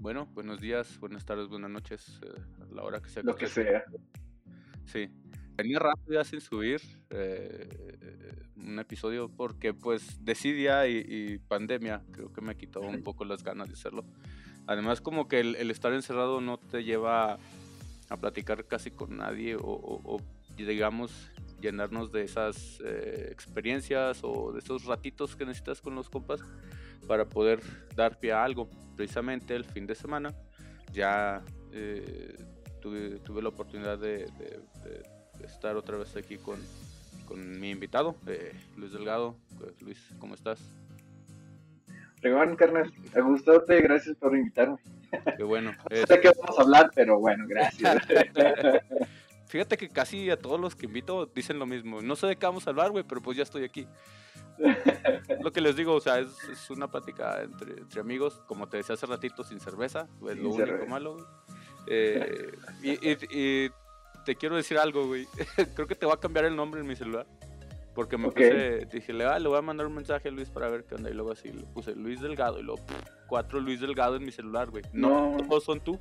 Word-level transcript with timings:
bueno, 0.00 0.26
buenos 0.34 0.60
días, 0.60 0.98
buenas 1.00 1.24
tardes, 1.24 1.48
buenas 1.48 1.70
noches, 1.70 2.20
eh, 2.22 2.40
a 2.62 2.74
la 2.74 2.82
hora 2.82 3.00
que 3.00 3.08
sea. 3.08 3.22
Lo 3.22 3.34
que 3.34 3.46
sea. 3.46 3.84
Sí. 4.84 5.08
Tenía 5.56 5.80
ya 6.06 6.22
sin 6.22 6.40
subir 6.42 6.82
eh, 7.08 8.46
un 8.56 8.78
episodio 8.78 9.30
porque 9.30 9.72
pues 9.72 10.22
decidia 10.22 10.86
y, 10.86 10.98
y, 10.98 11.38
pandemia 11.38 12.02
creo 12.12 12.30
que 12.30 12.42
me 12.42 12.56
quitó 12.56 12.80
un 12.82 13.02
poco 13.02 13.24
las 13.24 13.42
ganas 13.42 13.68
de 13.68 13.74
hacerlo. 13.74 14.04
Además 14.66 15.00
como 15.00 15.28
que 15.28 15.40
el, 15.40 15.70
estar 15.70 15.92
encerrado 15.92 16.40
no 16.40 16.58
te 16.58 16.84
lleva 16.84 17.38
a 18.08 18.16
platicar 18.18 18.66
casi 18.66 18.90
con 18.90 19.16
nadie 19.16 19.56
o, 19.58 20.20
digamos 20.56 21.30
llenarnos 21.60 22.12
de 22.12 22.22
esas 22.22 22.80
eh, 22.84 23.28
experiencias 23.30 24.20
o 24.22 24.52
de 24.52 24.58
esos 24.58 24.84
ratitos 24.84 25.36
que 25.36 25.46
necesitas 25.46 25.80
con 25.80 25.94
los 25.94 26.10
compas 26.10 26.40
para 27.06 27.24
poder 27.24 27.60
dar 27.94 28.18
pie 28.18 28.32
a 28.32 28.44
algo. 28.44 28.68
Precisamente 28.96 29.54
el 29.54 29.64
fin 29.64 29.86
de 29.86 29.94
semana 29.94 30.34
ya 30.92 31.42
eh, 31.72 32.36
tuve, 32.80 33.18
tuve, 33.20 33.42
la 33.42 33.48
oportunidad 33.50 33.98
de, 33.98 34.26
estar 35.44 35.76
otra 35.76 35.98
vez 35.98 36.16
aquí 36.16 36.38
con, 36.38 36.58
con 37.26 37.60
mi 37.60 37.70
invitado, 37.70 38.16
eh, 38.26 38.52
Luis 38.76 38.92
Delgado. 38.92 39.36
Luis, 39.80 39.98
¿cómo 40.18 40.34
estás? 40.34 40.60
Regón, 42.22 42.56
carnal, 42.56 42.92
a 43.14 43.20
gustote, 43.20 43.80
gracias 43.82 44.16
por 44.16 44.36
invitarme. 44.36 44.78
Qué 45.36 45.44
bueno. 45.44 45.72
no 45.90 46.06
sé 46.06 46.20
qué 46.20 46.30
vamos 46.40 46.58
a 46.58 46.62
hablar, 46.62 46.90
pero 46.94 47.18
bueno, 47.18 47.44
gracias. 47.46 48.02
Fíjate 49.46 49.76
que 49.76 49.88
casi 49.88 50.30
a 50.30 50.36
todos 50.36 50.60
los 50.60 50.74
que 50.74 50.86
invito 50.86 51.26
dicen 51.26 51.58
lo 51.58 51.66
mismo. 51.66 52.02
No 52.02 52.16
sé 52.16 52.26
de 52.26 52.36
qué 52.36 52.46
vamos 52.46 52.66
a 52.66 52.70
hablar, 52.70 52.90
güey, 52.90 53.04
pero 53.04 53.20
pues 53.20 53.36
ya 53.36 53.44
estoy 53.44 53.64
aquí. 53.64 53.86
Lo 55.42 55.52
que 55.52 55.60
les 55.60 55.76
digo, 55.76 55.94
o 55.94 56.00
sea, 56.00 56.18
es, 56.18 56.70
una 56.70 56.90
plática 56.90 57.42
entre, 57.42 57.72
entre, 57.72 58.00
amigos, 58.00 58.42
como 58.46 58.68
te 58.68 58.78
decía 58.78 58.94
hace 58.94 59.06
ratito, 59.06 59.44
sin 59.44 59.60
cerveza, 59.60 60.08
es 60.28 60.36
lo 60.38 60.50
único 60.50 60.86
malo. 60.86 61.16
Eh, 61.86 62.52
y, 62.82 63.68
te 64.24 64.34
quiero 64.34 64.56
decir 64.56 64.78
algo, 64.78 65.06
güey. 65.06 65.26
Creo 65.74 65.86
que 65.86 65.94
te 65.94 66.04
va 66.04 66.14
a 66.14 66.20
cambiar 66.20 66.46
el 66.46 66.56
nombre 66.56 66.80
en 66.80 66.86
mi 66.86 66.96
celular. 66.96 67.26
Porque 67.94 68.18
me 68.18 68.30
puse, 68.30 68.86
dije, 68.92 69.12
le, 69.12 69.24
le 69.40 69.48
voy 69.48 69.56
a 69.56 69.62
mandar 69.62 69.86
un 69.86 69.94
mensaje 69.94 70.28
a 70.28 70.32
Luis 70.32 70.50
para 70.50 70.68
ver 70.68 70.84
qué 70.84 70.96
onda. 70.96 71.08
Y 71.08 71.14
luego 71.14 71.32
así 71.32 71.48
le 71.48 71.64
puse 71.64 71.94
Luis 71.94 72.20
Delgado. 72.20 72.58
Y 72.58 72.62
luego 72.62 72.82
cuatro 73.26 73.60
Luis 73.60 73.80
Delgado 73.80 74.16
en 74.16 74.24
mi 74.24 74.32
celular, 74.32 74.68
güey. 74.68 74.84
No, 74.92 75.36
todos 75.48 75.64
son 75.64 75.80
tú. 75.80 75.98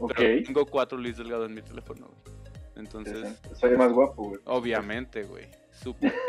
Ok. 0.00 0.16
tengo 0.44 0.66
cuatro 0.66 0.98
Luis 0.98 1.16
Delgado 1.16 1.46
en 1.46 1.54
mi 1.54 1.62
teléfono, 1.62 2.08
güey. 2.08 2.36
Entonces. 2.76 3.40
Soy 3.54 3.76
más 3.76 3.92
guapo, 3.92 4.24
güey. 4.24 4.40
Obviamente, 4.44 5.22
güey. 5.22 5.46
Súper. 5.82 6.12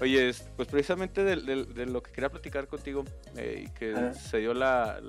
Oye, 0.00 0.32
pues 0.56 0.68
precisamente 0.68 1.24
de, 1.24 1.86
lo 1.86 2.02
que 2.02 2.12
quería 2.12 2.28
platicar 2.28 2.66
contigo 2.66 3.04
eh, 3.36 3.64
y 3.66 3.70
que 3.70 4.12
se 4.14 4.38
dio 4.38 4.52
la, 4.52 5.00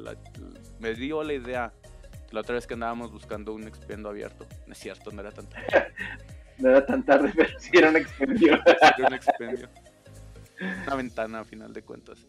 me 0.80 0.94
dio 0.94 1.23
la 1.23 1.34
idea 1.34 1.73
la 2.31 2.42
otra 2.42 2.56
vez 2.56 2.67
que 2.67 2.75
andábamos 2.75 3.12
buscando 3.12 3.53
un 3.53 3.64
expendio 3.67 4.09
abierto. 4.09 4.47
No 4.67 4.73
es 4.73 4.80
cierto, 4.80 5.12
no 5.12 5.22
era 5.22 5.31
tan 5.31 5.47
tarde. 5.47 5.67
no 6.58 6.69
era 6.69 6.86
tan 6.86 7.03
tarde, 7.03 7.34
pero 7.36 7.59
sí 7.59 7.72
era 7.73 7.90
un 7.90 7.97
expendio. 7.97 8.59
era 8.97 9.08
un 9.08 9.14
expendio. 9.14 9.69
Una 10.86 10.95
ventana, 10.95 11.40
a 11.40 11.44
final 11.44 11.73
de 11.73 11.81
cuentas. 11.81 12.25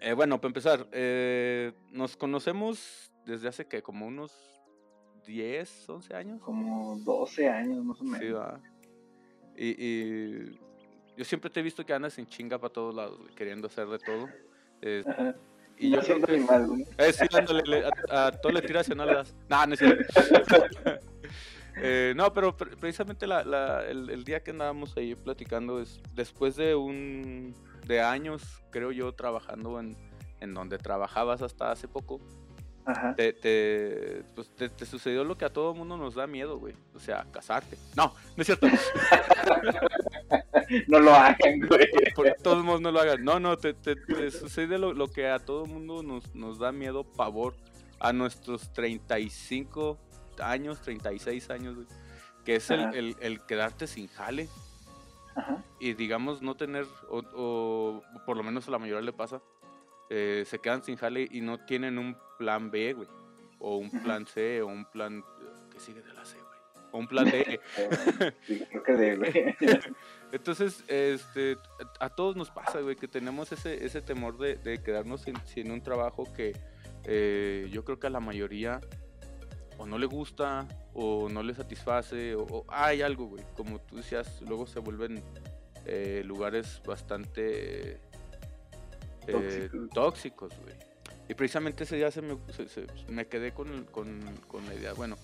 Eh, 0.00 0.12
bueno, 0.12 0.40
para 0.40 0.48
empezar, 0.48 0.86
eh, 0.92 1.72
nos 1.90 2.16
conocemos 2.16 3.10
desde 3.24 3.48
hace 3.48 3.66
que 3.66 3.82
como 3.82 4.06
unos 4.06 4.32
10, 5.26 5.88
11 5.88 6.14
años. 6.14 6.42
Como 6.42 6.98
12 6.98 7.48
años 7.48 7.84
más 7.84 8.00
o 8.00 8.04
menos. 8.04 8.20
Sí, 8.20 8.30
va. 8.30 8.60
Y, 9.56 10.52
yo 11.16 11.24
siempre 11.24 11.48
te 11.48 11.60
he 11.60 11.62
visto 11.62 11.86
que 11.86 11.92
andas 11.92 12.18
en 12.18 12.26
chinga 12.26 12.58
para 12.58 12.72
todos 12.72 12.94
lados, 12.94 13.20
queriendo 13.36 13.68
hacer 13.68 13.86
de 13.86 13.98
todo. 13.98 14.28
Y 15.78 15.90
yo 15.90 16.02
siento 16.02 16.26
que... 16.26 16.38
mal, 16.38 16.66
¿no? 16.66 16.84
Eh, 16.98 17.12
sí, 17.12 17.26
dándole, 17.30 17.84
a, 18.10 18.30
todo 18.32 18.52
le 18.52 18.62
tiras 18.62 18.88
y 18.88 18.94
no 18.94 19.04
le 19.04 19.14
das. 19.14 19.34
No, 19.48 19.66
no 19.66 19.74
es 19.74 19.78
cierto. 19.78 20.04
eh, 21.76 22.12
no, 22.16 22.32
pero 22.32 22.56
precisamente 22.56 23.26
la, 23.26 23.44
la, 23.44 23.84
el, 23.86 24.24
día 24.24 24.42
que 24.42 24.52
andábamos 24.52 24.96
ahí 24.96 25.14
platicando 25.14 25.80
es 25.80 26.00
después 26.14 26.56
de 26.56 26.74
un 26.74 27.54
de 27.86 28.00
años, 28.00 28.62
creo 28.70 28.92
yo, 28.92 29.12
trabajando 29.12 29.80
en, 29.80 29.96
en 30.40 30.54
donde 30.54 30.78
trabajabas 30.78 31.42
hasta 31.42 31.72
hace 31.72 31.88
poco. 31.88 32.20
Ajá. 32.86 33.14
Te, 33.14 33.32
te, 33.32 34.24
pues 34.34 34.50
te, 34.50 34.68
te, 34.68 34.84
sucedió 34.84 35.24
lo 35.24 35.38
que 35.38 35.46
a 35.46 35.52
todo 35.52 35.74
mundo 35.74 35.96
nos 35.96 36.14
da 36.14 36.26
miedo, 36.26 36.58
güey. 36.58 36.74
O 36.94 37.00
sea, 37.00 37.26
casarte. 37.32 37.78
No, 37.96 38.14
no 38.36 38.42
es 38.42 38.46
cierto. 38.46 38.66
no 40.88 41.00
lo 41.00 41.14
hagan, 41.14 41.60
güey. 41.66 41.88
Por, 42.14 42.30
todos 42.42 42.62
modos 42.62 42.82
no 42.82 42.90
lo 42.90 43.00
hagan. 43.00 43.24
No, 43.24 43.40
no, 43.40 43.56
te, 43.56 43.74
sucede 44.30 44.78
lo, 44.78 44.92
lo, 44.92 45.08
que 45.08 45.28
a 45.28 45.38
todo 45.38 45.64
mundo 45.64 46.02
nos, 46.02 46.34
nos 46.34 46.58
da 46.58 46.72
miedo, 46.72 47.04
pavor, 47.04 47.54
a 48.00 48.12
nuestros 48.12 48.70
35 48.74 49.98
años, 50.40 50.82
36 50.82 51.50
años, 51.50 51.76
güey. 51.76 51.86
Que 52.44 52.56
es 52.56 52.70
el, 52.70 52.94
el, 52.94 53.16
el, 53.20 53.40
quedarte 53.46 53.86
sin 53.86 54.08
jale. 54.08 54.50
Ajá. 55.34 55.64
Y 55.80 55.94
digamos, 55.94 56.42
no 56.42 56.54
tener, 56.54 56.84
o, 57.08 57.22
o, 57.34 58.02
por 58.26 58.36
lo 58.36 58.42
menos 58.42 58.68
a 58.68 58.70
la 58.70 58.78
mayoría 58.78 59.00
le 59.00 59.14
pasa, 59.14 59.40
eh, 60.10 60.44
se 60.46 60.58
quedan 60.58 60.82
sin 60.82 60.96
jale 60.96 61.28
y 61.30 61.40
no 61.40 61.58
tienen 61.64 61.98
un 61.98 62.16
plan 62.38 62.70
B, 62.70 62.92
güey. 62.92 63.08
O 63.58 63.78
un 63.78 63.90
plan 64.02 64.26
C, 64.26 64.60
o 64.62 64.66
un 64.66 64.84
plan 64.84 65.24
que 65.72 65.80
sigue 65.80 66.02
de 66.02 66.12
la 66.12 66.24
C, 66.24 66.36
güey. 66.36 66.84
O 66.92 66.98
un 66.98 67.08
plan 67.08 67.24
D. 67.24 67.60
sí, 68.46 68.64
creo 68.70 68.82
que 68.82 68.92
D, 68.92 69.16
güey. 69.16 69.56
Entonces, 70.32 70.82
este, 70.88 71.56
a 72.00 72.08
todos 72.10 72.34
nos 72.34 72.50
pasa, 72.50 72.80
güey, 72.80 72.96
que 72.96 73.06
tenemos 73.06 73.52
ese, 73.52 73.84
ese 73.84 74.02
temor 74.02 74.36
de, 74.36 74.56
de 74.56 74.82
quedarnos 74.82 75.24
sin, 75.44 75.70
un 75.70 75.80
trabajo 75.80 76.24
que 76.32 76.56
eh, 77.04 77.68
yo 77.70 77.84
creo 77.84 78.00
que 78.00 78.08
a 78.08 78.10
la 78.10 78.20
mayoría 78.20 78.80
o 79.78 79.86
no 79.86 79.98
le 79.98 80.06
gusta 80.06 80.66
o 80.92 81.28
no 81.28 81.42
le 81.42 81.54
satisface 81.54 82.34
o, 82.34 82.64
hay 82.68 83.02
algo, 83.02 83.26
güey. 83.26 83.44
Como 83.56 83.80
tú 83.80 83.96
decías, 83.96 84.42
luego 84.42 84.66
se 84.66 84.80
vuelven 84.80 85.22
eh, 85.86 86.22
lugares 86.24 86.82
bastante 86.84 88.00
eh, 89.26 89.70
tóxicos, 89.92 90.52
güey. 90.60 90.74
Y 91.28 91.34
precisamente 91.34 91.84
ese 91.84 91.96
día 91.96 92.10
se 92.10 92.20
me, 92.20 92.36
me 93.08 93.26
quedé 93.26 93.52
con, 93.52 93.84
con, 93.84 94.20
con 94.46 94.66
la 94.66 94.74
idea, 94.74 94.92
bueno, 94.92 95.16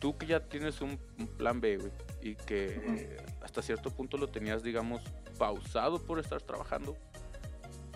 tú 0.00 0.16
que 0.16 0.26
ya 0.26 0.40
tienes 0.40 0.80
un, 0.80 0.98
plan 1.38 1.60
B, 1.60 1.76
güey, 1.76 1.92
y 2.20 2.34
que 2.34 3.16
hasta 3.42 3.62
cierto 3.62 3.90
punto 3.90 4.16
lo 4.16 4.28
tenías, 4.28 4.62
digamos, 4.62 5.02
pausado 5.38 6.04
por 6.04 6.18
estar 6.18 6.42
trabajando. 6.42 6.96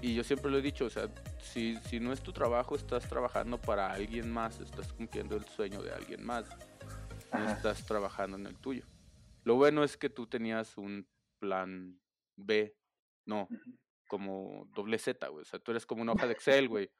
Y 0.01 0.15
yo 0.15 0.23
siempre 0.23 0.51
lo 0.51 0.59
he 0.59 0.63
dicho, 0.63 0.85
o 0.85 0.91
sea, 0.91 1.09
si, 1.41 1.77
si 1.89 1.99
no 1.99 2.13
es 2.13 2.21
tu 2.21 2.33
trabajo, 2.33 2.77
estás 2.77 3.09
trabajando 3.09 3.59
para 3.59 3.91
alguien 3.91 4.31
más, 4.31 4.61
estás 4.61 4.93
cumpliendo 4.93 5.35
el 5.37 5.45
sueño 5.45 5.83
de 5.83 5.93
alguien 5.93 6.25
más, 6.25 6.45
no 7.33 7.49
estás 7.49 7.85
trabajando 7.87 8.37
en 8.37 8.47
el 8.47 8.57
tuyo. 8.57 8.85
Lo 9.45 9.57
bueno 9.57 9.83
es 9.83 9.97
que 9.97 10.11
tú 10.11 10.27
tenías 10.27 10.77
un 10.77 11.07
plan 11.39 11.99
B, 12.37 12.77
no, 13.25 13.49
como 14.15 14.69
doble 14.75 14.99
Z, 14.99 15.27
güey, 15.29 15.43
o 15.43 15.45
sea, 15.45 15.59
tú 15.59 15.73
eres 15.73 15.87
como 15.87 16.03
una 16.03 16.13
hoja 16.13 16.27
de 16.27 16.33
Excel, 16.39 16.69
güey 16.69 16.91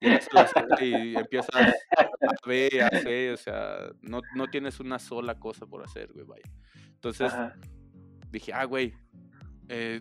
y 0.00 1.16
empiezas 1.16 1.54
a 1.54 1.74
B, 2.46 2.82
a 2.82 2.88
C, 3.00 3.32
o 3.32 3.36
sea, 3.36 3.90
no, 4.00 4.20
no, 4.34 4.48
tienes 4.48 4.80
una 4.80 4.98
sola 4.98 5.38
cosa 5.38 5.66
por 5.66 5.84
hacer, 5.84 6.12
güey, 6.12 6.24
vaya. 6.24 6.50
Entonces 6.86 7.32
dije, 8.30 8.52
ah, 8.52 8.64
güey, 8.64 8.94
eh, 9.68 10.00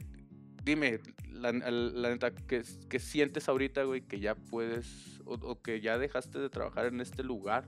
dime, 0.63 1.00
la, 1.28 1.52
neta, 1.52 2.31
¿qué, 2.31 2.63
¿qué, 2.90 3.00
sientes 3.00 3.50
ahorita, 3.50 3.84
güey, 3.84 4.02
que 4.02 4.19
ya 4.19 4.35
puedes, 4.35 5.22
o, 5.25 5.62
que 5.62 5.81
ya 5.81 5.97
dejaste 5.97 6.40
de 6.40 6.50
trabajar 6.50 6.85
en 6.85 7.02
este 7.02 7.24
lugar 7.24 7.68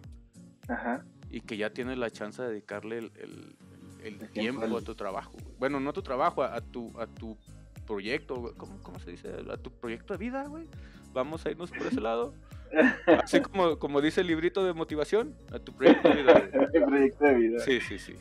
Ajá. 0.67 1.06
y 1.29 1.41
que 1.41 1.57
ya 1.57 1.72
tienes 1.72 1.97
la 1.97 2.09
chance 2.09 2.41
de 2.41 2.50
dedicarle 2.50 3.00
el, 3.00 3.11
el, 3.16 3.56
el, 4.03 4.29
tiempo 4.29 4.78
a 4.78 4.81
tu 4.81 4.95
trabajo? 4.95 5.38
Bueno, 5.59 5.79
no 5.79 5.90
a 5.90 5.94
tu 5.94 6.01
trabajo, 6.01 6.44
a, 6.44 6.61
tu, 6.61 6.97
a 7.00 7.07
tu 7.07 7.38
proyecto, 7.91 8.53
¿cómo, 8.57 8.81
¿cómo 8.81 9.00
se 9.00 9.12
dice? 9.12 9.29
A 9.52 9.57
tu 9.57 9.72
proyecto 9.72 10.14
de 10.14 10.17
vida, 10.17 10.46
güey 10.47 10.67
vamos 11.14 11.46
a 11.46 11.52
irnos 11.52 11.72
por 11.72 11.88
ese 11.88 12.02
lado. 12.02 12.34
Así 13.23 13.41
como, 13.41 13.78
como 13.79 14.02
dice 14.02 14.22
el 14.22 14.28
librito 14.28 14.64
de 14.64 14.73
motivación, 14.73 15.35
a 15.52 15.59
tu 15.59 15.73
proyecto 15.73 16.09
de 16.09 16.16
vida. 16.16 16.49
proyecto 16.88 17.26
de 17.26 17.34
vida. 17.35 17.59
Sí, 17.59 17.79
sí, 17.82 17.99
sí. 17.99 18.14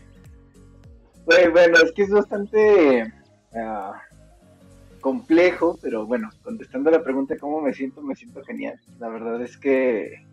Bueno, 1.25 1.77
es 1.85 1.93
que 1.93 2.03
es 2.03 2.11
bastante 2.11 3.13
ah, 3.55 4.03
complejo, 5.01 5.79
pero 5.81 6.07
bueno, 6.07 6.31
contestando 6.43 6.91
la 6.91 7.05
pregunta 7.05 7.37
cómo 7.39 7.61
me 7.61 7.73
siento, 7.73 8.03
me 8.03 8.17
siento 8.17 8.43
genial. 8.43 8.81
La 8.99 9.09
verdad 9.09 9.41
es 9.41 9.57
que 9.57 10.27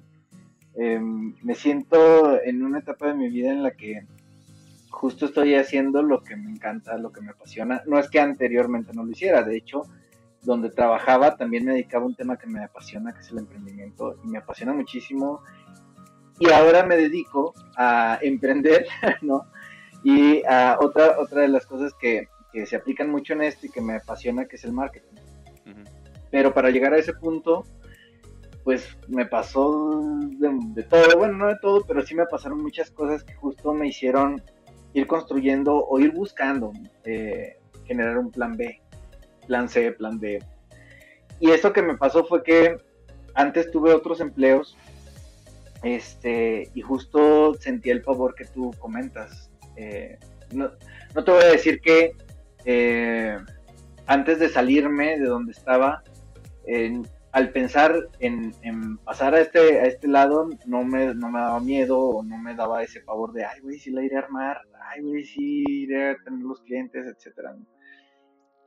em, 0.75 1.36
me 1.44 1.54
siento 1.54 2.42
en 2.42 2.63
una 2.63 2.80
etapa 2.80 3.07
de 3.07 3.13
mi 3.13 3.30
vida 3.30 3.51
en 3.51 3.62
la 3.62 3.72
que 3.72 4.01
justo 4.98 5.28
estoy 5.28 5.54
haciendo 5.54 6.02
lo 6.02 6.24
que 6.24 6.36
me 6.36 6.50
encanta, 6.50 6.98
lo 6.98 7.12
que 7.12 7.22
me 7.22 7.30
apasiona. 7.30 7.84
No 7.86 8.00
es 8.00 8.10
que 8.10 8.20
anteriormente 8.20 8.94
no 8.94 9.04
lo 9.04 9.12
hiciera, 9.12 9.44
de 9.44 9.56
hecho, 9.56 9.84
donde 10.42 10.72
trabajaba 10.72 11.36
también 11.36 11.66
me 11.66 11.74
dedicaba 11.74 12.04
a 12.04 12.08
un 12.08 12.16
tema 12.16 12.38
que 12.38 12.48
me 12.48 12.64
apasiona, 12.64 13.14
que 13.14 13.20
es 13.20 13.32
el 13.32 13.38
emprendimiento, 13.38 14.16
y 14.24 14.28
me 14.28 14.40
apasiona 14.40 14.74
muchísimo. 14.74 15.44
Y 16.40 16.50
ahora 16.50 16.84
me 16.84 16.98
dedico 16.98 17.54
a 17.76 18.18
emprender, 18.22 18.88
¿no? 19.22 19.46
Y 20.04 20.44
a 20.46 20.78
otra, 20.82 21.20
otra 21.20 21.42
de 21.42 21.50
las 21.50 21.68
cosas 21.68 21.94
que, 21.94 22.28
que 22.52 22.66
se 22.66 22.76
aplican 22.76 23.12
mucho 23.12 23.34
en 23.34 23.44
esto 23.44 23.68
y 23.68 23.70
que 23.70 23.82
me 23.82 23.98
apasiona, 23.98 24.46
que 24.46 24.56
es 24.56 24.64
el 24.64 24.74
marketing. 24.74 25.16
Pero 26.32 26.54
para 26.54 26.72
llegar 26.72 26.94
a 26.94 26.98
ese 26.98 27.14
punto, 27.14 27.66
pues 28.64 28.98
me 29.08 29.26
pasó 29.26 30.02
de, 30.40 30.84
todo, 30.84 31.18
bueno, 31.18 31.38
no 31.38 31.48
de 31.48 31.58
todo, 31.62 31.86
pero 31.86 32.02
sí 32.02 32.16
me 32.16 32.26
pasaron 32.26 32.62
muchas 32.62 32.92
cosas 32.92 33.24
que 33.24 33.34
justo 33.36 33.74
me 33.74 33.88
hicieron 33.88 34.42
ir 34.94 35.07
construyendo 35.07 35.86
o 35.86 36.00
ir 36.00 36.12
buscando 36.12 36.74
eh, 37.04 37.57
generar 37.86 38.18
un 38.18 38.31
plan 38.31 38.56
B, 38.56 38.81
plan 39.48 39.69
C, 39.69 39.92
plan 39.92 40.19
D. 40.19 40.44
Y 41.39 41.51
eso 41.51 41.72
que 41.74 41.81
me 41.81 41.98
pasó 41.98 42.25
fue 42.25 42.44
que 42.44 42.78
antes 43.36 43.69
tuve 43.72 43.94
otros 43.94 44.19
empleos 44.22 44.75
este, 45.84 46.72
y 46.74 46.81
justo 46.81 47.54
sentí 47.60 47.89
el 47.89 48.04
favor 48.04 48.34
que 48.36 48.45
tú 48.45 48.72
comentas. 48.80 49.51
Eh, 49.75 50.18
no, 50.51 50.72
te 51.13 51.31
voy 51.31 51.44
a 51.44 51.51
decir 51.51 51.81
que 51.81 52.16
eh, 52.66 53.38
antes 54.07 54.39
de 54.39 54.50
salirme 54.50 55.19
de 55.19 55.25
donde 55.25 55.51
estaba, 55.51 56.04
al 57.38 57.51
pensar 57.51 58.10
en, 58.19 58.98
pasar 59.06 59.36
a 59.36 59.42
este, 59.42 59.80
a 59.80 59.86
este 59.86 60.07
lado, 60.07 60.50
no 60.66 60.84
me, 60.84 61.13
no 61.13 61.30
me 61.30 61.39
daba 61.39 61.60
miedo 61.60 62.00
o 62.00 62.24
no 62.24 62.36
me 62.39 62.56
daba 62.56 62.81
ese 62.81 63.01
favor 63.01 63.31
de, 63.31 63.45
ay, 63.45 63.60
güey, 63.62 63.78
si 63.78 63.92
la 63.92 64.01
iré 64.01 64.16
a 64.16 64.22
armar, 64.22 64.60
ay, 64.89 65.04
güey, 65.04 65.24
si 65.24 65.63
iré 65.68 66.10
a 66.10 66.18
tener 66.18 66.39
los 66.39 66.62
clientes, 66.62 67.06
etcétera. 67.06 67.56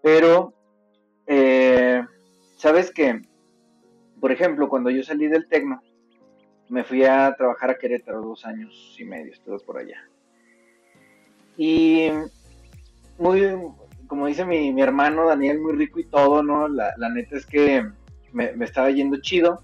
Pero, 0.05 0.55
eh, 1.27 2.05
¿sabes 2.59 2.93
qué? 2.93 3.21
Por 4.21 4.31
ejemplo, 4.31 4.69
cuando 4.69 4.91
yo 4.91 5.03
salí 5.03 5.27
del 5.27 5.49
Tecno, 5.49 5.83
me 6.69 6.85
fui 6.85 7.03
a 7.03 7.35
trabajar 7.37 7.71
a 7.71 7.75
Querétaro 7.79 8.21
dos 8.21 8.47
años 8.47 8.97
y 9.01 9.05
medio, 9.05 9.33
estuve 9.33 9.59
por 9.59 9.79
allá. 9.79 10.09
Y 11.57 12.09
muy, 13.19 13.53
como 14.07 14.27
dice 14.27 14.45
mi, 14.45 14.81
hermano 14.81 15.27
Daniel, 15.27 15.59
muy 15.59 15.73
rico 15.73 15.99
y 15.99 16.05
todo, 16.05 16.45
¿no? 16.45 16.69
La, 16.69 16.95
neta 17.13 17.37
es 17.37 17.47
que 17.47 17.85
me, 18.33 18.53
estaba 18.65 18.91
yendo 18.91 19.19
chido. 19.21 19.63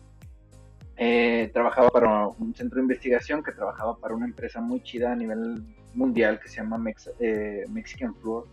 Eh, 0.99 1.51
trabajaba 1.53 1.91
para 1.91 2.27
un 2.27 2.55
centro 2.55 2.77
de 2.77 2.83
investigación 2.83 3.43
que 3.43 3.53
trabajaba 3.53 3.99
para 3.99 4.15
una 4.15 4.25
empresa 4.25 4.63
muy 4.63 4.83
chida 4.83 5.13
a 5.13 5.17
nivel 5.17 5.63
mundial 5.93 6.41
que 6.41 6.49
se 6.49 6.57
llama 6.57 6.83
eh, 7.21 7.65
Mexican 7.69 8.15
Floor 8.15 8.49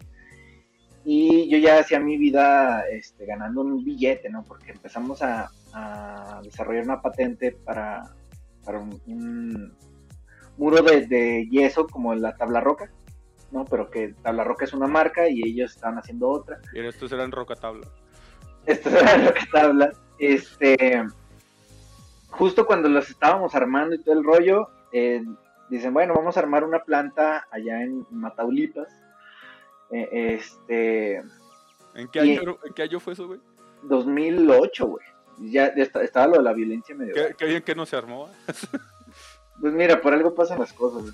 y 1.06 1.50
yo 1.50 1.58
ya 1.58 1.80
hacía 1.80 2.00
mi 2.00 2.18
vida 2.18 2.88
este, 2.90 3.26
ganando 3.26 3.62
un 3.62 3.84
billete, 3.84 4.30
¿no? 4.30 4.44
Porque 4.44 4.72
empezamos 4.72 5.22
a, 5.22 5.50
desarrollar 6.44 6.84
una 6.84 7.02
patente 7.02 7.52
para, 7.52 8.04
para 8.64 8.80
un, 8.80 9.76
muro 10.58 10.84
de, 10.84 11.48
yeso 11.50 11.88
como 11.88 12.14
la 12.14 12.36
tabla 12.38 12.62
roca, 12.62 12.92
¿no? 13.52 13.66
Pero 13.66 13.90
que 13.90 14.14
tabla 14.22 14.44
roca 14.44 14.66
es 14.66 14.74
una 14.74 14.88
marca 14.88 15.28
y 15.28 15.42
ellos 15.44 15.72
estaban 15.72 15.98
haciendo 15.98 16.30
otra. 16.30 16.60
Y 16.74 16.86
estos 16.86 17.12
eran 17.12 17.32
roca 17.32 17.56
tabla. 17.56 17.88
Estos 18.66 18.94
eran 18.94 19.26
roca 19.26 19.48
tabla. 19.52 19.94
Este, 20.20 21.04
justo 22.30 22.66
cuando 22.66 22.90
los 22.90 23.10
estábamos 23.10 23.56
armando 23.56 23.96
y 23.96 24.00
todo 24.00 24.16
el 24.16 24.24
rollo, 24.24 24.70
eh, 24.92 25.24
dicen, 25.70 25.94
bueno, 25.94 26.14
vamos 26.14 26.38
a 26.38 26.40
armar 26.40 26.64
una 26.64 26.80
planta 26.80 27.48
allá 27.52 27.82
en 27.82 28.06
Mataulipas 28.12 28.88
eh, 29.94 30.34
este. 30.36 31.16
¿En 31.96 32.08
qué, 32.12 32.20
año, 32.20 32.58
¿En 32.64 32.74
qué 32.74 32.84
año 32.84 33.00
fue 33.00 33.14
eso, 33.14 33.28
güey? 33.28 33.40
2008, 33.84 34.88
güey. 34.88 35.06
Ya, 35.52 35.68
estaba 35.68 36.28
lo 36.28 36.38
de 36.38 36.44
la 36.44 36.54
violencia 36.54 36.96
medio. 36.96 37.14
¿Qué, 37.38 37.46
bien 37.46 37.62
que 37.62 37.76
no 37.76 37.86
se 37.86 37.96
armó. 37.96 38.30
pues 39.60 39.74
mira, 39.74 40.02
por 40.02 40.14
algo 40.14 40.34
pasan 40.34 40.60
las 40.60 40.74
cosas. 40.74 41.12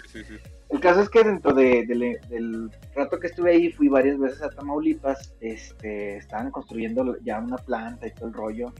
El 0.69 0.79
caso 0.79 1.01
es 1.01 1.09
que 1.09 1.23
dentro 1.23 1.53
del 1.53 2.71
rato 2.95 3.19
que 3.19 3.27
estuve 3.27 3.51
ahí, 3.51 3.71
fui 3.71 3.87
varias 3.87 4.17
veces 4.19 4.41
a 4.41 4.49
Tamaulipas. 4.49 5.35
Este, 5.41 6.17
estaban 6.17 6.51
construyendo 6.51 7.17
ya 7.21 7.39
una 7.39 7.57
planta 7.57 8.07
y 8.07 8.11
todo 8.11 8.27
el 8.27 8.33
rollo. 8.33 8.73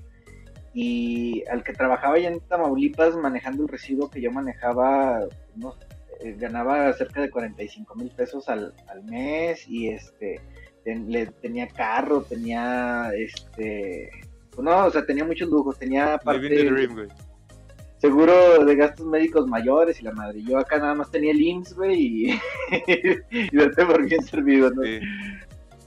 Y 0.74 1.44
al 1.50 1.64
que 1.64 1.74
trabajaba 1.74 2.20
ya 2.20 2.30
en 2.30 2.40
Tamaulipas 2.42 3.16
manejando 3.16 3.64
el 3.64 3.70
residuo 3.70 4.10
que 4.10 4.22
yo 4.22 4.32
manejaba, 4.32 5.26
no, 5.56 5.76
eh, 6.22 6.36
ganaba 6.38 6.92
cerca 6.94 7.22
de 7.22 7.30
45 7.30 7.96
mil 7.96 8.12
pesos 8.12 8.50
al, 8.50 8.74
mes 9.06 9.68
y 9.70 9.90
este 9.90 10.42
le, 10.84 11.28
tenía 11.28 11.68
carro, 11.68 12.24
tenía 12.24 13.12
este 13.16 14.10
pues 14.50 14.66
no, 14.66 14.86
o 14.86 14.92
sea, 14.92 15.06
tenía 15.06 15.24
muchos 15.24 15.48
lujos, 15.50 15.80
tenía 15.80 16.18
parte 16.18 16.70
seguro 18.00 18.64
de 18.64 18.76
gastos 18.76 19.06
médicos 19.06 19.46
mayores 19.48 20.00
y 20.00 20.04
la 20.04 20.14
madre. 20.14 20.42
Yo 20.42 20.58
acá 20.58 20.78
nada 20.80 20.96
más 20.96 21.12
tenía 21.12 21.32
el 21.32 21.42
IMSS, 21.42 21.76
güey, 21.76 21.96
y, 22.00 22.30
y 23.30 23.56
lo 23.56 23.70
por 23.72 24.06
bien 24.06 24.24
servido, 24.24 24.72
¿no? 24.72 24.82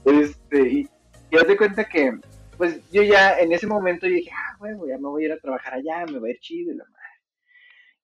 Este, 0.05 0.69
y, 0.69 0.89
y 1.31 1.37
haz 1.37 1.47
de 1.47 1.57
cuenta 1.57 1.85
que, 1.85 2.11
pues 2.57 2.79
yo 2.91 3.01
ya 3.01 3.39
en 3.39 3.51
ese 3.51 3.67
momento 3.67 4.05
dije, 4.05 4.29
ah, 4.31 4.55
güey, 4.59 4.73
ya 4.87 4.97
me 4.97 5.09
voy 5.09 5.23
a 5.23 5.25
ir 5.27 5.31
a 5.33 5.39
trabajar 5.39 5.73
allá, 5.73 6.05
me 6.05 6.19
va 6.19 6.27
a 6.27 6.31
ir 6.31 6.39
chido 6.39 6.71
y 6.71 6.77
la 6.77 6.85
madre. 6.85 6.99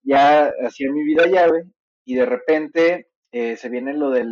Ya 0.01 0.51
hacía 0.65 0.91
mi 0.91 1.03
vida 1.03 1.23
allá, 1.23 1.47
güey, 1.47 1.63
y 2.05 2.15
de 2.15 2.25
repente 2.25 3.09
eh, 3.31 3.57
se 3.57 3.69
viene 3.69 3.93
lo 3.93 4.09
de 4.09 4.25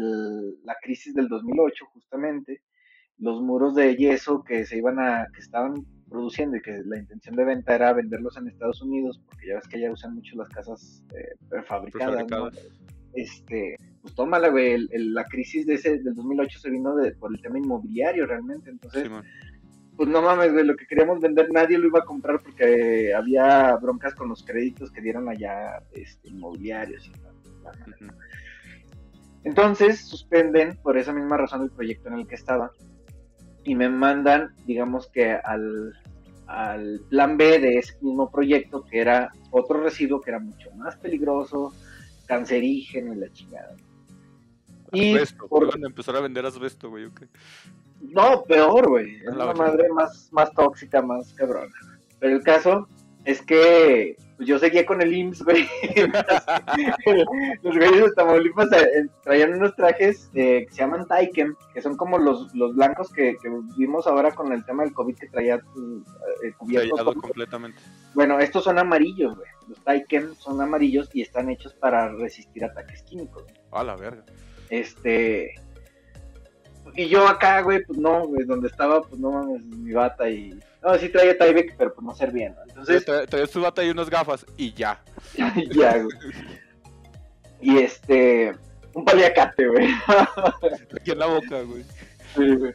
la 0.63 0.75
crisis 0.81 1.13
del 1.13 1.27
2008 1.27 1.85
justamente, 1.93 2.63
los 3.19 3.41
muros 3.41 3.75
de 3.75 3.95
yeso 3.95 4.43
que 4.43 4.65
se 4.65 4.77
iban 4.77 4.99
a, 4.99 5.27
que 5.33 5.41
estaban 5.41 5.85
produciendo 6.09 6.57
y 6.57 6.61
que 6.61 6.81
la 6.85 6.97
intención 6.97 7.35
de 7.35 7.45
venta 7.45 7.75
era 7.75 7.93
venderlos 7.93 8.37
en 8.37 8.47
Estados 8.47 8.81
Unidos, 8.81 9.21
porque 9.25 9.47
ya 9.47 9.55
ves 9.55 9.67
que 9.67 9.79
ya 9.79 9.91
usan 9.91 10.15
mucho 10.15 10.35
las 10.35 10.49
casas 10.49 11.03
eh, 11.15 11.35
prefabricadas, 11.49 12.25
Este, 13.13 13.75
pues 14.01 14.13
tómala, 14.13 14.49
güey, 14.49 14.87
la 14.91 15.25
crisis 15.25 15.65
de 15.65 15.75
ese, 15.75 15.99
del 15.99 16.15
2008 16.15 16.59
se 16.59 16.69
vino 16.69 16.95
de, 16.95 17.11
por 17.13 17.33
el 17.33 17.41
tema 17.41 17.57
inmobiliario 17.57 18.25
realmente, 18.25 18.69
entonces... 18.69 19.09
pues 19.95 20.09
no 20.09 20.21
mames, 20.21 20.53
güey, 20.53 20.63
lo 20.63 20.75
que 20.75 20.85
queríamos 20.85 21.19
vender 21.19 21.51
nadie 21.51 21.77
lo 21.79 21.87
iba 21.87 21.99
a 21.99 22.05
comprar 22.05 22.39
porque 22.43 23.13
había 23.15 23.75
broncas 23.77 24.13
con 24.13 24.29
los 24.29 24.43
créditos 24.43 24.91
que 24.91 25.01
dieron 25.01 25.27
allá 25.27 25.81
este, 25.91 26.29
inmobiliarios 26.29 27.07
y 27.07 27.11
tal. 27.13 27.33
Entonces 29.43 30.01
suspenden 30.01 30.77
por 30.83 30.97
esa 30.97 31.13
misma 31.13 31.37
razón 31.37 31.63
el 31.63 31.71
proyecto 31.71 32.09
en 32.09 32.15
el 32.15 32.27
que 32.27 32.35
estaba 32.35 32.71
y 33.67 33.75
me 33.75 33.89
mandan, 33.89 34.55
digamos 34.65 35.07
que 35.07 35.33
al, 35.33 35.93
plan 37.09 37.35
B 37.35 37.59
de 37.59 37.79
ese 37.79 37.97
mismo 37.99 38.31
proyecto, 38.31 38.85
que 38.85 39.01
era 39.01 39.29
otro 39.51 39.83
residuo 39.83 40.21
que 40.21 40.29
era 40.29 40.39
mucho 40.39 40.71
más 40.77 40.95
peligroso, 40.95 41.73
cancerígeno 42.25 43.13
y 43.13 43.17
la 43.17 43.33
chingada. 43.33 43.75
Y 44.93 45.17
por... 45.49 45.69
empezar 45.85 46.15
a 46.15 46.21
vender 46.21 46.45
asbesto, 46.45 46.89
güey, 46.89 47.09
No, 47.99 48.43
peor, 48.43 48.87
güey. 48.87 49.17
Es 49.17 49.27
una 49.27 49.51
madre 49.51 49.89
más, 49.89 50.29
más 50.31 50.53
tóxica, 50.53 51.01
más 51.01 51.33
cabrona. 51.33 51.75
Pero 52.19 52.37
el 52.37 52.43
caso 52.43 52.87
es 53.25 53.41
que 53.41 54.15
pues 54.37 54.47
yo 54.47 54.59
seguía 54.59 54.85
con 54.85 55.01
el 55.01 55.13
IMSS, 55.13 55.43
güey. 55.43 55.67
los 57.63 57.75
güeyes 57.75 58.03
de 58.03 58.11
Tamaulipas 58.15 58.71
eh, 58.71 59.07
traían 59.23 59.55
unos 59.55 59.75
trajes 59.75 60.29
eh, 60.35 60.65
que 60.67 60.71
se 60.71 60.77
llaman 60.77 61.07
Taiken, 61.07 61.55
que 61.73 61.81
son 61.81 61.97
como 61.97 62.19
los, 62.19 62.53
los 62.53 62.75
blancos 62.75 63.11
que, 63.11 63.35
vimos 63.75 64.05
ahora 64.05 64.31
con 64.31 64.53
el 64.53 64.63
tema 64.63 64.83
del 64.83 64.93
COVID 64.93 65.15
que 65.15 65.27
traía 65.27 65.55
eh, 65.55 66.53
completamente. 66.55 67.81
Bueno, 68.13 68.39
estos 68.39 68.63
son 68.63 68.77
amarillos, 68.77 69.35
güey. 69.35 69.49
Los 69.67 69.83
Taiken 69.83 70.35
son 70.35 70.61
amarillos 70.61 71.09
y 71.13 71.21
están 71.21 71.49
hechos 71.49 71.73
para 71.73 72.09
resistir 72.09 72.63
ataques 72.63 73.01
químicos. 73.03 73.43
A 73.71 73.83
la 73.83 73.95
verga. 73.95 74.23
Este. 74.69 75.55
Y 76.97 77.07
yo 77.07 77.27
acá, 77.27 77.61
güey, 77.61 77.85
pues 77.85 77.97
no, 77.97 78.27
güey, 78.27 78.43
donde 78.45 78.67
estaba, 78.67 79.03
pues 79.03 79.21
no 79.21 79.31
mames, 79.31 79.63
mi 79.63 79.93
bata 79.93 80.27
y 80.29 80.59
no, 80.81 80.97
sí 80.97 81.09
traía 81.09 81.37
Tyvek, 81.37 81.75
pero 81.77 81.93
pues 81.93 82.05
no 82.05 82.15
servía, 82.15 82.49
¿no? 82.49 82.57
Entonces. 82.67 83.05
traía 83.05 83.45
su 83.45 83.61
bata 83.61 83.83
y 83.83 83.89
unas 83.89 84.09
gafas 84.09 84.45
y 84.57 84.73
ya. 84.73 85.01
ya, 85.75 85.97
güey. 85.97 86.17
Y 87.61 87.77
este. 87.77 88.53
Un 88.93 89.05
paliacate, 89.05 89.67
güey. 89.67 89.89
Aquí 90.95 91.11
en 91.11 91.19
la 91.19 91.27
boca, 91.27 91.61
güey. 91.61 91.83
Sí, 92.35 92.55
güey. 92.55 92.73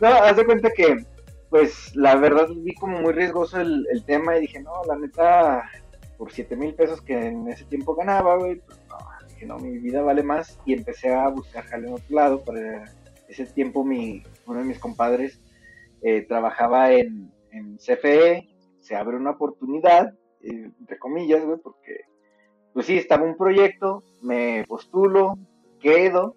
No, 0.00 0.08
haz 0.08 0.36
de 0.36 0.44
cuenta 0.44 0.70
que, 0.74 1.04
pues, 1.50 1.94
la 1.94 2.16
verdad 2.16 2.48
vi 2.56 2.74
como 2.74 3.00
muy 3.00 3.12
riesgoso 3.12 3.60
el, 3.60 3.86
el 3.92 4.02
tema 4.04 4.36
y 4.36 4.42
dije, 4.42 4.60
no, 4.60 4.72
la 4.86 4.96
neta, 4.96 5.70
por 6.16 6.32
7 6.32 6.56
mil 6.56 6.74
pesos 6.74 7.00
que 7.02 7.14
en 7.14 7.46
ese 7.48 7.64
tiempo 7.66 7.94
ganaba, 7.94 8.36
güey, 8.36 8.56
pues 8.56 8.78
no, 8.88 8.96
dije, 9.28 9.46
no, 9.46 9.58
mi 9.58 9.78
vida 9.78 10.02
vale 10.02 10.22
más. 10.22 10.58
Y 10.64 10.72
empecé 10.72 11.12
a 11.12 11.28
buscar 11.28 11.64
jale 11.66 11.88
en 11.88 11.94
otro 11.94 12.16
lado. 12.16 12.40
Para 12.42 12.84
ese 13.28 13.46
tiempo, 13.46 13.84
mi, 13.84 14.22
uno 14.46 14.60
de 14.60 14.64
mis 14.64 14.78
compadres 14.78 15.40
eh, 16.02 16.22
trabajaba 16.22 16.92
en, 16.92 17.30
CFE, 17.78 18.48
se 18.78 18.94
abre 18.94 19.16
una 19.16 19.30
oportunidad, 19.30 20.14
eh, 20.42 20.70
entre 20.78 20.98
comillas, 20.98 21.44
güey, 21.44 21.58
porque, 21.58 22.02
pues 22.72 22.86
sí, 22.86 22.96
estaba 22.96 23.24
un 23.24 23.36
proyecto, 23.36 24.04
me 24.22 24.64
postulo, 24.68 25.38
quedo, 25.80 26.36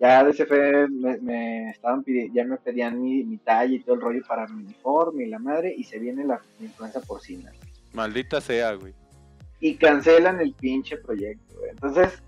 ya 0.00 0.24
de 0.24 0.32
CFE 0.32 0.88
me, 0.88 1.70
estaban 1.70 2.02
pidiendo, 2.02 2.34
ya 2.34 2.44
me 2.44 2.56
pedían 2.56 3.00
mi, 3.00 3.24
mi, 3.24 3.38
talla 3.38 3.74
y 3.74 3.80
todo 3.80 3.94
el 3.94 4.00
rollo 4.00 4.22
para 4.26 4.46
mi 4.48 4.64
uniforme 4.64 5.24
y 5.24 5.28
la 5.28 5.38
madre, 5.38 5.74
y 5.76 5.84
se 5.84 5.98
viene 5.98 6.24
la, 6.24 6.40
influenza 6.60 7.00
porcina. 7.00 7.52
Maldita 7.92 8.40
sea, 8.40 8.74
güey. 8.74 8.94
Y 9.60 9.76
cancelan 9.76 10.40
el 10.40 10.52
pinche 10.52 10.96
proyecto, 10.98 11.54
güey. 11.58 11.70
Entonces, 11.70 12.22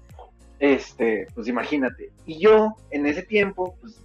este, 0.58 1.26
pues 1.34 1.48
imagínate. 1.48 2.10
Y 2.26 2.38
yo, 2.38 2.74
en 2.90 3.06
ese 3.06 3.22
tiempo, 3.22 3.76
pues 3.80 4.02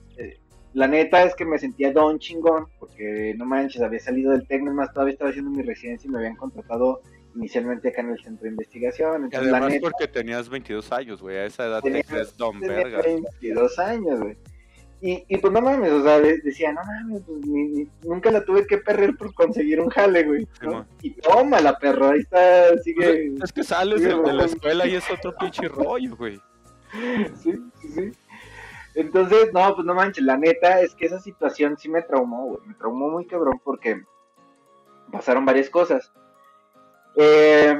la 0.73 0.87
neta 0.87 1.23
es 1.23 1.35
que 1.35 1.45
me 1.45 1.59
sentía 1.59 1.91
don 1.91 2.17
chingón, 2.17 2.65
porque 2.79 3.35
no 3.37 3.45
manches, 3.45 3.81
había 3.81 3.99
salido 3.99 4.31
del 4.31 4.47
Tecno, 4.47 4.73
más 4.73 4.91
todavía 4.91 5.13
estaba 5.13 5.29
haciendo 5.29 5.51
mi 5.51 5.61
residencia 5.61 6.07
y 6.07 6.11
me 6.11 6.17
habían 6.17 6.35
contratado 6.35 7.01
inicialmente 7.35 7.89
acá 7.89 8.01
en 8.01 8.09
el 8.09 8.19
centro 8.19 8.43
de 8.43 8.49
investigación. 8.49 9.25
Entonces, 9.25 9.53
además 9.53 9.75
porque 9.81 10.07
tenías 10.07 10.49
22 10.49 10.91
años, 10.91 11.21
güey, 11.21 11.37
a 11.37 11.45
esa 11.45 11.65
edad 11.65 11.81
te 11.81 12.03
crees 12.03 12.35
don 12.37 12.59
verga. 12.59 13.01
22 13.01 13.79
años, 13.79 14.19
güey. 14.19 14.37
Y, 15.05 15.25
y, 15.27 15.37
pues 15.37 15.51
no 15.51 15.59
mames, 15.59 15.91
o 15.91 16.01
sea, 16.01 16.17
decía, 16.21 16.71
no 16.71 16.79
mames, 16.81 17.23
pues 17.27 17.41
nunca 18.05 18.31
la 18.31 18.45
tuve 18.45 18.65
que 18.65 18.77
perder 18.77 19.17
por 19.17 19.33
conseguir 19.33 19.81
un 19.81 19.89
jale, 19.89 20.23
güey. 20.23 20.47
y 21.01 21.11
toma 21.15 21.59
la 21.59 21.77
perro, 21.77 22.11
ahí 22.11 22.21
está, 22.21 22.77
sigue. 22.77 23.33
es 23.43 23.51
que 23.51 23.65
sales 23.65 24.01
de, 24.01 24.15
la 24.15 24.45
escuela 24.45 24.87
y 24.87 24.95
es 24.95 25.03
otro 25.11 25.35
pinche 25.35 25.67
rollo, 25.67 26.15
güey. 26.15 26.39
Sí, 27.35 27.51
sí, 27.81 27.89
sí. 27.89 28.11
Entonces, 28.95 29.51
no, 29.51 29.75
pues 29.75 29.85
no 29.85 29.93
manches, 29.93 30.23
la 30.23 30.37
neta 30.37 30.79
es 30.79 30.95
que 30.95 31.07
esa 31.07 31.19
situación 31.19 31.77
sí 31.77 31.89
me 31.89 32.03
traumó, 32.03 32.45
güey. 32.45 32.61
Me 32.65 32.73
traumó 32.75 33.09
muy 33.09 33.25
cabrón 33.25 33.59
porque 33.61 34.03
pasaron 35.11 35.43
varias 35.45 35.69
cosas. 35.69 36.13
Eh, 37.17 37.75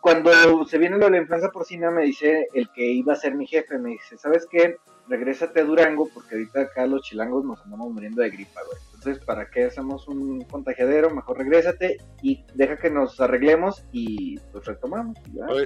cuando 0.00 0.64
se 0.64 0.78
viene 0.78 0.98
lo 0.98 1.04
de 1.04 1.12
la 1.12 1.18
influenza 1.18 1.52
porcina, 1.52 1.92
me 1.92 2.02
dice 2.02 2.48
el 2.54 2.68
que 2.72 2.84
iba 2.84 3.12
a 3.12 3.16
ser 3.16 3.36
mi 3.36 3.46
jefe, 3.46 3.78
me 3.78 3.90
dice, 3.90 4.18
¿sabes 4.18 4.48
qué? 4.50 4.78
Regrésate 5.08 5.60
a 5.60 5.64
Durango 5.64 6.08
porque 6.12 6.36
ahorita 6.36 6.60
acá 6.62 6.86
los 6.86 7.02
chilangos 7.02 7.44
nos 7.44 7.60
andamos 7.62 7.92
muriendo 7.92 8.22
de 8.22 8.30
gripa, 8.30 8.60
güey. 8.64 8.78
Entonces, 8.94 9.24
¿para 9.24 9.50
qué 9.50 9.64
hacemos 9.64 10.06
un 10.06 10.42
contagiadero? 10.42 11.10
Mejor 11.10 11.38
regrésate 11.38 11.96
y 12.22 12.44
deja 12.54 12.76
que 12.76 12.90
nos 12.90 13.20
arreglemos 13.20 13.84
y 13.90 14.38
pues 14.52 14.64
retomamos. 14.64 15.16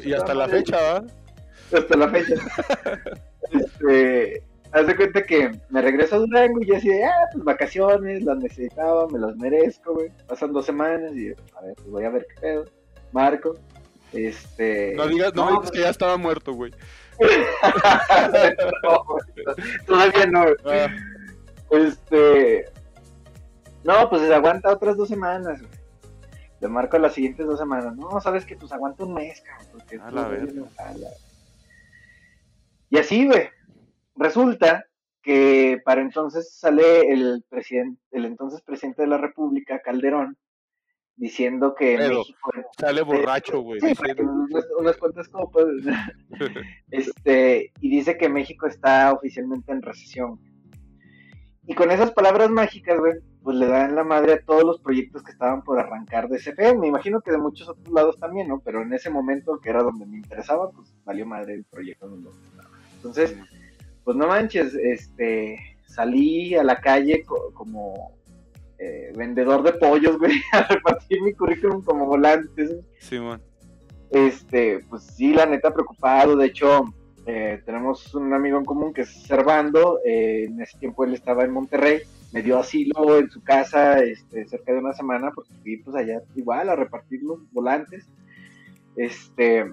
y 0.02 0.12
hasta 0.14 0.35
la 0.35 0.49
fecha, 0.49 0.76
¿va? 0.76 1.05
Hasta 1.73 1.97
la 1.97 2.09
fecha. 2.09 2.35
este, 3.52 4.43
haz 4.73 4.87
de 4.87 4.97
cuenta 4.97 5.23
que 5.23 5.50
me 5.69 5.83
regreso 5.83 6.16
a 6.16 6.19
Durango 6.19 6.62
y 6.62 6.66
ya 6.66 6.78
así 6.78 6.88
de, 6.88 7.05
ah, 7.05 7.28
pues 7.33 7.45
vacaciones, 7.45 8.25
las 8.25 8.38
necesitaba, 8.38 9.07
me 9.09 9.19
las 9.19 9.37
merezco, 9.37 9.95
güey. 9.95 10.11
Pasan 10.26 10.52
dos 10.52 10.66
semanas 10.66 11.14
y, 11.14 11.28
a 11.28 11.61
ver, 11.62 11.75
pues 11.76 11.88
voy 11.88 12.05
a 12.05 12.11
ver 12.11 12.26
qué 12.35 12.40
pedo. 12.40 12.64
Marco, 13.12 13.55
este... 14.13 14.95
No 14.97 15.07
digas, 15.07 15.35
no, 15.35 15.51
digas 15.51 15.71
que 15.71 15.81
ya 15.81 15.91
estaba 15.91 16.17
muerto, 16.17 16.55
güey. 16.55 16.73
todavía 19.87 20.27
no. 20.27 20.45
Ah. 20.65 20.89
Este... 21.71 22.67
No, 23.85 24.11
pues 24.11 24.23
se 24.23 24.35
aguanta 24.35 24.73
otras 24.73 24.97
dos 24.97 25.09
semanas, 25.09 25.61
güey. 25.61 25.71
Le 26.61 26.69
marco 26.69 26.99
las 26.99 27.15
siguientes 27.15 27.47
dos 27.47 27.59
semanas. 27.59 27.97
No, 27.97 28.21
sabes 28.21 28.45
que 28.45 28.57
pues 28.57 28.73
aguanta 28.73 29.05
un 29.05 29.15
mes, 29.15 29.41
cabrón. 29.43 29.69
Porque 29.73 30.01
a 30.03 30.11
la 30.11 30.29
vez. 30.29 30.53
Y 32.89 32.99
así, 32.99 33.27
güey 33.27 33.51
Resulta 34.17 34.87
que 35.23 35.81
para 35.85 36.01
entonces 36.01 36.55
sale 36.55 37.13
el 37.13 37.45
presidente, 37.49 38.01
el 38.13 38.25
entonces 38.25 38.63
presidente 38.63 39.03
de 39.03 39.09
la 39.09 39.19
República, 39.19 39.81
Calderón, 39.81 40.37
diciendo 41.16 41.75
que 41.75 41.96
México 41.96 42.50
sale 42.78 43.02
borracho, 43.02 43.61
güey. 43.61 43.80
unas, 44.78 44.96
cuantas 44.96 45.28
copas. 45.28 45.64
este, 46.90 47.73
y 47.80 47.90
dice 47.90 48.16
que 48.16 48.28
México 48.28 48.66
está 48.66 49.12
oficialmente 49.12 49.73
en 49.73 49.82
recesión. 49.82 50.40
Y 51.66 51.75
con 51.75 51.90
esas 51.90 52.12
palabras 52.12 52.50
mágicas, 52.50 52.99
güey, 52.99 53.14
pues 53.42 53.56
le 53.56 53.66
dan 53.66 53.94
la 53.94 54.04
madre 54.04 54.35
a 54.35 54.42
todos 54.42 54.62
los 54.62 54.80
proyectos 54.80 55.23
que 55.23 55.32
estaban 55.32 55.62
por 55.62 55.78
arrancar 55.78 56.28
de 56.28 56.38
CFE. 56.38 56.76
Me 56.76 56.88
imagino 56.88 57.20
que 57.20 57.32
de 57.32 57.38
muchos 57.38 57.68
otros 57.68 57.92
lados 57.92 58.18
también, 58.18 58.49
¿no? 58.49 58.61
Pero 58.61 58.82
en 58.82 58.92
ese 58.92 59.11
momento, 59.11 59.58
que 59.58 59.70
era 59.70 59.82
donde 59.82 60.06
me 60.06 60.16
interesaba, 60.16 60.70
pues 60.70 60.94
valió 61.04 61.26
madre 61.26 61.54
el 61.54 61.64
proyecto 61.64 62.08
donde 62.08 62.30
estaba. 62.30 62.70
Entonces, 62.96 63.37
pues 64.04 64.16
no 64.16 64.28
manches, 64.28 64.75
este, 64.75 65.58
salí 65.87 66.54
a 66.54 66.62
la 66.62 66.80
calle 66.80 67.25
como 67.54 68.16
eh, 68.78 69.12
vendedor 69.16 69.62
de 69.62 69.73
pollos, 69.73 70.18
güey, 70.18 70.35
a 70.52 70.62
repartir 70.62 71.23
mi 71.23 71.33
currículum 71.33 71.83
como 71.83 72.06
volante. 72.06 72.80
Sí, 73.00 73.18
man. 73.18 73.40
Este, 74.11 74.80
pues 74.88 75.02
sí, 75.02 75.33
la 75.33 75.47
neta 75.47 75.73
preocupado, 75.73 76.37
de 76.37 76.47
hecho, 76.47 76.85
eh, 77.26 77.61
tenemos 77.64 78.14
un 78.14 78.33
amigo 78.33 78.59
en 78.59 78.64
común 78.64 78.92
que 78.95 79.02
es 79.02 79.11
Servando, 79.25 79.99
eh, 80.04 80.45
en 80.45 80.61
ese 80.61 80.78
tiempo 80.78 81.04
él 81.04 81.14
estaba 81.14 81.45
en 81.45 81.50
Monterrey, 81.50 82.02
me 82.33 82.42
dio 82.42 82.59
asilo 82.59 83.18
en 83.18 83.30
su 83.30 83.42
casa 83.42 83.99
este, 83.99 84.47
cerca 84.47 84.73
de 84.73 84.78
una 84.78 84.92
semana 84.92 85.33
porque 85.35 85.54
fui 85.62 85.78
pues 85.78 85.97
allá 85.97 86.21
igual 86.35 86.68
a 86.68 86.76
repartir 86.76 87.23
los 87.23 87.40
volantes. 87.52 88.06
Este, 88.95 89.64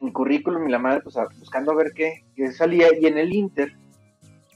mi 0.00 0.12
currículum 0.12 0.66
y 0.66 0.70
la 0.70 0.78
madre, 0.78 1.00
pues 1.00 1.16
buscando 1.38 1.72
a 1.72 1.76
ver 1.76 1.92
qué, 1.92 2.24
salía. 2.52 2.88
Y 2.98 3.06
en 3.06 3.18
el 3.18 3.32
Inter, 3.32 3.72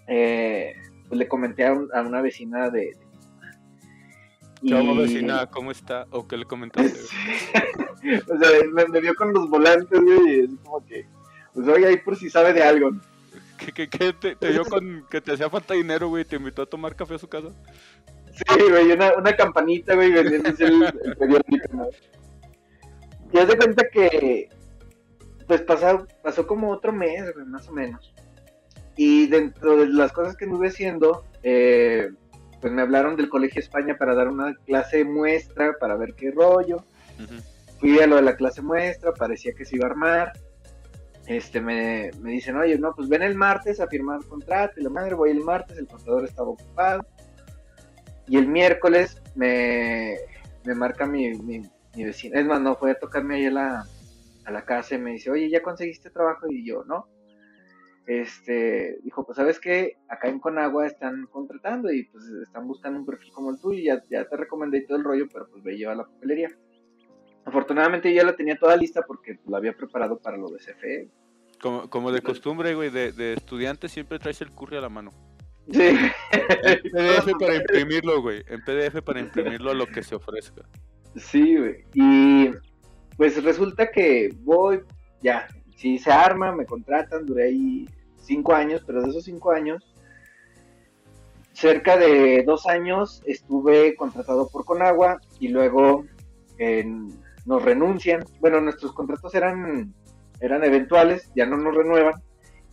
eh, 0.07 0.75
pues 1.09 1.19
le 1.19 1.29
comenté 1.29 1.67
a, 1.67 1.73
una 1.73 2.21
vecina 2.21 2.71
de. 2.71 2.97
¿Cómo 4.69 4.95
vecina? 4.95 5.47
¿Cómo 5.47 5.71
está? 5.71 6.07
¿O 6.11 6.27
qué 6.27 6.37
le 6.37 6.45
comentaste? 6.45 6.99
o 8.29 8.39
sea, 8.39 8.87
me, 8.89 9.01
vio 9.01 9.15
con 9.15 9.33
los 9.33 9.49
volantes, 9.49 10.01
y 10.01 10.41
es 10.41 10.51
como 10.63 10.85
que, 10.87 11.07
pues 11.53 11.69
oye, 11.69 11.87
ahí 11.87 11.97
por 11.99 12.17
si 12.17 12.31
sabe 12.31 12.53
de 12.53 12.63
algo. 12.63 12.91
¿Qué, 13.75 13.89
qué, 13.89 14.13
te, 14.13 14.35
te 14.35 14.51
vio 14.51 14.65
con 14.65 15.07
que 15.09 15.21
te 15.21 15.33
hacía 15.33 15.49
falta 15.49 15.75
dinero, 15.75 16.09
güey? 16.09 16.25
¿Te 16.25 16.37
invitó 16.37 16.63
a 16.63 16.67
tomar 16.67 16.97
café 16.97 17.15
a 17.15 17.19
su 17.19 17.29
casa? 17.29 17.49
Sí, 18.35 18.71
güey, 18.71 18.91
una, 18.93 19.13
una 19.17 19.37
campanita, 19.37 19.95
güey, 19.95 20.11
vendiéndose 20.11 20.65
el, 20.65 20.83
el 20.83 21.17
periódico, 21.17 21.91
Y 23.33 23.39
haz 23.39 23.49
de 23.49 23.57
cuenta 23.57 23.85
que 23.93 24.49
pues 25.47 25.61
pasó, 25.63 26.07
pasó 26.23 26.47
como 26.47 26.71
otro 26.71 26.93
mes, 26.93 27.25
más 27.47 27.69
o 27.69 27.73
menos. 27.73 28.15
Y 28.97 29.27
dentro 29.27 29.77
de 29.77 29.89
las 29.89 30.13
cosas 30.13 30.37
que 30.37 30.45
estuve 30.45 30.69
haciendo, 30.69 31.25
eh, 31.43 32.11
pues 32.63 32.73
me 32.73 32.81
hablaron 32.81 33.17
del 33.17 33.29
Colegio 33.29 33.61
España 33.61 33.97
para 33.99 34.15
dar 34.15 34.29
una 34.29 34.55
clase 34.55 35.05
muestra, 35.05 35.75
para 35.81 35.97
ver 35.97 36.15
qué 36.15 36.31
rollo. 36.31 36.85
Fui 37.81 37.99
a 37.99 38.07
lo 38.07 38.17
de 38.17 38.23
la 38.23 38.37
clase 38.37 38.63
muestra, 38.63 39.13
parecía 39.13 39.53
que 39.53 39.65
se 39.65 39.75
iba 39.77 39.89
a 39.89 39.91
armar. 39.91 40.33
Este, 41.27 41.61
me, 41.61 42.13
me 42.21 42.31
dicen, 42.31 42.57
oye, 42.57 42.79
no, 42.79 42.95
pues 42.95 43.09
ven 43.09 43.23
el 43.23 43.35
martes 43.35 43.81
a 43.81 43.89
firmar 43.89 44.21
el 44.23 44.29
contrato. 44.29 44.79
Y 44.79 44.85
la 44.85 44.91
madre, 44.91 45.17
voy 45.17 45.31
el 45.31 45.41
martes, 45.41 45.77
el 45.77 45.89
contador 45.89 46.25
estaba 46.25 46.51
ocupado. 46.51 47.05
Y 48.29 48.37
el 48.37 48.47
miércoles 48.47 49.21
me, 49.35 50.17
me 50.65 50.77
marca 50.77 51.05
mi, 51.05 51.35
mi, 51.35 51.63
mi 51.97 52.05
vecina. 52.05 52.39
Es 52.39 52.47
más, 52.47 52.61
no, 52.61 52.77
fue 52.77 52.93
a 52.93 52.99
tocarme 52.99 53.37
ahí 53.37 53.47
a 53.47 53.51
la, 53.51 53.85
a 54.45 54.51
la 54.53 54.65
casa 54.65 54.95
y 54.95 54.99
me 54.99 55.11
dice, 55.11 55.33
oye, 55.33 55.51
¿ya 55.51 55.63
conseguiste 55.63 56.11
trabajo? 56.11 56.47
Y 56.49 56.65
yo, 56.65 56.85
no. 56.85 57.09
Este, 58.07 58.99
dijo, 59.05 59.25
pues 59.25 59.37
sabes 59.37 59.61
que 59.61 59.97
acá 60.09 60.29
en 60.29 60.41
Conagua 60.41 60.87
están 60.87 61.27
contratando 61.27 61.93
y 61.93 62.05
pues 62.05 62.25
están 62.43 62.67
buscando 62.67 62.99
un 62.99 63.07
perfil 63.07 63.33
como 63.33 63.51
el 63.51 63.61
tuyo, 63.61 63.81
ya, 63.81 64.03
ya 64.11 64.29
te 64.29 64.37
recomendé 64.37 64.81
todo 64.83 64.99
el 64.99 65.05
rollo, 65.05 65.27
pero 65.33 65.49
pues 65.49 65.63
ve 65.63 65.77
lleva 65.77 65.95
la 65.95 66.05
papelería. 66.05 66.51
Afortunadamente 67.45 68.13
ya 68.13 68.25
la 68.25 68.35
tenía 68.35 68.59
toda 68.59 68.77
lista 68.77 69.03
porque 69.07 69.39
la 69.47 69.59
había 69.59 69.77
preparado 69.77 70.19
para 70.19 70.37
lo 70.37 70.49
de 70.51 70.59
CFE. 70.59 71.11
Como, 71.61 71.89
como 71.89 72.11
de 72.11 72.23
costumbre, 72.23 72.75
güey, 72.75 72.91
de, 72.91 73.13
de 73.13 73.35
estudiante 73.35 73.89
siempre 73.89 74.19
traes 74.19 74.41
el 74.41 74.51
curry 74.51 74.77
a 74.77 74.81
la 74.81 74.89
mano. 74.89 75.13
Sí. 75.71 75.97
En 76.33 76.83
PDF 76.93 77.33
para 77.39 77.57
imprimirlo, 77.57 78.21
güey. 78.21 78.43
En 78.49 78.61
PDF 78.63 79.01
para 79.03 79.21
imprimirlo 79.21 79.71
a 79.71 79.75
lo 79.75 79.87
que 79.87 80.03
se 80.03 80.15
ofrezca. 80.17 80.63
Sí, 81.17 81.57
güey. 81.57 81.85
Y 81.95 82.51
pues 83.17 83.43
resulta 83.43 83.91
que 83.91 84.31
voy, 84.41 84.81
ya, 85.23 85.47
si 85.77 85.99
se 85.99 86.13
arma, 86.13 86.53
me 86.53 86.67
contratan, 86.67 87.27
duré 87.27 87.45
ahí 87.45 87.89
cinco 88.17 88.55
años, 88.55 88.83
pero 88.87 89.03
de 89.03 89.11
esos 89.11 89.25
cinco 89.25 89.51
años, 89.51 89.95
cerca 91.53 91.97
de 91.97 92.43
dos 92.45 92.67
años 92.67 93.23
estuve 93.27 93.95
contratado 93.97 94.49
por 94.49 94.65
Conagua 94.65 95.21
y 95.39 95.49
luego 95.49 96.05
nos 97.45 97.63
renuncian. 97.63 98.25
Bueno, 98.41 98.61
nuestros 98.61 98.93
contratos 98.93 99.35
eran, 99.35 99.93
eran 100.41 100.65
eventuales, 100.65 101.31
ya 101.35 101.47
no 101.47 101.57
nos 101.57 101.75
renuevan 101.75 102.15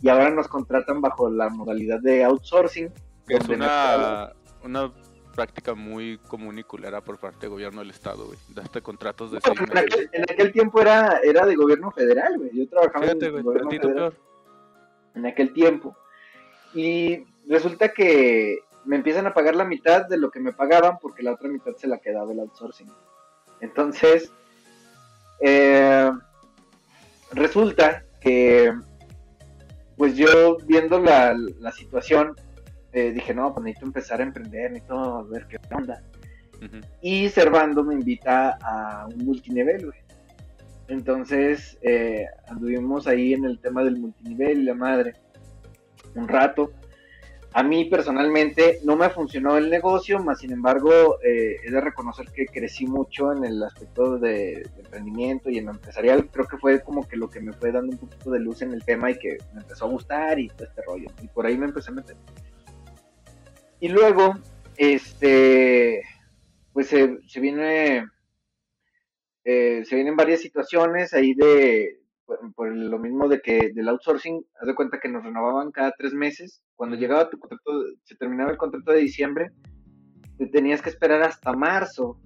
y 0.01 0.09
ahora 0.09 0.29
nos 0.29 0.47
contratan 0.47 1.01
bajo 1.01 1.29
la 1.29 1.49
modalidad 1.49 1.99
de 1.99 2.23
outsourcing. 2.23 2.91
Es 3.27 3.47
una, 3.49 4.33
una 4.63 4.91
práctica 5.39 5.73
muy 5.73 6.17
común 6.27 6.59
y 6.59 6.63
culera 6.63 6.99
por 6.99 7.17
parte 7.17 7.41
del 7.41 7.51
gobierno 7.51 7.79
del 7.79 7.91
estado, 7.91 8.25
güey. 8.25 8.37
Daste 8.49 8.81
contratos 8.81 9.31
de 9.31 9.39
seis 9.39 9.57
en, 9.57 9.77
aquel, 9.77 10.09
en 10.11 10.23
aquel 10.23 10.51
tiempo 10.51 10.81
era, 10.81 11.21
era 11.23 11.45
de 11.45 11.55
gobierno 11.55 11.91
federal, 11.91 12.37
güey. 12.37 12.49
Yo 12.53 12.67
trabajaba 12.67 13.05
en 13.05 13.23
el 13.23 13.41
gobierno 13.41 13.69
federal. 13.69 14.13
En 15.15 15.25
aquel 15.25 15.53
tiempo. 15.53 15.95
Y 16.73 17.23
resulta 17.47 17.93
que 17.93 18.59
me 18.83 18.97
empiezan 18.97 19.27
a 19.27 19.33
pagar 19.33 19.55
la 19.55 19.63
mitad 19.63 20.09
de 20.09 20.17
lo 20.17 20.29
que 20.29 20.41
me 20.41 20.51
pagaban 20.51 20.99
porque 20.99 21.23
la 21.23 21.31
otra 21.31 21.47
mitad 21.47 21.73
se 21.77 21.87
la 21.87 21.99
quedaba 21.99 22.33
el 22.33 22.41
outsourcing. 22.41 22.91
Entonces, 23.61 24.33
eh, 25.39 26.11
resulta 27.31 28.03
que, 28.19 28.73
pues 29.95 30.17
yo 30.17 30.57
viendo 30.65 30.99
la, 30.99 31.33
la 31.33 31.71
situación, 31.71 32.35
eh, 32.93 33.11
dije, 33.11 33.33
no, 33.33 33.53
pues 33.53 33.63
necesito 33.63 33.85
empezar 33.85 34.19
a 34.19 34.23
emprender, 34.23 34.71
necesito 34.71 35.25
ver 35.27 35.47
qué 35.47 35.57
onda. 35.73 36.01
Y 37.01 37.29
Servando 37.29 37.83
me 37.83 37.93
invita 37.93 38.57
a 38.61 39.07
un 39.07 39.25
multinivel, 39.25 39.85
güey. 39.85 39.99
Entonces, 40.89 41.77
eh, 41.81 42.25
anduvimos 42.47 43.07
ahí 43.07 43.33
en 43.33 43.45
el 43.45 43.59
tema 43.59 43.83
del 43.83 43.97
multinivel 43.97 44.61
y 44.61 44.63
la 44.63 44.73
madre 44.73 45.13
un 46.15 46.27
rato. 46.27 46.71
a 47.53 47.63
mí 47.63 47.85
personalmente 47.85 48.79
no 48.83 48.95
me 48.95 49.09
funcionó 49.09 49.57
el 49.57 49.71
negocio, 49.71 50.19
más 50.19 50.39
sin 50.39 50.51
embargo 50.51 51.19
eh, 51.23 51.57
he 51.63 51.71
de 51.71 51.81
reconocer 51.81 52.27
que 52.31 52.45
crecí 52.45 52.85
mucho 52.85 53.31
en 53.31 53.43
el 53.43 53.63
aspecto 53.63 54.19
de, 54.19 54.67
emprendimiento 54.77 55.49
y 55.49 55.57
en 55.57 55.65
lo 55.65 55.71
empresarial. 55.71 56.29
Creo 56.31 56.47
que 56.47 56.57
fue 56.57 56.81
como 56.81 57.07
que 57.07 57.17
lo 57.17 57.27
que 57.29 57.39
me 57.39 57.53
fue 57.53 57.71
dando 57.71 57.93
un 57.93 57.97
poquito 57.97 58.29
de 58.31 58.39
luz 58.39 58.61
en 58.61 58.73
el 58.73 58.83
tema 58.83 59.09
y 59.09 59.17
que 59.17 59.37
me 59.53 59.61
empezó 59.61 59.85
a 59.85 59.89
gustar 59.89 60.39
y 60.39 60.49
todo 60.49 60.67
este 60.67 60.81
rollo. 60.83 61.09
Y 61.23 61.27
por 61.27 61.45
ahí 61.47 61.57
me 61.57 61.65
empecé 61.65 61.89
a 61.89 61.95
meter. 61.95 62.15
Y 63.79 63.89
luego, 63.89 64.35
este, 64.77 66.03
pues 66.73 66.87
se, 66.87 67.39
viene, 67.39 68.05
eh, 69.43 69.83
se 69.85 69.95
vienen 69.95 70.15
varias 70.15 70.41
situaciones 70.41 71.13
ahí 71.13 71.33
de, 71.33 71.99
por, 72.55 72.75
lo 72.75 72.99
mismo 72.99 73.27
de 73.27 73.41
que 73.41 73.71
del 73.73 73.89
outsourcing, 73.89 74.45
haz 74.59 74.67
de 74.67 74.75
cuenta 74.75 74.99
que 74.99 75.09
nos 75.09 75.23
renovaban 75.23 75.71
cada 75.71 75.93
tres 75.97 76.13
meses. 76.13 76.61
Cuando 76.75 76.97
llegaba 76.97 77.29
tu 77.29 77.39
contrato, 77.39 77.83
se 78.03 78.15
terminaba 78.15 78.51
el 78.51 78.57
contrato 78.57 78.91
de 78.91 78.99
diciembre, 78.99 79.51
te 80.37 80.47
tenías 80.47 80.81
que 80.81 80.89
esperar 80.89 81.21
hasta 81.21 81.53
marzo 81.53 82.19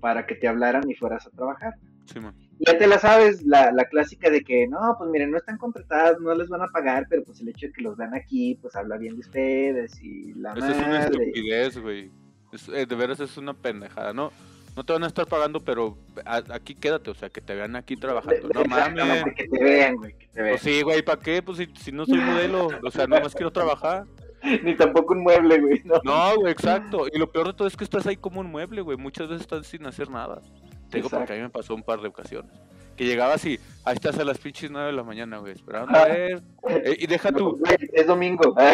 para 0.00 0.26
que 0.26 0.34
te 0.34 0.48
hablaran 0.48 0.88
y 0.88 0.94
fueras 0.94 1.26
a 1.26 1.30
trabajar. 1.30 1.74
Sí, 2.06 2.20
ya 2.66 2.78
te 2.78 2.86
la 2.86 2.98
sabes, 2.98 3.42
la, 3.42 3.72
la, 3.72 3.84
clásica 3.86 4.30
de 4.30 4.42
que, 4.42 4.66
no, 4.68 4.94
pues 4.98 5.10
miren, 5.10 5.30
no 5.30 5.38
están 5.38 5.58
contratados, 5.58 6.20
no 6.20 6.34
les 6.34 6.48
van 6.48 6.62
a 6.62 6.68
pagar, 6.68 7.06
pero 7.08 7.24
pues 7.24 7.40
el 7.40 7.48
hecho 7.48 7.66
de 7.66 7.72
que 7.72 7.82
los 7.82 7.96
vean 7.96 8.14
aquí, 8.14 8.58
pues 8.60 8.76
habla 8.76 8.96
bien 8.96 9.14
de 9.14 9.20
ustedes 9.20 10.02
y 10.02 10.34
la 10.34 10.52
Esa 10.52 10.70
es 10.70 10.78
una 10.78 11.04
estupidez, 11.04 11.78
güey. 11.78 12.10
Eh, 12.74 12.86
de 12.86 12.94
veras 12.96 13.20
es 13.20 13.36
una 13.36 13.54
pendejada, 13.54 14.12
¿no? 14.12 14.32
no 14.76 14.84
te 14.84 14.92
van 14.92 15.04
a 15.04 15.08
estar 15.08 15.26
pagando, 15.26 15.60
pero 15.60 15.96
aquí 16.24 16.74
quédate, 16.74 17.10
o 17.10 17.14
sea, 17.14 17.28
que 17.28 17.40
te 17.40 17.54
vean 17.54 17.76
aquí 17.76 17.96
trabajando. 17.96 18.48
No 18.54 18.64
mames. 18.64 19.24
Que 19.36 19.48
te 19.48 19.62
vean, 19.62 19.96
güey, 19.96 20.14
que 20.14 20.26
te 20.28 20.42
vean. 20.42 20.52
Pues 20.52 20.62
sí, 20.62 20.82
güey, 20.82 21.02
¿para 21.02 21.20
qué? 21.20 21.42
Pues 21.42 21.58
si, 21.58 21.66
si 21.76 21.92
no 21.92 22.06
soy 22.06 22.18
modelo, 22.18 22.68
o 22.82 22.90
sea, 22.90 23.06
no 23.06 23.20
más 23.20 23.34
quiero 23.34 23.50
trabajar. 23.50 24.04
Ni 24.62 24.74
tampoco 24.74 25.12
un 25.12 25.22
mueble, 25.22 25.60
güey. 25.60 25.82
No. 26.02 26.36
güey, 26.36 26.52
exacto. 26.52 27.06
Y 27.12 27.18
lo 27.18 27.30
peor 27.30 27.48
de 27.48 27.52
todo 27.52 27.68
es 27.68 27.76
que 27.76 27.84
estás 27.84 28.06
ahí 28.06 28.16
como 28.16 28.40
un 28.40 28.50
mueble, 28.50 28.80
güey. 28.80 28.96
Muchas 28.96 29.28
veces 29.28 29.42
estás 29.42 29.66
sin 29.66 29.84
hacer 29.86 30.08
nada. 30.08 30.40
Te 30.90 30.98
digo 30.98 31.08
porque 31.08 31.32
a 31.32 31.36
mí 31.36 31.42
me 31.42 31.50
pasó 31.50 31.74
un 31.74 31.82
par 31.82 32.00
de 32.00 32.08
ocasiones. 32.08 32.52
Que 32.96 33.06
llegaba 33.06 33.34
así, 33.34 33.58
ahí 33.84 33.94
estás 33.94 34.18
a 34.18 34.24
las 34.24 34.38
pinches 34.38 34.70
nueve 34.70 34.88
de 34.88 34.92
la 34.92 35.02
mañana, 35.02 35.38
güey, 35.38 35.54
esperando 35.54 35.96
a 35.96 36.04
ver. 36.04 36.42
Eh, 36.68 36.96
y 36.98 37.06
deja 37.06 37.32
tú. 37.32 37.58
es 37.92 38.06
domingo. 38.06 38.54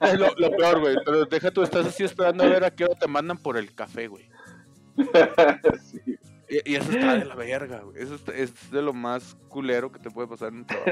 Es 0.00 0.18
lo, 0.18 0.28
lo 0.36 0.50
peor, 0.50 0.80
güey. 0.80 0.96
Pero 1.04 1.24
deja 1.24 1.50
tú, 1.50 1.62
estás 1.62 1.86
así 1.86 2.02
esperando 2.02 2.44
a 2.44 2.48
ver 2.48 2.64
a 2.64 2.70
qué 2.70 2.84
hora 2.84 2.94
te 2.94 3.06
mandan 3.06 3.36
por 3.38 3.56
el 3.56 3.74
café, 3.74 4.08
güey. 4.08 4.28
y, 6.48 6.74
eso 6.74 6.90
está 6.90 7.14
de 7.14 7.24
la 7.24 7.34
verga, 7.34 7.80
güey. 7.80 8.02
Eso 8.02 8.18
es 8.32 8.70
de 8.70 8.82
lo 8.82 8.92
más 8.92 9.36
culero 9.48 9.92
que 9.92 9.98
te 9.98 10.10
puede 10.10 10.28
pasar 10.28 10.48
en 10.48 10.58
un 10.58 10.66
trabajo. 10.66 10.90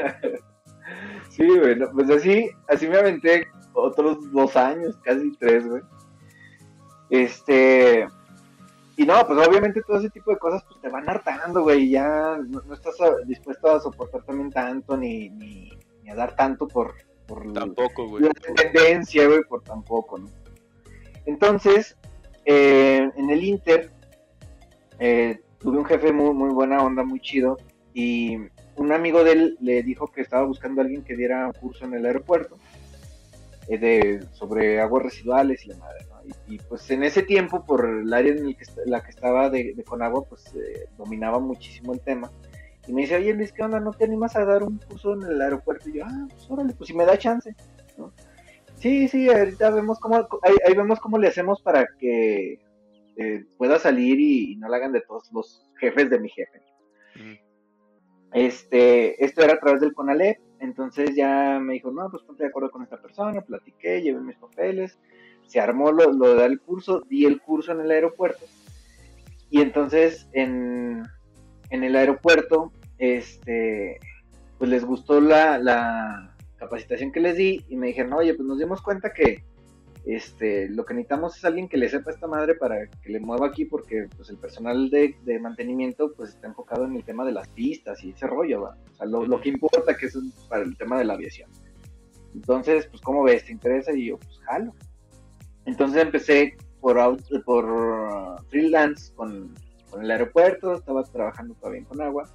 sí, 1.30 1.46
güey. 1.46 1.78
pues 1.92 2.10
así, 2.10 2.50
así 2.68 2.88
me 2.88 2.98
aventé 2.98 3.46
otros 3.72 4.30
dos 4.32 4.56
años, 4.56 4.96
casi 5.02 5.32
tres, 5.38 5.66
güey. 5.66 5.82
Este. 7.10 8.06
Y 8.96 9.04
no, 9.04 9.26
pues 9.26 9.46
obviamente 9.46 9.82
todo 9.82 9.98
ese 9.98 10.10
tipo 10.10 10.30
de 10.30 10.38
cosas 10.38 10.62
pues 10.68 10.80
te 10.80 10.88
van 10.88 11.08
hartando, 11.08 11.62
güey. 11.62 11.90
Ya 11.90 12.38
no, 12.46 12.72
estás 12.72 12.94
dispuesto 13.26 13.70
a 13.70 13.80
soportar 13.80 14.22
también 14.22 14.50
tanto 14.50 14.96
ni, 14.96 15.30
ni, 15.30 15.70
a 16.08 16.14
dar 16.14 16.36
tanto 16.36 16.68
por, 16.68 16.94
por 17.26 17.52
tampoco, 17.52 18.08
güey. 18.08 18.24
la 18.24 18.30
tendencia, 18.32 19.26
güey, 19.26 19.42
por 19.44 19.62
tampoco, 19.62 20.18
¿no? 20.18 20.28
Entonces, 21.26 21.96
eh, 22.44 23.10
en 23.16 23.30
el 23.30 23.42
Inter, 23.42 23.90
eh, 24.98 25.40
tuve 25.58 25.78
un 25.78 25.84
jefe 25.84 26.12
muy, 26.12 26.34
muy 26.34 26.50
buena 26.50 26.82
onda, 26.82 27.02
muy 27.02 27.20
chido, 27.20 27.56
y 27.94 28.36
un 28.76 28.92
amigo 28.92 29.24
de 29.24 29.32
él 29.32 29.58
le 29.60 29.82
dijo 29.82 30.08
que 30.08 30.20
estaba 30.20 30.44
buscando 30.44 30.80
a 30.80 30.84
alguien 30.84 31.04
que 31.04 31.16
diera 31.16 31.46
un 31.46 31.52
curso 31.52 31.84
en 31.84 31.94
el 31.94 32.04
aeropuerto 32.06 32.58
eh, 33.68 33.78
de, 33.78 34.26
sobre 34.32 34.80
aguas 34.80 35.04
residuales 35.04 35.64
y 35.64 35.68
la 35.68 35.76
madre, 35.76 36.06
y, 36.46 36.58
pues 36.58 36.90
en 36.90 37.02
ese 37.02 37.22
tiempo, 37.22 37.64
por 37.64 37.86
el 37.86 38.12
área 38.12 38.32
en 38.32 38.46
el 38.46 38.56
que, 38.56 38.64
la 38.86 39.02
que 39.02 39.10
estaba 39.10 39.50
de, 39.50 39.74
de 39.74 39.84
Conagua, 39.84 40.24
pues 40.28 40.44
dominaba 40.96 41.38
muchísimo 41.38 41.92
el 41.92 42.00
tema. 42.00 42.30
Y 42.86 42.92
me 42.92 43.02
dice, 43.02 43.16
oye 43.16 43.32
Luis, 43.32 43.52
¿qué 43.52 43.62
onda? 43.62 43.80
¿No 43.80 43.92
te 43.92 44.04
animas 44.04 44.36
a 44.36 44.44
dar 44.44 44.62
un 44.62 44.78
curso 44.78 45.14
en 45.14 45.22
el 45.22 45.40
aeropuerto? 45.40 45.88
Y 45.88 45.98
yo, 45.98 46.04
ah, 46.06 46.26
pues 46.28 46.50
órale, 46.50 46.74
pues 46.74 46.88
si 46.88 46.94
me 46.94 47.06
da 47.06 47.16
chance. 47.16 47.54
Sí, 48.76 49.08
sí, 49.08 49.28
ahorita 49.30 49.70
vemos 49.70 49.98
cómo, 49.98 50.28
ahí, 50.42 50.74
vemos 50.74 51.00
cómo 51.00 51.16
le 51.16 51.28
hacemos 51.28 51.62
para 51.62 51.86
que 51.98 52.58
eh, 53.16 53.44
pueda 53.56 53.78
salir 53.78 54.20
y, 54.20 54.56
no 54.56 54.68
la 54.68 54.76
hagan 54.76 54.92
de 54.92 55.00
todos 55.00 55.32
los 55.32 55.66
jefes 55.78 56.10
de 56.10 56.20
mi 56.20 56.28
jefe. 56.28 56.62
Este, 58.32 59.24
esto 59.24 59.42
era 59.42 59.54
a 59.54 59.60
través 59.60 59.80
del 59.80 59.94
CONALEP, 59.94 60.38
entonces 60.58 61.14
ya 61.14 61.60
me 61.60 61.74
dijo, 61.74 61.92
no, 61.92 62.10
pues 62.10 62.24
ponte 62.24 62.42
de 62.42 62.48
acuerdo 62.48 62.70
con 62.70 62.82
esta 62.82 63.00
persona, 63.00 63.40
platiqué, 63.40 64.02
llevé 64.02 64.20
mis 64.20 64.36
papeles, 64.36 64.98
se 65.46 65.60
armó 65.60 65.92
lo, 65.92 66.12
lo 66.12 66.34
de 66.34 66.46
el 66.46 66.60
curso, 66.60 67.02
di 67.08 67.24
el 67.24 67.40
curso 67.40 67.72
en 67.72 67.80
el 67.80 67.90
aeropuerto, 67.90 68.46
y 69.50 69.60
entonces 69.60 70.28
en, 70.32 71.02
en 71.70 71.84
el 71.84 71.96
aeropuerto, 71.96 72.72
este, 72.98 73.98
pues 74.58 74.70
les 74.70 74.84
gustó 74.84 75.20
la, 75.20 75.58
la 75.58 76.34
capacitación 76.56 77.12
que 77.12 77.20
les 77.20 77.36
di 77.36 77.64
y 77.68 77.76
me 77.76 77.88
dijeron, 77.88 78.14
oye, 78.14 78.34
pues 78.34 78.46
nos 78.46 78.58
dimos 78.58 78.82
cuenta 78.82 79.12
que 79.12 79.44
este, 80.04 80.68
lo 80.68 80.84
que 80.84 80.92
necesitamos 80.92 81.36
es 81.36 81.44
alguien 81.44 81.68
que 81.68 81.78
le 81.78 81.88
sepa 81.88 82.10
esta 82.10 82.26
madre 82.26 82.54
para 82.54 82.88
que 82.88 83.10
le 83.10 83.20
mueva 83.20 83.46
aquí 83.46 83.64
porque 83.64 84.06
pues 84.14 84.28
el 84.28 84.36
personal 84.36 84.90
de, 84.90 85.16
mantenimiento 85.40 86.12
pues 86.12 86.30
está 86.30 86.46
enfocado 86.46 86.84
en 86.84 86.96
el 86.96 87.04
tema 87.04 87.24
de 87.24 87.32
las 87.32 87.48
pistas 87.48 88.02
y 88.04 88.10
ese 88.10 88.26
rollo, 88.26 88.62
¿va? 88.62 88.76
O 88.92 88.96
sea, 88.96 89.06
lo, 89.06 89.40
que 89.40 89.48
importa 89.48 89.96
que 89.96 90.06
es 90.06 90.18
para 90.48 90.62
el 90.62 90.76
tema 90.76 90.98
de 90.98 91.04
la 91.04 91.14
aviación. 91.14 91.50
Entonces, 92.34 92.86
pues, 92.86 93.00
¿cómo 93.00 93.22
ves? 93.22 93.46
¿Te 93.46 93.52
interesa? 93.52 93.92
Y 93.92 94.06
yo, 94.06 94.18
pues, 94.18 94.38
jalo. 94.40 94.74
Entonces 95.66 96.02
empecé 96.02 96.56
por, 96.80 96.98
por 97.44 98.42
freelance 98.48 99.12
con, 99.14 99.54
con 99.90 100.02
el 100.02 100.10
aeropuerto, 100.10 100.74
estaba 100.74 101.02
trabajando 101.04 101.54
todavía 101.54 101.84
con 101.84 102.00
agua 102.00 102.28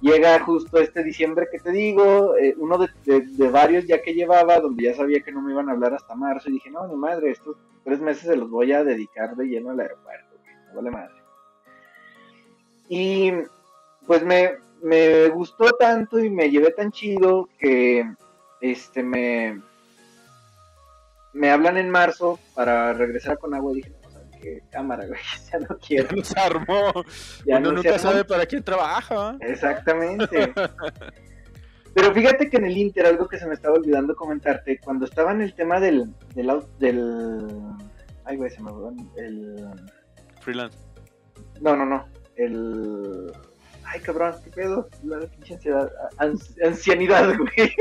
llega 0.00 0.38
justo 0.40 0.78
este 0.78 1.02
diciembre 1.02 1.48
que 1.50 1.58
te 1.58 1.70
digo, 1.70 2.36
eh, 2.36 2.54
uno 2.58 2.78
de, 2.78 3.48
varios 3.48 3.86
ya 3.86 4.00
que 4.00 4.14
llevaba, 4.14 4.60
donde 4.60 4.84
ya 4.84 4.94
sabía 4.94 5.20
que 5.20 5.32
no 5.32 5.42
me 5.42 5.52
iban 5.52 5.68
a 5.68 5.72
hablar 5.72 5.94
hasta 5.94 6.14
marzo, 6.14 6.48
y 6.48 6.54
dije, 6.54 6.70
no, 6.70 6.86
mi 6.88 6.96
madre, 6.96 7.30
estos 7.30 7.56
tres 7.84 8.00
meses 8.00 8.24
se 8.24 8.36
los 8.36 8.50
voy 8.50 8.72
a 8.72 8.84
dedicar 8.84 9.36
de 9.36 9.46
lleno 9.46 9.70
al 9.70 9.80
aeropuerto, 9.80 10.36
no 10.68 10.74
vale 10.76 10.90
madre. 10.90 11.14
Y 12.88 13.32
pues 14.06 14.24
me, 14.24 14.52
me 14.82 15.28
gustó 15.28 15.70
tanto 15.72 16.18
y 16.18 16.30
me 16.30 16.50
llevé 16.50 16.70
tan 16.70 16.90
chido 16.90 17.48
que 17.58 18.08
este 18.60 19.02
me, 19.02 19.60
me 21.32 21.50
hablan 21.50 21.76
en 21.76 21.90
marzo 21.90 22.38
para 22.54 22.92
regresar 22.92 23.38
con 23.38 23.54
agua 23.54 23.72
y 23.72 23.76
dije, 23.76 23.92
cámara, 24.70 25.06
güey, 25.06 25.20
ya 25.52 25.58
no 25.58 25.78
quiero. 25.86 26.16
Ya 26.16 26.24
se 26.24 26.40
armó. 26.40 26.92
Uno 27.46 27.72
nunca 27.72 27.98
sabe 27.98 28.24
para 28.24 28.46
quién 28.46 28.62
trabaja. 28.62 29.36
Exactamente. 29.40 30.52
Pero 31.94 32.14
fíjate 32.14 32.48
que 32.48 32.58
en 32.58 32.66
el 32.66 32.76
Inter, 32.76 33.06
algo 33.06 33.26
que 33.26 33.38
se 33.38 33.46
me 33.46 33.54
estaba 33.54 33.74
olvidando 33.74 34.14
comentarte, 34.14 34.78
cuando 34.78 35.04
estaba 35.04 35.32
en 35.32 35.40
el 35.40 35.54
tema 35.54 35.80
del. 35.80 36.14
del, 36.34 36.62
del 36.78 37.48
ay, 38.24 38.36
güey, 38.36 38.50
se 38.50 38.62
me 38.62 38.70
olvidó. 38.70 38.94
El. 39.16 39.66
Freelance. 40.40 40.78
No, 41.60 41.74
no, 41.74 41.84
no. 41.84 42.06
El. 42.36 43.32
Ay, 43.84 44.00
cabrón, 44.00 44.34
qué 44.44 44.50
pedo. 44.50 44.88
La 45.02 45.18
pinche 45.26 45.54
ansiedad. 45.54 45.90
ancianidad, 46.62 47.34
güey. 47.36 47.74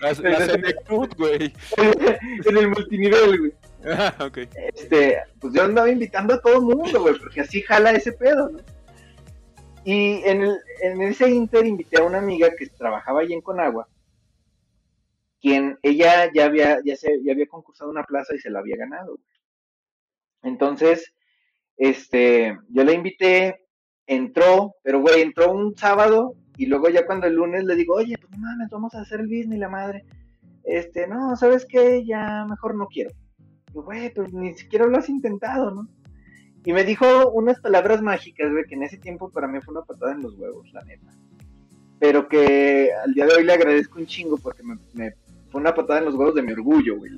La, 0.00 0.12
la 0.12 1.06
güey. 1.16 1.52
en 2.46 2.56
el 2.56 2.68
multinivel, 2.68 3.38
güey. 3.38 3.52
okay. 4.20 4.48
Este, 4.74 5.18
pues 5.40 5.54
yo 5.54 5.62
andaba 5.62 5.88
invitando 5.88 6.34
a 6.34 6.40
todo 6.40 6.54
el 6.54 6.76
mundo, 6.76 7.00
güey, 7.00 7.18
porque 7.18 7.40
así 7.40 7.62
jala 7.62 7.92
ese 7.92 8.12
pedo, 8.12 8.50
¿no? 8.50 8.58
Y 9.84 10.20
en, 10.24 10.42
el, 10.42 10.58
en 10.82 11.00
ese 11.02 11.30
inter 11.30 11.64
invité 11.64 12.00
a 12.00 12.04
una 12.04 12.18
amiga 12.18 12.50
que 12.58 12.66
trabajaba 12.66 13.20
ahí 13.20 13.32
en 13.32 13.40
Conagua, 13.40 13.88
quien 15.40 15.78
ella 15.80 16.28
ya 16.34 16.46
había, 16.46 16.80
ya 16.84 16.96
se, 16.96 17.22
ya 17.22 17.32
había 17.32 17.46
concursado 17.46 17.88
una 17.88 18.02
plaza 18.02 18.34
y 18.34 18.40
se 18.40 18.50
la 18.50 18.58
había 18.58 18.76
ganado. 18.76 19.20
Entonces, 20.42 21.12
este, 21.76 22.58
yo 22.68 22.82
la 22.82 22.92
invité, 22.94 23.64
entró, 24.08 24.74
pero 24.82 25.00
güey, 25.00 25.22
entró 25.22 25.52
un 25.52 25.76
sábado 25.76 26.34
y 26.56 26.66
luego 26.66 26.88
ya 26.88 27.06
cuando 27.06 27.26
el 27.26 27.34
lunes 27.34 27.64
le 27.64 27.74
digo, 27.74 27.94
oye, 27.94 28.16
pues 28.18 28.30
no 28.32 28.38
mames, 28.38 28.70
vamos 28.70 28.94
a 28.94 29.00
hacer 29.00 29.20
el 29.20 29.26
business, 29.26 29.58
la 29.58 29.68
madre. 29.68 30.04
Este, 30.64 31.06
no, 31.06 31.36
¿sabes 31.36 31.66
qué? 31.68 32.04
Ya 32.04 32.44
mejor 32.48 32.74
no 32.74 32.86
quiero 32.86 33.10
güey, 33.82 34.12
pues 34.12 34.32
ni 34.32 34.54
siquiera 34.54 34.86
lo 34.86 34.96
has 34.96 35.08
intentado, 35.08 35.70
¿no? 35.70 35.88
Y 36.64 36.72
me 36.72 36.84
dijo 36.84 37.30
unas 37.30 37.60
palabras 37.60 38.02
mágicas, 38.02 38.50
güey, 38.50 38.64
que 38.64 38.74
en 38.74 38.82
ese 38.82 38.98
tiempo 38.98 39.30
para 39.30 39.46
mí 39.46 39.60
fue 39.60 39.72
una 39.72 39.84
patada 39.84 40.12
en 40.12 40.22
los 40.22 40.34
huevos, 40.34 40.72
la 40.72 40.82
neta. 40.82 41.12
Pero 42.00 42.28
que 42.28 42.90
al 43.04 43.14
día 43.14 43.26
de 43.26 43.34
hoy 43.34 43.44
le 43.44 43.52
agradezco 43.52 43.98
un 43.98 44.06
chingo 44.06 44.36
porque 44.36 44.62
me, 44.62 45.12
fue 45.50 45.60
una 45.60 45.74
patada 45.74 46.00
en 46.00 46.06
los 46.06 46.14
huevos 46.14 46.34
de 46.34 46.42
mi 46.42 46.52
orgullo, 46.52 46.96
güey, 46.96 47.12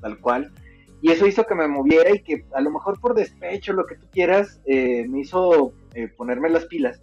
tal 0.00 0.18
cual. 0.20 0.52
Y 1.02 1.10
eso 1.10 1.26
hizo 1.26 1.46
que 1.46 1.54
me 1.54 1.66
moviera 1.66 2.14
y 2.14 2.20
que 2.20 2.44
a 2.54 2.60
lo 2.60 2.70
mejor 2.70 3.00
por 3.00 3.14
despecho, 3.14 3.72
lo 3.72 3.86
que 3.86 3.96
tú 3.96 4.06
quieras, 4.12 4.60
eh, 4.66 5.06
me 5.08 5.20
hizo 5.20 5.72
eh, 5.94 6.08
ponerme 6.08 6.48
las 6.50 6.66
pilas. 6.66 7.00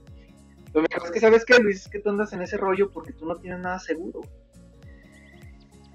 Pero 0.78 0.88
me 0.88 0.94
dijo, 0.94 1.06
es 1.08 1.12
que 1.12 1.20
sabes 1.20 1.44
qué, 1.44 1.58
Luis, 1.58 1.82
es 1.82 1.88
que 1.88 1.98
tú 1.98 2.10
andas 2.10 2.34
en 2.34 2.42
ese 2.44 2.56
rollo 2.56 2.92
porque 2.92 3.12
tú 3.12 3.26
no 3.26 3.36
tienes 3.38 3.62
nada 3.62 3.80
seguro. 3.80 4.22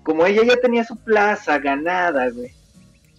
como 0.03 0.27
ella 0.27 0.43
ya 0.43 0.57
tenía 0.57 0.83
su 0.83 0.97
plaza 0.97 1.61
ganada, 1.61 2.29
güey, 2.31 2.51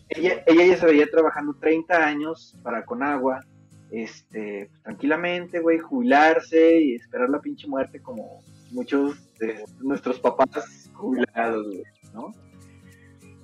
ella, 0.09 0.43
ella 0.45 0.65
ya 0.65 0.77
se 0.77 0.85
veía 0.85 1.09
trabajando 1.09 1.53
30 1.53 2.05
años 2.05 2.57
para 2.63 2.83
Conagua, 2.83 3.45
este, 3.91 4.67
pues, 4.69 4.83
tranquilamente, 4.83 5.61
güey, 5.61 5.79
jubilarse 5.79 6.81
y 6.81 6.95
esperar 6.95 7.29
la 7.29 7.39
pinche 7.39 7.65
muerte 7.65 8.01
como 8.01 8.43
muchos 8.71 9.15
de 9.39 9.63
nuestros 9.79 10.19
papás 10.19 10.91
jubilados, 10.93 11.65
güey, 11.65 11.83
¿no? 12.13 12.33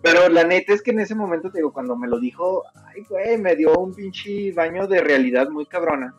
Pero 0.02 0.28
la 0.28 0.44
neta 0.44 0.74
es 0.74 0.82
que 0.82 0.92
en 0.92 1.00
ese 1.00 1.16
momento, 1.16 1.50
te 1.50 1.60
digo, 1.60 1.72
cuando 1.72 1.96
me 1.96 2.10
lo 2.10 2.20
dijo, 2.20 2.64
ay, 2.84 3.02
güey, 3.10 3.38
me 3.38 3.56
dio 3.56 3.80
un 3.80 3.96
pinche 3.96 4.52
baño 4.52 4.88
de 4.88 5.00
realidad 5.00 5.48
muy 5.48 5.66
cabrona. 5.66 6.14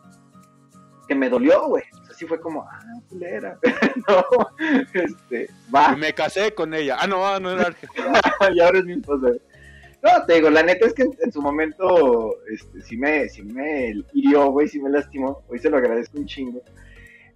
Que 1.11 1.15
me 1.15 1.27
dolió, 1.27 1.67
güey. 1.67 1.83
así 2.09 2.25
fue 2.25 2.39
como, 2.39 2.61
ah, 2.61 2.79
culera. 3.09 3.59
no, 4.07 4.25
este, 4.93 5.49
va. 5.75 5.93
me 5.97 6.13
casé 6.13 6.53
con 6.53 6.73
ella. 6.73 6.95
Ah, 7.01 7.05
no, 7.05 7.37
no 7.37 7.51
era 7.51 7.75
y 8.55 8.61
ahora 8.61 8.79
es 8.79 8.85
mi 8.85 8.93
esposa. 8.93 9.27
No, 10.01 10.25
te 10.25 10.35
digo, 10.35 10.49
la 10.49 10.63
neta 10.63 10.87
es 10.87 10.93
que 10.93 11.03
en, 11.03 11.31
su 11.33 11.41
momento, 11.41 12.37
este, 12.49 12.81
sí 12.83 12.95
me, 12.95 13.27
sí 13.27 13.41
me 13.41 13.93
hirió, 14.13 14.51
güey, 14.51 14.69
sí 14.69 14.79
me 14.79 14.89
lastimó. 14.89 15.43
Hoy 15.49 15.59
se 15.59 15.69
lo 15.69 15.75
agradezco 15.75 16.17
un 16.17 16.27
chingo. 16.27 16.61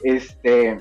Este, 0.02 0.78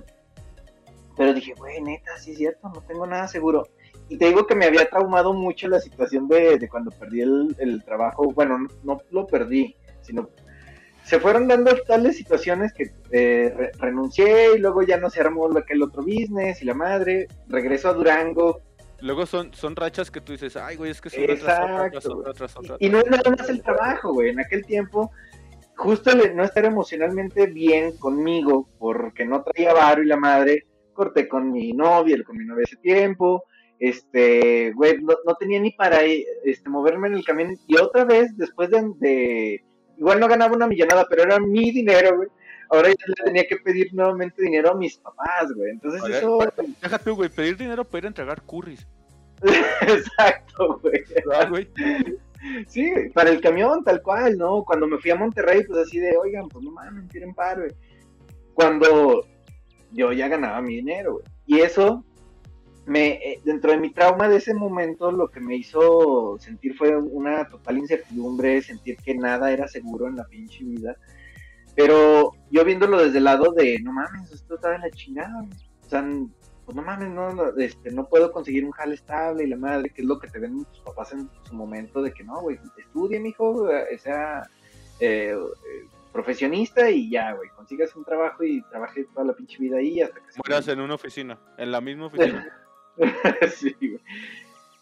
pero 1.16 1.35
dije, 1.35 1.54
güey, 1.54 1.80
neta, 1.80 2.16
sí 2.18 2.30
es 2.30 2.38
cierto, 2.38 2.68
no 2.68 2.80
tengo 2.83 3.09
nada 3.09 3.26
seguro 3.26 3.66
y 4.09 4.18
te 4.18 4.26
digo 4.26 4.46
que 4.46 4.54
me 4.54 4.66
había 4.66 4.88
traumado 4.88 5.33
mucho 5.33 5.66
la 5.68 5.80
situación 5.80 6.28
de, 6.28 6.68
cuando 6.70 6.90
perdí 6.90 7.22
el, 7.22 7.83
trabajo. 7.85 8.30
Bueno, 8.33 8.59
no, 8.83 9.00
lo 9.11 9.26
perdí, 9.26 9.74
sino 10.02 10.28
se 11.05 11.21
fueron 11.21 11.49
dando 11.49 11.75
tales 11.87 12.17
situaciones 12.17 12.73
que 12.73 12.93
eh, 13.11 13.71
renuncié 13.79 14.57
y 14.57 14.59
luego 14.59 14.83
ya 14.83 14.97
no 14.97 15.11
se 15.11 15.21
armó 15.21 15.49
aquel 15.57 15.83
otro 15.83 16.03
business 16.03 16.62
y 16.62 16.64
la 16.64 16.75
madre. 16.75 17.29
Regreso 17.49 17.90
a 17.90 17.93
Durango. 17.93 18.61
Luego 19.01 19.27
son, 19.27 19.53
son 19.53 19.77
rachas 19.77 20.11
que 20.11 20.21
tú 20.21 20.33
dices, 20.33 20.57
ay, 20.57 20.77
güey, 20.77 20.90
es 20.90 21.01
que 21.01 21.11
son 21.11 21.25
otras, 22.27 22.55
Y, 22.79 22.88
no 22.88 22.99
es 22.99 23.11
nada 23.11 23.31
más 23.31 23.49
el 23.49 23.62
trabajo, 23.62 24.14
güey. 24.14 24.31
En 24.31 24.40
aquel 24.40 24.64
tiempo, 24.64 25.11
justo 25.77 26.11
el 26.11 26.35
no 26.35 26.45
estar 26.45 26.64
emocionalmente 26.64 27.47
bien 27.47 27.97
conmigo 27.99 28.69
porque 28.79 29.27
no 29.27 29.43
traía 29.43 29.75
varo 29.75 30.03
y 30.03 30.07
la 30.07 30.17
madre, 30.17 30.67
corté 30.95 31.29
con 31.29 31.53
mi 31.53 31.73
novia, 31.73 32.17
con 32.25 32.38
mi 32.38 32.45
novia 32.45 32.64
ese 32.64 32.77
tiempo 32.77 33.45
este, 33.79 34.73
güey, 34.73 34.99
no, 35.03 35.35
tenía 35.35 35.61
ni 35.61 35.73
para 35.73 36.03
este, 36.03 36.71
moverme 36.71 37.09
en 37.09 37.14
el 37.14 37.25
camión. 37.25 37.59
Y 37.67 37.77
otra 37.77 38.05
vez, 38.05 38.37
después 38.37 38.71
de, 38.71 39.62
igual 39.98 40.20
no 40.20 40.28
ganaba 40.28 40.54
una 40.54 40.66
millonada, 40.66 41.07
pero 41.09 41.22
era 41.22 41.38
mi 41.38 41.70
dinero, 41.70 42.16
güey. 42.16 42.28
Ahora 42.70 42.88
ya 42.88 43.04
le 43.07 43.24
tenía 43.24 43.46
que 43.46 43.57
pedir 43.57 43.92
nuevamente 43.94 44.42
dinero 44.42 44.72
a 44.72 44.74
mis 44.74 44.96
papás, 44.96 45.52
güey. 45.54 45.70
Entonces 45.70 46.02
eso... 46.16 46.38
Déjate, 46.83 47.11
güey, 47.11 47.28
pedir 47.28 47.57
dinero 47.57 47.85
para 47.85 47.98
ir 47.98 48.04
a 48.07 48.09
entregar 48.09 48.42
curris. 48.42 48.87
Exacto, 49.83 50.80
güey. 50.83 51.68
Sí, 52.66 52.92
para 53.14 53.30
el 53.30 53.40
camión, 53.40 53.83
tal 53.85 54.02
cual, 54.02 54.37
¿no? 54.37 54.64
Cuando 54.64 54.87
me 54.87 54.98
fui 54.98 55.11
a 55.11 55.16
Monterrey, 55.16 55.64
pues 55.64 55.87
así 55.87 55.98
de, 55.98 56.16
oigan, 56.16 56.48
pues 56.48 56.64
no 56.64 56.72
mames, 56.72 57.09
tienen 57.09 57.35
paro, 57.35 57.62
güey. 57.62 57.74
Cuando 58.54 59.26
yo 59.92 60.12
ya 60.12 60.28
ganaba 60.28 60.61
mi 60.61 60.76
dinero, 60.76 61.14
güey. 61.14 61.24
Y 61.46 61.61
eso 61.61 62.04
me, 62.87 63.12
eh, 63.12 63.40
dentro 63.44 63.70
de 63.70 63.79
mi 63.79 63.90
trauma 63.90 64.29
de 64.29 64.37
ese 64.37 64.55
momento, 64.55 65.11
lo 65.11 65.29
que 65.29 65.40
me 65.40 65.57
hizo 65.57 66.37
sentir 66.38 66.77
fue 66.77 66.97
una 66.97 67.49
total 67.49 67.79
incertidumbre, 67.79 68.62
sentir 68.62 68.97
que 68.99 69.14
nada 69.14 69.51
era 69.53 69.68
seguro 69.68 70.07
en 70.09 70.16
la 70.16 70.25
pinche 70.25 70.64
vida. 70.64 70.97
Pero 71.75 72.33
yo 72.51 72.64
viéndolo 72.64 73.03
desde 73.03 73.18
el 73.18 73.25
lado 73.25 73.53
de, 73.53 73.81
no 73.81 73.92
mames, 73.92 74.31
esto 74.31 74.55
está 74.55 74.70
de 74.70 74.79
la 74.79 74.90
chingada. 74.90 75.42
O 75.87 75.88
sea, 75.88 76.05
pues 76.64 76.77
no 76.77 76.83
mames, 76.83 77.11
no, 77.11 77.57
este, 77.59 77.90
no 77.90 78.07
puedo 78.07 78.33
conseguir 78.33 78.64
un 78.64 78.70
jale 78.70 78.94
estable 78.94 79.44
y 79.44 79.49
la 79.49 79.57
madre, 79.57 79.90
que 79.90 80.03
es 80.03 80.09
lo 80.09 80.18
que 80.18 80.29
te 80.29 80.38
ven 80.38 80.64
tus 80.64 80.81
papás 80.81 81.12
en 81.12 81.29
su 81.42 81.55
momento 81.55 82.01
de 82.01 82.12
que 82.12 82.25
no, 82.25 82.40
güey, 82.40 82.59
estudie, 82.79 83.18
mijo, 83.18 83.70
eh, 83.70 83.99
sea 83.99 84.49
eh, 85.01 85.37
profesionista 86.12 86.90
y 86.90 87.11
ya, 87.11 87.33
güey, 87.33 87.49
consigas 87.51 87.94
un 87.97 88.05
trabajo 88.05 88.44
y 88.44 88.62
trabaje 88.62 89.05
toda 89.12 89.27
la 89.27 89.33
pinche 89.35 89.59
vida 89.59 89.79
ahí 89.79 90.01
hasta 90.01 90.16
que... 90.16 90.27
Mueras 90.47 90.68
en 90.68 90.81
una 90.81 90.94
oficina, 90.94 91.38
en 91.59 91.73
la 91.73 91.81
misma 91.81 92.07
oficina. 92.07 92.61
sí, 93.57 93.98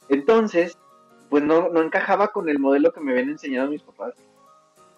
Entonces, 0.09 0.79
pues 1.31 1.43
no, 1.43 1.69
no 1.69 1.83
encajaba 1.83 2.29
con 2.29 2.49
el 2.49 2.59
modelo 2.59 2.93
que 2.93 3.01
me 3.01 3.13
habían 3.13 3.31
enseñado 3.31 3.71
mis 3.71 3.83
papás. 3.83 4.15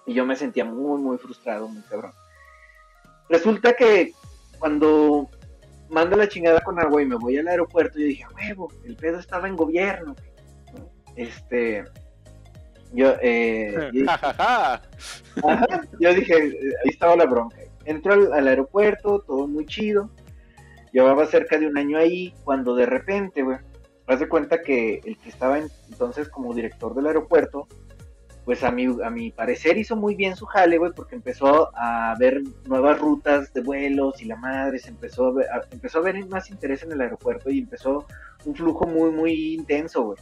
Y 0.06 0.14
yo 0.14 0.26
me 0.26 0.36
sentía 0.36 0.64
muy, 0.64 1.00
muy 1.00 1.16
frustrado, 1.16 1.68
muy 1.68 1.82
cabrón. 1.82 2.12
Resulta 3.28 3.74
que 3.74 4.12
cuando 4.58 5.30
mando 5.88 6.16
la 6.16 6.28
chingada 6.28 6.60
con 6.60 6.78
agua 6.78 7.02
y 7.02 7.06
me 7.06 7.16
voy 7.16 7.38
al 7.38 7.48
aeropuerto, 7.48 7.98
yo 7.98 8.06
dije, 8.06 8.26
huevo, 8.34 8.70
el 8.84 8.96
pedo 8.96 9.18
estaba 9.18 9.48
en 9.48 9.56
gobierno. 9.56 10.14
Este, 11.16 11.84
yo, 12.92 13.14
eh, 13.22 13.90
yo, 16.00 16.14
dije, 16.14 16.34
ahí 16.34 16.90
estaba 16.90 17.16
la 17.16 17.26
bronca. 17.26 17.56
Entro 17.84 18.32
al 18.32 18.48
aeropuerto, 18.48 19.20
todo 19.20 19.46
muy 19.46 19.66
chido. 19.66 20.10
Llevaba 20.94 21.26
cerca 21.26 21.58
de 21.58 21.66
un 21.66 21.76
año 21.76 21.98
ahí 21.98 22.32
cuando 22.44 22.76
de 22.76 22.86
repente, 22.86 23.42
güey, 23.42 23.58
haz 24.06 24.20
de 24.20 24.28
cuenta 24.28 24.62
que 24.62 25.00
el 25.04 25.18
que 25.18 25.28
estaba 25.28 25.58
entonces 25.58 26.28
como 26.28 26.54
director 26.54 26.94
del 26.94 27.08
aeropuerto, 27.08 27.66
pues 28.44 28.62
a 28.62 28.70
mi, 28.70 28.86
a 29.02 29.10
mi 29.10 29.32
parecer 29.32 29.76
hizo 29.76 29.96
muy 29.96 30.14
bien 30.14 30.36
su 30.36 30.46
jale, 30.46 30.78
güey, 30.78 30.92
porque 30.94 31.16
empezó 31.16 31.72
a 31.74 32.14
ver 32.16 32.42
nuevas 32.66 33.00
rutas 33.00 33.52
de 33.52 33.62
vuelos 33.62 34.22
y 34.22 34.26
la 34.26 34.36
madre 34.36 34.78
se 34.78 34.90
empezó 34.90 35.26
a 35.26 35.32
ver, 35.32 35.46
empezó 35.72 35.98
a 35.98 36.02
ver 36.02 36.24
más 36.28 36.48
interés 36.48 36.84
en 36.84 36.92
el 36.92 37.00
aeropuerto 37.00 37.50
y 37.50 37.58
empezó 37.58 38.06
un 38.44 38.54
flujo 38.54 38.86
muy, 38.86 39.10
muy 39.10 39.54
intenso, 39.54 40.04
güey. 40.04 40.18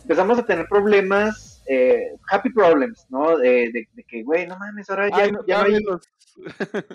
Empezamos 0.00 0.38
a 0.38 0.46
tener 0.46 0.68
problemas, 0.68 1.53
eh, 1.66 2.16
happy 2.30 2.50
problems, 2.50 3.06
¿no? 3.08 3.38
De, 3.38 3.88
que, 4.06 4.22
güey, 4.22 4.46
no 4.46 4.58
mames, 4.58 4.88
ahora 4.90 5.08
ya, 5.08 5.30
ya 5.46 5.58
no 5.58 5.64
hay 5.64 5.78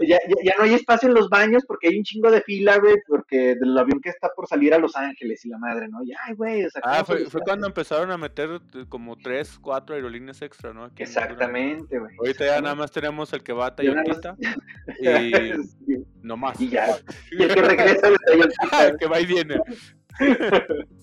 ya, 0.06 0.20
ya, 0.44 0.54
no 0.58 0.64
hay 0.66 0.74
espacio 0.74 1.08
en 1.08 1.16
los 1.16 1.30
baños 1.30 1.64
porque 1.66 1.88
hay 1.88 1.98
un 1.98 2.04
chingo 2.04 2.30
de 2.30 2.42
fila, 2.42 2.78
güey, 2.78 2.96
porque 3.08 3.56
del 3.56 3.78
avión 3.78 4.02
que 4.02 4.10
está 4.10 4.30
por 4.36 4.48
salir 4.48 4.74
a 4.74 4.78
Los 4.78 4.96
Ángeles 4.96 5.46
y 5.46 5.50
la 5.50 5.58
madre, 5.58 5.88
¿no? 5.88 6.04
Ya, 6.04 6.18
güey, 6.36 6.66
o 6.66 6.70
sea, 6.70 6.82
Ah, 6.84 7.04
fue, 7.04 7.26
fue 7.26 7.42
cuando 7.42 7.68
empezaron 7.68 8.12
a 8.12 8.18
meter 8.18 8.62
como 8.90 9.16
tres, 9.16 9.58
cuatro 9.60 9.96
aerolíneas 9.96 10.42
extra, 10.42 10.74
¿no? 10.74 10.92
Exactamente, 10.98 11.98
güey. 11.98 12.16
Ahorita 12.20 12.46
ya 12.46 12.62
nada 12.62 12.76
más 12.76 12.92
tenemos 12.92 13.32
el 13.34 13.44
que 13.44 13.54
va 13.54 13.68
a 13.68 13.76
Tayolita 13.76 14.36
y 15.02 15.94
no 16.22 16.38
más. 16.38 16.60
Y 16.60 16.70
ya, 16.70 16.98
y 17.32 17.44
el 17.44 17.54
que 17.54 17.62
regresa 17.62 18.10
de 18.10 18.18
que 19.00 19.08
va 19.08 19.20
y 19.20 19.26
viene. 19.26 19.56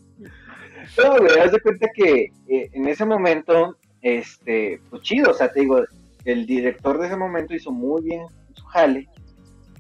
no, 0.99 1.19
güey, 1.19 1.39
haz 1.39 1.53
de 1.53 1.61
cuenta 1.61 1.89
que 1.95 2.31
eh, 2.49 2.71
en 2.73 2.89
ese 2.89 3.05
momento, 3.05 3.77
este, 4.03 4.81
pues 4.91 5.03
chido, 5.03 5.31
o 5.31 5.35
sea, 5.35 5.53
te 5.53 5.61
digo, 5.61 5.83
el 6.25 6.47
director 6.47 6.99
de 6.99 7.07
ese 7.07 7.17
momento 7.17 7.55
hizo 7.55 7.71
muy 7.71 8.03
bien 8.03 8.27
su 8.55 8.65
jale 8.65 9.09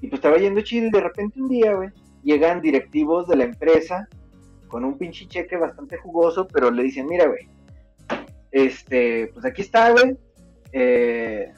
y 0.01 0.09
pues 0.09 0.19
estaba 0.19 0.37
yendo 0.37 0.61
chido 0.61 0.87
y 0.87 0.91
de 0.91 1.01
repente 1.01 1.41
un 1.41 1.49
día, 1.49 1.75
güey, 1.75 1.91
llegan 2.23 2.61
directivos 2.61 3.27
de 3.29 3.37
la 3.37 3.45
empresa 3.45 4.09
con 4.69 4.85
un 4.85 4.99
pinche 4.99 5.27
cheque 5.27 5.57
bastante 5.57 5.97
jugoso, 5.97 6.47
pero 6.47 6.71
le 6.71 6.83
dicen, 6.83 7.07
mira, 7.07 7.27
güey, 7.27 7.49
este, 8.51 9.29
pues 9.33 9.45
aquí 9.45 9.63
está, 9.63 9.91
güey, 9.93 10.17
eh, 10.73 11.53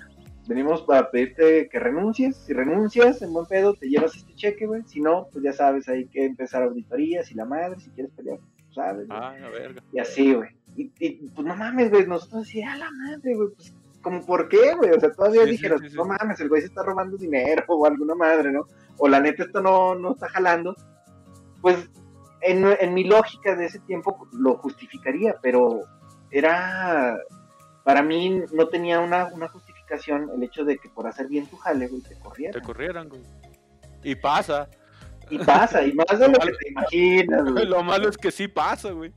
venimos 0.47 0.83
para 0.83 1.11
pedirte 1.11 1.69
que 1.69 1.79
renuncies, 1.79 2.37
si 2.37 2.53
renuncias, 2.53 3.23
en 3.23 3.33
buen 3.33 3.47
pedo, 3.47 3.75
te 3.75 3.89
llevas 3.89 4.17
este 4.17 4.35
cheque, 4.35 4.67
güey, 4.67 4.83
si 4.87 5.01
no, 5.01 5.29
pues 5.33 5.45
ya 5.45 5.53
sabes, 5.53 5.89
hay 5.89 6.07
que 6.07 6.25
empezar 6.25 6.63
auditorías 6.63 7.31
y 7.31 7.35
la 7.35 7.45
madre, 7.45 7.81
si 7.81 7.91
quieres 7.91 8.13
pelear, 8.15 8.39
sabes. 8.73 9.07
Ah, 9.11 9.35
la 9.41 9.49
verga. 9.51 9.83
Y 9.93 9.99
así, 9.99 10.35
güey. 10.35 10.51
Y, 10.77 11.29
pues 11.31 11.47
no 11.47 11.57
mames, 11.57 11.91
güey, 11.91 12.07
nosotros 12.07 12.43
así, 12.43 12.63
a 12.63 12.77
la 12.77 12.91
madre, 12.91 13.35
güey, 13.35 13.49
pues 13.55 13.75
como, 14.01 14.25
¿por 14.25 14.49
qué, 14.49 14.75
güey? 14.77 14.91
O 14.93 15.01
sea, 15.01 15.11
todavía 15.11 15.45
dijeron, 15.45 15.81
no 15.93 16.05
mames, 16.05 16.39
el 16.41 16.49
güey 16.49 16.61
se 16.61 16.69
está 16.69 16.83
robando 16.85 17.17
dinero 17.17 17.65
o 17.69 17.85
alguna 17.85 18.15
madre, 18.15 18.53
¿no? 18.53 18.67
O 18.99 19.09
la 19.09 19.21
neta 19.21 19.45
esto 19.45 19.61
no, 19.61 19.95
no 19.95 20.13
está 20.13 20.29
jalando. 20.29 20.77
Pues 21.61 21.91
en, 22.43 22.65
en 22.81 22.95
mi 22.95 23.05
lógica 23.05 23.57
de 23.57 23.67
ese 23.67 23.81
tiempo 23.81 24.29
lo 24.33 24.57
justificaría, 24.59 25.35
pero 25.43 25.81
era, 26.31 27.19
para 27.85 28.03
mí 28.03 28.43
no 28.53 28.69
tenía 28.69 29.01
una, 29.01 29.27
una 29.27 29.49
justificación 29.49 30.31
el 30.35 30.43
hecho 30.43 30.65
de 30.65 30.79
que 30.79 30.89
por 30.89 31.07
hacer 31.07 31.27
bien 31.27 31.47
tu 31.47 31.57
jale, 31.57 31.89
güey, 31.89 32.03
te 32.03 32.17
corrieran. 32.17 32.61
Te 32.61 32.67
corrieran, 32.67 33.09
güey. 33.09 33.23
Y 34.03 34.15
pasa. 34.15 34.69
Y 35.31 35.39
pasa, 35.39 35.83
y 35.85 35.93
más 35.93 36.19
de 36.19 36.29
lo, 36.29 36.39
que 36.39 36.53
te 36.53 36.69
imaginas, 36.71 37.43
güey. 37.53 37.67
Lo 37.67 37.83
malo 37.83 38.09
es 38.09 38.17
que 38.17 38.31
sí 38.31 38.49
pasa, 38.49 38.91
güey. 38.91 39.13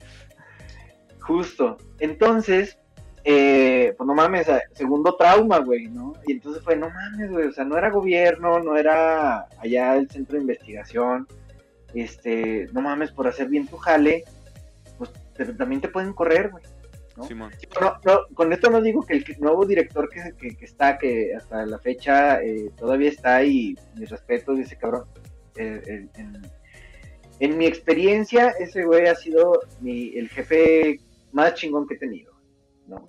Justo. 1.19 1.78
Entonces, 2.00 2.78
eh, 3.24 3.93
pues 3.97 4.08
no 4.08 4.15
mames, 4.15 4.47
segundo 4.74 5.15
trauma, 5.15 5.60
güey, 5.60 5.88
¿no? 5.88 6.13
Y 6.26 6.34
entonces 6.34 6.63
fue, 6.63 6.76
no 6.76 6.89
mames, 6.89 7.32
güey, 7.32 7.47
o 7.47 7.52
sea, 7.52 7.63
no 7.63 7.78
era 7.78 7.91
gobierno, 7.91 8.60
no 8.60 8.76
era 8.76 9.47
allá 9.60 9.95
el 9.95 10.10
centro 10.10 10.36
de 10.36 10.41
investigación, 10.41 11.28
este, 11.93 12.67
no 12.74 12.82
mames, 12.82 13.12
por 13.12 13.28
hacer 13.28 13.47
bien 13.47 13.67
tu 13.67 13.78
jale, 13.78 14.24
pues 14.97 15.12
también 15.58 15.82
te 15.82 15.89
pueden 15.89 16.13
correr, 16.13 16.50
güey. 16.50 16.63
¿no? 17.17 17.28
con 18.34 18.54
esto 18.54 18.69
no 18.69 18.82
digo 18.82 19.04
que 19.06 19.15
el 19.15 19.26
nuevo 19.39 19.65
director 19.65 20.10
que, 20.10 20.56
que, 20.56 20.65
está, 20.65 20.97
que 20.97 21.36
hasta 21.36 21.65
la 21.65 21.78
fecha 21.78 22.41
eh, 22.41 22.71
todavía 22.78 23.10
está 23.10 23.43
y 23.43 23.76
mis 23.95 24.10
respetos, 24.10 24.58
dice 24.58 24.78
cabrón, 24.78 25.06
en 25.56 27.58
mi 27.58 27.66
experiencia, 27.66 28.50
ese 28.60 28.86
güey 28.86 29.08
ha 29.08 29.16
sido 29.16 29.62
mi, 29.80 30.18
el 30.18 30.30
jefe 30.30 31.00
más 31.32 31.56
chingón 31.56 31.88
que 31.88 31.96
he 31.96 32.00
tenido. 32.00 32.32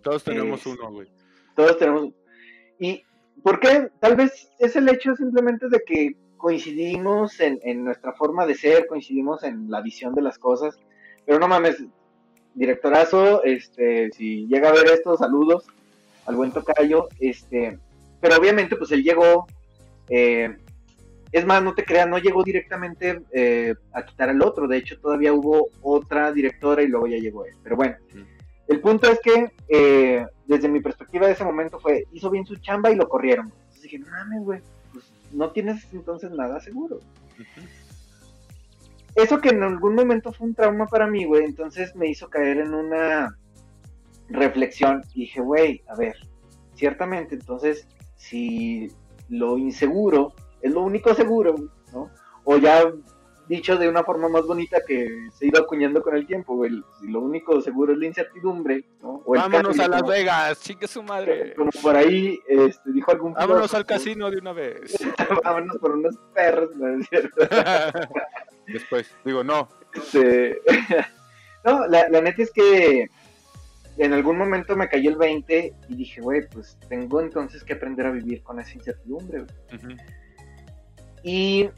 Todos 0.02 0.24
tenemos 0.24 0.64
uno, 0.66 0.90
güey. 0.90 1.09
Todos 1.55 1.78
tenemos. 1.78 2.11
¿Y 2.78 3.02
por 3.42 3.61
qué? 3.61 3.88
Tal 4.00 4.16
vez 4.16 4.50
es 4.59 4.76
el 4.76 4.88
hecho 4.88 5.14
simplemente 5.16 5.68
de 5.68 5.83
que 5.85 6.16
coincidimos 6.37 7.40
en, 7.40 7.61
en 7.62 7.85
nuestra 7.85 8.12
forma 8.12 8.46
de 8.46 8.55
ser, 8.55 8.87
coincidimos 8.87 9.44
en 9.44 9.70
la 9.70 9.81
visión 9.81 10.14
de 10.14 10.22
las 10.22 10.38
cosas. 10.38 10.78
Pero 11.24 11.38
no 11.38 11.48
mames, 11.48 11.85
directorazo, 12.55 13.42
este, 13.44 14.11
si 14.12 14.46
llega 14.46 14.68
a 14.68 14.72
ver 14.72 14.87
esto, 14.87 15.16
saludos 15.16 15.66
al 16.26 16.37
buen 16.37 16.52
tocayo, 16.52 17.09
este, 17.18 17.78
pero 18.20 18.37
obviamente 18.37 18.76
pues 18.76 18.92
él 18.92 19.02
llegó, 19.02 19.46
eh, 20.09 20.57
es 21.33 21.47
más, 21.47 21.62
no 21.62 21.75
te 21.75 21.85
creas, 21.85 22.09
no 22.09 22.18
llegó 22.18 22.45
directamente 22.45 23.23
eh, 23.33 23.75
a 23.92 24.05
quitar 24.05 24.29
al 24.29 24.42
otro, 24.42 24.68
de 24.68 24.77
hecho 24.77 25.01
todavía 25.01 25.33
hubo 25.33 25.71
otra 25.81 26.31
directora 26.31 26.83
y 26.83 26.88
luego 26.88 27.07
ya 27.07 27.16
llegó 27.16 27.47
él, 27.47 27.55
pero 27.62 27.77
bueno, 27.77 27.97
el 28.68 28.81
punto 28.81 29.11
es 29.11 29.18
que 29.21 29.51
eh, 29.68 30.27
desde 30.47 30.68
mi 30.68 30.81
perspectiva 30.81 31.27
de 31.27 31.33
ese 31.33 31.45
momento 31.45 31.81
fue, 31.81 32.05
hizo 32.12 32.31
bien 32.31 32.45
su 32.45 32.57
chamba 32.57 32.90
y 32.90 32.97
lo 32.97 33.09
corrieron, 33.09 33.47
entonces 33.47 33.83
dije, 33.83 33.99
no 33.99 34.11
mames, 34.11 34.45
güey, 34.45 34.61
pues 34.92 35.11
no 35.33 35.51
tienes 35.51 35.87
entonces 35.92 36.31
nada 36.31 36.61
seguro. 36.61 37.01
Eso 39.14 39.40
que 39.40 39.51
en 39.51 39.62
algún 39.62 39.95
momento 39.95 40.33
fue 40.33 40.47
un 40.47 40.55
trauma 40.55 40.87
para 40.87 41.07
mí, 41.07 41.25
güey, 41.25 41.45
entonces 41.45 41.97
me 41.97 42.09
hizo 42.09 42.29
caer 42.29 42.59
en 42.59 42.75
una 42.75 43.37
reflexión 44.29 45.03
y 45.14 45.23
dije, 45.23 45.40
güey, 45.40 45.83
a 45.88 45.97
ver, 45.97 46.16
ciertamente, 46.75 47.35
entonces, 47.35 47.87
si 48.16 48.90
lo 49.29 49.59
inseguro 49.59 50.35
es 50.62 50.72
lo 50.72 50.83
único 50.83 51.14
seguro, 51.14 51.55
¿no? 51.92 52.11
O 52.44 52.57
ya 52.57 52.83
dicho 53.48 53.77
de 53.77 53.88
una 53.88 54.03
forma 54.05 54.29
más 54.29 54.46
bonita 54.46 54.79
que 54.87 55.29
se 55.33 55.44
ha 55.44 55.48
ido 55.48 55.61
acuñando 55.61 56.03
con 56.03 56.16
el 56.16 56.27
tiempo, 56.27 56.55
güey, 56.55 56.72
si 57.01 57.09
lo 57.09 57.20
único 57.20 57.61
seguro 57.61 57.92
es 57.92 57.98
la 57.98 58.07
incertidumbre, 58.07 58.85
¿no? 59.03 59.22
Vámonos 59.27 59.79
a 59.79 59.88
Las 59.88 60.03
Vegas, 60.03 60.61
chique 60.61 60.87
su 60.87 61.03
madre. 61.03 61.55
Como 61.57 61.70
por 61.83 61.96
ahí 61.96 62.38
este, 62.48 62.92
dijo 62.92 63.11
algún 63.11 63.35
Vámonos 63.35 63.75
al 63.75 63.85
casino 63.85 64.31
de 64.31 64.38
una 64.38 64.53
vez. 64.53 64.96
Vámonos 65.44 65.77
por 65.79 65.92
unos 65.92 66.16
perros, 66.35 66.75
¿no 66.77 66.98
es 66.98 67.09
cierto? 67.09 67.37
Después, 68.66 69.12
digo, 69.25 69.44
no. 69.44 69.68
Este... 69.94 70.61
no, 71.64 71.87
la, 71.88 72.09
la 72.09 72.20
neta 72.20 72.42
es 72.42 72.53
que 72.53 73.11
en 73.98 74.12
algún 74.12 74.38
momento 74.38 74.77
me 74.77 74.88
cayó 74.88 75.11
el 75.11 75.16
20 75.16 75.75
y 75.88 75.94
dije, 75.94 76.20
güey, 76.20 76.48
pues 76.48 76.79
tengo 76.88 77.20
entonces 77.20 77.62
que 77.64 77.75
aprender 77.75 78.07
a 78.07 78.11
vivir 78.11 78.42
con 78.42 78.59
esa 78.61 78.72
incertidumbre. 78.72 79.44
Y 81.22 81.68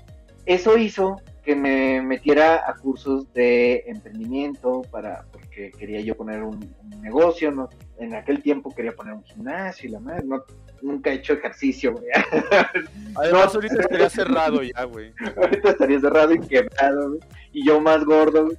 eso 0.47 0.77
hizo 0.79 1.21
que 1.45 1.55
me 1.55 2.01
metiera 2.01 2.65
a 2.67 2.75
cursos 2.75 3.33
de 3.35 3.85
emprendimiento 3.87 4.83
para 4.91 5.25
porque 5.31 5.71
quería 5.73 6.01
yo 6.01 6.17
poner 6.17 6.43
un, 6.43 6.75
negocio, 7.03 7.51
¿no? 7.51 7.69
En 7.99 8.15
aquel 8.15 8.43
tiempo 8.43 8.75
quería 8.75 8.93
poner 8.93 9.13
un 9.13 9.23
gimnasio 9.25 9.89
y 9.89 9.93
la 9.93 10.01
madre, 10.01 10.23
no, 10.25 10.43
nunca 10.81 11.11
he 11.11 11.15
hecho 11.17 11.35
ejercicio, 11.35 11.93
güey. 11.93 12.07
Además, 13.17 13.55
ahorita 13.55 13.81
estaría 13.81 14.09
cerrado 14.09 14.63
ya, 14.63 14.85
güey. 14.85 15.13
ahorita 15.37 15.71
estaría 15.71 16.01
cerrado 16.01 16.33
y 16.33 16.41
quebrado, 16.41 17.09
güey. 17.11 17.21
Y 17.53 17.67
yo 17.67 17.79
más 17.79 18.05
gordo, 18.05 18.47
güey. 18.47 18.59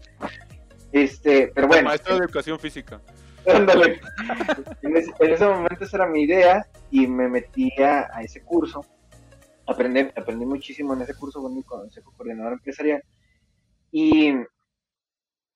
Este, 0.91 1.51
pero 1.53 1.67
bueno. 1.67 1.89
Maestro 1.89 2.15
de 2.17 2.25
educación 2.25 2.59
física. 2.59 3.01
Ándale. 3.47 3.99
en, 4.81 4.97
ese, 4.97 5.45
momento 5.45 5.83
esa 5.83 5.97
era 5.97 6.07
mi 6.07 6.23
idea 6.23 6.65
y 6.89 7.07
me 7.07 7.27
metí 7.27 7.71
a, 7.81 8.09
ese 8.21 8.41
curso. 8.41 8.85
Aprendí, 9.67 9.99
aprendí 10.15 10.45
muchísimo 10.45 10.93
en 10.93 11.01
ese 11.01 11.15
curso 11.15 11.41
con 11.41 11.55
mi 11.55 11.63
consejo 11.63 12.13
coordinador 12.15 12.53
empresarial. 12.53 13.03
Y 13.91 14.33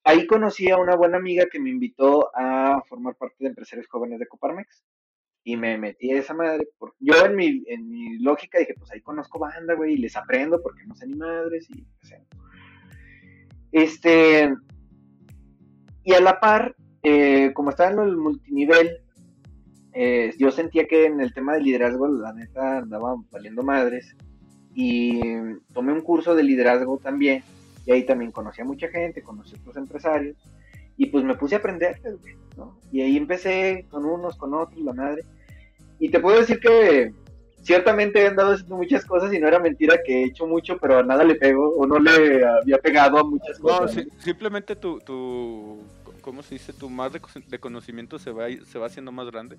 ahí 0.04 0.26
conocí 0.26 0.70
a 0.72 0.78
una 0.78 0.96
buena 0.96 1.18
amiga 1.18 1.46
que 1.52 1.60
me 1.60 1.70
invitó 1.70 2.32
a 2.36 2.82
formar 2.88 3.16
parte 3.16 3.36
de 3.40 3.50
Empresarios 3.50 3.88
Jóvenes 3.88 4.20
de 4.20 4.28
Coparmex. 4.28 4.84
Y 5.44 5.56
me 5.56 5.78
metí 5.78 6.12
a 6.12 6.20
esa 6.20 6.34
madre. 6.34 6.68
yo 7.00 7.26
en 7.26 7.36
mi, 7.36 7.64
en 7.68 7.90
mi 7.90 8.20
lógica 8.20 8.60
dije, 8.60 8.76
pues 8.78 8.92
ahí 8.92 9.02
conozco 9.02 9.40
banda, 9.40 9.74
güey, 9.74 9.94
y 9.94 9.98
les 9.98 10.16
aprendo 10.16 10.62
porque 10.62 10.86
no 10.86 10.96
sé 10.96 11.08
ni 11.08 11.16
madres 11.16 11.70
y 11.70 11.88
Este. 13.72 14.54
Y 16.04 16.14
a 16.14 16.22
la 16.22 16.40
par, 16.40 16.76
eh, 17.04 17.52
como 17.54 17.70
estaba 17.70 17.92
en 17.92 18.00
el 18.00 18.18
multinivel, 18.18 19.04
eh, 19.94 20.34
yo 20.38 20.52
sentía 20.52 20.88
que 20.88 21.06
en 21.06 21.20
el 21.22 21.34
tema 21.34 21.54
de 21.54 21.62
liderazgo, 21.62 22.08
la 22.08 22.34
neta, 22.34 22.80
andaba 22.80 23.16
valiendo 23.32 23.64
madres. 23.64 24.16
Y 24.76 25.20
tomé 25.74 25.94
un 25.94 26.02
curso 26.02 26.36
de 26.36 26.44
liderazgo 26.44 26.98
también. 26.98 27.44
Y 27.86 27.92
ahí 27.92 28.06
también 28.06 28.32
conocí 28.32 28.62
a 28.62 28.66
mucha 28.66 28.88
gente, 28.88 29.22
conocí 29.22 29.56
a 29.56 29.60
otros 29.60 29.78
empresarios. 29.78 30.38
Y 30.98 31.08
pues 31.08 31.24
me 31.24 31.36
puse 31.36 31.56
a 31.56 31.60
aprender, 31.60 32.00
¿no? 32.58 32.78
Y 32.92 33.02
ahí 33.02 33.18
empecé 33.18 33.86
con 33.90 34.06
unos, 34.06 34.36
con 34.36 34.54
otros, 34.54 34.80
la 34.82 34.94
madre. 34.94 35.24
Y 35.98 36.10
te 36.10 36.20
puedo 36.20 36.40
decir 36.40 36.60
que 36.60 37.14
ciertamente 37.62 38.22
he 38.22 38.28
andado 38.28 38.54
haciendo 38.54 38.78
muchas 38.78 39.06
cosas 39.06 39.34
y 39.34 39.40
no 39.40 39.48
era 39.48 39.60
mentira 39.60 40.00
que 40.06 40.22
he 40.22 40.26
hecho 40.26 40.48
mucho, 40.48 40.78
pero 40.78 41.00
a 41.00 41.04
nada 41.04 41.24
le 41.24 41.36
pego 41.36 41.70
o 41.78 41.86
no 41.86 42.00
le 42.00 42.46
había 42.46 42.78
pegado 42.78 43.18
a 43.18 43.24
muchas 43.24 43.60
cosas. 43.60 43.96
No, 43.96 44.04
simplemente 44.20 44.76
tu, 44.76 45.00
tu, 45.00 45.80
¿cómo 46.20 46.44
se 46.44 46.56
dice? 46.56 46.74
Tu 46.74 46.90
más 46.90 47.12
de, 47.14 47.60
conocimiento 47.60 48.20
se 48.20 48.32
va, 48.32 48.48
se 48.66 48.80
va 48.80 48.88
haciendo 48.88 49.12
más 49.12 49.28
grande. 49.28 49.58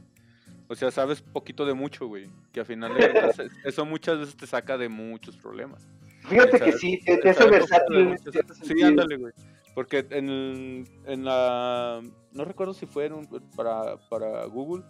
O 0.68 0.74
sea, 0.74 0.90
sabes 0.90 1.20
poquito 1.20 1.66
de 1.66 1.74
mucho, 1.74 2.06
güey. 2.06 2.28
Que 2.52 2.60
al 2.60 2.66
final 2.66 2.92
eso 3.64 3.84
muchas 3.84 4.18
veces 4.18 4.36
te 4.36 4.46
saca 4.46 4.78
de 4.78 4.88
muchos 4.88 5.36
problemas. 5.36 5.86
Fíjate 6.28 6.60
que 6.60 6.72
sí, 6.72 7.00
te, 7.04 7.28
hace 7.28 7.48
versátil. 7.48 8.16
Sí, 8.62 8.82
ándale, 8.82 9.16
güey. 9.16 9.32
Porque 9.74 10.06
en, 10.10 10.86
en 11.06 11.24
la... 11.24 12.00
No 12.32 12.44
recuerdo 12.44 12.74
si 12.74 12.86
fue 12.86 13.10
para, 13.56 13.96
para 14.08 14.44
Google. 14.46 14.84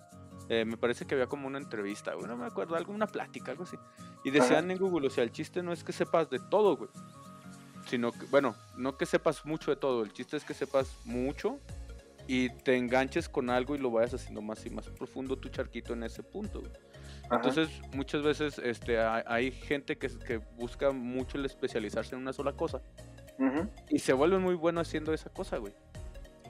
Eh, 0.49 0.65
me 0.65 0.77
parece 0.77 1.07
que 1.07 1.15
había 1.15 1.27
como 1.27 1.47
una 1.47 1.59
entrevista, 1.59 2.15
güey. 2.15 2.27
No 2.27 2.37
me 2.37 2.47
acuerdo, 2.47 2.75
alguna 2.75 3.07
plática, 3.07 3.53
algo 3.53 3.63
así. 3.63 3.77
Y 4.25 4.31
decían 4.31 4.71
en 4.71 4.79
Google, 4.79 5.07
o 5.07 5.11
sea, 5.11 5.23
el 5.25 5.33
chiste 5.33 5.63
no 5.63 5.73
es 5.73 5.85
que 5.85 5.93
sepas 5.93 6.29
de 6.29 6.41
todo, 6.51 6.77
güey 6.77 6.91
sino 7.91 8.13
que, 8.13 8.25
bueno, 8.27 8.55
no 8.77 8.97
que 8.97 9.05
sepas 9.05 9.45
mucho 9.45 9.73
de 9.73 9.77
todo, 9.77 10.05
el 10.05 10.13
chiste 10.13 10.37
es 10.37 10.45
que 10.45 10.55
sepas 10.55 10.95
mucho 11.05 11.59
y 12.29 12.49
te 12.49 12.77
enganches 12.77 13.29
con 13.29 13.51
algo 13.51 13.75
y 13.75 13.79
lo 13.79 13.91
vayas 13.91 14.15
haciendo 14.15 14.41
más 14.41 14.65
y 14.65 14.71
más 14.71 14.87
profundo 14.91 15.37
tu 15.37 15.49
charquito 15.49 15.93
en 15.95 16.05
ese 16.05 16.23
punto. 16.23 16.63
Entonces, 17.33 17.69
muchas 17.93 18.23
veces 18.23 18.59
este, 18.59 19.01
hay, 19.01 19.51
gente 19.51 19.99
que, 19.99 20.09
que, 20.09 20.39
busca 20.57 20.93
mucho 20.93 21.37
el 21.37 21.45
especializarse 21.47 22.15
en 22.15 22.23
una 22.23 22.33
sola 22.33 22.53
cosa 22.53 22.81
y 23.89 23.99
se 23.99 24.13
vuelve 24.13 24.39
muy 24.39 24.55
bueno 24.55 24.81
haciendo 24.81 25.13
esa 25.13 25.31
cosa, 25.31 25.57
güey. 25.57 25.73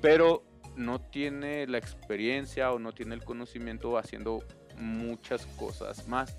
Pero 0.03 0.43
no 0.77 1.01
tiene 1.01 1.67
la 1.67 1.79
experiencia 1.79 2.73
o 2.73 2.79
no 2.79 2.93
tiene 2.93 3.15
el 3.15 3.25
conocimiento 3.25 3.97
haciendo 3.97 4.45
muchas 4.77 5.47
cosas 5.57 6.07
más. 6.07 6.37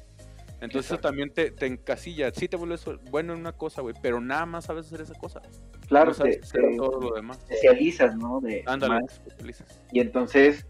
Entonces 0.62 0.92
eso 0.92 1.00
también 1.00 1.32
te, 1.32 1.50
te, 1.50 1.66
encasilla. 1.66 2.32
Sí 2.32 2.48
te 2.48 2.56
vuelves 2.56 2.86
bueno 3.10 3.34
en 3.34 3.40
una 3.40 3.52
cosa, 3.52 3.82
güey, 3.82 3.96
pero 4.00 4.22
nada 4.22 4.46
más 4.46 4.66
sabes 4.66 4.86
hacer 4.86 5.02
esa 5.02 5.16
cosa. 5.16 5.42
Claro, 5.88 6.14
te, 6.14 6.40
todo 6.78 7.02
lo 7.02 7.16
demás. 7.16 7.40
especializas, 7.40 8.16
¿no? 8.16 8.40
De 8.42 8.64
Ándale, 8.68 9.04
especializas. 9.08 9.82
Y 9.92 10.00
entonces 10.00 10.68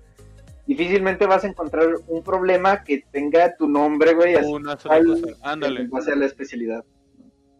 difícilmente 0.65 1.25
vas 1.25 1.43
a 1.43 1.47
encontrar 1.47 1.89
un 2.07 2.23
problema 2.23 2.83
que 2.83 3.03
tenga 3.11 3.53
tu 3.57 3.67
nombre, 3.67 4.13
güey. 4.13 4.35
Una 4.35 4.79
sola 4.79 5.03
cosa. 5.03 5.27
Ándale. 5.41 5.87
Va 5.89 5.99
a 5.99 6.03
ser 6.03 6.17
la 6.17 6.25
especialidad. 6.25 6.85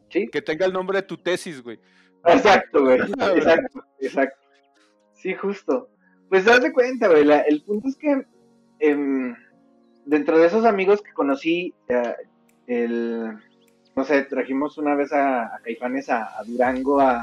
¿Sí? 0.09 0.27
Que 0.31 0.41
tenga 0.41 0.65
el 0.65 0.71
nombre 0.71 0.99
de 0.99 1.03
tu 1.03 1.17
tesis, 1.17 1.61
güey. 1.61 1.79
Exacto, 2.25 2.81
güey. 2.81 2.99
exacto, 3.35 3.85
exacto. 3.99 4.39
Sí, 5.15 5.33
justo. 5.35 5.89
Pues 6.29 6.45
date 6.45 6.71
cuenta, 6.71 7.09
güey. 7.09 7.29
el 7.47 7.61
punto 7.63 7.89
es 7.89 7.97
que... 7.97 8.25
Eh, 8.79 9.35
dentro 10.05 10.37
de 10.39 10.47
esos 10.47 10.65
amigos 10.65 11.01
que 11.01 11.13
conocí, 11.13 11.73
eh, 11.87 12.15
el, 12.67 13.37
no 13.95 14.03
sé, 14.03 14.23
trajimos 14.23 14.77
una 14.77 14.95
vez 14.95 15.11
a, 15.13 15.59
Caifanes 15.63 16.09
a, 16.09 16.29
Durango, 16.45 16.99
a, 16.99 17.21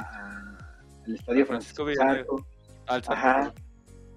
al 1.06 1.14
Estadio 1.14 1.46
Francisco, 1.46 1.84
Francisco 1.84 2.44
Ajá 2.86 3.52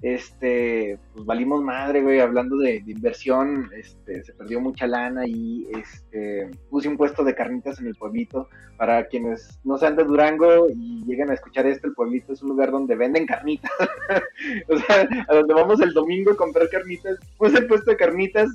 este, 0.02 0.98
pues 1.14 1.26
valimos 1.26 1.62
madre, 1.62 2.02
güey, 2.02 2.20
hablando 2.20 2.58
de, 2.58 2.84
inversión, 2.88 3.70
este, 3.76 4.24
se 4.24 4.34
perdió 4.34 4.60
mucha 4.60 4.88
lana 4.88 5.28
y 5.28 5.68
este, 5.78 6.50
puse 6.70 6.88
un 6.88 6.98
puesto 6.98 7.24
de 7.24 7.36
carnitas 7.36 7.80
en 7.80 7.88
el 7.88 7.96
pueblito. 7.96 8.48
Para 8.78 9.06
quienes 9.06 9.60
no 9.64 9.78
sean 9.78 9.96
de 9.96 10.04
Durango 10.04 10.68
y 10.70 11.04
lleguen 11.06 11.30
a 11.30 11.36
escuchar 11.36 11.68
esto, 11.68 11.86
el 11.86 11.94
pueblito 11.94 12.34
es 12.34 12.42
un 12.42 12.50
lugar 12.50 12.72
donde 12.72 12.96
venden 12.96 13.28
carnitas. 13.28 13.72
o 14.70 14.78
sea, 14.78 15.08
a 15.28 15.36
donde 15.36 15.54
vamos 15.54 15.80
el 15.82 15.94
domingo 15.94 16.32
a 16.32 16.36
comprar 16.36 16.68
carnitas, 16.70 17.20
puse 17.38 17.60
el 17.60 17.68
puesto 17.68 17.92
de 17.92 17.98
carnitas 17.98 18.50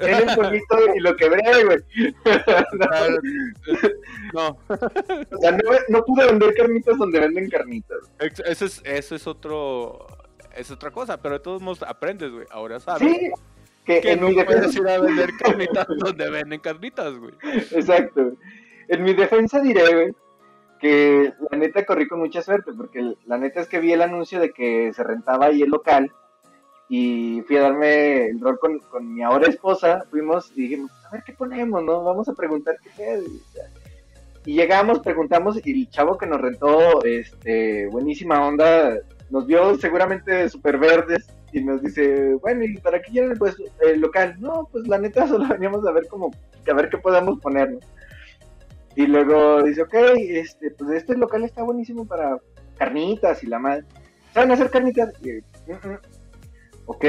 en 0.00 0.28
el 0.28 0.34
pueblito 0.34 0.76
y 0.94 1.00
lo 1.00 1.16
quebré, 1.16 1.64
güey. 1.64 1.78
no. 4.34 4.58
o 4.68 5.38
sea, 5.38 5.52
no, 5.52 5.58
no, 5.88 6.04
pude 6.04 6.26
vender 6.26 6.54
carnitas 6.54 6.98
donde 6.98 7.20
venden 7.20 7.48
carnitas. 7.48 7.98
Eso 8.18 8.66
es, 8.66 8.82
eso 8.84 9.14
es 9.14 9.26
otro 9.26 10.06
es 10.56 10.70
otra 10.70 10.90
cosa, 10.90 11.16
pero 11.20 11.34
de 11.34 11.40
todos 11.40 11.62
modos 11.62 11.82
aprendes, 11.82 12.30
güey. 12.30 12.46
Ahora 12.50 12.80
sabes. 12.80 13.02
Sí, 13.02 13.30
que, 13.84 13.98
en 14.12 14.20
no 14.20 14.28
mi 14.28 14.42
puedes 14.44 14.74
ir 14.74 14.88
a 14.88 15.00
vender 15.00 15.30
carnitas 15.38 15.86
donde 15.98 16.30
venden 16.30 16.60
carnitas, 16.60 17.14
güey. 17.16 17.32
Exacto. 17.42 18.32
En 18.88 19.04
mi 19.04 19.14
defensa 19.14 19.60
diré, 19.60 19.94
güey, 19.94 20.14
que 20.80 21.32
la 21.50 21.58
neta 21.58 21.84
corrí 21.84 22.08
con 22.08 22.18
mucha 22.18 22.42
suerte, 22.42 22.72
porque 22.72 23.14
la 23.26 23.38
neta 23.38 23.60
es 23.60 23.68
que 23.68 23.80
vi 23.80 23.92
el 23.92 24.02
anuncio 24.02 24.40
de 24.40 24.52
que 24.52 24.92
se 24.92 25.04
rentaba 25.04 25.46
ahí 25.46 25.62
el 25.62 25.70
local 25.70 26.12
y 26.88 27.42
fui 27.46 27.56
a 27.56 27.62
darme 27.62 28.26
el 28.26 28.40
rol 28.40 28.58
con, 28.58 28.80
con 28.80 29.14
mi 29.14 29.22
ahora 29.22 29.48
esposa, 29.48 30.04
fuimos 30.10 30.50
y 30.56 30.62
dijimos, 30.62 30.90
a 31.06 31.12
ver 31.12 31.22
qué 31.24 31.32
ponemos, 31.32 31.84
¿no? 31.84 32.02
Vamos 32.02 32.28
a 32.28 32.34
preguntar 32.34 32.76
qué 32.96 33.14
es. 33.14 33.24
Y 34.44 34.54
llegamos, 34.54 34.98
preguntamos 34.98 35.64
y 35.64 35.70
el 35.70 35.90
chavo 35.90 36.18
que 36.18 36.26
nos 36.26 36.40
rentó, 36.40 37.04
este, 37.04 37.86
buenísima 37.88 38.44
onda, 38.44 38.98
nos 39.30 39.46
vio 39.46 39.78
seguramente 39.78 40.48
súper 40.48 40.78
verdes 40.78 41.26
y 41.52 41.62
nos 41.62 41.82
dice, 41.82 42.34
bueno, 42.34 42.64
¿y 42.64 42.76
para 42.78 43.00
qué 43.00 43.12
quieren 43.12 43.38
pues 43.38 43.56
el 43.80 44.00
local? 44.00 44.36
No, 44.38 44.68
pues 44.70 44.86
la 44.86 44.98
neta 44.98 45.26
solo 45.28 45.48
veníamos 45.48 45.86
a 45.86 45.92
ver 45.92 46.06
cómo, 46.08 46.30
a 46.68 46.74
ver 46.74 46.88
qué 46.88 46.98
podamos 46.98 47.40
ponernos. 47.40 47.84
Y 48.96 49.06
luego 49.06 49.62
dice, 49.62 49.82
ok, 49.82 49.94
este, 50.16 50.72
pues 50.72 50.90
este 50.90 51.16
local 51.16 51.44
está 51.44 51.62
buenísimo 51.62 52.06
para 52.06 52.38
carnitas 52.76 53.42
y 53.44 53.46
la 53.46 53.58
madre. 53.58 53.84
¿Saben 54.34 54.50
hacer 54.50 54.70
carnitas? 54.70 55.12
Mm, 55.22 55.72
mm". 55.72 55.98
Ok, 56.86 57.04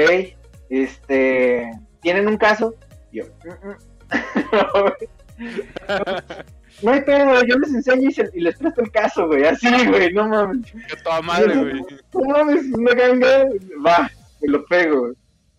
este, 0.70 1.70
¿tienen 2.00 2.28
un 2.28 2.36
caso? 2.36 2.74
Y 3.10 3.18
yo, 3.18 3.24
mm, 3.44 4.10
no 6.82 6.90
hay 6.90 7.00
pedo, 7.02 7.42
yo 7.44 7.58
les 7.58 7.74
enseño 7.74 8.08
y, 8.32 8.40
les 8.40 8.56
presto 8.56 8.80
el 8.80 8.90
caso, 8.90 9.26
güey, 9.26 9.44
así, 9.44 9.68
güey, 9.86 10.12
no 10.12 10.28
mames. 10.28 10.72
Que 10.72 10.96
toda 11.02 11.20
madre, 11.22 11.56
güey. 11.56 11.80
No 12.14 12.20
mames, 12.24 12.64
una 12.72 12.94
ganga, 12.94 13.44
va, 13.84 14.10
me 14.40 14.48
lo 14.48 14.64
pego, 14.66 15.12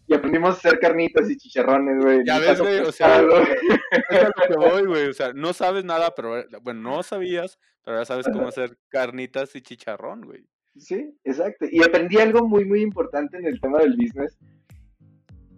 y 0.07 0.13
aprendimos 0.13 0.55
a 0.55 0.57
hacer 0.57 0.79
carnitas 0.79 1.29
y 1.29 1.37
chicharrones, 1.37 2.03
güey. 2.03 2.25
Ya 2.25 2.39
ves, 2.39 2.59
güey, 2.59 2.79
o 2.79 2.91
sea, 2.91 3.19
es 3.19 3.25
lo 3.25 4.47
que 4.47 4.55
voy, 4.55 4.85
güey, 4.85 5.07
o 5.07 5.13
sea, 5.13 5.33
no 5.33 5.53
sabes 5.53 5.85
nada, 5.85 6.13
pero, 6.15 6.43
bueno, 6.61 6.81
no 6.81 7.03
sabías, 7.03 7.59
pero 7.83 7.99
ya 7.99 8.05
sabes 8.05 8.25
cómo 8.31 8.47
hacer 8.47 8.77
carnitas 8.89 9.55
y 9.55 9.61
chicharrón, 9.61 10.21
güey. 10.21 10.45
Sí, 10.77 11.15
exacto, 11.23 11.65
y 11.71 11.83
aprendí 11.83 12.17
algo 12.17 12.47
muy, 12.47 12.65
muy 12.65 12.81
importante 12.81 13.37
en 13.37 13.45
el 13.45 13.61
tema 13.61 13.79
del 13.79 13.95
business. 13.95 14.37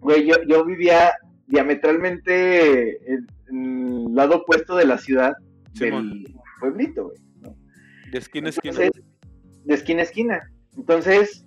Güey, 0.00 0.26
yo, 0.26 0.34
yo 0.46 0.64
vivía 0.64 1.14
diametralmente 1.46 3.12
en, 3.12 3.26
el 3.48 4.14
lado 4.14 4.36
opuesto 4.38 4.76
de 4.76 4.86
la 4.86 4.98
ciudad 4.98 5.32
del 5.78 6.24
pueblito, 6.60 7.04
güey, 7.04 7.18
De 8.10 8.18
esquina 8.18 8.48
a 8.48 8.50
esquina. 8.50 8.78
de 9.64 9.74
esquina 9.74 10.00
a 10.00 10.04
esquina. 10.04 10.50
Entonces, 10.76 11.46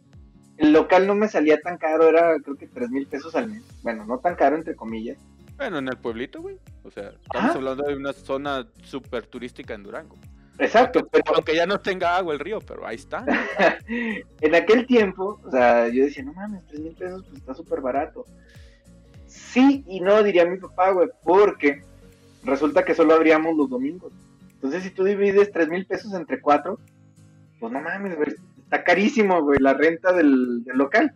el 0.58 0.74
local 0.74 1.08
no 1.08 1.16
me 1.16 1.28
salía 1.28 1.60
tan 1.62 1.78
caro, 1.78 2.10
era 2.10 2.38
creo 2.40 2.58
que 2.58 2.68
tres 2.68 2.90
mil 2.90 3.08
pesos 3.08 3.36
al 3.36 3.50
mes. 3.50 3.64
Bueno, 3.82 4.06
no 4.06 4.20
tan 4.20 4.36
caro 4.36 4.56
entre 4.56 4.76
comillas. 4.76 5.18
Bueno, 5.58 5.78
en 5.80 5.88
el 5.88 5.98
pueblito, 5.98 6.42
güey. 6.42 6.58
O 6.84 6.92
sea, 6.92 7.12
estamos 7.22 7.56
hablando 7.56 7.84
de 7.84 7.96
una 7.96 8.14
zona 8.14 8.68
súper 8.84 9.26
turística 9.28 9.74
en 9.74 9.84
Durango. 9.84 10.16
Exacto, 10.58 11.00
aunque, 11.00 11.22
pero... 11.22 11.36
aunque 11.36 11.56
ya 11.56 11.66
no 11.66 11.80
tenga 11.80 12.18
agua 12.18 12.34
el 12.34 12.40
río, 12.40 12.60
pero 12.60 12.86
ahí 12.86 12.98
está. 12.98 13.26
en 13.88 14.56
aquel 14.56 14.86
tiempo, 14.86 15.40
o 15.44 15.52
sea, 15.52 15.88
yo 15.88 16.04
decía, 16.04 16.24
no 16.24 16.34
mames, 16.34 16.66
tres 16.68 16.82
mil 16.82 16.96
pesos, 16.96 17.24
pues 17.26 17.40
está 17.40 17.54
súper 17.54 17.80
barato. 17.80 18.26
Sí 19.26 19.84
y 19.88 20.02
no, 20.02 20.22
diría 20.24 20.46
mi 20.46 20.58
papá, 20.58 20.92
güey, 20.92 21.10
porque 21.24 21.82
resulta 22.44 22.84
que 22.84 22.96
solo 22.96 23.14
abríamos 23.14 23.56
los 23.56 23.70
domingos. 23.70 24.14
Entonces, 24.54 24.84
si 24.84 24.92
tú 24.92 25.04
divides 25.04 25.52
tres 25.52 25.70
mil 25.70 25.86
pesos 25.86 26.14
entre 26.14 26.42
cuatro, 26.42 26.80
pues 27.60 27.72
no 27.72 27.82
mames, 27.82 28.16
güey, 28.16 28.36
está 28.64 28.84
carísimo, 28.84 29.42
güey, 29.42 29.60
la 29.60 29.74
renta 29.74 30.14
del, 30.14 30.64
local. 30.66 31.14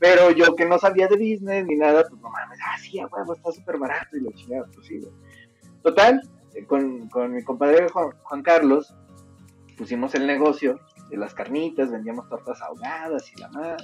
Pero 0.00 0.30
yo 0.30 0.54
que 0.54 0.66
no 0.66 0.78
sabía 0.78 1.06
de 1.06 1.16
business 1.16 1.66
ni 1.66 1.76
nada, 1.76 2.04
pues 2.08 2.20
no 2.20 2.30
mames, 2.30 2.58
ah, 2.64 2.78
sí, 2.78 3.00
güey, 3.10 3.36
está 3.36 3.52
súper 3.52 3.78
barato 3.78 4.16
y 4.16 4.20
lo 4.20 4.32
chingado, 4.32 4.66
pues 4.74 4.86
sí, 4.86 4.98
güey. 4.98 5.12
Total, 5.82 6.20
eh, 6.54 6.64
con, 6.64 7.08
mi 7.32 7.42
compadre 7.42 7.88
Juan, 7.88 8.42
Carlos, 8.42 8.94
pusimos 9.76 10.14
el 10.14 10.26
negocio 10.26 10.80
de 11.10 11.16
las 11.16 11.34
carnitas, 11.34 11.90
vendíamos 11.90 12.28
tortas 12.28 12.60
ahogadas 12.62 13.30
y 13.32 13.40
la 13.40 13.48
más. 13.50 13.82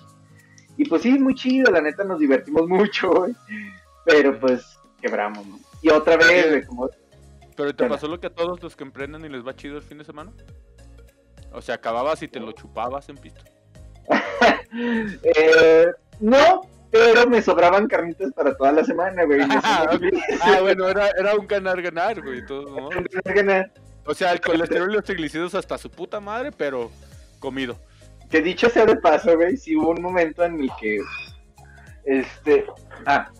Y 0.76 0.88
pues 0.88 1.03
sí, 1.03 1.18
muy 1.18 1.35
chido, 1.35 1.70
la 1.70 1.81
neta 1.81 2.05
nos 2.05 2.18
divertimos 2.18 2.66
mucho, 2.68 3.11
güey. 3.11 3.35
Pero 4.05 4.38
pues 4.38 4.79
quebramos, 5.00 5.46
¿no? 5.46 5.59
Y 5.82 5.90
otra 5.90 6.16
vez, 6.16 6.48
güey, 6.48 6.64
como... 6.64 6.90
¿Pero 7.56 7.74
te 7.74 7.86
pasó 7.86 8.06
lo 8.06 8.18
que 8.18 8.28
a 8.28 8.34
todos 8.34 8.62
los 8.62 8.74
que 8.74 8.84
emprenden 8.84 9.24
y 9.24 9.28
les 9.28 9.46
va 9.46 9.54
chido 9.54 9.76
el 9.76 9.82
fin 9.82 9.98
de 9.98 10.04
semana? 10.04 10.32
O 11.52 11.60
sea, 11.60 11.74
acababas 11.74 12.22
y 12.22 12.28
te 12.28 12.40
lo 12.40 12.52
chupabas 12.52 13.08
en 13.08 13.16
pisto. 13.16 13.42
eh, 15.22 15.86
no, 16.20 16.62
pero 16.90 17.26
me 17.28 17.40
sobraban 17.40 17.86
carnitas 17.86 18.32
para 18.32 18.56
toda 18.56 18.72
la 18.72 18.84
semana, 18.84 19.24
güey. 19.24 19.40
ah, 19.62 19.96
bueno, 20.60 20.88
era, 20.88 21.08
era 21.10 21.34
un 21.34 21.46
ganar-ganar, 21.46 22.20
güey. 22.20 22.44
Todo, 22.46 22.88
ganar 23.24 23.72
O 24.04 24.14
sea, 24.14 24.32
el 24.32 24.40
colesterol 24.40 24.90
y 24.90 24.94
los 24.94 25.04
triglicéridos 25.04 25.54
hasta 25.54 25.78
su 25.78 25.90
puta 25.90 26.20
madre, 26.20 26.50
pero 26.52 26.90
comido. 27.38 27.78
Que 28.30 28.42
dicho 28.42 28.68
sea 28.68 28.86
de 28.86 28.96
paso, 28.96 29.36
güey, 29.36 29.56
sí 29.56 29.76
hubo 29.76 29.90
un 29.90 30.02
momento 30.02 30.44
en 30.44 30.60
el 30.60 30.70
que. 30.80 30.98
Este. 32.04 32.64
Ah. 33.06 33.30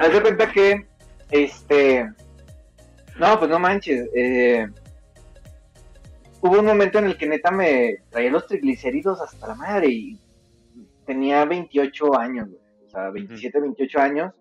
Haz 0.00 0.12
de 0.12 0.22
cuenta 0.22 0.50
que. 0.50 0.86
Este. 1.30 2.08
No, 3.18 3.38
pues 3.38 3.50
no 3.50 3.58
manches. 3.58 4.08
Eh 4.14 4.66
hubo 6.46 6.60
un 6.60 6.66
momento 6.66 6.98
en 6.98 7.06
el 7.06 7.16
que 7.16 7.26
neta 7.26 7.50
me 7.50 7.98
traía 8.10 8.30
los 8.30 8.46
triglicéridos 8.46 9.20
hasta 9.20 9.48
la 9.48 9.54
madre 9.54 9.88
y 9.88 10.18
tenía 11.04 11.44
28 11.44 12.18
años, 12.18 12.48
O 12.86 12.90
sea, 12.90 13.10
27, 13.10 13.60
28 13.60 13.98
años. 13.98 14.32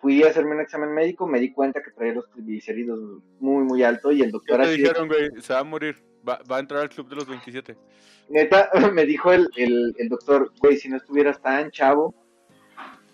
Fui 0.00 0.22
a 0.24 0.30
hacerme 0.30 0.56
un 0.56 0.60
examen 0.60 0.92
médico, 0.92 1.28
me 1.28 1.38
di 1.38 1.52
cuenta 1.52 1.80
que 1.80 1.92
traía 1.92 2.14
los 2.14 2.28
triglicéridos 2.30 3.22
muy, 3.38 3.62
muy 3.62 3.84
alto 3.84 4.10
y 4.10 4.22
el 4.22 4.32
doctor... 4.32 4.58
Me 4.58 4.70
dijeron, 4.70 5.06
güey, 5.06 5.30
se 5.40 5.52
va 5.52 5.60
a 5.60 5.64
morir, 5.64 6.02
va, 6.28 6.40
a 6.48 6.58
entrar 6.58 6.80
al 6.80 6.88
club 6.88 7.08
de 7.08 7.16
los 7.16 7.28
27. 7.28 7.76
Neta, 8.28 8.68
me 8.92 9.06
dijo 9.06 9.32
el, 9.32 9.48
el, 9.56 10.08
doctor, 10.08 10.52
güey, 10.58 10.76
si 10.76 10.88
no 10.88 10.96
estuvieras 10.96 11.40
tan 11.40 11.70
chavo, 11.70 12.14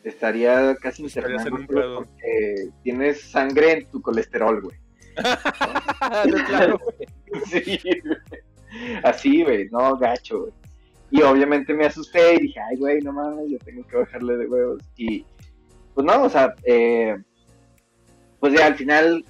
estaría 0.08 0.76
casi 0.76 1.02
internado 1.02 1.56
porque 1.96 2.70
tienes 2.82 3.22
sangre 3.22 3.72
en 3.72 3.86
tu 3.86 4.00
colesterol, 4.02 4.60
güey. 4.60 4.76
claro, 6.46 6.78
sí, 7.50 7.78
Así, 9.02 9.42
güey, 9.42 9.68
no, 9.70 9.96
gacho, 9.96 10.40
güey. 10.42 10.52
Y 11.10 11.22
obviamente 11.22 11.72
me 11.72 11.86
asusté 11.86 12.34
y 12.34 12.42
dije, 12.42 12.60
ay, 12.60 12.76
güey, 12.76 13.00
no 13.00 13.12
mames, 13.12 13.50
yo 13.50 13.58
tengo 13.60 13.86
que 13.86 13.96
bajarle 13.96 14.36
de 14.36 14.46
huevos. 14.46 14.82
Y 14.96 15.24
pues 15.94 16.06
no, 16.06 16.24
o 16.24 16.28
sea, 16.28 16.54
eh, 16.64 17.16
pues 18.40 18.52
ya 18.52 18.66
al 18.66 18.74
final 18.74 19.24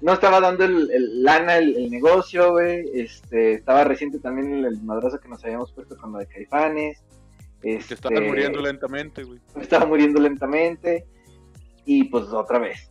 no 0.00 0.14
estaba 0.14 0.40
dando 0.40 0.64
el, 0.64 1.22
lana 1.22 1.58
el, 1.58 1.90
negocio, 1.90 2.52
güey. 2.52 2.84
Este, 2.94 3.54
estaba 3.54 3.84
reciente 3.84 4.18
también 4.18 4.64
el, 4.64 4.82
madrazo 4.82 5.20
que 5.20 5.28
nos 5.28 5.44
habíamos 5.44 5.72
puesto 5.72 5.96
con 5.96 6.12
lo 6.12 6.18
de 6.18 6.26
Caifanes. 6.26 7.02
Este, 7.62 7.94
estaba 7.94 8.20
muriendo 8.20 8.60
lentamente, 8.60 9.24
güey. 9.24 9.40
Estaba 9.60 9.86
muriendo 9.86 10.20
lentamente. 10.20 11.06
Y 11.84 12.04
pues 12.04 12.26
otra 12.28 12.58
vez. 12.58 12.90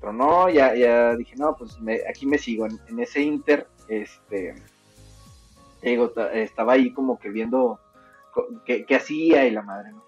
Pero 0.00 0.12
no, 0.12 0.48
ya, 0.48 0.74
ya 0.74 1.16
dije, 1.16 1.36
no, 1.36 1.56
pues 1.56 1.76
aquí 2.08 2.26
me 2.26 2.38
sigo. 2.38 2.66
En, 2.66 3.00
ese 3.00 3.20
Inter, 3.20 3.66
este, 3.88 4.54
digo, 5.82 6.12
estaba 6.32 6.74
ahí 6.74 6.92
como 6.92 7.18
que 7.18 7.30
viendo 7.30 7.80
qué, 8.64 8.86
hacía 8.94 9.46
y 9.46 9.50
la 9.50 9.62
madre, 9.62 9.90
¿no? 9.92 10.04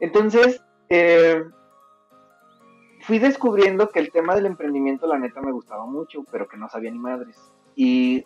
Entonces, 0.00 0.62
eh, 0.88 1.44
fui 3.02 3.18
descubriendo 3.18 3.90
que 3.90 3.98
el 3.98 4.10
tema 4.10 4.34
del 4.34 4.46
emprendimiento, 4.46 5.06
la 5.06 5.18
neta, 5.18 5.42
me 5.42 5.52
gustaba 5.52 5.84
mucho, 5.84 6.24
pero 6.30 6.48
que 6.48 6.56
no 6.56 6.68
sabía 6.70 6.90
ni 6.90 6.98
madres. 6.98 7.36
Y 7.76 8.24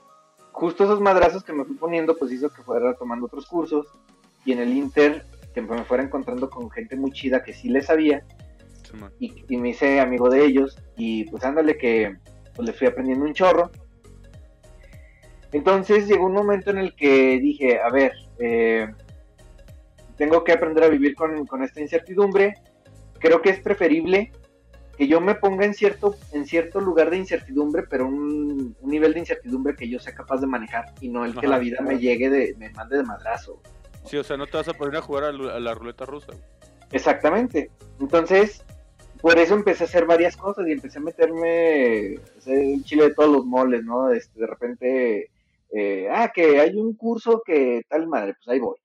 justo 0.52 0.84
esos 0.84 1.00
madrazos 1.00 1.42
que 1.42 1.52
me 1.52 1.64
fui 1.64 1.74
poniendo, 1.74 2.16
pues 2.16 2.30
hizo 2.30 2.48
que 2.50 2.62
fuera 2.62 2.94
tomando 2.94 3.26
otros 3.26 3.46
cursos. 3.46 3.88
Y 4.44 4.52
en 4.52 4.60
el 4.60 4.72
Inter, 4.72 5.24
que 5.54 5.62
me 5.62 5.84
fuera 5.84 6.02
encontrando 6.02 6.50
con 6.50 6.70
gente 6.70 6.96
muy 6.96 7.12
chida 7.12 7.42
que 7.42 7.52
sí 7.52 7.68
le 7.68 7.82
sabía 7.82 8.24
y, 9.18 9.56
me 9.56 9.70
hice 9.70 10.00
amigo 10.00 10.28
de 10.28 10.44
ellos 10.44 10.78
y 10.96 11.24
pues 11.24 11.44
ándale 11.44 11.76
que 11.76 12.16
pues, 12.54 12.66
le 12.66 12.74
fui 12.74 12.86
aprendiendo 12.86 13.24
un 13.24 13.34
chorro. 13.34 13.70
Entonces 15.52 16.08
llegó 16.08 16.26
un 16.26 16.32
momento 16.34 16.70
en 16.70 16.78
el 16.78 16.94
que 16.94 17.38
dije, 17.38 17.80
a 17.80 17.88
ver, 17.88 18.12
eh, 18.38 18.88
tengo 20.16 20.42
que 20.42 20.52
aprender 20.52 20.84
a 20.84 20.88
vivir 20.88 21.14
con, 21.14 21.62
esta 21.62 21.80
incertidumbre. 21.80 22.54
Creo 23.20 23.40
que 23.40 23.50
es 23.50 23.60
preferible 23.60 24.32
que 24.96 25.06
yo 25.06 25.20
me 25.20 25.34
ponga 25.34 25.64
en 25.64 25.74
cierto, 25.74 26.16
en 26.32 26.46
cierto 26.46 26.80
lugar 26.80 27.10
de 27.10 27.18
incertidumbre, 27.18 27.84
pero 27.88 28.06
un, 28.06 28.76
nivel 28.82 29.12
de 29.12 29.20
incertidumbre 29.20 29.74
que 29.74 29.88
yo 29.88 29.98
sea 29.98 30.14
capaz 30.14 30.40
de 30.40 30.46
manejar 30.46 30.86
y 31.00 31.08
no 31.08 31.24
el 31.24 31.34
que 31.34 31.46
la 31.46 31.58
vida 31.58 31.80
me 31.82 31.98
llegue 31.98 32.30
de, 32.30 32.54
me 32.58 32.70
mande 32.70 32.96
de 32.96 33.04
madrazo. 33.04 33.60
Sí, 34.04 34.16
o 34.16 34.24
sea, 34.24 34.36
no 34.36 34.46
te 34.46 34.56
vas 34.56 34.68
a 34.68 34.74
poner 34.74 34.96
a 34.96 35.02
jugar 35.02 35.24
a, 35.24 35.32
la 35.32 35.74
ruleta 35.74 36.04
rusa. 36.04 36.32
Exactamente. 36.92 37.70
Entonces, 38.00 38.64
por 39.20 39.38
eso 39.38 39.54
empecé 39.54 39.84
a 39.84 39.86
hacer 39.86 40.04
varias 40.04 40.36
cosas 40.36 40.66
y 40.68 40.72
empecé 40.72 40.98
a 40.98 41.02
meterme 41.02 42.14
en 42.46 42.84
chile 42.84 43.08
de 43.08 43.14
todos 43.14 43.30
los 43.30 43.46
moles, 43.46 43.82
¿no? 43.84 44.10
Este, 44.10 44.40
de 44.40 44.46
repente, 44.46 45.30
eh, 45.70 46.08
ah, 46.10 46.30
que 46.34 46.60
hay 46.60 46.76
un 46.76 46.94
curso 46.94 47.42
que 47.44 47.82
tal 47.88 48.06
madre, 48.06 48.34
pues 48.34 48.48
ahí 48.48 48.60
voy. 48.60 48.76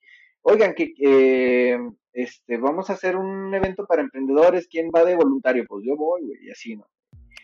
Oigan, 0.42 0.74
que 0.74 1.78
este, 2.14 2.58
vamos 2.58 2.90
a 2.90 2.94
hacer 2.94 3.16
un 3.16 3.54
evento 3.54 3.86
para 3.86 4.02
emprendedores, 4.02 4.68
¿quién 4.68 4.90
va 4.96 5.04
de 5.06 5.16
voluntario? 5.16 5.66
Pues 5.68 5.86
yo 5.86 5.96
voy, 5.96 6.26
güey, 6.26 6.48
y 6.48 6.52
así, 6.52 6.76
¿no? 6.76 6.88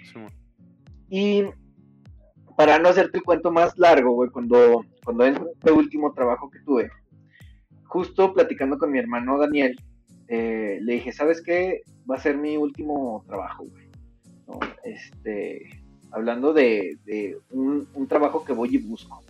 Sí. 0.04 0.20
Y 1.10 1.44
para 2.58 2.80
no 2.80 2.90
hacerte 2.90 3.18
el 3.18 3.24
cuento 3.24 3.52
más 3.52 3.78
largo, 3.78 4.12
güey, 4.12 4.30
cuando, 4.30 4.84
cuando 5.04 5.26
es 5.26 5.38
el 5.64 5.74
último 5.74 6.14
trabajo 6.14 6.50
que 6.50 6.60
tuve, 6.62 6.90
justo 7.96 8.34
platicando 8.34 8.78
con 8.78 8.92
mi 8.92 9.00
hermano 9.00 9.38
Daniel, 9.38 9.74
eh, 10.28 10.80
le 10.82 10.94
dije, 10.96 11.14
¿sabes 11.14 11.42
qué? 11.42 11.84
Va 12.10 12.16
a 12.16 12.20
ser 12.20 12.36
mi 12.36 12.58
último 12.58 13.24
trabajo, 13.26 13.64
güey. 13.64 13.86
Este, 14.84 15.82
hablando 16.12 16.52
de, 16.52 16.98
un, 17.52 17.88
trabajo 18.10 18.44
que 18.44 18.52
voy 18.52 18.76
y 18.76 18.80
busco. 18.80 19.24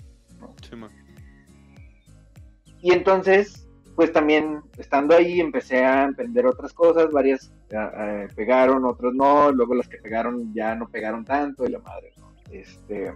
y 2.82 2.91
entonces, 2.91 3.70
pues 3.95 4.11
también 4.11 4.61
estando 4.80 5.16
ahí 5.16 5.39
empecé 5.39 5.86
a 5.86 6.05
emprender 6.05 6.47
otras 6.47 6.74
cosas, 6.74 7.11
varias 7.11 7.53
eh, 7.70 8.28
pegaron, 8.36 8.84
otras 8.84 9.13
no, 9.13 9.51
luego 9.51 9.76
las 9.76 9.88
que 9.88 9.99
pegaron 9.99 10.51
ya 10.55 10.74
no 10.74 10.89
pegaron 10.89 11.24
tanto 11.24 11.68
y 11.68 11.70
la 11.70 11.80
madre, 11.80 12.13
¿no? 12.18 12.34
Este, 12.49 13.13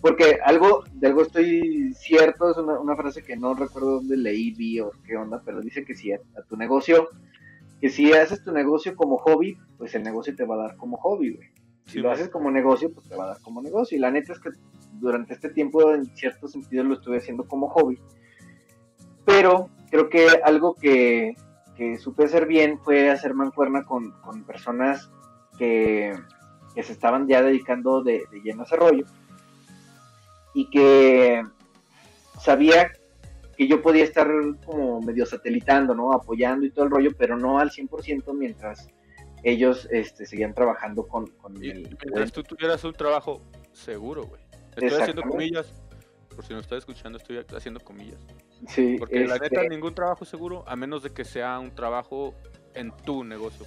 porque 0.00 0.38
algo, 0.44 0.84
de 0.92 1.08
algo 1.08 1.22
estoy 1.22 1.92
cierto, 1.94 2.50
es 2.50 2.56
una, 2.56 2.96
frase 2.96 3.22
que 3.22 3.36
no 3.36 3.54
recuerdo 3.54 3.96
dónde 3.96 4.16
leí, 4.16 4.52
vi 4.52 4.80
o 4.80 4.92
qué 5.04 5.16
onda, 5.16 5.42
pero 5.44 5.60
dice 5.60 5.84
que 5.84 5.94
si 5.94 6.12
a, 6.12 6.20
tu 6.48 6.56
negocio, 6.56 7.08
que 7.80 7.88
si 7.88 8.12
haces 8.12 8.42
tu 8.44 8.52
negocio 8.52 8.94
como 8.94 9.18
hobby, 9.18 9.58
pues 9.76 9.94
el 9.94 10.04
negocio 10.04 10.36
te 10.36 10.44
va 10.44 10.54
a 10.54 10.68
dar 10.68 10.76
como 10.76 10.96
hobby, 10.98 11.34
güey. 11.34 11.48
Si 11.86 12.00
lo 12.00 12.10
haces 12.10 12.28
como 12.28 12.50
negocio, 12.50 12.92
pues 12.92 13.08
te 13.08 13.16
va 13.16 13.24
a 13.24 13.28
dar 13.28 13.40
como 13.40 13.62
negocio. 13.62 13.96
Y 13.96 14.00
la 14.00 14.10
neta 14.10 14.34
es 14.34 14.40
que 14.40 14.50
durante 14.92 15.32
este 15.32 15.48
tiempo, 15.48 15.94
en 15.94 16.04
cierto 16.14 16.46
sentido, 16.46 16.84
lo 16.84 16.94
estuve 16.94 17.16
haciendo 17.16 17.48
como 17.48 17.70
hobby. 17.70 17.98
Pero 19.24 19.70
creo 19.90 20.10
que 20.10 20.28
algo 20.44 20.74
que, 20.74 21.34
que 21.76 21.96
supe 21.96 22.24
hacer 22.24 22.46
bien 22.46 22.78
fue 22.78 23.08
hacer 23.10 23.32
mancuerna 23.32 23.84
con, 23.84 24.12
con 24.20 24.44
personas 24.44 25.10
que, 25.58 26.12
que, 26.74 26.82
se 26.82 26.92
estaban 26.92 27.26
ya 27.26 27.42
dedicando 27.42 28.02
de, 28.02 28.24
de 28.30 28.40
lleno 28.42 28.62
a 28.62 28.66
ese 28.66 28.76
rollo 28.76 29.06
y 30.58 30.68
que 30.70 31.44
sabía 32.40 32.90
que 33.56 33.68
yo 33.68 33.80
podía 33.80 34.02
estar 34.02 34.28
como 34.66 35.00
medio 35.00 35.24
satelitando, 35.24 35.94
¿no? 35.94 36.12
Apoyando 36.12 36.66
y 36.66 36.70
todo 36.70 36.84
el 36.84 36.90
rollo, 36.90 37.10
pero 37.16 37.36
no 37.36 37.60
al 37.60 37.70
100% 37.70 38.34
mientras 38.34 38.88
ellos 39.44 39.86
este, 39.92 40.26
seguían 40.26 40.54
trabajando 40.54 41.06
con, 41.06 41.28
con 41.28 41.62
y, 41.62 41.70
el... 41.70 41.96
Mientras 42.02 42.32
tú 42.32 42.42
tuvieras 42.42 42.82
un 42.82 42.92
trabajo 42.92 43.40
seguro, 43.72 44.24
güey. 44.24 44.42
Estoy 44.76 45.00
haciendo 45.00 45.22
comillas, 45.22 45.72
por 46.34 46.44
si 46.44 46.54
no 46.54 46.58
está 46.58 46.76
escuchando, 46.76 47.18
estoy 47.18 47.44
haciendo 47.56 47.78
comillas. 47.78 48.18
Sí, 48.66 48.96
Porque 48.98 49.26
la 49.26 49.34
neta, 49.34 49.62
este 49.62 49.68
ningún 49.68 49.94
trabajo 49.94 50.24
seguro, 50.24 50.64
a 50.66 50.74
menos 50.74 51.04
de 51.04 51.10
que 51.10 51.24
sea 51.24 51.60
un 51.60 51.72
trabajo 51.72 52.34
en 52.74 52.90
tu 52.90 53.22
negocio. 53.22 53.64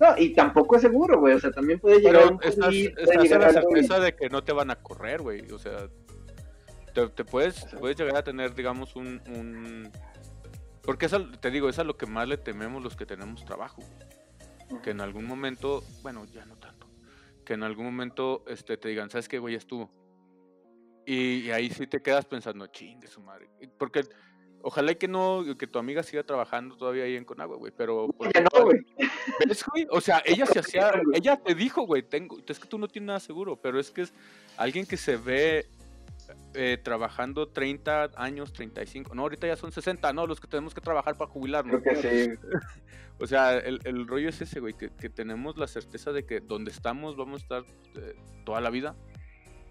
No, 0.00 0.16
y 0.16 0.30
tampoco 0.30 0.76
es 0.76 0.82
seguro, 0.82 1.20
güey. 1.20 1.34
O 1.34 1.38
sea, 1.38 1.50
también 1.50 1.78
puede 1.78 2.00
llegar 2.00 2.22
Pero 2.22 2.34
un 2.34 2.40
estás, 2.42 2.74
estás 2.74 3.30
en 3.30 3.40
la 3.40 3.52
certeza 3.52 4.00
de 4.00 4.16
que 4.16 4.30
no 4.30 4.42
te 4.42 4.52
van 4.52 4.70
a 4.70 4.76
correr, 4.76 5.20
güey. 5.20 5.42
O 5.52 5.58
sea, 5.58 5.90
te, 6.92 7.24
puedes, 7.24 7.66
puedes 7.78 7.96
llegar 7.96 8.16
a 8.16 8.24
tener, 8.24 8.54
digamos, 8.54 8.96
un... 8.96 9.20
un... 9.28 9.90
Porque 10.82 11.06
eso, 11.06 11.28
te 11.40 11.50
digo, 11.50 11.68
es 11.68 11.78
a 11.78 11.84
lo 11.84 11.96
que 11.96 12.06
más 12.06 12.26
le 12.26 12.36
tememos 12.36 12.82
los 12.82 12.96
que 12.96 13.06
tenemos 13.06 13.44
trabajo. 13.44 13.82
Que 14.82 14.90
en 14.90 15.00
algún 15.00 15.26
momento, 15.26 15.82
bueno, 16.02 16.24
ya 16.26 16.44
no 16.46 16.56
tanto, 16.56 16.86
que 17.44 17.54
en 17.54 17.62
algún 17.64 17.84
momento 17.84 18.44
este, 18.46 18.76
te 18.76 18.88
digan, 18.88 19.10
¿sabes 19.10 19.28
qué, 19.28 19.38
güey? 19.38 19.56
Estuvo. 19.56 19.90
Y, 21.06 21.40
y 21.40 21.50
ahí 21.50 21.70
sí 21.70 21.86
te 21.86 22.00
quedas 22.00 22.24
pensando, 22.24 22.66
chingue 22.68 23.08
su 23.08 23.20
madre. 23.20 23.50
Porque 23.78 24.04
Ojalá 24.62 24.94
que 24.94 25.08
no, 25.08 25.44
que 25.58 25.66
tu 25.66 25.78
amiga 25.78 26.02
siga 26.02 26.22
trabajando 26.22 26.76
todavía 26.76 27.04
ahí 27.04 27.16
en 27.16 27.24
Conagua, 27.24 27.56
güey, 27.56 27.72
pero... 27.74 28.08
Pues, 28.08 28.30
no, 28.34 28.64
güey. 28.64 28.80
güey? 29.72 29.86
O 29.90 30.00
sea, 30.00 30.22
ella 30.26 30.44
se 30.44 30.58
hacía, 30.58 30.92
ella 31.14 31.36
te 31.36 31.54
dijo, 31.54 31.82
güey, 31.82 32.02
tengo, 32.02 32.38
es 32.46 32.58
que 32.58 32.68
tú 32.68 32.78
no 32.78 32.86
tienes 32.86 33.06
nada 33.06 33.20
seguro, 33.20 33.56
pero 33.56 33.80
es 33.80 33.90
que 33.90 34.02
es 34.02 34.12
alguien 34.56 34.84
que 34.84 34.96
se 34.96 35.16
ve 35.16 35.66
eh, 36.54 36.78
trabajando 36.82 37.48
30 37.48 38.10
años, 38.16 38.52
35, 38.52 39.14
no, 39.14 39.22
ahorita 39.22 39.46
ya 39.46 39.56
son 39.56 39.72
60, 39.72 40.12
no, 40.12 40.26
los 40.26 40.40
que 40.40 40.48
tenemos 40.48 40.74
que 40.74 40.80
trabajar 40.80 41.16
para 41.16 41.30
jubilarnos. 41.30 41.82
Creo 41.82 42.00
que 42.00 42.26
sí. 42.26 42.32
o 43.20 43.26
sea, 43.26 43.56
el, 43.56 43.80
el, 43.84 44.06
rollo 44.06 44.28
es 44.28 44.40
ese, 44.40 44.60
güey, 44.60 44.74
que, 44.74 44.90
que, 44.90 45.08
tenemos 45.08 45.56
la 45.56 45.66
certeza 45.66 46.12
de 46.12 46.24
que 46.24 46.40
donde 46.40 46.70
estamos 46.70 47.16
vamos 47.16 47.40
a 47.40 47.42
estar 47.42 47.64
eh, 47.96 48.16
toda 48.44 48.60
la 48.60 48.70
vida. 48.70 48.94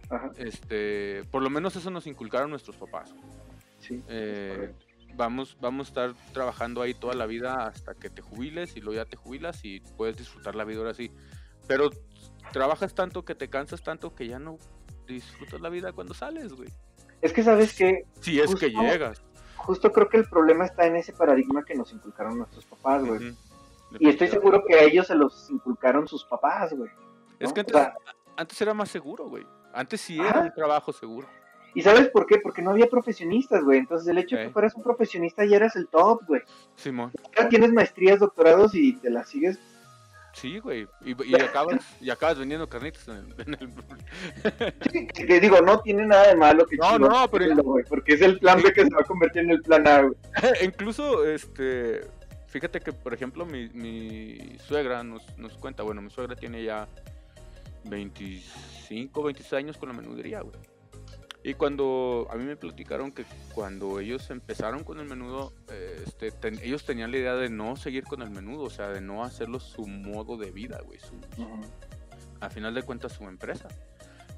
Ajá. 0.10 0.32
Este, 0.38 1.24
por 1.32 1.42
lo 1.44 1.50
menos 1.50 1.76
eso 1.76 1.92
nos 1.92 2.08
inculcaron 2.08 2.50
nuestros 2.50 2.76
papás. 2.76 3.14
Eh, 4.08 4.74
vamos, 5.16 5.58
vamos 5.60 5.88
a 5.88 5.90
estar 5.90 6.14
trabajando 6.34 6.82
ahí 6.82 6.94
toda 6.94 7.14
la 7.14 7.26
vida 7.26 7.68
hasta 7.68 7.96
que 7.96 8.10
te 8.10 8.22
jubiles 8.22 8.76
y 8.76 8.82
luego 8.82 9.02
ya 9.02 9.06
te 9.06 9.18
jubilas 9.18 9.64
y 9.64 9.80
puedes 9.98 10.18
disfrutar 10.18 10.56
la 10.56 10.64
vida 10.64 10.80
ahora 10.80 10.94
sí. 10.94 11.12
Pero 11.68 11.90
trabajas 12.52 12.94
tanto 12.94 13.24
que 13.24 13.36
te 13.36 13.50
cansas 13.50 13.84
tanto 13.84 14.16
que 14.16 14.28
ya 14.28 14.40
no 14.40 14.58
disfrutas 15.16 15.62
la 15.62 15.70
vida 15.70 15.92
cuando 15.94 16.14
sales, 16.14 16.54
güey. 16.54 16.70
Es 17.22 17.34
que 17.34 17.44
sabes 17.44 17.74
que... 17.76 18.06
Si 18.22 18.40
es 18.40 18.56
que 18.56 18.70
llegas. 18.70 19.22
Justo 19.58 19.92
creo 19.92 20.08
que 20.08 20.18
el 20.18 20.26
problema 20.30 20.66
está 20.66 20.86
en 20.86 20.96
ese 20.96 21.14
paradigma 21.14 21.64
que 21.66 21.76
nos 21.76 21.92
inculcaron 21.92 22.38
nuestros 22.38 22.66
papás, 22.66 23.04
güey. 23.06 23.36
Y 24.00 24.10
estoy 24.10 24.28
seguro 24.28 24.64
que 24.66 24.76
a 24.76 24.84
ellos 24.84 25.08
se 25.08 25.16
los 25.16 25.50
inculcaron 25.50 26.08
sus 26.08 26.24
papás, 26.24 26.74
güey. 26.74 26.90
Es 27.40 27.52
que 27.52 27.66
antes, 28.36 28.62
era 28.62 28.74
más 28.74 28.90
seguro, 28.90 29.28
güey. 29.28 29.46
Antes 29.74 30.02
sí 30.02 30.20
era 30.20 30.42
un 30.42 30.54
trabajo 30.54 30.94
seguro. 30.94 31.28
¿Y 31.76 31.82
sabes 31.82 32.08
por 32.10 32.26
qué? 32.26 32.40
Porque 32.40 32.62
no 32.62 32.72
había 32.72 32.88
profesionistas, 32.88 33.64
güey. 33.64 33.80
Entonces 33.80 34.08
el 34.08 34.18
hecho 34.18 34.38
de 34.38 34.46
que 34.46 34.50
fueras 34.50 34.74
un 34.76 34.84
profesionista 34.84 35.46
ya 35.46 35.58
eras 35.58 35.76
el 35.76 35.88
top, 35.88 36.22
güey. 36.28 36.42
Simón. 36.76 37.12
Ahora 37.36 37.50
tienes 37.50 37.72
maestrías, 37.72 38.20
doctorados 38.20 38.74
y 38.74 38.94
te 38.94 39.10
las 39.10 39.30
sigues. 39.30 39.60
Sí, 40.34 40.60
güey. 40.60 40.88
Y, 41.04 41.14
acabas, 41.42 41.84
y 42.00 42.10
acabas 42.10 42.38
vendiendo 42.38 42.68
carnitas 42.68 43.08
en 43.08 43.36
el... 43.54 43.70
sí, 44.92 45.08
que 45.08 45.40
digo, 45.40 45.62
no 45.62 45.80
tiene 45.82 46.06
nada 46.06 46.28
de 46.28 46.36
malo 46.36 46.66
que 46.66 46.78
No, 46.78 47.00
no, 47.00 47.30
pero... 47.30 47.56
porque 47.88 48.14
es 48.14 48.22
el 48.22 48.40
plan 48.40 48.62
B 48.62 48.72
que 48.74 48.84
se 48.84 48.90
va 48.90 49.02
a 49.02 49.06
convertir 49.06 49.44
en 49.44 49.52
el 49.52 49.62
plan 49.62 49.88
A, 49.88 50.02
güey. 50.02 50.16
Incluso, 50.64 51.26
este... 51.26 52.02
Fíjate 52.48 52.80
que, 52.80 52.92
por 52.92 53.14
ejemplo, 53.14 53.46
mi, 53.46 53.70
mi 53.70 54.58
suegra 54.68 55.04
nos, 55.04 55.38
nos 55.38 55.54
cuenta, 55.58 55.84
bueno, 55.84 56.02
mi 56.02 56.10
suegra 56.10 56.36
tiene 56.36 56.64
ya 56.64 56.88
25, 57.84 59.24
26 59.24 59.54
años 59.54 59.78
con 59.78 59.90
la 59.90 59.96
menudería, 59.96 60.42
güey. 60.42 60.56
Y 61.42 61.54
cuando 61.54 62.28
a 62.30 62.36
mí 62.36 62.44
me 62.44 62.58
platicaron 62.58 63.12
que 63.12 63.26
cuando 63.54 64.00
ellos 64.00 64.30
empezaron 64.30 64.84
con 64.84 65.00
el 65.00 65.06
menudo, 65.06 65.54
este, 66.06 66.34
ellos 66.62 66.86
tenían 66.86 67.12
la 67.12 67.18
idea 67.18 67.36
de 67.36 67.50
no 67.50 67.78
seguir 67.78 68.04
con 68.04 68.22
el 68.22 68.30
menudo, 68.30 68.64
o 68.64 68.70
sea, 68.70 68.90
de 68.90 69.00
no 69.00 69.24
hacerlo 69.24 69.60
su 69.60 69.88
modo 69.88 70.38
de 70.38 70.52
vida, 70.52 70.82
güey. 70.82 71.00
A 72.42 72.50
final 72.50 72.74
de 72.74 72.84
cuentas, 72.84 73.14
su 73.14 73.24
empresa. 73.24 73.70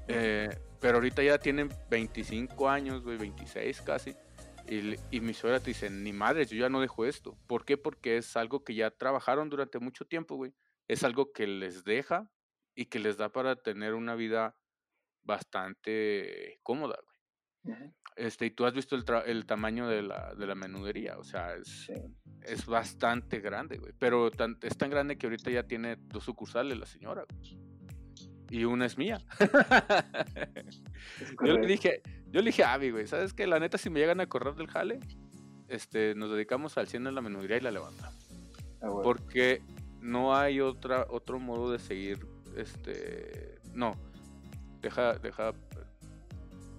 Eh, 0.06 0.48
pero 0.80 0.96
ahorita 0.96 1.22
ya 1.22 1.38
tienen 1.38 1.70
25 1.90 2.68
años, 2.68 3.02
güey, 3.02 3.16
26 3.16 3.80
casi. 3.82 4.14
Y, 4.68 4.94
y, 5.10 5.20
mi 5.20 5.34
suegra 5.34 5.58
te 5.58 5.70
dice, 5.70 5.90
ni 5.90 6.12
madre, 6.12 6.46
yo 6.46 6.56
ya 6.56 6.68
no 6.68 6.80
dejo 6.80 7.04
esto. 7.04 7.36
¿Por 7.48 7.64
qué? 7.64 7.76
Porque 7.76 8.16
es 8.16 8.36
algo 8.36 8.62
que 8.62 8.76
ya 8.76 8.92
trabajaron 8.92 9.50
durante 9.50 9.80
mucho 9.80 10.04
tiempo, 10.04 10.36
güey. 10.36 10.54
Es 10.86 11.02
algo 11.02 11.32
que 11.32 11.48
les 11.48 11.84
deja 11.84 12.30
y 12.76 12.86
que 12.86 13.00
les 13.00 13.16
da 13.16 13.30
para 13.30 13.56
tener 13.56 13.94
una 13.94 14.14
vida 14.14 14.56
bastante 15.24 16.58
cómoda, 16.62 16.98
güey. 17.04 17.12
Este, 18.16 18.46
y 18.46 18.50
tú 18.50 18.66
has 18.66 18.74
visto 18.74 18.96
el, 18.96 19.04
el 19.26 19.46
tamaño 19.46 19.88
de 19.88 20.02
la, 20.02 20.34
de 20.34 20.46
la, 20.46 20.54
menudería, 20.54 21.16
o 21.18 21.24
sea, 21.24 21.54
es, 21.54 21.90
es 22.42 22.66
bastante 22.66 23.40
grande, 23.40 23.78
güey. 23.78 23.92
Pero 23.98 24.30
es 24.60 24.76
tan 24.76 24.90
grande 24.90 25.16
que 25.16 25.26
ahorita 25.26 25.50
ya 25.50 25.62
tiene 25.62 25.96
dos 25.96 26.24
sucursales 26.24 26.76
la 26.76 26.86
señora, 26.86 27.24
Y 28.50 28.64
una 28.64 28.86
es 28.86 28.98
mía. 28.98 29.18
yo 31.44 31.56
le 31.56 31.66
dije, 31.66 32.02
yo 32.30 32.40
le 32.40 32.46
dije 32.46 32.64
a 32.64 32.74
Abby, 32.74 32.90
güey, 32.90 33.06
¿sabes 33.06 33.32
qué? 33.32 33.46
La 33.46 33.60
neta, 33.60 33.78
si 33.78 33.88
me 33.90 34.00
llegan 34.00 34.20
a 34.20 34.26
correr 34.26 34.54
del 34.56 34.66
jale, 34.66 35.00
este, 35.68 36.14
nos 36.14 36.30
dedicamos 36.30 36.76
al 36.76 36.88
100 36.88 37.06
en 37.06 37.14
la 37.14 37.22
menudería 37.22 37.56
y 37.56 37.60
la 37.60 37.70
levantamos. 37.70 38.28
Ah, 38.82 38.88
Porque 39.02 39.62
no 40.00 40.36
hay 40.36 40.60
otra, 40.60 41.06
otro 41.08 41.38
modo 41.38 41.70
de 41.70 41.78
seguir, 41.78 42.26
este, 42.56 43.58
no 43.72 43.96
deja, 44.82 45.14
deja, 45.14 45.52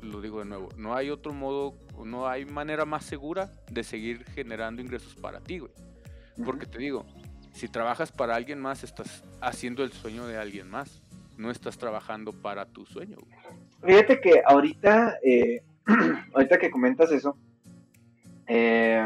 lo 0.02 0.22
digo 0.22 0.40
de 0.40 0.46
nuevo, 0.46 0.70
no 0.78 0.96
hay 0.96 1.10
otro 1.10 1.34
modo, 1.34 1.74
no 2.04 2.28
hay 2.28 2.46
manera 2.46 2.86
más 2.86 3.06
segura 3.06 3.52
de 3.72 3.84
seguir 3.84 4.26
generando 4.26 4.82
ingresos 4.82 5.16
para 5.16 5.40
ti, 5.40 5.60
güey. 5.60 5.72
Porque 6.46 6.66
te 6.66 6.78
digo, 6.78 7.06
si 7.54 7.68
trabajas 7.68 8.12
para 8.12 8.36
alguien 8.36 8.60
más, 8.60 8.84
estás 8.84 9.24
haciendo 9.40 9.84
el 9.84 9.92
sueño 9.92 10.26
de 10.26 10.38
alguien 10.38 10.70
más. 10.70 11.02
No 11.38 11.50
estás 11.50 11.78
trabajando 11.78 12.32
para 12.32 12.66
tu 12.66 12.86
sueño. 12.86 13.18
Güey. 13.18 13.96
Fíjate 13.96 14.22
que 14.22 14.42
ahorita, 14.46 15.18
eh, 15.24 15.64
ahorita 16.34 16.58
que 16.58 16.72
comentas 16.72 17.12
eso, 17.12 17.38
eh, 18.48 19.04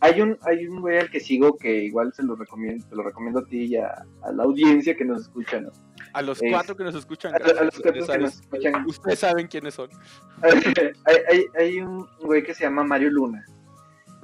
hay 0.00 0.20
un, 0.20 0.36
hay 0.42 0.66
un 0.66 0.80
güey 0.80 0.98
al 0.98 1.10
que 1.10 1.20
sigo 1.20 1.56
que 1.56 1.84
igual 1.84 2.12
se 2.12 2.22
lo 2.22 2.34
recomiendo, 2.34 2.84
te 2.88 2.96
lo 2.96 3.02
recomiendo 3.04 3.40
a 3.40 3.44
ti 3.44 3.64
y 3.64 3.76
a, 3.76 4.04
la 4.32 4.42
audiencia 4.42 4.96
que 4.96 5.04
nos 5.04 5.22
escucha, 5.22 5.60
¿no? 5.60 5.70
A 6.12 6.22
los 6.22 6.40
cuatro 6.40 6.76
que 6.76 6.84
nos 6.84 6.94
escuchan. 6.94 7.34
A, 7.34 7.38
los 7.38 7.52
cuatro 7.52 7.82
que 7.82 8.18
nos 8.18 8.34
escuchan. 8.34 8.86
Ustedes 8.86 9.18
saben 9.18 9.46
quiénes 9.46 9.74
son. 9.74 9.88
hay, 11.04 11.44
hay, 11.58 11.80
un 11.80 12.06
güey 12.20 12.42
que 12.42 12.54
se 12.54 12.64
llama 12.64 12.84
Mario 12.84 13.10
Luna. 13.10 13.44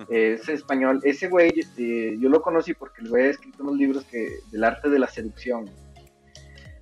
Es 0.08 0.48
español. 0.48 1.00
Ese 1.02 1.28
güey, 1.28 1.52
este, 1.56 2.16
yo 2.18 2.28
lo 2.28 2.40
conocí 2.40 2.74
porque 2.74 3.02
el 3.02 3.08
güey 3.08 3.26
ha 3.26 3.30
escrito 3.30 3.62
unos 3.62 3.76
libros 3.76 4.04
que, 4.04 4.28
del 4.52 4.64
arte 4.64 4.88
de 4.88 4.98
la 4.98 5.08
seducción. 5.08 5.70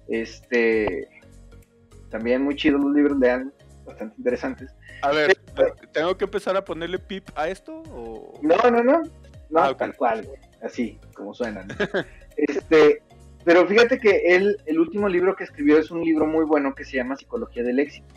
Este. 0.09 1.09
también 2.11 2.43
muy 2.43 2.55
chidos 2.57 2.81
los 2.81 2.93
libros, 2.93 3.19
lean, 3.19 3.53
bastante 3.85 4.15
interesantes. 4.19 4.71
A 5.03 5.11
ver, 5.11 5.37
¿tengo 5.93 6.17
que 6.17 6.25
empezar 6.25 6.57
a 6.57 6.65
ponerle 6.65 6.99
pip 6.99 7.29
a 7.35 7.49
esto? 7.49 7.83
O... 7.91 8.39
No, 8.43 8.57
no, 8.71 8.83
no, 8.83 9.03
no, 9.51 9.61
ah, 9.61 9.77
tal 9.77 9.97
cual, 9.97 10.29
así 10.63 10.99
como 11.15 11.35
suenan. 11.35 11.69
este, 12.37 13.03
pero 13.47 13.65
fíjate 13.67 13.99
que 13.99 14.35
él, 14.35 14.59
el 14.67 14.81
último 14.81 15.09
libro 15.09 15.37
que 15.37 15.45
escribió 15.45 15.79
es 15.79 15.93
un 15.93 16.03
libro 16.03 16.27
muy 16.27 16.45
bueno 16.45 16.75
que 16.75 16.85
se 16.85 16.97
llama 16.97 17.17
Psicología 17.17 17.63
del 17.63 17.79
Éxito. 17.79 18.13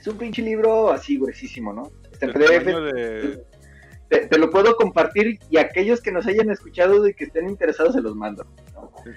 Es 0.00 0.06
un 0.06 0.16
pinche 0.16 0.42
libro 0.42 0.92
así 0.92 1.18
gruesísimo, 1.18 1.72
¿no? 1.72 1.90
Está 2.12 2.26
en 2.26 2.32
PDF. 2.32 2.64
De 2.64 3.44
te, 4.08 4.38
lo 4.38 4.48
puedo 4.48 4.76
compartir 4.76 5.40
y 5.50 5.58
aquellos 5.58 6.00
que 6.00 6.12
nos 6.12 6.26
hayan 6.26 6.50
escuchado 6.50 7.06
y 7.06 7.14
que 7.14 7.24
estén 7.24 7.48
interesados 7.48 7.94
se 7.94 8.00
los 8.00 8.14
mando. 8.14 8.46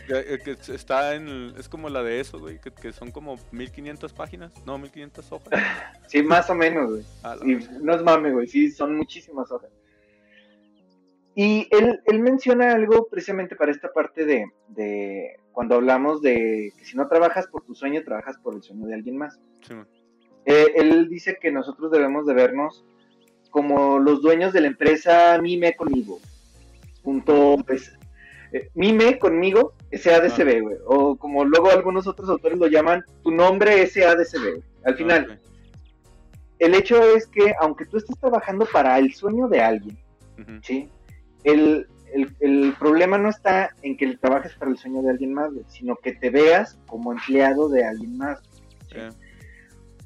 Que, 0.08 0.58
está 0.74 1.16
en, 1.16 1.54
es 1.58 1.70
como 1.70 1.90
la 1.90 2.04
de 2.04 2.20
eso, 2.20 2.40
güey, 2.40 2.60
que, 2.60 2.92
son 2.92 3.12
como 3.12 3.38
1500 3.52 4.14
páginas, 4.14 4.54
no, 4.66 4.78
1500 4.80 5.32
hojas. 5.32 5.64
sí, 6.08 6.24
más 6.24 6.50
o 6.50 6.56
menos, 6.56 6.90
güey. 6.90 7.60
no 7.80 7.96
es 7.96 8.02
mame, 8.02 8.32
güey, 8.32 8.48
sí, 8.48 8.72
son 8.72 8.96
muchísimas 8.96 9.52
hojas. 9.52 9.70
Y 11.34 11.68
él, 11.72 12.02
él 12.06 12.20
menciona 12.20 12.74
algo 12.74 13.08
precisamente 13.10 13.56
para 13.56 13.72
esta 13.72 13.92
parte 13.92 14.26
de, 14.26 14.52
de, 14.68 15.38
cuando 15.54 15.76
hablamos 15.76 16.22
de 16.22 16.74
que 16.78 16.86
si 16.86 16.98
no 16.98 17.08
trabajas 17.08 17.48
por 17.48 17.64
tu 17.64 17.74
sueño, 17.74 18.04
trabajas 18.04 18.38
por 18.38 18.54
el 18.54 18.62
sueño 18.62 18.88
de 18.88 18.96
alguien 18.96 19.18
más. 19.18 19.40
Sí, 19.62 19.76
eh, 20.46 20.74
él 20.76 21.08
dice 21.08 21.38
que 21.40 21.52
nosotros 21.52 21.92
debemos 21.92 22.26
de 22.26 22.34
vernos 22.34 22.84
como 23.50 24.00
los 24.00 24.22
dueños 24.22 24.54
de 24.54 24.62
la 24.62 24.68
empresa 24.68 25.38
Mime 25.42 25.76
conmigo. 25.76 26.20
Punto, 27.04 27.58
pues, 27.66 27.94
eh, 28.54 28.70
Mime 28.74 29.20
conmigo, 29.20 29.74
SADCB, 29.92 30.62
güey. 30.62 30.78
O 30.86 31.16
como 31.16 31.44
luego 31.46 31.70
algunos 31.70 32.08
otros 32.08 32.30
autores 32.30 32.58
lo 32.58 32.68
llaman, 32.68 33.04
tu 33.24 33.32
nombre 33.32 33.86
SADCB, 33.86 34.62
Al 34.84 34.96
final, 34.96 35.40
el 36.60 36.76
hecho 36.76 37.02
es 37.16 37.28
que 37.28 37.54
aunque 37.60 37.86
tú 37.86 37.98
estés 37.98 38.18
trabajando 38.20 38.66
para 38.72 38.98
el 38.98 39.14
sueño 39.14 39.48
de 39.48 39.62
alguien, 39.62 39.98
¿sí? 40.64 40.90
El, 41.44 41.88
problema 42.80 43.18
no 43.18 43.30
está 43.30 43.70
en 43.84 43.96
que 43.96 44.18
trabajes 44.18 44.54
para 44.56 44.72
el 44.72 44.78
sueño 44.78 45.02
de 45.02 45.12
alguien 45.12 45.34
más, 45.34 45.52
sino 45.68 45.96
que 45.96 46.14
te 46.14 46.30
veas 46.30 46.80
como 46.88 47.12
empleado 47.12 47.70
de 47.70 47.86
alguien 47.86 48.18
más. 48.18 48.42
¿sí? 48.90 48.98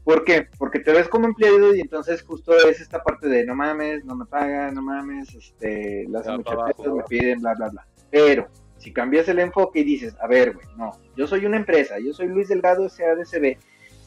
¿Por 0.06 0.24
qué? 0.24 0.48
Porque 0.60 0.80
te 0.80 0.92
ves 0.92 1.10
como 1.10 1.26
empleado 1.26 1.74
y 1.76 1.82
entonces 1.82 2.22
justo 2.22 2.56
es 2.56 2.80
esta 2.80 3.02
parte 3.02 3.28
de 3.28 3.44
no 3.44 3.56
mames, 3.56 4.06
no 4.06 4.16
me 4.16 4.26
pagan, 4.26 4.76
no 4.76 4.84
mames, 4.84 5.34
este, 5.34 6.06
las 6.08 6.28
muchas 6.28 6.58
me 6.78 7.04
piden, 7.10 7.42
bla, 7.42 7.56
bla, 7.56 7.70
bla. 7.70 7.88
Pero 8.12 8.48
si 8.78 8.94
cambias 8.94 9.28
el 9.30 9.40
enfoque 9.40 9.80
y 9.80 9.84
dices, 9.84 10.16
a 10.22 10.28
ver, 10.28 10.54
güey, 10.54 10.68
no, 10.78 10.92
yo 11.18 11.26
soy 11.26 11.48
una 11.48 11.58
empresa, 11.58 11.98
yo 11.98 12.14
soy 12.14 12.28
Luis 12.28 12.50
Delgado 12.50 12.88
SADCB 12.88 13.58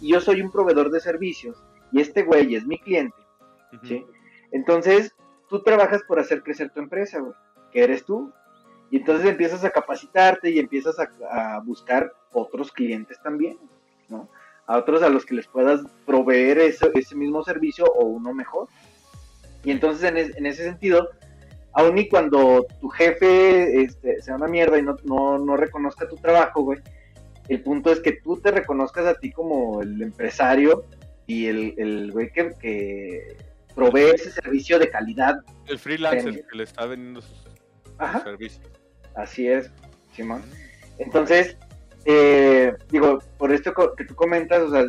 y 0.00 0.12
yo 0.12 0.20
soy 0.20 0.40
un 0.40 0.52
proveedor 0.52 0.92
de 0.92 1.00
servicios 1.00 1.60
y 1.90 2.00
este 2.00 2.22
güey 2.22 2.54
es 2.54 2.64
mi 2.64 2.78
cliente, 2.78 3.16
¿sí? 3.82 4.06
Entonces, 4.52 5.16
tú 5.48 5.62
trabajas 5.62 6.02
por 6.02 6.18
hacer 6.18 6.42
crecer 6.42 6.70
tu 6.70 6.80
empresa, 6.80 7.18
güey, 7.20 7.32
que 7.72 7.82
eres 7.82 8.04
tú. 8.04 8.32
Y 8.90 8.98
entonces 8.98 9.26
empiezas 9.26 9.64
a 9.64 9.70
capacitarte 9.70 10.50
y 10.50 10.58
empiezas 10.58 10.96
a 10.98 11.60
buscar 11.60 12.12
otros 12.32 12.72
clientes 12.72 13.20
también, 13.22 13.58
¿no? 14.08 14.28
a 14.68 14.76
otros 14.76 15.02
a 15.02 15.08
los 15.08 15.24
que 15.24 15.34
les 15.34 15.48
puedas 15.48 15.80
proveer 16.06 16.58
ese, 16.58 16.90
ese 16.94 17.16
mismo 17.16 17.42
servicio 17.42 17.86
o 17.86 18.04
uno 18.04 18.34
mejor. 18.34 18.68
Y 19.64 19.70
entonces 19.70 20.04
en, 20.36 20.46
ese 20.46 20.62
sentido, 20.62 21.08
aun 21.72 21.96
y 21.96 22.08
cuando 22.08 22.66
tu 22.80 22.88
jefe 22.90 23.82
este, 23.82 24.20
sea 24.22 24.36
una 24.36 24.46
mierda 24.46 24.78
y 24.78 24.82
no, 24.82 24.96
no, 25.38 25.56
reconozca 25.56 26.06
tu 26.06 26.16
trabajo, 26.16 26.62
güey, 26.62 26.80
el 27.48 27.62
punto 27.62 27.90
es 27.90 28.00
que 28.00 28.12
tú 28.12 28.36
te 28.36 28.50
reconozcas 28.50 29.06
a 29.06 29.14
ti 29.14 29.32
como 29.32 29.80
el 29.80 30.02
empresario 30.02 30.84
y 31.26 31.46
el, 31.46 31.74
el 31.78 32.12
güey 32.12 32.30
que 32.30 33.36
provee 33.78 34.10
ese 34.12 34.32
servicio 34.32 34.76
de 34.78 34.90
calidad. 34.90 35.36
El 35.66 35.78
freelancer 35.78 36.44
que 36.46 36.56
le 36.56 36.64
está 36.64 36.84
vendiendo 36.86 37.22
sus, 37.22 37.46
servicios. 38.24 38.66
Así 39.14 39.46
es, 39.46 39.70
Simón. 40.12 40.42
Entonces, 40.98 41.56
eh, 42.04 42.74
digo, 42.90 43.20
por 43.38 43.52
esto 43.52 43.72
que 43.96 44.04
tú 44.04 44.16
comentas, 44.16 44.62
o 44.62 44.70
sea, 44.70 44.84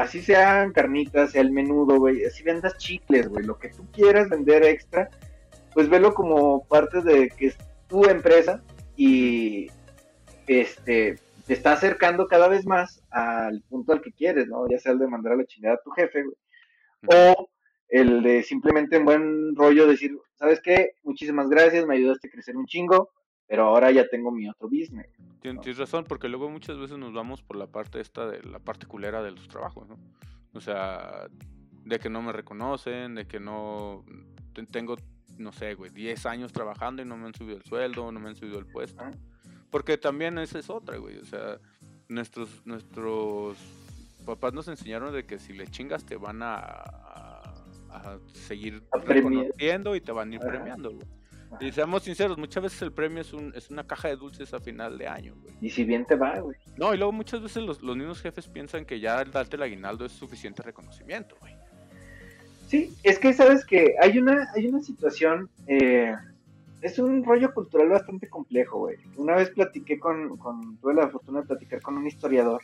así 0.00 0.22
sean 0.22 0.72
carnitas, 0.72 1.32
sea 1.32 1.40
el 1.40 1.50
menudo, 1.50 1.98
güey, 1.98 2.24
así 2.24 2.44
vendas 2.44 2.78
chicles, 2.78 3.28
güey, 3.28 3.44
lo 3.44 3.58
que 3.58 3.70
tú 3.70 3.84
quieras 3.90 4.28
vender 4.28 4.62
extra, 4.62 5.10
pues 5.74 5.88
velo 5.88 6.14
como 6.14 6.64
parte 6.66 7.02
de 7.02 7.30
que 7.30 7.48
es 7.48 7.58
tu 7.88 8.04
empresa 8.04 8.62
y 8.96 9.68
este 10.46 11.18
te 11.46 11.54
está 11.54 11.72
acercando 11.72 12.28
cada 12.28 12.46
vez 12.46 12.66
más 12.66 13.02
al 13.10 13.62
punto 13.62 13.92
al 13.92 14.02
que 14.02 14.12
quieres, 14.12 14.46
¿no? 14.48 14.68
Ya 14.68 14.78
sea 14.78 14.92
el 14.92 14.98
de 14.98 15.08
mandar 15.08 15.32
a 15.32 15.36
la 15.36 15.46
chingada 15.46 15.76
a 15.76 15.82
tu 15.82 15.90
jefe, 15.90 16.22
güey, 16.22 16.36
o 17.06 17.48
el 17.88 18.22
de 18.22 18.42
simplemente 18.42 18.96
en 18.96 19.04
buen 19.04 19.56
rollo 19.56 19.86
decir, 19.86 20.16
¿sabes 20.36 20.60
qué? 20.60 20.92
Muchísimas 21.02 21.48
gracias, 21.48 21.86
me 21.86 21.96
ayudaste 21.96 22.28
a 22.28 22.30
crecer 22.30 22.56
un 22.56 22.66
chingo, 22.66 23.10
pero 23.46 23.64
ahora 23.64 23.90
ya 23.90 24.08
tengo 24.08 24.30
mi 24.30 24.48
otro 24.48 24.68
business. 24.68 25.08
Tienes, 25.40 25.78
razón, 25.78 26.04
porque 26.06 26.28
luego 26.28 26.50
muchas 26.50 26.78
veces 26.78 26.98
nos 26.98 27.12
vamos 27.12 27.42
por 27.42 27.56
la 27.56 27.66
parte 27.66 28.00
esta 28.00 28.26
de 28.26 28.42
la 28.42 28.58
parte 28.58 28.86
culera 28.86 29.22
de 29.22 29.30
los 29.30 29.48
trabajos, 29.48 29.88
¿no? 29.88 29.98
O 30.52 30.60
sea, 30.60 31.28
de 31.84 31.98
que 31.98 32.10
no 32.10 32.20
me 32.20 32.32
reconocen, 32.32 33.14
de 33.14 33.26
que 33.26 33.40
no 33.40 34.04
tengo, 34.70 34.96
no 35.38 35.52
sé, 35.52 35.74
güey, 35.74 35.90
10 35.90 36.26
años 36.26 36.52
trabajando 36.52 37.00
y 37.00 37.04
no 37.04 37.16
me 37.16 37.26
han 37.26 37.34
subido 37.34 37.56
el 37.56 37.64
sueldo, 37.64 38.12
no 38.12 38.20
me 38.20 38.28
han 38.28 38.36
subido 38.36 38.58
el 38.58 38.66
puesto. 38.66 39.02
Ah. 39.02 39.10
Porque 39.70 39.96
también 39.96 40.38
esa 40.38 40.58
es 40.58 40.68
otra, 40.68 40.96
güey. 40.96 41.16
O 41.18 41.24
sea, 41.24 41.58
nuestros, 42.08 42.66
nuestros 42.66 43.56
papás 44.26 44.52
nos 44.52 44.68
enseñaron 44.68 45.12
de 45.12 45.24
que 45.24 45.38
si 45.38 45.52
le 45.52 45.66
chingas 45.68 46.04
te 46.04 46.16
van 46.16 46.42
a, 46.42 46.56
a, 46.56 47.27
seguir 48.32 48.82
reconociendo 49.04 49.96
y 49.96 50.00
te 50.00 50.12
van 50.12 50.32
a 50.32 50.34
ir 50.34 50.40
premiando, 50.40 50.92
güey. 50.92 51.06
Y 51.60 51.72
seamos 51.72 52.02
sinceros, 52.02 52.36
muchas 52.36 52.62
veces 52.62 52.82
el 52.82 52.92
premio 52.92 53.22
es, 53.22 53.32
un, 53.32 53.52
es 53.54 53.70
una 53.70 53.86
caja 53.86 54.08
de 54.08 54.16
dulces 54.16 54.52
a 54.52 54.60
final 54.60 54.98
de 54.98 55.08
año, 55.08 55.34
güey. 55.40 55.54
Y 55.60 55.70
si 55.70 55.84
bien 55.84 56.04
te 56.04 56.14
va, 56.14 56.38
güey. 56.38 56.56
No, 56.76 56.92
y 56.94 56.98
luego 56.98 57.12
muchas 57.12 57.42
veces 57.42 57.62
los, 57.62 57.82
los 57.82 57.96
mismos 57.96 58.20
jefes 58.20 58.46
piensan 58.46 58.84
que 58.84 59.00
ya 59.00 59.24
darte 59.24 59.56
el 59.56 59.62
aguinaldo 59.62 60.04
es 60.04 60.12
suficiente 60.12 60.62
reconocimiento, 60.62 61.36
güey. 61.40 61.54
Sí, 62.66 62.94
es 63.02 63.18
que 63.18 63.32
sabes 63.32 63.64
que 63.64 63.94
hay 63.98 64.18
una, 64.18 64.46
hay 64.54 64.66
una 64.66 64.82
situación, 64.82 65.48
eh, 65.66 66.14
es 66.82 66.98
un 66.98 67.24
rollo 67.24 67.52
cultural 67.54 67.88
bastante 67.88 68.28
complejo, 68.28 68.80
güey. 68.80 68.96
Una 69.16 69.36
vez 69.36 69.48
platiqué 69.50 69.98
con, 69.98 70.36
con, 70.36 70.76
tuve 70.76 70.94
la 70.94 71.08
fortuna 71.08 71.40
de 71.40 71.46
platicar 71.46 71.80
con 71.80 71.96
un 71.96 72.06
historiador 72.06 72.60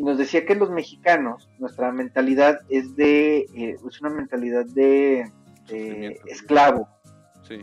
y 0.00 0.04
nos 0.04 0.16
decía 0.16 0.46
que 0.46 0.54
los 0.54 0.70
mexicanos, 0.70 1.48
nuestra 1.58 1.92
mentalidad 1.92 2.60
es 2.70 2.96
de, 2.96 3.46
eh, 3.54 3.76
es 3.86 4.00
una 4.00 4.10
mentalidad 4.10 4.64
de, 4.64 5.30
de 5.68 6.18
esclavo. 6.26 6.88
Sí 7.46 7.60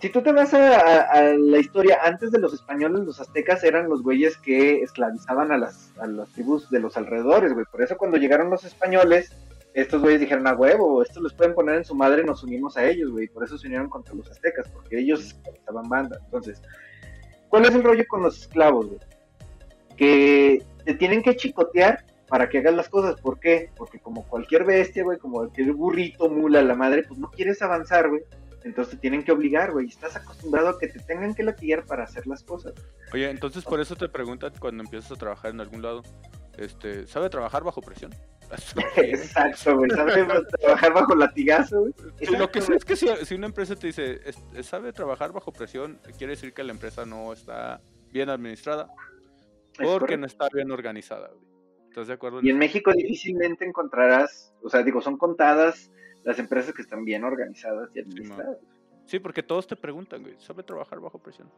si 0.00 0.10
tú 0.10 0.22
te 0.22 0.32
vas 0.32 0.54
a, 0.54 1.34
la 1.34 1.58
historia, 1.58 1.98
antes 2.04 2.30
de 2.30 2.38
los 2.38 2.54
españoles, 2.54 3.00
los 3.00 3.20
aztecas 3.20 3.64
eran 3.64 3.88
los 3.88 4.02
güeyes 4.02 4.36
que 4.36 4.80
esclavizaban 4.80 5.50
a 5.50 5.58
las, 5.58 5.92
a 5.98 6.06
las 6.06 6.30
tribus 6.32 6.70
de 6.70 6.78
los 6.78 6.96
alrededores, 6.96 7.52
güey. 7.52 7.66
Por 7.70 7.82
eso 7.82 7.96
cuando 7.96 8.16
llegaron 8.16 8.48
los 8.48 8.64
españoles, 8.64 9.32
estos 9.74 10.00
güeyes 10.00 10.20
dijeron, 10.20 10.46
a 10.46 10.54
huevo, 10.54 11.02
estos 11.02 11.22
les 11.24 11.32
pueden 11.32 11.54
poner 11.54 11.76
en 11.76 11.84
su 11.84 11.96
madre, 11.96 12.22
nos 12.22 12.44
unimos 12.44 12.76
a 12.76 12.88
ellos, 12.88 13.10
güey. 13.10 13.26
Por 13.26 13.42
eso 13.42 13.58
se 13.58 13.66
unieron 13.66 13.88
contra 13.88 14.14
los 14.14 14.30
aztecas, 14.30 14.68
porque 14.68 15.00
ellos 15.00 15.36
estaban 15.52 15.88
banda. 15.88 16.20
Entonces, 16.26 16.62
¿cuál 17.48 17.64
es 17.64 17.74
el 17.74 17.82
rollo 17.82 18.04
con 18.06 18.22
los 18.22 18.38
esclavos, 18.38 18.86
güey? 18.86 19.00
Que 19.96 20.62
te 20.88 20.94
tienen 20.94 21.22
que 21.22 21.36
chicotear 21.36 22.02
para 22.28 22.48
que 22.48 22.58
hagas 22.58 22.74
las 22.74 22.88
cosas. 22.88 23.20
¿Por 23.20 23.38
qué? 23.38 23.70
Porque 23.76 23.98
como 23.98 24.26
cualquier 24.26 24.64
bestia, 24.64 25.04
güey, 25.04 25.18
como 25.18 25.36
cualquier 25.36 25.74
burrito, 25.74 26.30
mula, 26.30 26.62
la 26.62 26.74
madre, 26.74 27.02
pues 27.06 27.20
no 27.20 27.30
quieres 27.30 27.60
avanzar, 27.60 28.08
güey 28.08 28.22
entonces 28.64 28.94
te 28.94 29.00
tienen 29.00 29.24
que 29.24 29.32
obligar, 29.32 29.72
güey. 29.72 29.86
Estás 29.86 30.16
acostumbrado 30.16 30.68
a 30.68 30.78
que 30.78 30.88
te 30.88 30.98
tengan 31.00 31.34
que 31.34 31.42
latigar 31.42 31.84
para 31.84 32.04
hacer 32.04 32.26
las 32.26 32.42
cosas. 32.42 32.74
Oye, 33.12 33.30
entonces 33.30 33.64
por 33.64 33.80
eso 33.80 33.96
te 33.96 34.08
preguntan 34.08 34.52
cuando 34.58 34.82
empiezas 34.82 35.12
a 35.12 35.16
trabajar 35.16 35.52
en 35.52 35.60
algún 35.60 35.82
lado, 35.82 36.02
este, 36.56 37.06
¿sabe 37.06 37.30
trabajar 37.30 37.64
bajo 37.64 37.80
presión? 37.80 38.14
Exacto, 38.96 39.76
güey. 39.76 39.90
¿Sabe 39.90 40.26
trabajar 40.60 40.92
bajo 40.92 41.14
latigazo, 41.14 41.80
güey? 41.80 41.92
lo 42.38 42.50
que 42.50 42.60
sé 42.60 42.74
es 42.74 42.84
que 42.84 42.96
si, 42.96 43.34
una 43.34 43.46
empresa 43.46 43.76
te 43.76 43.88
dice, 43.88 44.20
¿sabe 44.62 44.92
trabajar 44.92 45.32
bajo 45.32 45.52
presión? 45.52 46.00
Quiere 46.16 46.32
decir 46.32 46.52
que 46.52 46.64
la 46.64 46.72
empresa 46.72 47.06
no 47.06 47.32
está 47.32 47.80
bien 48.10 48.30
administrada 48.30 48.88
porque 49.78 50.16
no 50.16 50.26
está 50.26 50.48
bien 50.52 50.70
organizada, 50.70 51.28
güey. 51.28 51.46
¿Estás 51.88 52.08
de 52.08 52.14
acuerdo? 52.14 52.40
Y 52.42 52.50
en 52.50 52.58
México 52.58 52.92
difícilmente 52.92 53.64
encontrarás, 53.64 54.52
o 54.62 54.68
sea, 54.68 54.82
digo, 54.82 55.00
son 55.00 55.16
contadas 55.16 55.90
las 56.24 56.38
empresas 56.38 56.74
que 56.74 56.82
están 56.82 57.04
bien 57.04 57.24
organizadas 57.24 57.90
y 57.94 58.00
administradas. 58.00 58.58
Sí, 59.06 59.18
porque 59.18 59.42
todos 59.42 59.66
te 59.66 59.74
preguntan, 59.74 60.22
güey, 60.22 60.34
¿sabe 60.38 60.62
trabajar 60.62 61.00
bajo 61.00 61.18
presión? 61.18 61.48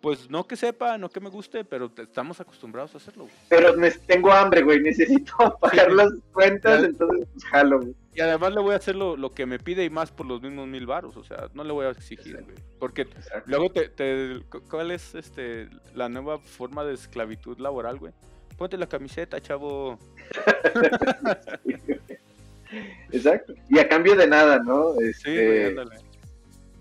Pues 0.00 0.30
no 0.30 0.46
que 0.46 0.56
sepa, 0.56 0.96
no 0.98 1.08
que 1.08 1.20
me 1.20 1.28
guste, 1.28 1.64
pero 1.64 1.90
estamos 1.96 2.40
acostumbrados 2.40 2.94
a 2.94 2.98
hacerlo, 2.98 3.24
güey. 3.24 3.34
Pero 3.48 3.74
tengo 4.06 4.30
hambre, 4.30 4.62
güey, 4.62 4.80
necesito 4.80 5.34
pagar 5.60 5.90
las 5.92 6.12
cuentas, 6.32 6.84
entonces 6.84 7.26
pues 7.32 7.44
jalo, 7.46 7.80
güey. 7.80 7.94
Y 8.14 8.20
además 8.20 8.52
le 8.52 8.60
voy 8.60 8.74
a 8.74 8.76
hacer 8.76 8.96
lo, 8.96 9.30
que 9.30 9.46
me 9.46 9.58
pide 9.58 9.84
y 9.84 9.90
más 9.90 10.10
por 10.10 10.26
los 10.26 10.42
mismos 10.42 10.66
mil 10.66 10.86
baros, 10.86 11.16
o 11.16 11.22
sea, 11.22 11.48
no 11.54 11.62
le 11.62 11.72
voy 11.72 11.86
a 11.86 11.90
exigir, 11.90 12.42
güey. 12.42 12.56
Porque 12.78 13.06
luego 13.46 13.70
te, 13.70 13.88
te, 13.88 14.42
¿cuál 14.68 14.90
es 14.90 15.14
este 15.14 15.68
la 15.94 16.08
nueva 16.08 16.38
forma 16.38 16.84
de 16.84 16.94
esclavitud 16.94 17.58
laboral, 17.58 17.98
güey? 17.98 18.12
ponte 18.60 18.76
la 18.76 18.86
camiseta, 18.86 19.40
chavo. 19.40 19.98
Exacto. 23.10 23.54
Y 23.70 23.78
a 23.78 23.88
cambio 23.88 24.14
de 24.14 24.26
nada, 24.26 24.58
¿no? 24.58 24.92
Sí, 24.96 25.30
Este, 25.30 25.68
ándale. 25.68 25.96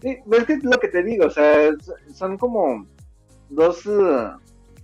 Sí, 0.01 0.17
es 0.30 0.43
que 0.43 0.53
es 0.53 0.63
lo 0.65 0.77
que 0.77 0.89
te 0.89 1.01
digo, 1.03 1.27
o 1.27 1.30
sea, 1.30 1.71
son 2.13 2.38
como 2.38 2.86
dos, 3.49 3.86
uh, 3.86 4.32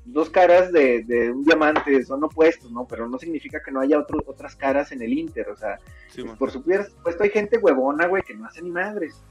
dos 0.06 0.30
caras 0.30 0.72
de, 0.72 1.04
de 1.04 1.32
un 1.32 1.44
diamante, 1.44 2.04
son 2.06 2.24
opuestos, 2.24 2.72
¿no? 2.72 2.86
Pero 2.88 3.08
no 3.10 3.18
significa 3.18 3.62
que 3.64 3.72
no 3.72 3.82
haya 3.82 4.00
otro- 4.00 4.24
otras 4.28 4.56
caras 4.56 4.92
en 4.92 5.02
el 5.02 5.12
Inter, 5.14 5.50
o 5.50 5.56
sea, 5.58 5.80
Sí, 6.10 6.24
mon. 6.24 6.38
por 6.38 6.52
supuesto 6.52 6.94
hay 7.24 7.30
gente 7.32 7.58
huevona, 7.58 8.08
güey, 8.08 8.22
que 8.24 8.36
no 8.36 8.46
hace 8.46 8.62
ni 8.62 8.70
madres, 8.70 9.22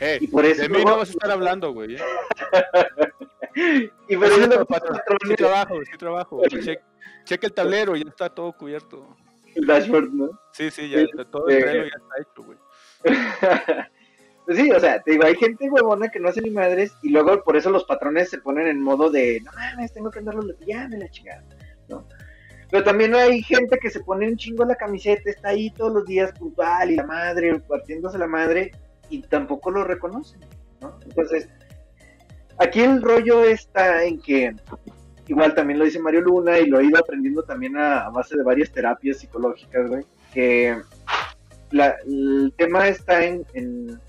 Eh, 0.00 0.18
y 0.20 0.26
por 0.28 0.44
eso 0.44 0.62
de 0.62 0.68
mí 0.68 0.84
no 0.84 0.96
vas 0.98 1.08
a 1.08 1.12
estar 1.12 1.30
hablando, 1.30 1.72
güey. 1.72 1.96
¿eh? 1.96 1.98
y 4.08 4.16
por 4.16 4.26
eso 4.26 4.46
los 4.46 4.66
patrón, 4.66 4.98
sí 5.26 5.34
trabajo, 5.34 5.74
sí 5.84 5.96
trabajo. 5.98 6.42
Che- 6.48 6.80
checa 7.24 7.46
el 7.46 7.52
tablero, 7.52 7.96
ya 7.96 8.08
está 8.08 8.28
todo 8.28 8.52
cubierto. 8.52 9.16
el 9.54 9.66
dashboard, 9.66 10.10
¿no? 10.12 10.30
Sí, 10.52 10.70
sí, 10.70 10.88
ya 10.88 11.00
está, 11.00 11.24
todo 11.24 11.48
el 11.48 11.56
eh, 11.56 11.90
ya 11.90 11.96
está 11.96 12.20
hecho, 12.20 12.42
güey. 12.44 12.58
Pues 14.44 14.58
sí, 14.58 14.70
o 14.70 14.78
sea, 14.78 15.00
te 15.00 15.12
digo, 15.12 15.24
hay 15.24 15.36
gente 15.36 15.70
huevona 15.70 16.10
que 16.10 16.20
no 16.20 16.28
hace 16.28 16.42
ni 16.42 16.50
madres 16.50 16.92
y 17.02 17.08
luego 17.08 17.42
por 17.42 17.56
eso 17.56 17.70
los 17.70 17.84
patrones 17.84 18.28
se 18.28 18.38
ponen 18.38 18.66
en 18.66 18.80
modo 18.80 19.10
de, 19.10 19.40
no 19.40 19.50
mames, 19.52 19.92
tengo 19.92 20.10
que 20.10 20.18
andarlo 20.18 20.42
latillando 20.42 20.96
y 20.96 21.00
la 21.00 21.08
chingada, 21.08 21.44
¿no? 21.88 22.06
Pero 22.70 22.84
también 22.84 23.14
hay 23.14 23.42
gente 23.42 23.78
que 23.78 23.90
se 23.90 24.00
pone 24.00 24.28
un 24.28 24.36
chingo 24.36 24.64
la 24.64 24.74
camiseta, 24.74 25.30
está 25.30 25.50
ahí 25.50 25.70
todos 25.70 25.94
los 25.94 26.04
días 26.04 26.32
puntual 26.32 26.90
y 26.90 26.96
la 26.96 27.06
madre, 27.06 27.58
partiéndose 27.60 28.18
la 28.18 28.26
madre 28.26 28.72
y 29.08 29.22
tampoco 29.22 29.70
lo 29.70 29.84
reconocen, 29.84 30.40
¿no? 30.80 30.98
Entonces, 31.04 31.48
aquí 32.58 32.80
el 32.80 33.00
rollo 33.00 33.44
está 33.44 34.04
en 34.04 34.20
que, 34.20 34.54
igual 35.26 35.54
también 35.54 35.78
lo 35.78 35.86
dice 35.86 36.00
Mario 36.00 36.20
Luna 36.20 36.58
y 36.58 36.66
lo 36.66 36.80
he 36.80 36.84
ido 36.84 36.98
aprendiendo 36.98 37.44
también 37.44 37.78
a, 37.78 38.06
a 38.06 38.10
base 38.10 38.36
de 38.36 38.42
varias 38.42 38.70
terapias 38.70 39.18
psicológicas, 39.18 39.88
güey, 39.88 40.04
que 40.34 40.76
el 42.06 42.52
tema 42.56 42.88
está 42.88 43.24
en, 43.24 43.46
en, 43.54 44.00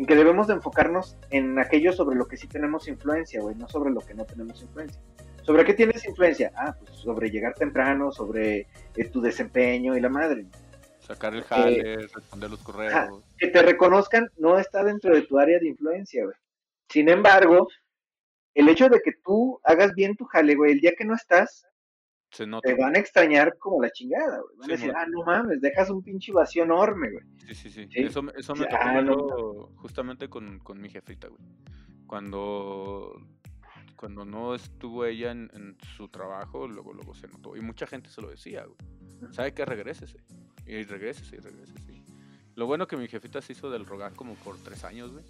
en 0.00 0.06
que 0.06 0.16
debemos 0.16 0.46
de 0.46 0.54
enfocarnos 0.54 1.18
en 1.28 1.58
aquello 1.58 1.92
sobre 1.92 2.16
lo 2.16 2.26
que 2.26 2.38
sí 2.38 2.48
tenemos 2.48 2.88
influencia, 2.88 3.42
güey, 3.42 3.54
no 3.54 3.68
sobre 3.68 3.90
lo 3.90 4.00
que 4.00 4.14
no 4.14 4.24
tenemos 4.24 4.62
influencia. 4.62 4.98
¿Sobre 5.42 5.62
qué 5.66 5.74
tienes 5.74 6.06
influencia? 6.06 6.50
Ah, 6.56 6.74
pues 6.74 6.92
sobre 6.92 7.30
llegar 7.30 7.52
temprano, 7.52 8.10
sobre 8.10 8.66
eh, 8.96 9.08
tu 9.12 9.20
desempeño 9.20 9.94
y 9.94 10.00
la 10.00 10.08
madre. 10.08 10.46
Sacar 11.00 11.34
el 11.34 11.42
jale, 11.42 12.08
responder 12.14 12.48
los 12.48 12.62
correos. 12.62 12.94
ajá. 12.94 13.10
Que 13.36 13.48
te 13.48 13.60
reconozcan 13.60 14.30
no 14.38 14.58
está 14.58 14.82
dentro 14.82 15.14
de 15.14 15.20
tu 15.20 15.38
área 15.38 15.58
de 15.58 15.68
influencia, 15.68 16.24
güey. 16.24 16.36
Sin 16.88 17.10
embargo, 17.10 17.68
el 18.54 18.70
hecho 18.70 18.88
de 18.88 19.02
que 19.02 19.12
tú 19.22 19.60
hagas 19.64 19.92
bien 19.94 20.16
tu 20.16 20.24
jale, 20.24 20.54
güey, 20.54 20.72
el 20.72 20.80
día 20.80 20.92
que 20.96 21.04
no 21.04 21.14
estás, 21.14 21.66
Se 22.30 22.46
nota. 22.46 22.68
te 22.68 22.74
van 22.80 22.94
a 22.96 22.98
extrañar 23.00 23.56
como 23.58 23.82
la 23.82 23.90
chingada, 23.90 24.40
güey. 24.40 24.56
Van 24.58 24.66
Sí, 24.66 24.72
a 24.72 24.76
decir, 24.76 24.92
ah, 24.96 25.06
no 25.10 25.24
mames, 25.24 25.60
dejas 25.60 25.90
un 25.90 26.02
pinche 26.02 26.32
vacío 26.32 26.62
enorme, 26.64 27.10
güey. 27.10 27.24
Sí, 27.48 27.54
sí, 27.54 27.70
sí. 27.70 27.88
Sí. 27.90 28.00
Eso, 28.02 28.22
me- 28.22 28.32
eso 28.36 28.54
me 28.54 28.66
tocó 28.66 28.76
ah, 28.80 29.02
no. 29.02 29.16
justamente 29.76 30.28
con, 30.28 30.58
con 30.60 30.80
mi 30.80 30.88
jefita, 30.88 31.28
güey. 31.28 31.40
Cuando, 32.06 33.20
cuando 33.96 34.24
no 34.24 34.54
estuvo 34.54 35.04
ella 35.04 35.30
en, 35.30 35.50
en 35.54 35.76
su 35.96 36.08
trabajo, 36.08 36.66
luego, 36.68 36.92
luego 36.92 37.14
se 37.14 37.28
notó. 37.28 37.56
Y 37.56 37.60
mucha 37.60 37.86
gente 37.86 38.08
se 38.10 38.20
lo 38.20 38.28
decía, 38.30 38.64
güey. 38.64 39.32
¿Sabe 39.32 39.52
qué? 39.54 39.64
Regrésese. 39.64 40.18
Y 40.66 40.82
regrésese, 40.84 41.36
y 41.36 41.38
regrésese. 41.40 42.02
Lo 42.56 42.66
bueno 42.66 42.86
que 42.86 42.96
mi 42.96 43.06
jefita 43.08 43.40
se 43.40 43.52
hizo 43.52 43.70
del 43.70 43.86
rogar 43.86 44.12
como 44.14 44.34
por 44.34 44.56
tres 44.58 44.84
años, 44.84 45.12
güey. 45.12 45.24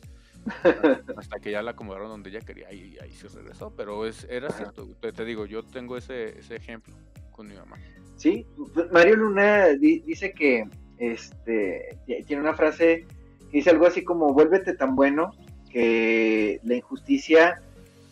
Hasta 1.17 1.39
que 1.41 1.51
ya 1.51 1.63
la 1.63 1.73
acomodaron 1.73 2.09
donde 2.09 2.31
ella 2.31 2.41
quería 2.41 2.73
y 2.73 2.97
ahí 2.99 3.13
se 3.13 3.29
regresó. 3.29 3.73
Pero 3.77 4.07
es, 4.07 4.27
era 4.31 4.49
Ajá. 4.49 4.57
cierto, 4.57 4.89
te, 5.01 5.13
te 5.13 5.25
digo, 5.25 5.47
yo 5.47 5.63
tengo 5.63 5.97
ese, 5.97 6.39
ese 6.39 6.57
ejemplo 6.57 6.95
con 7.31 7.47
mi 7.49 7.55
mamá. 7.55 7.77
Sí, 8.17 8.47
Mario 8.93 9.17
Luna 9.17 9.69
di- 9.69 10.01
dice 10.01 10.33
que 10.33 10.65
este 10.99 11.99
tiene 12.27 12.43
una 12.43 12.55
frase 12.55 13.07
que 13.51 13.57
dice 13.59 13.71
algo 13.71 13.87
así 13.87 14.05
como 14.05 14.33
vuélvete 14.35 14.75
tan 14.75 14.95
bueno 14.95 15.33
que 15.71 16.61
la 16.65 16.75
injusticia 16.75 17.63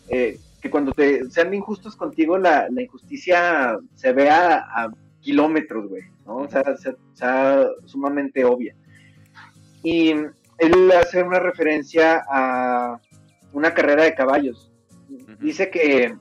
eh, 0.09 0.39
que 0.61 0.69
cuando 0.71 0.91
te 0.93 1.29
sean 1.29 1.53
injustos 1.53 1.95
contigo 1.95 2.37
la, 2.37 2.67
la 2.71 2.81
injusticia 2.81 3.77
se 3.95 4.11
vea 4.13 4.57
a 4.57 4.91
kilómetros, 5.21 5.87
güey, 5.87 6.03
¿no? 6.25 6.37
O 6.37 6.49
sea, 6.49 6.75
sea, 6.77 6.95
sea 7.13 7.67
sumamente 7.85 8.43
obvia. 8.43 8.73
Y 9.83 10.13
él 10.59 10.91
hace 10.91 11.23
una 11.23 11.39
referencia 11.39 12.23
a 12.29 12.99
una 13.53 13.73
carrera 13.73 14.03
de 14.03 14.15
caballos. 14.15 14.71
Dice 15.39 15.69
que 15.69 16.15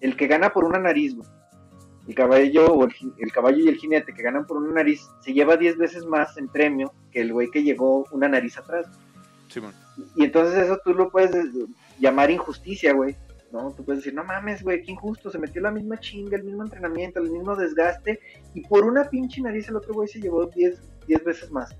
el 0.00 0.16
que 0.16 0.26
gana 0.26 0.52
por 0.52 0.64
una 0.64 0.78
nariz, 0.78 1.14
el 2.06 2.14
caballo 2.14 2.66
o 2.66 2.84
el, 2.84 3.32
caballo 3.32 3.64
y 3.64 3.68
el 3.68 3.76
jinete 3.76 4.12
que 4.12 4.22
ganan 4.22 4.46
por 4.46 4.58
una 4.58 4.74
nariz 4.74 5.08
se 5.20 5.32
lleva 5.32 5.56
10 5.56 5.78
veces 5.78 6.04
más 6.04 6.36
en 6.36 6.48
premio 6.48 6.92
que 7.10 7.22
el 7.22 7.32
güey 7.32 7.50
que 7.50 7.62
llegó 7.62 8.04
una 8.10 8.28
nariz 8.28 8.58
atrás. 8.58 8.86
Y 10.16 10.24
entonces 10.24 10.64
eso 10.64 10.78
tú 10.84 10.92
lo 10.92 11.10
puedes 11.10 11.34
eh, 11.34 11.66
llamar 12.00 12.30
injusticia, 12.30 12.92
güey. 12.92 13.16
¿no? 13.52 13.72
Tú 13.72 13.84
puedes 13.84 14.02
decir, 14.02 14.14
no 14.14 14.24
mames, 14.24 14.64
güey, 14.64 14.82
qué 14.82 14.90
injusto, 14.90 15.30
se 15.30 15.38
metió 15.38 15.62
la 15.62 15.70
misma 15.70 15.98
chinga, 16.00 16.36
el 16.36 16.42
mismo 16.42 16.64
entrenamiento, 16.64 17.20
el 17.20 17.30
mismo 17.30 17.54
desgaste, 17.54 18.18
y 18.52 18.62
por 18.62 18.84
una 18.84 19.04
pinche 19.04 19.40
nariz 19.40 19.68
el 19.68 19.76
otro 19.76 19.94
güey 19.94 20.08
se 20.08 20.20
llevó 20.20 20.46
10 20.46 20.76
10 21.06 21.24
veces 21.24 21.50
más. 21.50 21.76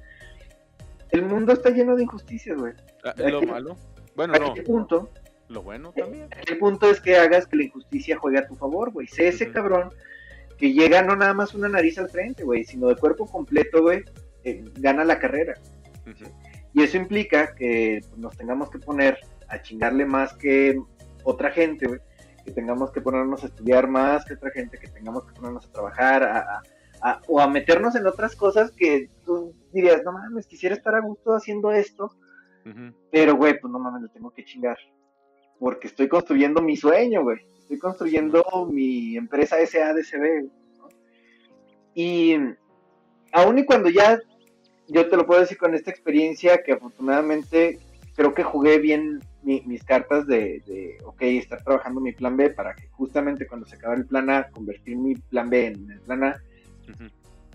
El 1.10 1.22
mundo 1.22 1.52
está 1.52 1.70
lleno 1.70 1.94
de 1.96 2.02
injusticias, 2.04 2.56
güey. 2.58 2.72
Ah, 3.04 3.14
¿Es 3.16 3.30
lo 3.30 3.38
Aquí- 3.38 3.46
malo? 3.46 3.76
Bueno, 4.16 4.34
no. 4.38 4.54
El 4.54 4.62
punto, 4.64 5.10
Lo 5.48 5.62
bueno 5.62 5.92
también. 5.92 6.24
aquí 6.32 6.52
el 6.52 6.58
punto 6.58 6.88
es 6.90 7.00
que 7.00 7.16
hagas 7.16 7.46
que 7.46 7.56
la 7.56 7.64
injusticia 7.64 8.16
juegue 8.18 8.38
a 8.38 8.46
tu 8.46 8.54
favor, 8.54 8.92
güey. 8.92 9.06
Sé 9.06 9.28
ese 9.28 9.50
cabrón 9.50 9.90
que 10.58 10.72
llega 10.72 11.02
no 11.02 11.16
nada 11.16 11.34
más 11.34 11.54
una 11.54 11.68
nariz 11.68 11.98
al 11.98 12.08
frente, 12.08 12.44
güey, 12.44 12.64
sino 12.64 12.86
de 12.88 12.96
cuerpo 12.96 13.26
completo, 13.26 13.82
güey, 13.82 14.02
eh, 14.44 14.64
gana 14.78 15.04
la 15.04 15.18
carrera. 15.18 15.54
Y 16.72 16.82
eso 16.82 16.96
implica 16.96 17.54
que 17.54 18.00
pues, 18.08 18.18
nos 18.18 18.36
tengamos 18.36 18.70
que 18.70 18.78
poner 18.78 19.18
a 19.48 19.60
chingarle 19.62 20.06
más 20.06 20.32
que 20.34 20.78
otra 21.24 21.50
gente, 21.50 21.86
güey. 21.86 22.00
Que 22.44 22.52
tengamos 22.52 22.90
que 22.92 23.00
ponernos 23.00 23.42
a 23.42 23.46
estudiar 23.46 23.88
más 23.88 24.24
que 24.24 24.34
otra 24.34 24.50
gente, 24.50 24.78
que 24.78 24.88
tengamos 24.88 25.24
que 25.24 25.32
ponernos 25.32 25.66
a 25.66 25.72
trabajar, 25.72 26.22
a, 26.22 26.38
a- 26.38 26.62
a- 27.00 27.20
o 27.26 27.40
a 27.40 27.48
meternos 27.48 27.94
en 27.96 28.06
otras 28.06 28.36
cosas 28.36 28.70
que 28.72 29.08
tú 29.24 29.54
dirías, 29.74 30.02
no 30.04 30.12
mames, 30.12 30.46
quisiera 30.46 30.74
estar 30.74 30.94
a 30.94 31.00
gusto 31.00 31.34
haciendo 31.34 31.70
esto, 31.72 32.10
pero, 33.10 33.36
güey, 33.36 33.58
pues 33.60 33.70
no 33.70 33.78
mames, 33.78 34.02
le 34.02 34.08
tengo 34.08 34.30
que 34.30 34.44
chingar. 34.44 34.78
Porque 35.58 35.86
estoy 35.88 36.08
construyendo 36.08 36.62
mi 36.62 36.76
sueño, 36.76 37.22
güey. 37.22 37.38
Estoy 37.60 37.78
construyendo 37.78 38.42
mi 38.70 39.16
empresa 39.16 39.56
SADCB. 39.64 40.44
¿no? 40.78 40.88
Y 41.94 42.36
aún 43.32 43.58
y 43.58 43.64
cuando 43.66 43.88
ya, 43.90 44.18
yo 44.88 45.08
te 45.08 45.16
lo 45.16 45.26
puedo 45.26 45.40
decir 45.40 45.58
con 45.58 45.74
esta 45.74 45.90
experiencia, 45.90 46.62
que 46.62 46.72
afortunadamente 46.72 47.78
creo 48.16 48.32
que 48.34 48.42
jugué 48.42 48.78
bien 48.78 49.20
mi- 49.42 49.62
mis 49.66 49.82
cartas 49.84 50.26
de, 50.26 50.62
de, 50.66 50.98
ok, 51.04 51.22
estar 51.22 51.62
trabajando 51.62 52.00
mi 52.00 52.12
plan 52.12 52.36
B 52.36 52.50
para 52.50 52.74
que 52.74 52.88
justamente 52.88 53.46
cuando 53.46 53.66
se 53.66 53.76
acabe 53.76 53.96
el 53.96 54.06
plan 54.06 54.30
A, 54.30 54.48
convertir 54.50 54.96
mi 54.96 55.14
plan 55.16 55.50
B 55.50 55.66
en 55.66 55.90
el 55.90 56.00
plan 56.00 56.24
A. 56.24 56.42
Ujú. 56.90 57.04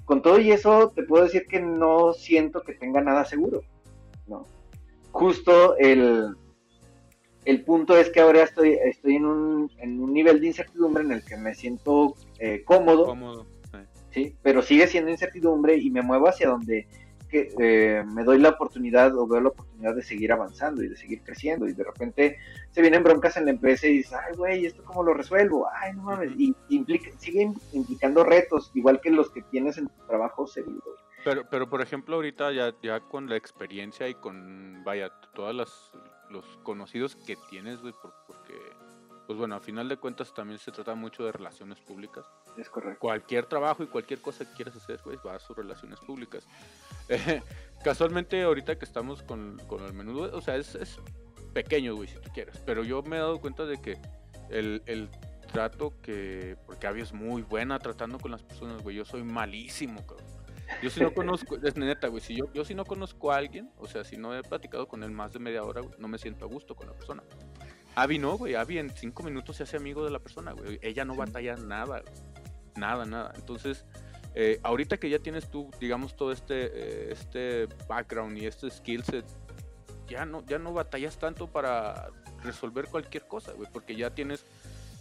Con 0.10 0.24
todo 0.24 0.40
y 0.40 0.52
eso, 0.52 0.90
te 0.90 1.04
puedo 1.04 1.24
decir 1.26 1.46
que 1.48 1.60
no 1.60 2.14
siento 2.14 2.64
que 2.64 2.74
tenga 2.74 3.00
nada 3.00 3.26
seguro, 3.26 3.62
¿no? 4.26 4.44
Justo 5.12 5.78
el, 5.78 6.36
el 7.46 7.64
punto 7.64 7.96
es 7.96 8.10
que 8.10 8.20
ahora 8.20 8.42
estoy, 8.42 8.72
estoy 8.72 9.18
en, 9.18 9.26
un, 9.26 9.72
en 9.78 10.02
un 10.02 10.12
nivel 10.12 10.42
de 10.42 10.48
incertidumbre 10.48 11.04
en 11.04 11.12
el 11.12 11.24
que 11.24 11.38
me 11.38 11.54
siento 11.54 12.16
eh, 12.40 12.64
cómodo, 12.66 13.06
Cómodo. 13.06 13.46
eh. 13.76 13.86
¿sí? 14.10 14.36
Pero 14.42 14.64
sigue 14.64 14.88
siendo 14.88 15.12
incertidumbre 15.12 15.78
y 15.78 15.92
me 15.92 16.02
muevo 16.02 16.28
hacia 16.28 16.50
donde 16.50 16.88
que, 17.30 17.50
eh, 17.60 18.04
me 18.06 18.24
doy 18.24 18.40
la 18.40 18.50
oportunidad 18.50 19.16
o 19.18 19.28
veo 19.28 19.40
la 19.40 19.50
oportunidad 19.50 19.96
de 19.96 20.02
seguir 20.04 20.32
avanzando 20.32 20.84
y 20.84 20.90
de 20.90 20.98
seguir 20.98 21.22
creciendo 21.24 21.68
y 21.68 21.74
de 21.74 21.84
repente 21.84 22.38
se 22.72 22.82
vienen 22.82 23.04
broncas 23.04 23.38
en 23.38 23.46
la 23.46 23.52
empresa 23.52 23.88
y 23.88 23.98
dices, 23.98 24.14
ay, 24.14 24.36
güey, 24.36 24.66
¿esto 24.66 24.84
cómo 24.84 25.04
lo 25.04 25.14
resuelvo? 25.14 25.68
Ay, 25.74 25.94
no 25.94 26.04
mames, 26.04 26.32
y 26.38 26.56
implica, 26.70 27.10
sigue 27.18 27.52
implicando 27.74 28.24
retos, 28.24 28.72
igual 28.74 29.00
que 29.00 29.12
los 29.12 29.30
que 29.32 29.42
tienes 29.44 29.78
en 29.78 29.88
tu 29.88 30.06
trabajo 30.08 30.48
seguido. 30.48 30.82
Pero, 31.24 31.44
pero 31.50 31.70
por 31.70 31.82
ejemplo, 31.82 32.16
ahorita 32.16 32.52
ya, 32.52 32.74
ya 32.82 33.00
con 33.02 33.30
la 33.30 33.36
experiencia 33.36 34.08
y 34.08 34.16
con, 34.16 34.84
vaya, 34.84 35.12
todas 35.36 35.54
las 35.56 35.92
los 36.30 36.46
conocidos 36.64 37.16
que 37.16 37.36
tienes, 37.50 37.82
güey, 37.82 37.92
por- 38.02 38.14
pues 39.30 39.38
bueno, 39.38 39.54
a 39.54 39.60
final 39.60 39.88
de 39.88 39.96
cuentas 39.96 40.34
también 40.34 40.58
se 40.58 40.72
trata 40.72 40.96
mucho 40.96 41.24
de 41.24 41.32
relaciones 41.32 41.80
públicas. 41.82 42.26
Es 42.58 42.68
correcto. 42.68 43.00
Cualquier 43.00 43.46
trabajo 43.46 43.84
y 43.84 43.86
cualquier 43.86 44.20
cosa 44.22 44.44
que 44.44 44.56
quieras 44.56 44.76
hacer, 44.76 45.00
pues 45.04 45.20
va 45.24 45.36
a 45.36 45.40
sus 45.40 45.56
relaciones 45.56 46.00
públicas. 46.00 46.48
Eh, 47.10 47.42
casualmente, 47.84 48.42
ahorita 48.42 48.78
que 48.78 48.86
estamos 48.86 49.22
con, 49.24 49.60
con 49.68 49.84
el 49.84 49.94
menudo, 49.94 50.36
o 50.36 50.42
sea, 50.42 50.56
es, 50.56 50.74
es 50.74 51.00
pequeño, 51.54 51.96
güey, 51.96 52.08
si 52.08 52.18
tú 52.18 52.32
quieres. 52.34 52.58
Pero 52.66 52.84
yo 52.84 53.04
me 53.04 53.18
he 53.18 53.20
dado 53.20 53.40
cuenta 53.40 53.66
de 53.66 53.80
que 53.80 54.00
el, 54.50 54.82
el 54.88 55.10
trato 55.52 55.94
que, 56.02 56.58
porque 56.66 56.88
Abby 56.88 57.02
es 57.02 57.14
muy 57.14 57.44
buena 57.44 57.78
tratando 57.78 58.18
con 58.18 58.32
las 58.32 58.42
personas, 58.42 58.82
güey, 58.82 58.96
yo 58.96 59.06
soy 59.06 59.24
malísimo, 59.24 60.06
cabrón. 60.08 60.26
Yo 60.82 60.90
si 60.90 61.02
no 61.02 61.14
conozco, 61.14 61.56
es 61.64 61.76
neta, 61.76 62.08
güey, 62.08 62.22
si 62.22 62.36
yo, 62.36 62.52
yo 62.54 62.66
si 62.66 62.74
no 62.74 62.84
conozco 62.84 63.32
a 63.32 63.38
alguien, 63.38 63.72
o 63.78 63.88
sea, 63.88 64.04
si 64.04 64.18
no 64.18 64.36
he 64.36 64.42
platicado 64.42 64.88
con 64.88 65.04
él 65.04 65.12
más 65.12 65.34
de 65.34 65.40
media 65.40 65.64
hora, 65.64 65.82
güey, 65.82 65.94
no 66.00 66.08
me 66.08 66.18
siento 66.18 66.46
a 66.46 66.48
gusto 66.48 66.76
con 66.76 66.88
la 66.88 66.94
persona. 66.94 67.24
Abby 68.02 68.18
no, 68.18 68.38
güey, 68.38 68.56
Abby 68.56 68.78
en 68.78 68.90
cinco 68.96 69.24
minutos 69.24 69.58
se 69.58 69.64
hace 69.64 69.78
amigo 69.78 70.06
de 70.06 70.12
la 70.12 70.20
persona, 70.20 70.54
güey. 70.54 70.80
Ella 70.82 71.06
no 71.06 71.16
batalla 71.16 71.56
nada, 71.58 72.02
güey. 72.02 72.14
nada, 72.76 73.06
nada. 73.06 73.34
Entonces, 73.36 73.86
eh, 74.36 74.60
ahorita 74.64 74.98
que 74.98 75.10
ya 75.10 75.20
tienes 75.20 75.50
tú, 75.50 75.70
digamos, 75.80 76.16
todo 76.16 76.32
este, 76.32 76.66
eh, 76.66 77.12
este 77.12 77.68
background 77.88 78.38
y 78.38 78.46
este 78.46 78.70
skill 78.70 79.04
set, 79.04 79.26
ya 80.08 80.26
no, 80.26 80.46
ya 80.46 80.60
no 80.60 80.74
batallas 80.74 81.18
tanto 81.18 81.52
para 81.52 82.10
resolver 82.44 82.88
cualquier 82.88 83.28
cosa, 83.28 83.54
güey, 83.54 83.70
porque 83.72 83.96
ya 83.96 84.14
tienes 84.14 84.46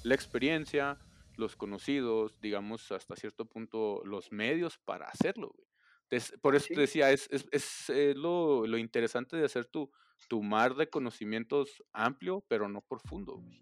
la 0.03 0.15
experiencia, 0.15 0.99
los 1.37 1.57
conocidos, 1.57 2.41
digamos, 2.41 2.91
hasta 2.91 3.17
cierto 3.17 3.45
punto, 3.45 4.03
los 4.05 4.33
medios 4.33 4.79
para 4.79 5.07
hacerlo, 5.07 5.55
güey. 5.55 6.21
por 6.41 6.57
eso 6.57 6.67
te 6.75 6.81
decía, 6.81 7.11
es, 7.11 7.29
es, 7.31 7.47
es 7.53 7.91
eh, 7.91 8.15
lo, 8.17 8.67
lo, 8.67 8.77
interesante 8.77 9.37
de 9.37 9.45
hacer 9.45 9.67
tu, 9.67 9.91
tu 10.27 10.43
mar 10.43 10.75
de 10.75 10.89
conocimientos 10.89 11.83
amplio, 11.93 12.45
pero 12.49 12.69
no 12.69 12.81
profundo, 12.81 13.41
güey. 13.41 13.61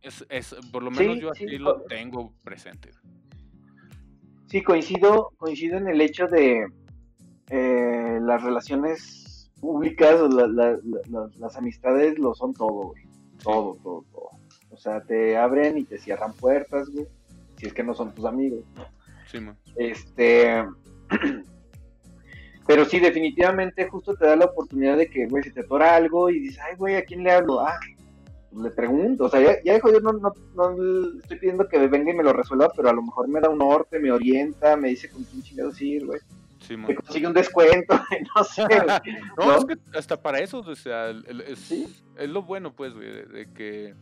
es, 0.00 0.24
es, 0.28 0.54
por 0.70 0.82
lo 0.82 0.90
menos 0.90 1.18
yo 1.18 1.30
así 1.30 1.46
lo 1.58 1.82
tengo 1.82 2.34
presente. 2.42 2.90
Sí, 4.46 4.62
coincido, 4.62 5.32
coincido 5.38 5.78
en 5.78 5.88
el 5.88 6.00
hecho 6.00 6.26
de 6.26 6.66
eh, 7.48 8.18
las 8.20 8.42
relaciones 8.42 9.50
públicas, 9.60 10.20
las 11.38 11.56
amistades 11.56 12.18
lo 12.18 12.34
son 12.34 12.52
todo, 12.52 12.88
güey. 12.88 13.04
Todo, 13.42 13.76
todo, 13.82 14.04
todo. 14.12 14.28
O 14.70 14.76
sea, 14.76 15.02
te 15.02 15.36
abren 15.36 15.78
y 15.78 15.84
te 15.84 15.98
cierran 15.98 16.34
puertas, 16.34 16.88
güey. 16.90 17.06
Si 17.56 17.66
es 17.66 17.72
que 17.72 17.82
no 17.82 17.94
son 17.94 18.14
tus 18.14 18.24
amigos, 18.24 18.64
Sí, 19.30 19.40
man. 19.40 19.56
Este. 19.76 20.64
Pero 22.66 22.84
sí, 22.84 23.00
definitivamente 23.00 23.88
justo 23.88 24.14
te 24.14 24.26
da 24.26 24.36
la 24.36 24.44
oportunidad 24.46 24.96
de 24.96 25.08
que, 25.08 25.26
güey, 25.26 25.42
si 25.42 25.50
te 25.50 25.60
atora 25.60 25.96
algo 25.96 26.30
y 26.30 26.40
dices, 26.40 26.60
ay, 26.60 26.76
güey, 26.76 26.96
¿a 26.96 27.04
quién 27.04 27.24
le 27.24 27.32
hablo? 27.32 27.60
Ah, 27.60 27.78
pues 28.52 28.64
le 28.64 28.70
pregunto. 28.70 29.24
O 29.24 29.28
sea, 29.28 29.40
ya, 29.40 29.62
ya 29.64 29.80
yo 29.80 30.00
no, 30.00 30.12
no, 30.12 30.32
no, 30.54 31.18
estoy 31.20 31.38
pidiendo 31.38 31.66
que 31.68 31.78
venga 31.88 32.12
y 32.12 32.14
me 32.14 32.22
lo 32.22 32.32
resuelva, 32.32 32.70
pero 32.74 32.90
a 32.90 32.92
lo 32.92 33.02
mejor 33.02 33.28
me 33.28 33.40
da 33.40 33.48
un 33.48 33.58
norte, 33.58 33.98
me 33.98 34.12
orienta, 34.12 34.76
me 34.76 34.88
dice 34.88 35.10
con 35.10 35.24
quién 35.24 35.42
chingados 35.42 35.80
ir, 35.80 36.06
güey. 36.06 36.20
Sí, 36.60 36.76
me 36.76 36.94
consigue 36.94 37.26
un 37.26 37.32
descuento, 37.32 37.94
no 38.36 38.44
sé. 38.44 38.62
no, 39.38 39.56
es 39.56 39.64
que 39.64 39.98
hasta 39.98 40.20
para 40.20 40.38
eso, 40.38 40.60
o 40.60 40.76
sea, 40.76 41.10
es, 41.10 41.72
es 42.16 42.30
lo 42.30 42.42
bueno, 42.42 42.72
pues, 42.72 42.94
güey, 42.94 43.26
de, 43.26 43.52
que 43.52 43.94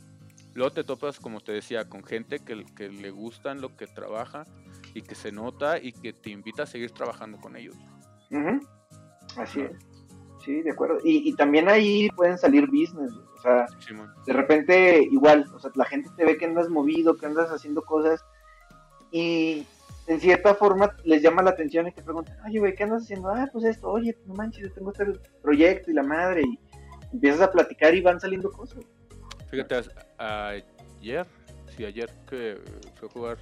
luego 0.52 0.70
te 0.70 0.84
topas, 0.84 1.18
como 1.18 1.40
te 1.40 1.52
decía, 1.52 1.88
con 1.88 2.04
gente 2.04 2.40
que, 2.40 2.66
que 2.76 2.90
le 2.90 3.10
gustan 3.10 3.62
lo 3.62 3.74
que 3.76 3.86
trabaja 3.86 4.44
y 4.92 5.00
que 5.00 5.14
se 5.14 5.32
nota 5.32 5.78
y 5.78 5.92
que 5.92 6.12
te 6.12 6.30
invita 6.30 6.64
a 6.64 6.66
seguir 6.66 6.90
trabajando 6.90 7.38
con 7.38 7.56
ellos. 7.56 7.76
Así 9.36 9.60
es. 9.60 9.72
Sí, 10.44 10.62
de 10.62 10.70
acuerdo. 10.70 10.98
Y, 11.04 11.34
también 11.34 11.68
ahí 11.68 12.08
pueden 12.16 12.38
salir 12.38 12.66
business, 12.66 13.12
o 13.12 13.42
sea, 13.42 13.66
de 14.26 14.32
repente 14.32 15.02
igual, 15.02 15.46
o 15.54 15.58
sea, 15.58 15.70
la 15.74 15.84
gente 15.84 16.08
te 16.16 16.24
ve 16.24 16.36
que 16.36 16.46
andas 16.46 16.68
movido, 16.68 17.16
que 17.16 17.26
andas 17.26 17.50
haciendo 17.50 17.82
cosas 17.82 18.24
y 19.10 19.66
en 20.06 20.20
cierta 20.20 20.54
forma 20.54 20.96
les 21.04 21.22
llama 21.22 21.42
la 21.42 21.50
atención 21.50 21.86
y 21.88 21.92
te 21.92 22.02
preguntan, 22.02 22.36
oye, 22.46 22.58
güey, 22.58 22.74
¿qué 22.74 22.84
andas 22.84 23.02
haciendo? 23.02 23.28
Ah, 23.30 23.48
pues 23.52 23.64
esto, 23.64 23.88
oye, 23.88 24.16
no 24.26 24.34
manches, 24.34 24.62
yo 24.62 24.72
tengo 24.72 24.92
este 24.92 25.06
proyecto 25.42 25.90
y 25.90 25.94
la 25.94 26.02
madre 26.02 26.42
y 26.42 26.58
empiezas 27.12 27.42
a 27.42 27.52
platicar 27.52 27.94
y 27.94 28.00
van 28.00 28.20
saliendo 28.20 28.50
cosas. 28.50 28.84
Fíjate, 29.50 29.82
ayer, 30.18 31.26
sí, 31.76 31.84
ayer 31.84 32.10
que 32.28 32.58
fue 32.94 33.08
a 33.08 33.12
jugar, 33.12 33.38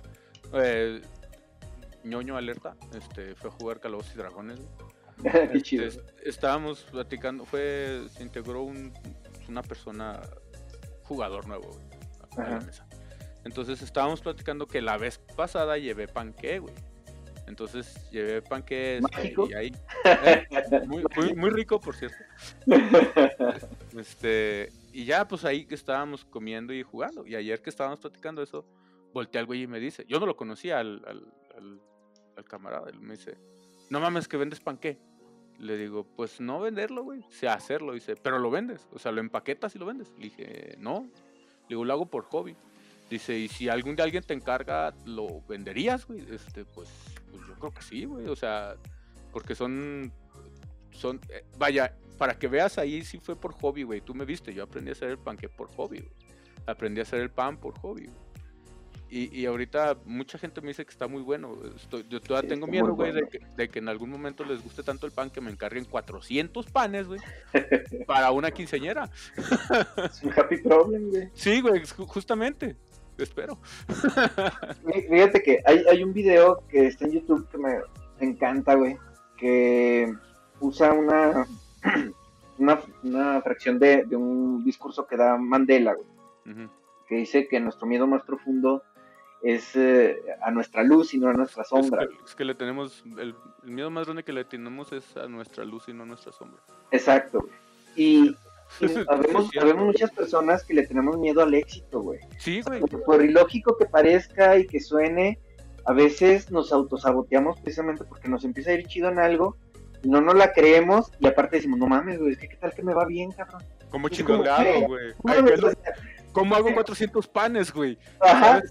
eh, 0.54 1.00
ñoño 2.08 2.36
alerta, 2.36 2.76
este, 2.94 3.34
fue 3.34 3.50
a 3.50 3.52
jugar 3.52 3.80
Calabozos 3.80 4.14
y 4.14 4.18
Dragones. 4.18 4.60
Este, 5.52 5.88
estábamos 6.22 6.82
platicando, 6.92 7.44
fue, 7.44 8.02
se 8.08 8.22
integró 8.22 8.62
un, 8.62 8.92
una 9.48 9.62
persona, 9.62 10.20
jugador 11.02 11.48
nuevo 11.48 11.76
a 12.36 12.42
la 12.48 12.60
mesa. 12.60 12.86
Entonces 13.44 13.82
estábamos 13.82 14.20
platicando 14.20 14.66
que 14.66 14.80
la 14.80 14.96
vez 14.96 15.18
pasada 15.36 15.78
llevé 15.78 16.06
panque, 16.06 16.58
güey. 16.58 16.74
Entonces 17.46 18.08
llevé 18.10 18.42
panque 18.42 18.98
este, 18.98 19.34
y 19.50 19.54
ahí. 19.54 19.72
Eh, 20.04 20.46
muy, 20.86 21.34
muy, 21.34 21.50
rico, 21.50 21.80
por 21.80 21.96
cierto. 21.96 22.16
Este, 23.98 24.70
y 24.92 25.04
ya, 25.04 25.26
pues 25.26 25.44
ahí 25.44 25.64
que 25.64 25.74
estábamos 25.74 26.24
comiendo 26.24 26.72
y 26.72 26.82
jugando. 26.82 27.26
Y 27.26 27.34
ayer 27.34 27.60
que 27.60 27.70
estábamos 27.70 28.00
platicando 28.00 28.42
eso, 28.42 28.66
volteé 29.12 29.40
al 29.40 29.46
güey 29.46 29.62
y 29.62 29.66
me 29.66 29.80
dice, 29.80 30.04
yo 30.06 30.20
no 30.20 30.26
lo 30.26 30.36
conocía 30.36 30.78
al, 30.78 31.02
al, 31.06 31.32
al, 31.56 31.80
camarada, 32.44 32.88
él 32.90 33.00
me 33.00 33.16
dice, 33.16 33.36
no 33.90 34.00
mames 34.00 34.28
que 34.28 34.36
vendes 34.36 34.60
panqué. 34.60 34.98
Le 35.58 35.76
digo, 35.76 36.04
pues 36.04 36.40
no 36.40 36.60
venderlo, 36.60 37.02
güey, 37.02 37.24
sea 37.30 37.54
hacerlo. 37.54 37.92
Dice, 37.92 38.14
pero 38.14 38.38
lo 38.38 38.50
vendes, 38.50 38.86
o 38.92 38.98
sea, 38.98 39.10
lo 39.10 39.20
empaquetas 39.20 39.74
y 39.74 39.78
lo 39.78 39.86
vendes. 39.86 40.12
Le 40.16 40.24
dije, 40.24 40.76
no, 40.78 41.10
le 41.62 41.68
digo, 41.70 41.84
lo 41.84 41.92
hago 41.92 42.06
por 42.06 42.24
hobby. 42.24 42.56
Dice, 43.10 43.36
y 43.38 43.48
si 43.48 43.68
algún 43.68 43.96
día 43.96 44.04
alguien 44.04 44.22
te 44.22 44.34
encarga, 44.34 44.94
¿lo 45.06 45.40
venderías, 45.48 46.06
güey? 46.06 46.20
Este, 46.30 46.64
pues, 46.64 46.88
pues 47.30 47.46
yo 47.46 47.54
creo 47.54 47.72
que 47.72 47.82
sí, 47.82 48.04
güey, 48.04 48.28
o 48.28 48.36
sea, 48.36 48.76
porque 49.32 49.54
son, 49.54 50.12
son, 50.92 51.20
eh, 51.30 51.44
vaya, 51.56 51.96
para 52.18 52.38
que 52.38 52.48
veas 52.48 52.76
ahí 52.78 53.02
sí 53.02 53.18
fue 53.18 53.34
por 53.34 53.52
hobby, 53.54 53.82
güey. 53.82 54.00
Tú 54.00 54.14
me 54.14 54.24
viste, 54.24 54.52
yo 54.52 54.64
aprendí 54.64 54.90
a 54.90 54.92
hacer 54.92 55.08
el 55.08 55.18
panque 55.18 55.48
por 55.48 55.68
hobby, 55.74 56.00
güey. 56.00 56.12
Aprendí 56.66 57.00
a 57.00 57.04
hacer 57.04 57.20
el 57.20 57.30
pan 57.30 57.58
por 57.58 57.78
hobby, 57.78 58.06
güey. 58.06 58.27
Y, 59.10 59.46
ahorita 59.46 59.96
mucha 60.04 60.38
gente 60.38 60.60
me 60.60 60.68
dice 60.68 60.84
que 60.84 60.90
está 60.90 61.08
muy 61.08 61.22
bueno. 61.22 61.56
yo 62.10 62.20
todavía 62.20 62.48
tengo 62.48 62.66
miedo, 62.66 62.94
güey, 62.94 63.12
de, 63.12 63.68
que, 63.68 63.78
en 63.78 63.88
algún 63.88 64.10
momento 64.10 64.44
les 64.44 64.62
guste 64.62 64.82
tanto 64.82 65.06
el 65.06 65.12
pan 65.12 65.30
que 65.30 65.40
me 65.40 65.50
encarguen 65.50 65.86
400 65.86 66.66
panes, 66.66 67.06
güey, 67.06 67.20
para 68.06 68.30
una 68.32 68.50
quinceñera. 68.50 69.10
es 69.36 70.22
un 70.22 70.32
happy 70.36 70.58
problem, 70.58 71.08
güey. 71.10 71.30
Sí, 71.32 71.60
güey, 71.60 71.82
justamente. 71.86 72.76
Espero. 73.16 73.58
Fíjate 75.08 75.42
que 75.42 75.60
hay, 75.64 75.84
hay 75.90 76.04
un 76.04 76.12
video 76.12 76.62
que 76.68 76.86
está 76.86 77.06
en 77.06 77.12
YouTube 77.12 77.48
que 77.48 77.58
me 77.58 77.80
encanta, 78.20 78.74
güey, 78.74 78.96
que 79.38 80.12
usa 80.60 80.92
una, 80.92 81.46
una, 83.02 83.40
fracción 83.42 83.78
de, 83.78 84.04
un 84.12 84.64
discurso 84.64 85.06
que 85.06 85.16
da 85.16 85.36
Mandela, 85.36 85.94
güey, 85.94 86.68
que 87.08 87.16
dice 87.16 87.48
que 87.48 87.60
nuestro 87.60 87.86
miedo 87.86 88.06
más 88.06 88.22
profundo 88.22 88.82
es 89.42 89.76
eh, 89.76 90.16
a 90.42 90.50
nuestra 90.50 90.82
luz 90.82 91.14
y 91.14 91.18
no 91.18 91.28
a 91.28 91.32
nuestra 91.32 91.64
sombra. 91.64 92.06
Es 92.24 92.34
que, 92.34 92.44
le 92.44 92.54
tenemos, 92.54 93.04
el, 93.18 93.34
miedo 93.62 93.90
más 93.90 94.06
grande 94.06 94.24
que 94.24 94.32
le 94.32 94.44
tenemos 94.44 94.92
es 94.92 95.16
a 95.16 95.28
nuestra 95.28 95.64
luz 95.64 95.88
y 95.88 95.92
no 95.92 96.02
a 96.02 96.06
nuestra 96.06 96.32
sombra. 96.32 96.60
Exacto, 96.90 97.48
Y, 97.96 98.36
sabemos, 98.78 99.50
muchas 99.76 100.10
personas 100.10 100.64
que 100.64 100.74
le 100.74 100.86
tenemos 100.86 101.18
miedo 101.18 101.42
al 101.42 101.54
éxito, 101.54 102.00
güey. 102.00 102.20
Sí, 102.38 102.62
güey. 102.62 102.82
Por 103.06 103.24
ilógico 103.24 103.76
que 103.76 103.86
parezca 103.86 104.58
y 104.58 104.66
que 104.66 104.80
suene, 104.80 105.38
a 105.84 105.92
veces 105.92 106.50
nos 106.50 106.72
autosaboteamos 106.72 107.60
precisamente 107.60 108.04
porque 108.04 108.28
nos 108.28 108.44
empieza 108.44 108.70
a 108.70 108.74
ir 108.74 108.86
chido 108.86 109.08
en 109.08 109.18
algo 109.18 109.56
y 110.02 110.08
no 110.08 110.20
nos 110.20 110.34
la 110.34 110.52
creemos 110.52 111.10
y 111.18 111.26
aparte 111.26 111.56
decimos, 111.56 111.78
no 111.78 111.86
mames, 111.86 112.18
güey, 112.18 112.32
es 112.32 112.38
que 112.38 112.48
qué 112.48 112.56
tal 112.56 112.72
que 112.72 112.82
me 112.82 112.94
va 112.94 113.04
bien, 113.06 113.32
cabrón. 113.32 113.62
Como 113.90 114.08
chingado, 114.08 114.86
güey. 114.86 115.14
¿Cómo 116.38 116.54
hago 116.54 116.72
400 116.72 117.26
panes, 117.26 117.72
güey? 117.72 117.98
Ajá. 118.20 118.62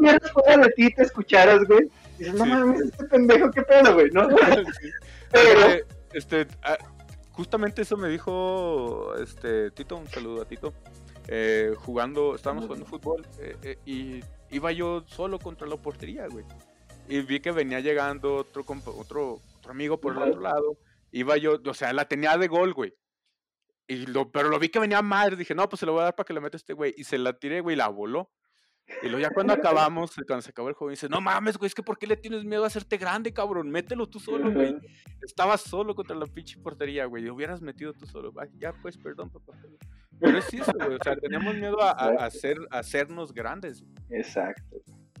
Mientras 0.00 0.32
fuera 0.32 0.56
de 0.56 0.70
ti 0.70 0.90
te 0.94 1.02
escucharas, 1.02 1.60
güey. 1.68 1.90
Dices, 2.18 2.34
no 2.34 2.46
mames, 2.46 2.80
este 2.80 3.04
pendejo, 3.04 3.50
qué 3.50 3.60
pedo, 3.62 3.94
güey, 3.94 4.10
¿no? 4.12 4.26
Pero. 5.30 5.84
Este, 6.14 6.46
ah, 6.62 6.78
justamente 7.32 7.82
eso 7.82 7.98
me 7.98 8.08
dijo 8.08 9.14
este 9.16 9.70
Tito, 9.72 9.98
un 9.98 10.08
saludo 10.08 10.40
a 10.40 10.46
Tito. 10.46 10.72
Eh, 11.28 11.74
jugando, 11.76 12.34
estábamos 12.34 12.64
jugando 12.64 12.86
fútbol 12.86 13.26
eh, 13.38 13.56
eh, 13.62 13.78
y 13.84 14.20
iba 14.50 14.72
yo 14.72 15.04
solo 15.06 15.38
contra 15.38 15.68
la 15.68 15.76
portería, 15.76 16.26
güey. 16.28 16.46
Y 17.08 17.20
vi 17.20 17.40
que 17.40 17.52
venía 17.52 17.80
llegando 17.80 18.36
otro, 18.36 18.64
otro, 18.96 19.42
otro 19.58 19.70
amigo 19.70 20.00
por 20.00 20.16
el 20.16 20.22
otro 20.22 20.40
lado. 20.40 20.78
Iba 21.12 21.36
yo, 21.36 21.58
o 21.62 21.74
sea, 21.74 21.92
la 21.92 22.06
tenía 22.06 22.38
de 22.38 22.48
gol, 22.48 22.72
güey. 22.72 22.94
Y 23.90 24.06
lo, 24.06 24.30
pero 24.30 24.48
lo 24.48 24.60
vi 24.60 24.68
que 24.68 24.78
venía 24.78 25.02
mal, 25.02 25.36
dije, 25.36 25.52
no, 25.52 25.68
pues 25.68 25.80
se 25.80 25.86
lo 25.86 25.90
voy 25.90 26.02
a 26.02 26.04
dar 26.04 26.14
para 26.14 26.24
que 26.24 26.32
le 26.32 26.40
meta 26.40 26.56
este 26.56 26.74
güey. 26.74 26.94
Y 26.96 27.02
se 27.02 27.18
la 27.18 27.32
tiré, 27.32 27.60
güey, 27.60 27.74
y 27.74 27.76
la 27.76 27.88
voló. 27.88 28.30
Y 29.02 29.08
luego 29.08 29.18
ya 29.18 29.30
cuando 29.34 29.52
acabamos, 29.52 30.14
cuando 30.28 30.42
se 30.42 30.50
acabó 30.50 30.68
el 30.68 30.76
juego, 30.76 30.92
dice, 30.92 31.08
no 31.08 31.20
mames, 31.20 31.58
güey, 31.58 31.66
es 31.66 31.74
que 31.74 31.82
¿por 31.82 31.98
qué 31.98 32.06
le 32.06 32.16
tienes 32.16 32.44
miedo 32.44 32.62
a 32.62 32.68
hacerte 32.68 32.98
grande, 32.98 33.32
cabrón? 33.32 33.68
Mételo 33.68 34.08
tú 34.08 34.20
solo, 34.20 34.52
güey. 34.52 34.76
Estabas 35.22 35.62
solo 35.62 35.96
contra 35.96 36.14
la 36.14 36.26
pinche 36.26 36.56
portería, 36.60 37.06
güey. 37.06 37.28
Hubieras 37.28 37.60
metido 37.60 37.92
tú 37.92 38.06
solo. 38.06 38.32
ya, 38.60 38.72
pues, 38.74 38.96
perdón, 38.96 39.28
papá. 39.28 39.54
Pero 40.20 40.38
es 40.38 40.54
eso, 40.54 40.72
güey. 40.72 40.94
O 40.94 41.02
sea, 41.02 41.16
tenemos 41.16 41.56
miedo 41.56 41.82
a, 41.82 41.90
hacer, 42.24 42.58
a 42.70 42.78
hacernos 42.78 43.34
grandes. 43.34 43.82
Exacto. 44.08 44.76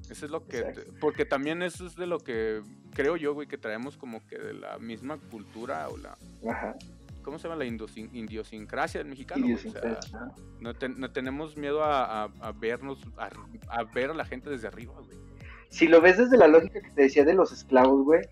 Eso 0.08 0.26
es 0.26 0.30
lo 0.30 0.46
que... 0.46 0.62
Porque 1.00 1.24
también 1.24 1.62
eso 1.62 1.86
es 1.86 1.96
de 1.96 2.06
lo 2.06 2.20
que 2.20 2.62
creo 2.94 3.16
yo, 3.16 3.34
güey, 3.34 3.48
que 3.48 3.58
traemos 3.58 3.96
como 3.96 4.24
que 4.28 4.38
de 4.38 4.54
la 4.54 4.78
misma 4.78 5.18
cultura 5.18 5.88
o 5.88 5.96
la... 5.96 6.16
Ajá 6.48 6.76
¿cómo 7.22 7.38
se 7.38 7.48
llama? 7.48 7.56
La 7.56 7.66
idiosincrasia 7.66 9.00
del 9.00 9.08
mexicano. 9.08 9.46
no, 10.60 11.10
tenemos 11.12 11.56
miedo 11.56 11.82
a, 11.84 12.30
vernos, 12.60 12.98
a, 13.16 13.84
ver 13.84 14.10
a 14.10 14.14
la 14.14 14.24
gente 14.24 14.50
desde 14.50 14.68
arriba, 14.68 14.94
güey. 14.94 15.18
Si 15.68 15.86
lo 15.86 16.00
ves 16.00 16.18
desde 16.18 16.36
la 16.36 16.48
lógica 16.48 16.80
que 16.80 16.90
te 16.90 17.02
decía 17.02 17.24
de 17.24 17.34
los 17.34 17.52
esclavos, 17.52 18.04
güey, 18.04 18.22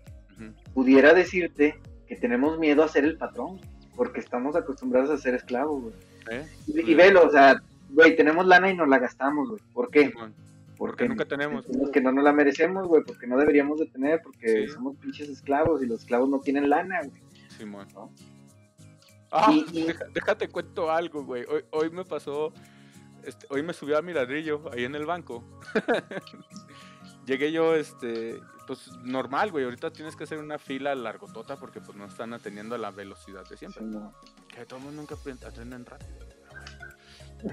pudiera 0.73 1.13
decirte 1.13 1.79
que 2.07 2.15
tenemos 2.15 2.59
miedo 2.59 2.83
a 2.83 2.87
ser 2.87 3.05
el 3.05 3.17
patrón, 3.17 3.59
porque 3.95 4.19
estamos 4.19 4.55
acostumbrados 4.55 5.09
a 5.09 5.17
ser 5.17 5.35
esclavos, 5.35 5.83
güey. 5.83 5.93
¿Eh? 6.31 6.45
Y, 6.67 6.93
velo, 6.93 7.25
o 7.25 7.31
sea, 7.31 7.61
güey, 7.89 8.15
tenemos 8.15 8.45
lana 8.45 8.69
y 8.69 8.75
nos 8.75 8.87
la 8.87 8.99
gastamos, 8.99 9.49
güey. 9.49 9.61
¿Por 9.73 9.89
qué? 9.89 10.11
Porque, 10.77 11.09
nunca 11.09 11.25
tenemos. 11.25 11.65
que 11.91 11.99
no 11.99 12.11
nos 12.11 12.23
la 12.23 12.31
merecemos, 12.31 12.87
güey, 12.87 13.03
porque 13.03 13.27
no 13.27 13.37
deberíamos 13.37 13.79
de 13.79 13.87
tener, 13.87 14.21
porque 14.21 14.67
somos 14.69 14.95
pinches 14.97 15.27
esclavos 15.27 15.83
y 15.83 15.85
los 15.85 16.01
esclavos 16.01 16.29
no 16.29 16.39
tienen 16.39 16.69
lana, 16.69 16.99
güey. 16.99 17.21
Simón. 17.49 17.87
Ah, 19.31 19.53
déjate 20.13 20.49
cuento 20.49 20.91
algo, 20.91 21.23
güey. 21.23 21.45
Hoy, 21.45 21.63
hoy 21.71 21.89
me 21.91 22.03
pasó, 22.03 22.51
este, 23.23 23.45
hoy 23.49 23.63
me 23.63 23.73
subió 23.73 23.97
a 23.97 24.01
mi 24.01 24.13
ladrillo 24.13 24.69
ahí 24.71 24.85
en 24.85 24.95
el 24.95 25.05
banco. 25.05 25.43
Llegué 27.25 27.51
yo, 27.51 27.75
este, 27.75 28.39
pues 28.65 28.91
normal, 29.03 29.51
güey. 29.51 29.65
Ahorita 29.65 29.91
tienes 29.91 30.15
que 30.15 30.23
hacer 30.23 30.39
una 30.39 30.57
fila 30.57 30.95
largotota 30.95 31.57
porque 31.57 31.79
pues 31.79 31.95
no 31.95 32.05
están 32.05 32.33
atendiendo 32.33 32.73
a 32.73 32.77
la 32.79 32.89
velocidad 32.89 33.47
de 33.47 33.55
siempre. 33.55 33.83
Que 34.47 34.65
todo 34.65 34.79
mundo 34.79 35.01
nunca 35.01 35.15
atenden 35.47 35.85
rápido. 35.85 36.25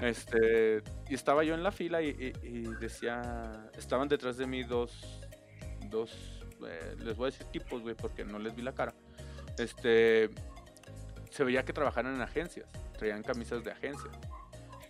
Este, 0.01 0.83
y 1.09 1.13
estaba 1.13 1.43
yo 1.43 1.53
en 1.53 1.63
la 1.63 1.71
fila 1.71 2.01
y, 2.01 2.33
decía, 2.79 3.69
estaban 3.77 4.07
detrás 4.07 4.37
de 4.37 4.45
mí 4.45 4.63
dos, 4.63 5.21
dos, 5.89 6.11
eh, 6.67 6.95
les 6.99 7.15
voy 7.15 7.27
a 7.27 7.31
decir 7.31 7.47
tipos, 7.47 7.81
güey, 7.81 7.95
porque 7.95 8.25
no 8.25 8.39
les 8.39 8.55
vi 8.55 8.63
la 8.63 8.73
cara. 8.73 8.93
Este, 9.57 10.29
se 11.31 11.43
veía 11.43 11.63
que 11.63 11.73
trabajaban 11.73 12.15
en 12.15 12.21
agencias, 12.21 12.67
traían 12.97 13.23
camisas 13.23 13.63
de 13.63 13.71
agencia. 13.71 14.11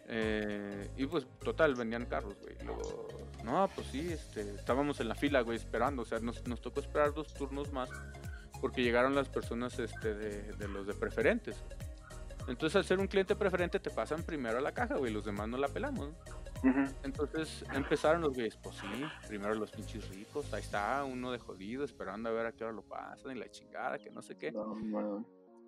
Eh, 0.10 0.90
y 0.96 1.06
pues, 1.06 1.28
total, 1.44 1.76
vendían 1.76 2.06
carros, 2.06 2.36
güey. 2.42 2.56
Luego, 2.64 3.08
no, 3.44 3.70
pues 3.76 3.88
sí, 3.88 4.12
este, 4.12 4.56
estábamos 4.56 5.00
en 5.00 5.10
la 5.10 5.16
fila, 5.16 5.42
güey, 5.42 5.58
esperando. 5.58 6.04
O 6.04 6.06
sea, 6.06 6.20
nos, 6.20 6.48
nos 6.48 6.62
tocó 6.62 6.80
esperar 6.80 7.14
dos 7.14 7.34
turnos 7.34 7.72
más 7.74 7.90
porque 8.62 8.82
llegaron 8.82 9.14
las 9.14 9.30
personas 9.30 9.78
este, 9.80 10.14
de, 10.14 10.54
de 10.54 10.68
los 10.68 10.88
de 10.88 10.94
preferentes. 10.94 11.58
Entonces, 12.48 12.78
al 12.78 12.86
ser 12.86 13.00
un 13.00 13.08
cliente 13.08 13.36
preferente, 13.36 13.80
te 13.80 13.90
pasan 13.90 14.24
primero 14.24 14.58
a 14.58 14.62
la 14.62 14.72
caja, 14.72 14.96
güey, 14.96 15.12
los 15.12 15.26
demás 15.26 15.50
no 15.50 15.58
la 15.58 15.68
pelamos. 15.68 16.10
Entonces 17.04 17.64
empezaron 17.74 18.22
los 18.22 18.34
güeyes, 18.34 18.58
pues 18.58 18.78
sí, 18.78 18.88
primero 19.28 19.54
los 19.54 19.72
pinches 19.72 20.10
ricos, 20.10 20.52
ahí 20.54 20.62
está, 20.62 21.04
uno 21.04 21.32
de 21.32 21.40
jodido, 21.40 21.84
esperando 21.84 22.30
a 22.30 22.32
ver 22.32 22.48
a 22.48 22.52
qué 22.52 22.64
hora 22.64 22.74
lo 22.74 22.82
pasan 22.82 23.36
y 23.36 23.40
la 23.40 23.50
chingada, 23.50 23.98
que 24.00 24.10
no 24.10 24.22
sé 24.22 24.38
qué. 24.38 24.52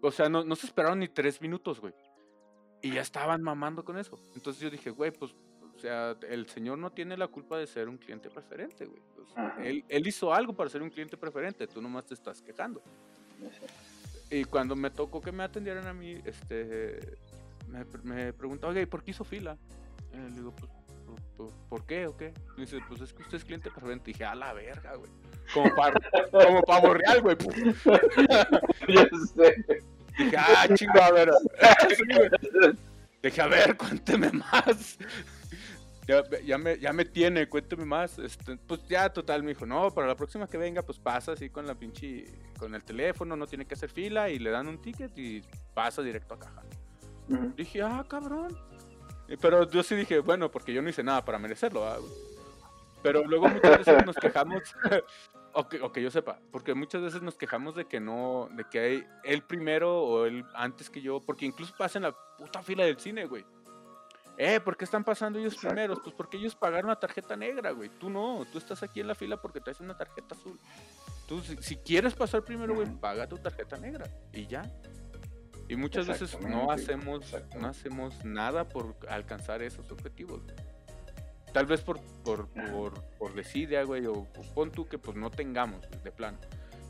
O 0.01 0.11
sea, 0.11 0.29
no, 0.29 0.43
no 0.43 0.55
se 0.55 0.67
esperaron 0.67 0.99
ni 0.99 1.07
tres 1.07 1.41
minutos, 1.41 1.79
güey. 1.79 1.93
Y 2.81 2.93
ya 2.93 3.01
estaban 3.01 3.41
mamando 3.41 3.83
con 3.83 3.97
eso. 3.97 4.19
Entonces 4.35 4.61
yo 4.61 4.69
dije, 4.69 4.89
güey, 4.89 5.11
pues, 5.11 5.35
o 5.75 5.79
sea, 5.79 6.15
el 6.29 6.47
señor 6.47 6.77
no 6.77 6.91
tiene 6.91 7.17
la 7.17 7.27
culpa 7.27 7.57
de 7.57 7.67
ser 7.67 7.89
un 7.89 7.97
cliente 7.97 8.29
preferente, 8.29 8.85
güey. 8.85 9.01
Él, 9.63 9.85
él, 9.87 10.07
hizo 10.07 10.33
algo 10.33 10.53
para 10.53 10.69
ser 10.69 10.81
un 10.81 10.89
cliente 10.89 11.17
preferente, 11.17 11.67
tú 11.67 11.81
nomás 11.81 12.05
te 12.05 12.13
estás 12.13 12.41
quejando. 12.41 12.81
Y 14.29 14.43
cuando 14.45 14.75
me 14.75 14.89
tocó 14.91 15.21
que 15.21 15.31
me 15.31 15.43
atendieran 15.43 15.87
a 15.87 15.93
mí, 15.93 16.17
este, 16.25 16.99
me, 17.67 17.85
me 18.03 18.33
preguntó, 18.33 18.67
oye, 18.67 18.87
¿por 18.87 19.03
qué 19.03 19.11
hizo 19.11 19.23
fila? 19.23 19.57
le 20.11 20.31
digo, 20.31 20.51
pues, 20.51 20.71
¿por, 21.69 21.85
qué 21.85 22.07
o 22.07 22.15
qué? 22.15 22.33
Y 22.57 22.61
dice, 22.61 22.79
pues 22.87 23.01
es 23.01 23.13
que 23.13 23.21
usted 23.23 23.37
es 23.37 23.45
cliente 23.45 23.69
preferente. 23.71 24.11
Y 24.11 24.13
dije, 24.13 24.25
a 24.25 24.35
la 24.35 24.53
verga, 24.53 24.95
güey. 24.95 25.11
Como 25.53 25.73
para, 25.75 25.99
como 26.31 26.61
pavo 26.63 26.93
real, 26.93 27.21
güey. 27.21 27.35
ya 28.87 29.07
sé. 29.35 29.55
Dije, 30.17 30.37
ah, 30.37 30.67
chingo, 30.73 31.01
a 31.01 31.11
ver. 31.11 31.31
Dije, 33.23 33.41
a 33.41 33.47
ver, 33.47 33.75
cuénteme 33.77 34.31
más. 34.31 34.97
Ya, 36.07 36.23
ya, 36.43 36.57
me, 36.57 36.79
ya 36.79 36.91
me 36.91 37.05
tiene, 37.05 37.47
cuénteme 37.47 37.85
más. 37.85 38.17
Este, 38.19 38.57
pues 38.57 38.87
ya, 38.87 39.09
total, 39.09 39.43
me 39.43 39.49
dijo, 39.49 39.65
no, 39.65 39.91
para 39.91 40.07
la 40.07 40.15
próxima 40.15 40.47
que 40.47 40.57
venga, 40.57 40.81
pues 40.81 40.97
pasa 40.97 41.33
así 41.33 41.49
con 41.49 41.67
la 41.67 41.75
pinche, 41.75 42.25
con 42.57 42.73
el 42.73 42.83
teléfono, 42.83 43.35
no 43.35 43.45
tiene 43.45 43.65
que 43.65 43.75
hacer 43.75 43.89
fila 43.89 44.29
y 44.29 44.39
le 44.39 44.49
dan 44.49 44.67
un 44.67 44.81
ticket 44.81 45.17
y 45.17 45.43
pasa 45.73 46.01
directo 46.01 46.33
a 46.33 46.39
caja. 46.39 46.63
Dije, 47.55 47.83
ah, 47.83 48.03
cabrón. 48.09 48.57
Pero 49.41 49.69
yo 49.69 49.83
sí 49.83 49.95
dije, 49.95 50.19
bueno, 50.19 50.49
porque 50.49 50.73
yo 50.73 50.81
no 50.81 50.89
hice 50.89 51.03
nada 51.03 51.23
para 51.23 51.39
merecerlo. 51.39 51.85
Pero 53.01 53.23
luego 53.25 53.47
muchas 53.47 53.77
veces 53.77 54.05
nos 54.05 54.15
quejamos, 54.15 54.61
o, 55.53 55.67
que, 55.69 55.81
o, 55.81 55.91
que, 55.91 56.01
yo 56.01 56.11
sepa, 56.11 56.39
porque 56.51 56.73
muchas 56.73 57.01
veces 57.01 57.21
nos 57.21 57.35
quejamos 57.35 57.75
de 57.75 57.85
que 57.85 57.99
no, 57.99 58.49
de 58.51 58.65
que 58.65 58.79
hay 58.79 59.07
él 59.23 59.41
primero 59.43 60.01
o 60.03 60.25
él 60.25 60.45
antes 60.53 60.89
que 60.89 61.01
yo, 61.01 61.21
porque 61.21 61.45
incluso 61.45 61.73
pasa 61.77 61.99
en 61.99 62.03
la 62.03 62.15
puta 62.37 62.61
fila 62.61 62.83
del 62.83 62.99
cine, 62.99 63.25
güey. 63.25 63.45
Eh, 64.37 64.61
¿por 64.61 64.77
qué 64.77 64.85
están 64.85 65.03
pasando 65.03 65.37
ellos 65.37 65.57
primeros? 65.57 65.99
Pues 65.99 66.15
porque 66.15 66.37
ellos 66.37 66.55
pagaron 66.55 66.87
la 66.87 66.99
tarjeta 66.99 67.35
negra, 67.35 67.71
güey. 67.71 67.89
Tú 67.99 68.09
no, 68.09 68.45
tú 68.49 68.57
estás 68.57 68.81
aquí 68.83 69.01
en 69.01 69.07
la 69.07 69.15
fila 69.15 69.35
porque 69.41 69.59
traes 69.59 69.81
una 69.81 69.97
tarjeta 69.97 70.33
azul. 70.33 70.57
Tú, 71.27 71.41
si, 71.41 71.75
quieres 71.75 72.15
pasar 72.15 72.43
primero, 72.43 72.73
güey, 72.73 72.87
paga 72.87 73.27
tu 73.27 73.37
tarjeta 73.37 73.75
negra 73.75 74.07
y 74.31 74.47
ya. 74.47 74.61
Y 75.69 75.75
muchas 75.75 76.07
veces 76.07 76.35
no 76.41 76.71
hacemos, 76.71 77.23
no 77.59 77.67
hacemos 77.67 78.25
nada 78.25 78.67
por 78.67 78.97
alcanzar 79.07 79.61
esos 79.61 79.91
objetivos. 79.91 80.41
Tal 81.53 81.67
vez 81.67 81.81
por, 81.81 82.01
por, 82.23 82.47
por, 82.49 83.03
por 83.19 83.35
desidia, 83.35 83.83
güey, 83.83 84.07
o, 84.07 84.27
pon 84.55 84.71
tú 84.71 84.87
que 84.87 84.97
pues 84.97 85.15
no 85.15 85.29
tengamos 85.29 85.81
de 86.03 86.11
plano. 86.11 86.39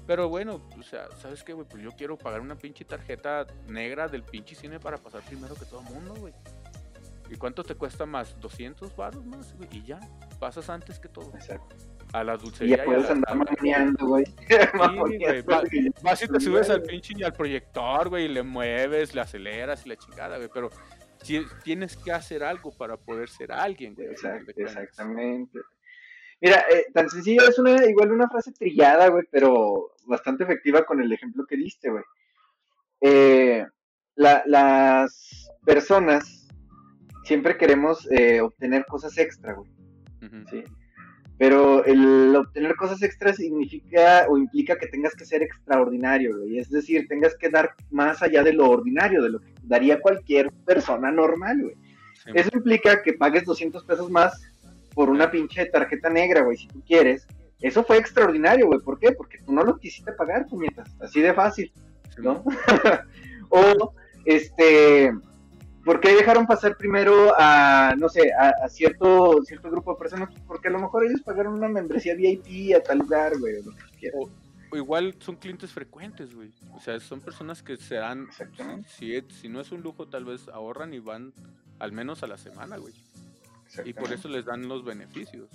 Pero 0.07 0.29
bueno, 0.29 0.61
o 0.77 0.81
sea, 0.81 1.09
¿sabes 1.21 1.43
qué, 1.43 1.51
güey? 1.51 1.67
Pues 1.67 1.83
yo 1.83 1.91
quiero 1.91 2.17
pagar 2.17 2.39
una 2.39 2.57
pinche 2.57 2.85
tarjeta 2.85 3.45
negra 3.67 4.07
del 4.07 4.23
pinche 4.23 4.55
cine 4.55 4.79
para 4.79 4.97
pasar 4.97 5.21
primero 5.23 5.55
que 5.55 5.65
todo 5.65 5.81
el 5.81 5.93
mundo, 5.93 6.15
güey. 6.15 6.33
¿Y 7.29 7.35
cuánto 7.35 7.63
te 7.63 7.75
cuesta 7.75 8.05
más? 8.05 8.39
¿200 8.39 8.95
baros 8.95 9.25
más? 9.25 9.53
Y 9.71 9.83
ya, 9.83 9.99
pasas 10.39 10.69
antes 10.69 10.99
que 10.99 11.09
todo. 11.09 11.31
Exacto. 11.35 11.75
A 12.13 12.23
la 12.23 12.37
dulcería. 12.37 12.75
Y 12.75 12.77
ya 12.77 12.85
puedes 12.85 13.09
andar 13.09 13.35
mamoneando, 13.35 14.07
güey. 14.07 14.25
Sí, 14.25 14.33
vas 16.03 16.23
y 16.23 16.27
te 16.27 16.39
subes 16.39 16.69
al 16.69 16.81
pinche 16.81 17.13
y 17.15 17.23
al 17.23 17.33
proyector, 17.33 18.09
güey, 18.09 18.25
y 18.25 18.29
le 18.29 18.41
mueves, 18.41 19.13
le 19.13 19.21
aceleras 19.21 19.85
y 19.85 19.89
la 19.89 19.95
chingada, 19.95 20.37
güey. 20.37 20.49
Pero 20.51 20.69
tienes 21.63 21.97
que 21.97 22.11
hacer 22.11 22.43
algo 22.43 22.71
para 22.71 22.97
poder 22.97 23.29
ser 23.29 23.51
alguien, 23.51 23.93
güey. 23.93 24.07
exactamente. 24.55 25.59
Mira, 26.41 26.63
eh, 26.71 26.85
tan 26.93 27.09
sencillo 27.09 27.47
es 27.47 27.59
una, 27.59 27.85
igual 27.85 28.11
una 28.11 28.29
frase 28.29 28.53
trillada, 28.53 29.09
güey, 29.09 29.25
pero 29.29 29.91
bastante 30.05 30.45
efectiva 30.45 30.85
con 30.85 31.01
el 31.01 31.11
ejemplo 31.11 31.45
que 31.45 31.57
diste, 31.57 31.89
güey. 31.89 32.03
Eh, 33.01 33.65
las 34.15 35.49
personas 35.65 36.47
siempre 37.23 37.57
queremos 37.57 38.09
eh, 38.11 38.41
obtener 38.41 38.85
cosas 38.85 39.17
extra, 39.17 39.53
güey. 39.53 39.69
¿sí? 40.49 40.63
Pero 41.39 41.85
el 41.85 42.35
obtener 42.35 42.75
cosas 42.75 43.01
extra 43.01 43.33
significa 43.33 44.25
o 44.29 44.37
implica 44.37 44.77
que 44.77 44.87
tengas 44.87 45.15
que 45.15 45.25
ser 45.25 45.41
extraordinario, 45.41 46.37
güey. 46.37 46.59
Es 46.59 46.69
decir, 46.69 47.07
tengas 47.07 47.33
que 47.35 47.49
dar 47.49 47.75
más 47.89 48.21
allá 48.21 48.43
de 48.43 48.51
lo 48.51 48.69
ordinario, 48.69 49.23
de 49.23 49.29
lo 49.29 49.39
que 49.39 49.53
daría 49.63 50.01
cualquier 50.01 50.51
persona 50.65 51.11
normal, 51.11 51.61
güey. 51.61 51.75
Eso 52.33 52.49
implica 52.53 53.01
que 53.01 53.13
pagues 53.13 53.45
200 53.45 53.85
pesos 53.85 54.11
más 54.11 54.33
por 54.93 55.09
una 55.09 55.31
pinche 55.31 55.65
tarjeta 55.67 56.09
negra, 56.09 56.41
güey, 56.41 56.57
si 56.57 56.67
tú 56.67 56.83
quieres. 56.85 57.25
Eso 57.61 57.85
fue 57.85 57.97
extraordinario, 57.97 58.67
güey. 58.67 58.81
¿Por 58.81 58.99
qué? 58.99 59.13
Porque 59.13 59.37
tú 59.45 59.53
no 59.53 59.63
lo 59.63 59.77
quisiste 59.77 60.11
pagar, 60.11 60.45
puñetas. 60.45 60.89
Así 60.99 61.21
de 61.21 61.33
fácil, 61.33 61.71
¿no? 62.17 62.43
o, 63.49 63.93
este, 64.25 65.13
¿Por 65.89 65.99
qué 65.99 66.13
dejaron 66.13 66.45
pasar 66.45 66.77
primero 66.77 67.33
a, 67.35 67.95
no 67.97 68.09
sé, 68.09 68.31
a, 68.31 68.69
cierto, 68.69 69.41
cierto 69.43 69.71
grupo 69.71 69.93
de 69.93 69.97
personas? 69.97 70.29
Porque 70.45 70.67
a 70.67 70.71
lo 70.71 70.77
mejor 70.77 71.03
ellos 71.03 71.19
pagaron 71.21 71.55
una 71.55 71.67
membresía 71.67 72.13
VIP 72.13 72.75
a 72.75 72.83
tal 72.83 72.99
lugar, 72.99 73.39
güey, 73.39 73.55
o 73.55 73.63
lo 73.63 73.71
que 73.99 74.11
O, 74.13 74.77
igual 74.77 75.15
son 75.17 75.37
clientes 75.37 75.71
frecuentes, 75.71 76.35
güey. 76.35 76.51
O 76.75 76.79
sea, 76.79 76.99
son 76.99 77.21
personas 77.21 77.63
que 77.63 77.75
se 77.77 77.95
dan, 77.95 78.27
si, 78.87 79.19
si 79.31 79.49
no 79.49 79.61
es 79.61 79.71
un 79.71 79.81
lujo, 79.81 80.07
tal 80.07 80.25
vez 80.25 80.47
ahorran 80.49 80.93
y 80.93 80.99
van 80.99 81.33
al 81.79 81.91
menos 81.91 82.21
a 82.21 82.27
la 82.27 82.37
semana, 82.37 82.77
güey. 82.77 82.93
Y 83.83 83.93
por 83.93 84.13
eso 84.13 84.29
les 84.29 84.45
dan 84.45 84.67
los 84.67 84.85
beneficios. 84.85 85.49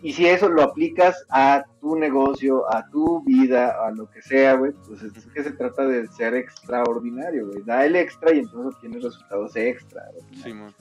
Y 0.00 0.12
si 0.12 0.26
eso 0.26 0.48
lo 0.48 0.62
aplicas 0.62 1.26
a 1.30 1.64
tu 1.80 1.96
negocio, 1.96 2.72
a 2.72 2.88
tu 2.88 3.22
vida, 3.24 3.74
a 3.84 3.90
lo 3.90 4.08
que 4.08 4.22
sea, 4.22 4.54
güey, 4.54 4.72
pues 4.86 5.02
es 5.02 5.26
que 5.26 5.42
se 5.42 5.50
trata 5.50 5.86
de 5.86 6.06
ser 6.08 6.34
extraordinario, 6.34 7.48
güey. 7.48 7.62
Da 7.64 7.84
el 7.84 7.96
extra 7.96 8.32
y 8.32 8.38
entonces 8.38 8.76
obtienes 8.76 9.02
resultados 9.02 9.56
extra. 9.56 10.02
Sí, 10.42 10.54
¿no? 10.54 10.72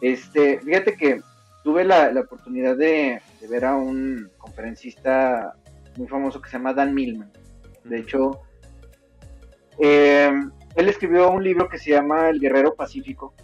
Este, 0.00 0.60
fíjate 0.60 0.96
que 0.96 1.20
tuve 1.62 1.84
la, 1.84 2.10
oportunidad 2.18 2.76
de, 2.76 3.20
ver 3.50 3.64
a 3.66 3.76
un 3.76 4.30
conferencista 4.38 5.54
muy 5.96 6.08
famoso 6.08 6.40
que 6.40 6.48
se 6.48 6.56
llama 6.56 6.72
Dan 6.72 6.94
Millman. 6.94 7.30
De 7.84 7.98
hecho, 7.98 8.40
eh, 9.78 10.32
él 10.74 10.88
escribió 10.88 11.30
un 11.30 11.44
libro 11.44 11.68
que 11.68 11.78
se 11.78 11.90
llama 11.90 12.30
El 12.30 12.40
Guerrero 12.40 12.74
Pacífico 12.74 13.34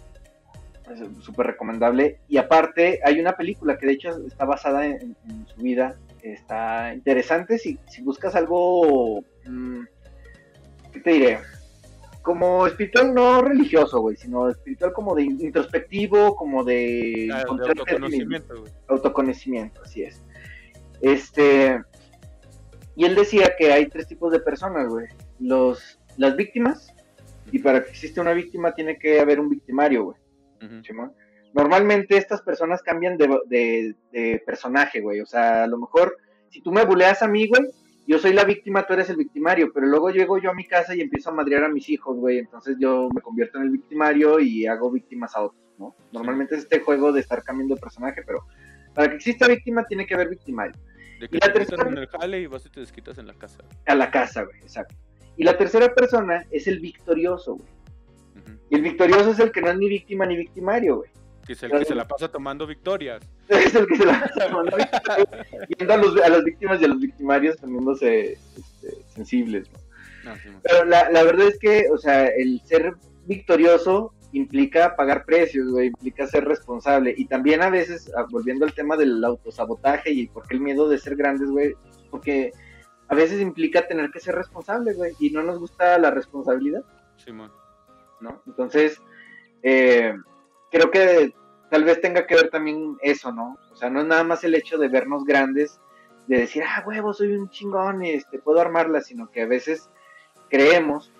súper 1.21 1.47
recomendable. 1.47 2.19
Y 2.27 2.37
aparte, 2.37 2.99
hay 3.03 3.19
una 3.19 3.33
película 3.33 3.77
que 3.77 3.87
de 3.87 3.93
hecho 3.93 4.25
está 4.25 4.45
basada 4.45 4.85
en, 4.85 5.15
su 5.47 5.61
vida. 5.61 5.95
Está 6.21 6.93
interesante 6.93 7.57
si, 7.57 7.79
si 7.87 8.01
buscas 8.01 8.35
algo. 8.35 9.23
Mm, 9.45 9.83
¿Qué 10.91 10.99
te 10.99 11.11
diré? 11.11 11.39
Como 12.21 12.67
espiritual, 12.67 13.13
no 13.13 13.41
religioso, 13.41 14.01
güey, 14.01 14.17
sino 14.17 14.49
espiritual 14.49 14.91
como 14.93 15.15
de 15.15 15.23
introspectivo, 15.23 16.35
como 16.35 16.63
de. 16.63 17.29
autoconocimiento, 17.31 18.63
Autoconocimiento, 18.87 19.81
así 19.83 20.03
es. 20.03 20.21
Este. 21.01 21.81
Y 22.95 23.05
él 23.05 23.15
decía 23.15 23.53
que 23.57 23.71
hay 23.71 23.87
tres 23.87 24.07
tipos 24.07 24.31
de 24.31 24.41
personas, 24.41 24.89
güey. 24.89 25.07
Los, 25.39 25.99
las 26.17 26.35
víctimas, 26.35 26.93
y 27.51 27.59
para 27.59 27.81
que 27.83 27.91
exista 27.91 28.19
una 28.19 28.33
víctima 28.33 28.73
tiene 28.73 28.97
que 28.97 29.21
haber 29.21 29.39
un 29.39 29.49
victimario, 29.49 30.03
güey. 30.03 30.17
Normalmente 31.53 32.17
estas 32.17 32.41
personas 32.41 32.81
cambian 32.81 33.17
de, 33.17 33.95
de, 34.11 34.43
personaje, 34.45 35.01
güey. 35.01 35.21
O 35.21 35.25
sea, 35.25 35.63
a 35.63 35.67
lo 35.67 35.77
mejor, 35.77 36.17
si 36.49 36.61
tú 36.61 36.71
me 36.71 36.85
buleas 36.85 37.21
a 37.21 37.27
mí, 37.27 37.47
güey, 37.47 37.61
yo 38.07 38.17
soy 38.17 38.33
la 38.33 38.43
víctima, 38.43 38.85
tú 38.85 38.93
eres 38.93 39.09
el 39.09 39.17
victimario, 39.17 39.71
pero 39.73 39.85
luego 39.85 40.09
llego 40.09 40.39
yo 40.39 40.49
a 40.51 40.55
mi 40.55 40.65
casa 40.65 40.95
y 40.95 41.01
empiezo 41.01 41.29
a 41.29 41.33
madrear 41.33 41.63
a 41.63 41.69
mis 41.69 41.89
hijos, 41.89 42.17
güey. 42.17 42.39
Entonces 42.39 42.75
yo 42.79 43.09
me 43.13 43.21
convierto 43.21 43.59
en 43.59 43.65
el 43.65 43.69
victimario 43.69 44.39
y 44.39 44.65
hago 44.65 44.91
víctimas 44.91 45.35
a 45.35 45.43
otros, 45.43 45.61
¿no? 45.77 45.95
Normalmente 46.11 46.55
es 46.55 46.61
este 46.61 46.79
juego 46.79 47.11
de 47.11 47.21
estar 47.21 47.43
cambiando 47.43 47.75
de 47.75 47.81
personaje, 47.81 48.23
pero 48.25 48.45
para 48.95 49.09
que 49.09 49.15
exista 49.15 49.47
víctima 49.47 49.85
tiene 49.85 50.07
que 50.07 50.15
haber 50.15 50.29
victimario. 50.29 50.73
De 51.19 51.27
que 51.27 51.37
y 51.37 51.39
la 51.39 51.53
tercera... 51.53 51.87
en 51.87 51.97
el 51.97 52.07
jale 52.07 52.41
y 52.41 52.47
vas 52.47 52.65
y 52.65 52.69
te 52.69 52.79
desquitas 52.79 53.17
en 53.17 53.27
la 53.27 53.33
casa. 53.33 53.63
A 53.85 53.95
la 53.95 54.09
casa, 54.09 54.43
güey, 54.43 54.57
exacto. 54.61 54.95
Y 55.37 55.43
la 55.43 55.57
tercera 55.57 55.93
persona 55.93 56.45
es 56.51 56.67
el 56.67 56.79
victorioso, 56.79 57.55
güey. 57.55 57.78
Y 58.69 58.75
el 58.75 58.81
victorioso 58.81 59.31
es 59.31 59.39
el 59.39 59.51
que 59.51 59.61
no 59.61 59.69
es 59.69 59.77
ni 59.77 59.89
víctima 59.89 60.25
ni 60.25 60.37
victimario, 60.37 60.97
güey. 60.97 61.09
Que 61.45 61.53
es 61.53 61.63
el 61.63 61.71
que 61.71 61.85
se 61.85 61.95
la 61.95 62.07
pasa 62.07 62.27
tomando 62.27 62.67
victorias. 62.67 63.27
Es 63.49 63.73
el 63.73 63.87
que 63.87 63.95
se 63.95 64.05
la 64.05 64.19
pasa 64.19 64.47
tomando 64.47 64.77
victorias. 64.77 65.27
Viendo 65.67 65.93
a, 65.93 65.97
los, 65.97 66.21
a 66.21 66.29
las 66.29 66.43
víctimas 66.43 66.79
y 66.81 66.85
a 66.85 66.87
los 66.89 66.99
victimarios 66.99 67.57
poniéndose 67.57 68.33
este, 68.33 69.03
sensibles. 69.07 69.67
¿no? 70.23 70.33
Pero 70.61 70.85
la, 70.85 71.09
la 71.09 71.23
verdad 71.23 71.47
es 71.47 71.57
que, 71.57 71.87
o 71.91 71.97
sea, 71.97 72.27
el 72.27 72.61
ser 72.65 72.93
victorioso 73.25 74.13
implica 74.31 74.95
pagar 74.95 75.25
precios, 75.25 75.69
güey, 75.69 75.87
implica 75.87 76.27
ser 76.27 76.45
responsable. 76.45 77.13
Y 77.17 77.25
también 77.25 77.61
a 77.61 77.69
veces, 77.69 78.11
ah, 78.15 78.25
volviendo 78.29 78.65
al 78.65 78.73
tema 78.73 78.95
del 78.95 79.23
autosabotaje 79.23 80.11
y 80.11 80.27
por 80.27 80.47
qué 80.47 80.55
el 80.55 80.61
miedo 80.61 80.87
de 80.87 80.99
ser 80.99 81.15
grandes, 81.15 81.49
güey, 81.49 81.75
porque 82.11 82.51
a 83.07 83.15
veces 83.15 83.41
implica 83.41 83.87
tener 83.87 84.11
que 84.11 84.19
ser 84.19 84.35
responsable, 84.35 84.93
güey, 84.93 85.13
y 85.19 85.31
no 85.31 85.41
nos 85.41 85.59
gusta 85.59 85.97
la 85.97 86.11
responsabilidad. 86.11 86.83
Simón. 87.17 87.51
¿No? 88.21 88.41
Entonces, 88.47 89.01
eh, 89.63 90.13
creo 90.71 90.91
que 90.91 91.33
tal 91.69 91.83
vez 91.83 92.01
tenga 92.01 92.25
que 92.25 92.35
ver 92.35 92.49
también 92.49 92.97
eso, 93.01 93.31
¿no? 93.31 93.57
O 93.71 93.75
sea, 93.75 93.89
no 93.89 94.01
es 94.01 94.07
nada 94.07 94.23
más 94.23 94.43
el 94.43 94.55
hecho 94.55 94.77
de 94.77 94.87
vernos 94.87 95.23
grandes, 95.23 95.79
de 96.27 96.39
decir, 96.39 96.63
ah, 96.63 96.83
huevo, 96.85 97.13
soy 97.13 97.33
un 97.33 97.49
chingón, 97.49 98.03
este, 98.03 98.39
puedo 98.39 98.59
armarla, 98.59 99.01
sino 99.01 99.29
que 99.31 99.41
a 99.41 99.47
veces 99.47 99.89
creemos 100.49 101.11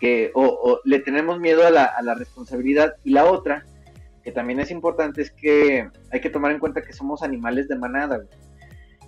que, 0.00 0.30
o, 0.34 0.80
le 0.84 0.98
tenemos 1.00 1.38
miedo 1.38 1.66
a 1.66 1.70
la, 1.70 2.14
responsabilidad. 2.14 2.96
Y 3.04 3.10
la 3.10 3.24
otra, 3.24 3.64
que 4.24 4.32
también 4.32 4.60
es 4.60 4.70
importante, 4.70 5.22
es 5.22 5.30
que 5.30 5.90
hay 6.10 6.20
que 6.20 6.30
tomar 6.30 6.52
en 6.52 6.58
cuenta 6.58 6.82
que 6.82 6.92
somos 6.92 7.22
animales 7.22 7.68
de 7.68 7.76
manada, 7.76 8.20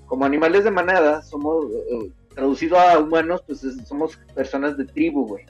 Como 0.06 0.24
animales 0.24 0.64
de 0.64 0.70
manada, 0.70 1.22
somos, 1.22 1.64
uh, 1.64 2.10
traducido 2.34 2.78
a 2.78 2.98
humanos, 2.98 3.42
pues 3.46 3.60
somos 3.86 4.16
personas 4.34 4.76
de 4.76 4.84
tribu, 4.86 5.26
güey. 5.26 5.44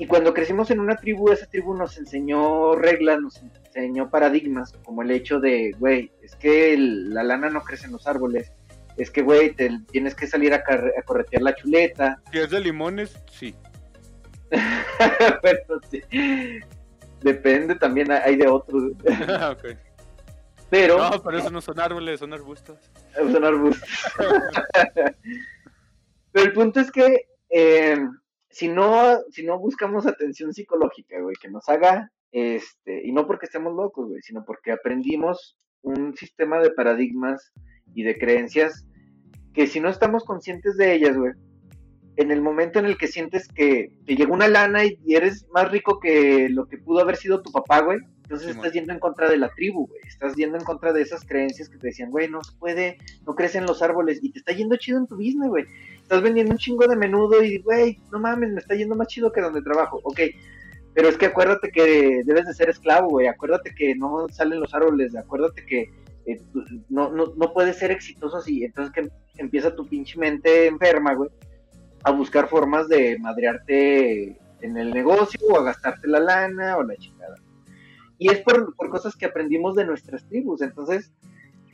Y 0.00 0.06
cuando 0.06 0.32
crecimos 0.32 0.70
en 0.70 0.80
una 0.80 0.96
tribu, 0.96 1.30
esa 1.30 1.44
tribu 1.44 1.74
nos 1.74 1.98
enseñó 1.98 2.74
reglas, 2.74 3.20
nos 3.20 3.36
enseñó 3.42 4.08
paradigmas, 4.08 4.72
como 4.82 5.02
el 5.02 5.10
hecho 5.10 5.40
de, 5.40 5.72
güey, 5.78 6.10
es 6.22 6.34
que 6.36 6.74
la 6.78 7.22
lana 7.22 7.50
no 7.50 7.60
crece 7.60 7.84
en 7.84 7.92
los 7.92 8.06
árboles, 8.06 8.50
es 8.96 9.10
que, 9.10 9.20
güey, 9.20 9.52
te, 9.52 9.70
tienes 9.90 10.14
que 10.14 10.26
salir 10.26 10.54
a, 10.54 10.64
corretear 11.04 11.42
la 11.42 11.54
chuleta. 11.54 12.18
Si 12.32 12.38
es 12.38 12.48
de 12.48 12.60
limones, 12.60 13.14
sí. 13.30 13.54
bueno, 15.42 15.80
sí. 15.90 16.02
Depende, 17.20 17.74
también 17.74 18.10
hay 18.10 18.36
de 18.36 18.48
otros. 18.48 18.82
okay. 19.52 19.76
Pero... 20.70 20.96
No, 20.96 21.22
pero 21.22 21.40
eso 21.40 21.50
no 21.50 21.60
son 21.60 21.78
árboles, 21.78 22.20
son 22.20 22.32
arbustos. 22.32 22.78
Son 23.14 23.44
arbustos. 23.44 23.86
pero 26.32 26.46
el 26.46 26.52
punto 26.54 26.80
es 26.80 26.90
que... 26.90 27.26
Eh, 27.50 27.98
si 28.50 28.68
no, 28.68 29.18
si 29.30 29.44
no 29.44 29.58
buscamos 29.58 30.06
atención 30.06 30.52
psicológica, 30.52 31.20
güey, 31.20 31.36
que 31.40 31.48
nos 31.48 31.68
haga, 31.68 32.10
este, 32.32 33.06
y 33.06 33.12
no 33.12 33.26
porque 33.26 33.46
estemos 33.46 33.74
locos, 33.74 34.08
güey, 34.08 34.22
sino 34.22 34.44
porque 34.44 34.72
aprendimos 34.72 35.56
un 35.82 36.16
sistema 36.16 36.60
de 36.60 36.70
paradigmas 36.70 37.52
y 37.94 38.02
de 38.02 38.18
creencias 38.18 38.86
que 39.54 39.66
si 39.66 39.80
no 39.80 39.88
estamos 39.88 40.24
conscientes 40.24 40.76
de 40.76 40.94
ellas, 40.94 41.16
güey, 41.16 41.32
en 42.16 42.30
el 42.30 42.42
momento 42.42 42.78
en 42.78 42.86
el 42.86 42.98
que 42.98 43.08
sientes 43.08 43.48
que 43.48 43.92
te 44.04 44.14
llegó 44.14 44.34
una 44.34 44.48
lana 44.48 44.84
y 44.84 44.98
eres 45.14 45.46
más 45.52 45.70
rico 45.70 45.98
que 46.00 46.48
lo 46.50 46.66
que 46.66 46.78
pudo 46.78 47.00
haber 47.00 47.16
sido 47.16 47.42
tu 47.42 47.50
papá, 47.50 47.80
güey, 47.80 47.98
entonces 48.30 48.54
estás 48.54 48.72
yendo 48.72 48.92
en 48.92 49.00
contra 49.00 49.28
de 49.28 49.38
la 49.38 49.48
tribu, 49.48 49.88
güey, 49.88 50.00
estás 50.06 50.36
yendo 50.36 50.56
en 50.56 50.62
contra 50.62 50.92
de 50.92 51.02
esas 51.02 51.24
creencias 51.24 51.68
que 51.68 51.78
te 51.78 51.88
decían, 51.88 52.12
güey, 52.12 52.28
no 52.28 52.44
se 52.44 52.52
puede, 52.60 52.96
no 53.26 53.34
crecen 53.34 53.66
los 53.66 53.82
árboles 53.82 54.20
y 54.22 54.30
te 54.30 54.38
está 54.38 54.52
yendo 54.52 54.76
chido 54.76 54.98
en 54.98 55.08
tu 55.08 55.16
business, 55.16 55.48
güey, 55.48 55.64
estás 56.00 56.22
vendiendo 56.22 56.52
un 56.52 56.58
chingo 56.58 56.86
de 56.86 56.94
menudo 56.94 57.42
y, 57.42 57.58
güey, 57.58 57.98
no 58.12 58.20
mames, 58.20 58.52
me 58.52 58.60
está 58.60 58.76
yendo 58.76 58.94
más 58.94 59.08
chido 59.08 59.32
que 59.32 59.40
donde 59.40 59.62
trabajo. 59.62 59.98
Ok, 60.04 60.20
pero 60.94 61.08
es 61.08 61.16
que 61.16 61.26
acuérdate 61.26 61.72
que 61.72 62.22
debes 62.24 62.46
de 62.46 62.54
ser 62.54 62.70
esclavo, 62.70 63.08
güey. 63.08 63.26
Acuérdate 63.26 63.74
que 63.74 63.96
no 63.96 64.28
salen 64.28 64.60
los 64.60 64.74
árboles. 64.74 65.16
Acuérdate 65.16 65.66
que 65.66 65.90
eh, 66.26 66.40
no, 66.88 67.10
no, 67.10 67.32
no 67.36 67.52
puedes 67.52 67.78
ser 67.78 67.90
exitoso 67.90 68.36
así. 68.36 68.64
Entonces 68.64 68.92
que 68.92 69.08
empieza 69.38 69.74
tu 69.74 69.88
pinche 69.88 70.18
mente 70.18 70.66
enferma, 70.66 71.14
güey, 71.14 71.30
a 72.04 72.12
buscar 72.12 72.48
formas 72.48 72.88
de 72.88 73.18
madrearte 73.18 74.36
en 74.60 74.76
el 74.76 74.92
negocio 74.92 75.40
o 75.48 75.58
a 75.58 75.64
gastarte 75.64 76.06
la 76.06 76.20
lana 76.20 76.76
o 76.76 76.82
la 76.82 76.96
chingada. 76.96 77.36
Y 78.20 78.30
es 78.30 78.38
por, 78.40 78.76
por 78.76 78.90
cosas 78.90 79.16
que 79.16 79.26
aprendimos 79.26 79.74
de 79.74 79.84
nuestras 79.84 80.24
tribus. 80.28 80.60
Entonces, 80.60 81.10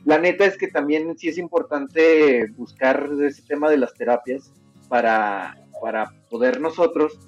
la 0.05 0.17
neta 0.17 0.45
es 0.45 0.57
que 0.57 0.69
también 0.69 1.15
sí 1.17 1.27
es 1.27 1.37
importante 1.37 2.47
buscar 2.55 3.09
ese 3.21 3.43
tema 3.43 3.69
de 3.69 3.77
las 3.77 3.93
terapias 3.93 4.53
para, 4.87 5.57
para 5.81 6.13
poder 6.29 6.61
nosotros 6.61 7.19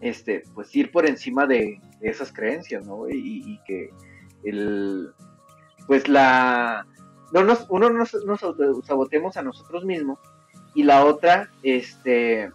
este, 0.00 0.42
pues 0.54 0.74
ir 0.74 0.90
por 0.90 1.06
encima 1.06 1.46
de, 1.46 1.80
esas 2.00 2.32
creencias, 2.32 2.86
¿no? 2.86 3.08
Y, 3.08 3.60
que 3.66 3.90
el, 4.42 5.12
pues 5.86 6.08
la, 6.08 6.86
no 7.32 7.44
nos, 7.44 7.66
uno 7.68 7.90
nos, 7.90 8.14
nos 8.24 8.40
sabotemos 8.84 9.36
a 9.36 9.42
nosotros 9.42 9.84
mismos 9.84 10.18
y 10.74 10.82
la 10.82 11.04
otra, 11.04 11.50
este, 11.62 12.50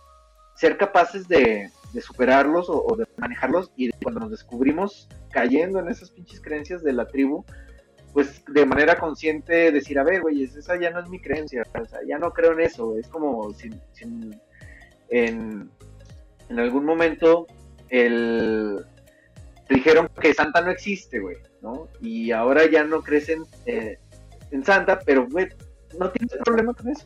ser 0.56 0.78
capaces 0.78 1.28
de, 1.28 1.70
de 1.96 2.02
superarlos 2.02 2.68
o, 2.70 2.96
de 2.98 3.08
manejarlos 3.18 3.72
y 3.76 3.89
cuando 4.04 4.20
nos 4.20 4.32
descubrimos 4.32 5.08
cayendo 5.32 5.80
en 5.80 5.88
esas 5.88 6.12
pinches 6.12 6.41
creencias 6.41 6.84
de 6.84 6.91
la 6.91 7.08
tribu, 7.08 7.46
pues 8.14 8.43
de 8.48 8.66
manera 8.66 8.98
consciente 8.98 9.72
decir, 9.72 9.98
a 9.98 10.04
ver, 10.04 10.22
güey, 10.22 10.43
esa 10.43 10.80
ya 10.80 10.91
no 10.91 11.00
es 11.00 11.10
mi 11.10 11.20
creencia, 11.20 11.64
o 11.82 11.86
sea, 11.86 12.00
ya 12.06 12.20
no 12.20 12.32
creo 12.32 12.52
en 12.52 12.62
eso, 12.62 12.98
es 12.98 13.08
como 13.08 13.52
si, 13.54 13.70
en, 15.10 15.70
algún 16.50 16.86
momento 16.86 17.48
el, 17.89 18.86
dijeron 19.70 20.10
que 20.20 20.34
Santa 20.34 20.62
no 20.62 20.72
existe, 20.72 21.20
güey, 21.20 21.38
¿no? 21.62 21.88
Y 22.02 22.32
ahora 22.32 22.70
ya 22.70 22.84
no 22.84 23.02
crecen 23.02 23.43
eh, 23.66 24.00
en 24.52 24.64
Santa, 24.66 25.00
pero, 25.00 25.28
güey, 25.30 25.48
no 25.98 26.10
tienes 26.12 26.38
problema 26.43 26.74
con 26.74 26.89
eso. 26.89 27.06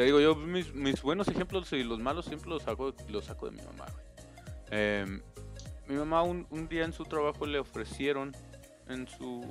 Te 0.00 0.06
digo, 0.06 0.18
yo 0.18 0.34
mis, 0.34 1.02
buenos 1.02 1.28
ejemplos 1.28 1.70
y 1.74 1.84
los 1.84 1.98
malos 1.98 2.24
siempre 2.24 2.48
los 2.48 2.62
saco, 2.62 2.94
los 3.10 3.26
saco 3.26 3.50
de 3.50 3.52
mi 3.58 3.62
mamá. 3.62 3.84
Em, 4.70 5.20
mi 5.88 5.94
mamá 5.94 6.22
un, 6.22 6.46
día 6.70 6.86
en 6.86 6.94
su 6.94 7.04
trabajo 7.04 7.44
le 7.44 7.58
ofrecieron 7.58 8.32
en 8.88 9.06
su, 9.06 9.42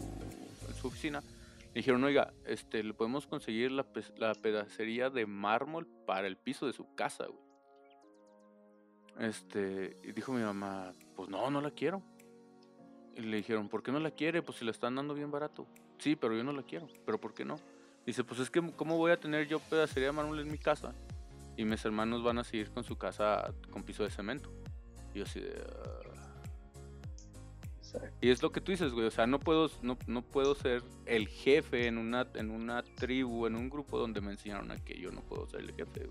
oficina, 0.83 1.21
le 1.21 1.73
dijeron, 1.75 2.03
oiga, 2.03 2.33
este, 2.47 2.81
le 2.81 2.95
podemos 2.95 3.27
conseguir 3.27 3.69
la, 3.69 3.85
la 4.17 4.33
pedacería 4.33 5.11
de 5.11 5.27
mármol 5.27 5.85
para 6.07 6.25
el 6.25 6.35
piso 6.35 6.65
de 6.65 6.73
su 6.73 6.95
casa, 6.95 7.27
Este, 9.19 9.99
y 10.03 10.13
dijo 10.13 10.33
mi 10.33 10.41
mamá, 10.41 10.93
pues 11.15 11.29
no, 11.29 11.51
no 11.51 11.61
la 11.61 11.69
quiero. 11.69 12.01
Y 13.15 13.21
le 13.21 13.37
dijeron, 13.37 13.69
¿por 13.69 13.83
qué 13.83 13.91
no 13.91 13.99
la 13.99 14.09
quiere? 14.09 14.41
Pues 14.41 14.57
si 14.57 14.65
la 14.65 14.71
están 14.71 14.95
dando 14.95 15.13
bien 15.13 15.29
barato. 15.29 15.67
Sí, 15.99 16.15
pero 16.15 16.35
yo 16.35 16.43
no 16.43 16.53
la 16.53 16.63
quiero. 16.63 16.87
¿Pero 17.05 17.21
por 17.21 17.35
qué 17.35 17.45
no? 17.45 17.57
Dice, 18.09 18.23
pues 18.23 18.39
es 18.39 18.49
que, 18.49 18.59
¿cómo 18.75 18.97
voy 18.97 19.11
a 19.11 19.19
tener 19.19 19.47
yo 19.47 19.59
pedacería 19.59 20.07
de 20.07 20.13
mármol 20.13 20.39
en 20.39 20.51
mi 20.51 20.57
casa? 20.57 20.95
Y 21.55 21.63
mis 21.63 21.85
hermanos 21.85 22.23
van 22.23 22.39
a 22.39 22.43
seguir 22.43 22.71
con 22.71 22.83
su 22.83 22.97
casa 22.97 23.53
con 23.69 23.83
piso 23.83 24.01
de 24.01 24.09
cemento. 24.09 24.51
Y 25.13 25.19
yo 25.19 25.25
así 25.25 25.39
de... 25.39 25.53
Ah". 27.93 27.99
Y 28.19 28.31
es 28.31 28.41
lo 28.41 28.51
que 28.51 28.61
tú 28.61 28.71
dices, 28.71 28.93
güey, 28.93 29.05
o 29.05 29.11
sea, 29.11 29.27
no 29.27 29.39
puedo, 29.39 29.69
no, 29.83 29.95
no 30.07 30.23
puedo 30.23 30.55
ser 30.55 30.81
el 31.05 31.27
jefe 31.27 31.85
en 31.85 31.99
una, 31.99 32.25
en 32.33 32.49
una 32.49 32.81
tribu, 32.81 33.45
en 33.45 33.55
un 33.55 33.69
grupo 33.69 33.99
donde 33.99 34.21
me 34.21 34.31
enseñaron 34.31 34.71
a 34.71 34.77
que 34.77 34.99
yo 34.99 35.11
no 35.11 35.21
puedo 35.21 35.47
ser 35.47 35.59
el 35.59 35.71
jefe, 35.75 36.09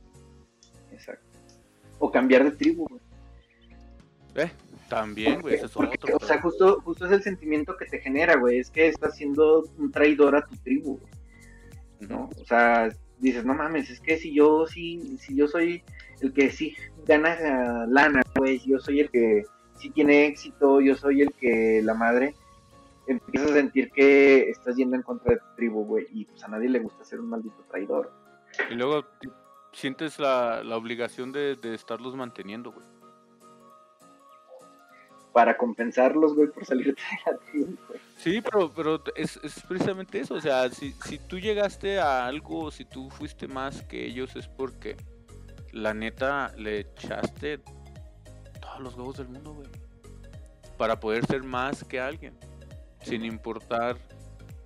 Exacto. 0.93 1.37
O 1.99 2.13
cambiar 2.13 2.45
de 2.45 2.53
tribu, 2.53 2.87
güey. 2.89 3.03
Eh, 4.37 4.53
también, 4.89 5.41
güey, 5.41 5.57
es 5.57 5.65
otro. 5.65 5.91
O 6.15 6.25
sea, 6.25 6.41
justo, 6.41 6.81
justo 6.83 7.07
es 7.07 7.11
el 7.13 7.25
sentimiento 7.25 7.77
que 7.77 7.87
te 7.87 7.99
genera, 7.99 8.37
güey, 8.37 8.61
es 8.61 8.71
que 8.71 8.87
estás 8.87 9.17
siendo 9.17 9.65
un 9.79 9.91
traidor 9.91 10.37
a 10.37 10.47
tu 10.47 10.55
tribu, 10.59 11.01
¿no? 12.01 12.31
O 12.41 12.45
sea, 12.45 12.89
dices, 13.19 13.45
no 13.45 13.55
mames, 13.55 13.91
es 13.91 14.01
que 14.01 14.17
si 14.19 14.35
yo 14.35 14.67
sí, 14.67 15.17
si 15.19 15.37
yo 15.37 15.49
soy 15.49 15.83
el 16.21 16.33
que 16.33 16.51
sí 16.51 16.75
gana 17.07 17.87
lana, 17.87 18.23
si 18.45 18.71
yo 18.71 18.79
soy 18.79 19.01
el 19.01 19.11
que 19.11 19.45
si 19.77 19.91
tiene 19.91 20.27
éxito, 20.27 20.81
yo 20.81 20.97
soy 20.97 21.23
el 21.23 21.33
que 21.35 21.81
la 21.83 21.95
madre, 21.95 22.35
empiezas 23.07 23.51
a 23.51 23.55
sentir 23.55 23.91
que 23.91 24.51
estás 24.51 24.77
yendo 24.77 24.97
en 24.97 25.03
contra 25.03 25.35
de 25.35 25.41
tu 25.41 25.47
tribu, 25.57 25.85
güey, 25.85 26.07
y 26.13 26.25
pues 26.27 26.43
a 26.45 26.49
nadie 26.49 26.69
le 26.69 26.81
gusta 26.81 27.05
ser 27.05 27.21
un 27.21 27.31
maldito 27.31 27.65
traidor. 27.71 28.13
Y 28.71 28.75
luego 28.75 29.05
sientes 29.73 30.19
la, 30.19 30.63
obligación 30.77 31.33
de, 31.33 31.59
estarlos 31.75 32.15
manteniendo, 32.17 32.73
güey. 32.73 32.87
Para 35.33 35.57
compensarlos, 35.57 36.35
güey, 36.35 36.49
por 36.49 36.65
salir 36.65 36.95
de 36.95 37.03
la 37.27 37.39
tribu, 37.39 37.77
güey. 37.87 38.01
Sí, 38.17 38.41
pero, 38.41 38.73
pero 38.75 39.03
es, 39.15 39.39
es, 39.43 39.63
precisamente 39.63 40.21
eso, 40.21 40.35
o 40.35 40.41
sea, 40.41 40.69
si, 40.71 40.93
si 41.05 41.19
tú 41.19 41.39
llegaste 41.39 42.01
a 42.01 42.27
algo, 42.27 42.71
si 42.71 42.85
tú 42.85 43.11
fuiste 43.11 43.47
más 43.47 43.83
que 43.83 44.05
ellos, 44.05 44.35
es 44.35 44.49
porque 44.49 44.97
la 45.73 45.95
neta 45.95 46.53
le 46.57 46.81
echaste 46.81 47.59
todos 48.61 48.81
los 48.81 48.95
huevos 48.95 49.17
del 49.19 49.29
mundo, 49.29 49.55
güey. 49.55 49.69
Para 50.77 50.99
poder 51.01 51.27
ser 51.27 51.43
más 51.43 51.85
que 51.85 52.01
alguien, 52.01 52.37
sin 53.03 53.25
importar 53.25 53.97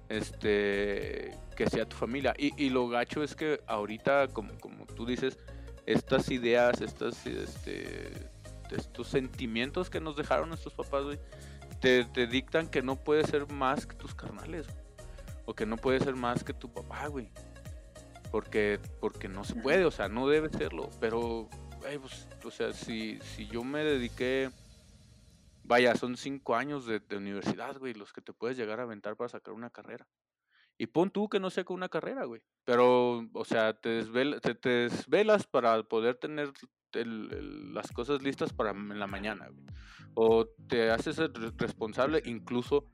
este 0.09 1.35
que 1.57 1.69
sea 1.69 1.87
tu 1.87 1.97
familia. 1.97 2.35
Y, 2.39 2.53
y 2.63 2.71
lo 2.71 2.89
gacho 2.89 3.23
es 3.23 3.35
que 3.35 3.61
ahorita, 3.67 4.29
como, 4.29 4.59
como 4.59 4.87
tú 4.87 5.07
dices, 5.07 5.39
estas 5.87 6.31
ideas, 6.31 6.81
estas, 6.81 7.27
este, 7.27 8.11
estos 8.73 9.09
sentimientos 9.09 9.91
que 9.91 10.01
nos 10.01 10.17
dejaron 10.17 10.49
nuestros 10.49 10.75
papás, 10.75 11.05
güey, 11.05 11.19
te, 11.81 12.05
dictan 12.27 12.69
que 12.69 12.83
no 12.83 12.97
puedes 12.97 13.29
ser 13.29 13.51
más 13.53 13.87
que 13.87 13.97
tus 13.97 14.15
carnales, 14.15 14.67
o 15.45 15.55
que 15.55 15.67
no 15.67 15.77
puedes 15.77 16.05
ser 16.05 16.15
más 16.15 16.45
que 16.45 16.55
tu 16.55 16.73
papá, 16.73 17.07
güey. 17.09 17.31
Porque, 18.31 18.81
porque 19.01 19.29
no 19.29 19.45
se 19.45 19.55
puede, 19.55 19.85
o 19.85 19.91
sea, 19.91 20.09
no 20.09 20.27
debe 20.29 20.49
serlo. 20.49 20.89
Pero, 21.01 21.49
pues, 21.81 22.29
o 22.45 22.51
sea, 22.51 22.73
si, 22.73 23.19
si 23.21 23.47
yo 23.47 23.63
me 23.63 23.85
dediqué, 23.85 24.51
vaya, 25.65 25.95
son 25.97 26.17
cinco 26.17 26.55
años 26.55 26.87
de, 26.87 27.01
de 27.01 27.17
universidad, 27.17 27.79
güey, 27.79 27.93
los 27.93 28.13
que 28.13 28.23
te 28.23 28.33
puedes 28.33 28.57
llegar 28.57 28.81
a 28.81 28.85
aventar 28.85 29.17
para 29.17 29.29
sacar 29.29 29.53
una 29.53 29.71
carrera. 29.71 30.07
Y 30.79 30.87
pon 30.87 31.11
tú 31.11 31.29
que 31.29 31.39
no 31.39 31.51
sea 31.51 31.65
con 31.65 31.77
una 31.77 31.89
carrera, 31.89 32.25
güey. 32.25 32.43
Pero, 32.65 33.29
o 33.33 33.45
sea, 33.45 33.75
te, 33.75 34.05
te, 34.05 34.69
desvelas 34.69 35.47
para 35.47 35.83
poder 35.83 36.17
tener 36.17 36.53
las 36.95 37.91
cosas 37.93 38.23
listas 38.23 38.53
para 38.53 38.71
en 38.71 38.99
la 38.99 39.07
mañana, 39.07 39.49
güey. 39.49 39.67
O 40.15 40.47
te 40.69 40.91
haces 40.91 41.17
responsable, 41.57 42.23
incluso 42.27 42.87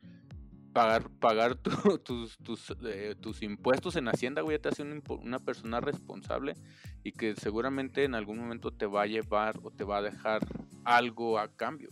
pagar, 0.72 1.11
pagar 1.18 1.57
tus, 2.05 2.38
tus, 2.38 2.76
eh, 2.84 3.16
tus, 3.20 3.42
impuestos 3.42 3.96
en 3.96 4.09
Hacienda, 4.09 4.42
güey, 4.42 4.59
te 4.59 4.68
hace 4.68 4.84
una 5.09 5.38
persona 5.38 5.80
responsable 5.80 6.55
y 7.03 7.12
que 7.12 7.34
seguramente 7.34 8.05
en 8.05 8.14
algún 8.14 8.38
momento 8.38 8.70
te 8.70 8.86
va 8.86 9.03
a 9.03 9.07
llevar 9.07 9.59
o 9.62 9.70
te 9.70 9.84
va 9.84 9.99
a 9.99 10.03
dejar 10.03 10.46
algo 10.84 11.38
a 11.38 11.49
cambio. 11.49 11.88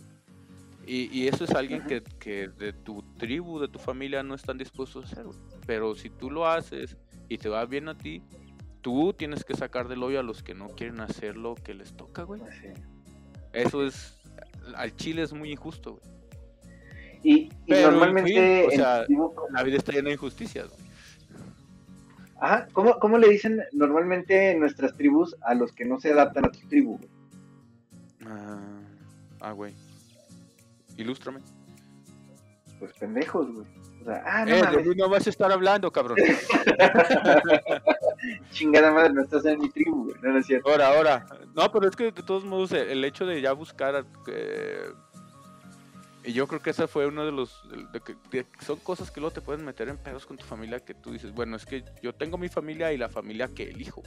Y, 0.89 1.27
eso 1.27 1.43
es 1.43 1.51
alguien 1.51 1.83
que, 1.85 2.01
que, 2.01 2.47
de 2.47 2.71
tu 2.71 3.03
tribu, 3.17 3.59
de 3.59 3.67
tu 3.67 3.77
familia, 3.77 4.23
no 4.23 4.35
están 4.35 4.57
dispuestos 4.57 5.03
a 5.03 5.07
hacer, 5.09 5.25
Pero 5.65 5.95
si 5.95 6.09
tú 6.09 6.31
lo 6.31 6.47
haces 6.47 6.95
y 7.27 7.37
te 7.37 7.49
va 7.49 7.65
bien 7.65 7.89
a 7.89 7.97
ti, 7.97 8.23
tú 8.87 9.11
tienes 9.11 9.43
que 9.43 9.53
sacar 9.53 9.89
del 9.89 10.01
hoyo 10.01 10.17
a 10.17 10.23
los 10.23 10.43
que 10.43 10.53
no 10.53 10.69
quieren 10.69 11.01
hacer 11.01 11.35
lo 11.35 11.55
que 11.55 11.73
les 11.73 11.91
toca, 11.97 12.23
güey. 12.23 12.41
Eso 13.51 13.85
es, 13.85 14.17
al 14.77 14.95
Chile 14.95 15.23
es 15.23 15.33
muy 15.33 15.51
injusto, 15.51 15.99
güey. 15.99 16.05
Y, 17.21 17.49
normalmente... 17.67 18.65
o 18.65 18.71
sea, 18.71 19.05
la 19.51 19.63
vida 19.63 19.75
está 19.75 19.91
llena 19.91 20.07
de 20.07 20.13
injusticias, 20.13 20.69
güey. 20.69 20.79
Ajá, 22.39 22.69
¿Cómo, 22.71 22.97
¿cómo, 22.97 23.17
le 23.17 23.27
dicen 23.27 23.61
normalmente 23.73 24.51
en 24.51 24.61
nuestras 24.61 24.95
tribus 24.95 25.35
a 25.41 25.53
los 25.53 25.73
que 25.73 25.83
no 25.83 25.99
se 25.99 26.13
adaptan 26.13 26.45
a 26.45 26.51
tu 26.53 26.59
tribu, 26.69 26.97
güey? 26.97 27.09
Ah, 28.25 28.79
ah 29.41 29.51
güey. 29.51 29.73
Ilústrame. 30.95 31.41
Pues 32.79 32.93
pendejos, 32.93 33.51
güey. 33.51 33.67
O 33.99 34.05
sea, 34.05 34.23
ah, 34.25 34.45
no, 34.45 34.55
eh, 34.55 34.95
no 34.95 35.09
vas 35.09 35.27
a 35.27 35.29
estar 35.29 35.51
hablando, 35.51 35.91
cabrón. 35.91 36.19
Chingada 38.51 38.91
madre, 38.91 39.13
no 39.13 39.21
estás 39.21 39.45
en 39.45 39.59
mi 39.59 39.69
tribu, 39.69 40.05
güey. 40.05 40.15
No, 40.21 40.33
no 40.33 40.39
es 40.39 40.45
cierto. 40.45 40.69
Ahora, 40.69 40.87
ahora. 40.87 41.25
No, 41.55 41.71
pero 41.71 41.87
es 41.87 41.95
que 41.95 42.05
de 42.05 42.23
todos 42.23 42.43
modos, 42.43 42.71
el 42.71 43.03
hecho 43.03 43.25
de 43.25 43.41
ya 43.41 43.53
buscar. 43.53 44.05
Eh, 44.27 44.91
y 46.23 46.33
yo 46.33 46.47
creo 46.47 46.61
que 46.61 46.71
esa 46.71 46.87
fue 46.87 47.07
uno 47.07 47.25
de 47.25 47.31
los. 47.31 47.63
son 48.65 48.79
cosas 48.79 49.11
que 49.11 49.19
luego 49.19 49.33
te 49.33 49.41
pueden 49.41 49.63
meter 49.63 49.89
en 49.89 49.97
pedos 49.97 50.25
con 50.25 50.37
tu 50.37 50.45
familia 50.45 50.79
que 50.79 50.93
tú 50.93 51.11
dices, 51.11 51.33
bueno, 51.33 51.55
es 51.55 51.65
que 51.65 51.83
yo 52.01 52.13
tengo 52.13 52.37
mi 52.37 52.49
familia 52.49 52.91
y 52.91 52.97
la 52.97 53.09
familia 53.09 53.47
que 53.47 53.63
elijo. 53.63 54.03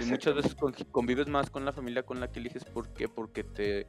Y 0.00 0.04
muchas 0.04 0.36
veces 0.36 0.54
convives 0.92 1.26
más 1.26 1.50
con 1.50 1.64
la 1.64 1.72
familia 1.72 2.04
con 2.04 2.20
la 2.20 2.30
que 2.30 2.38
eliges. 2.38 2.64
¿Por 2.64 2.94
qué? 2.94 3.08
Porque 3.08 3.42
te 3.42 3.88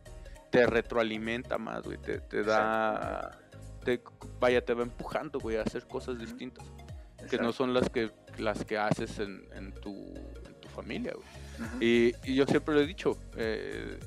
te 0.53 0.67
retroalimenta 0.67 1.57
más, 1.57 1.81
güey, 1.81 1.97
te, 1.97 2.19
te 2.19 2.43
da, 2.43 3.39
te, 3.83 3.99
vaya, 4.39 4.63
te 4.63 4.75
va 4.75 4.83
empujando, 4.83 5.39
güey, 5.39 5.57
a 5.57 5.63
hacer 5.63 5.87
cosas 5.87 6.19
distintas, 6.19 6.63
que 7.27 7.39
no 7.39 7.51
son 7.51 7.73
las 7.73 7.89
que, 7.89 8.11
las 8.37 8.65
que 8.65 8.77
haces 8.77 9.19
en, 9.19 9.47
en, 9.53 9.71
tu, 9.73 10.13
tu 10.61 10.67
familia, 10.69 11.13
güey. 11.13 11.27
y, 11.79 12.13
y, 12.23 12.35
yo 12.35 12.45
siempre 12.45 12.73
lo 12.73 12.81
he 12.81 12.87
dicho, 12.87 13.17
eh, 13.37 13.99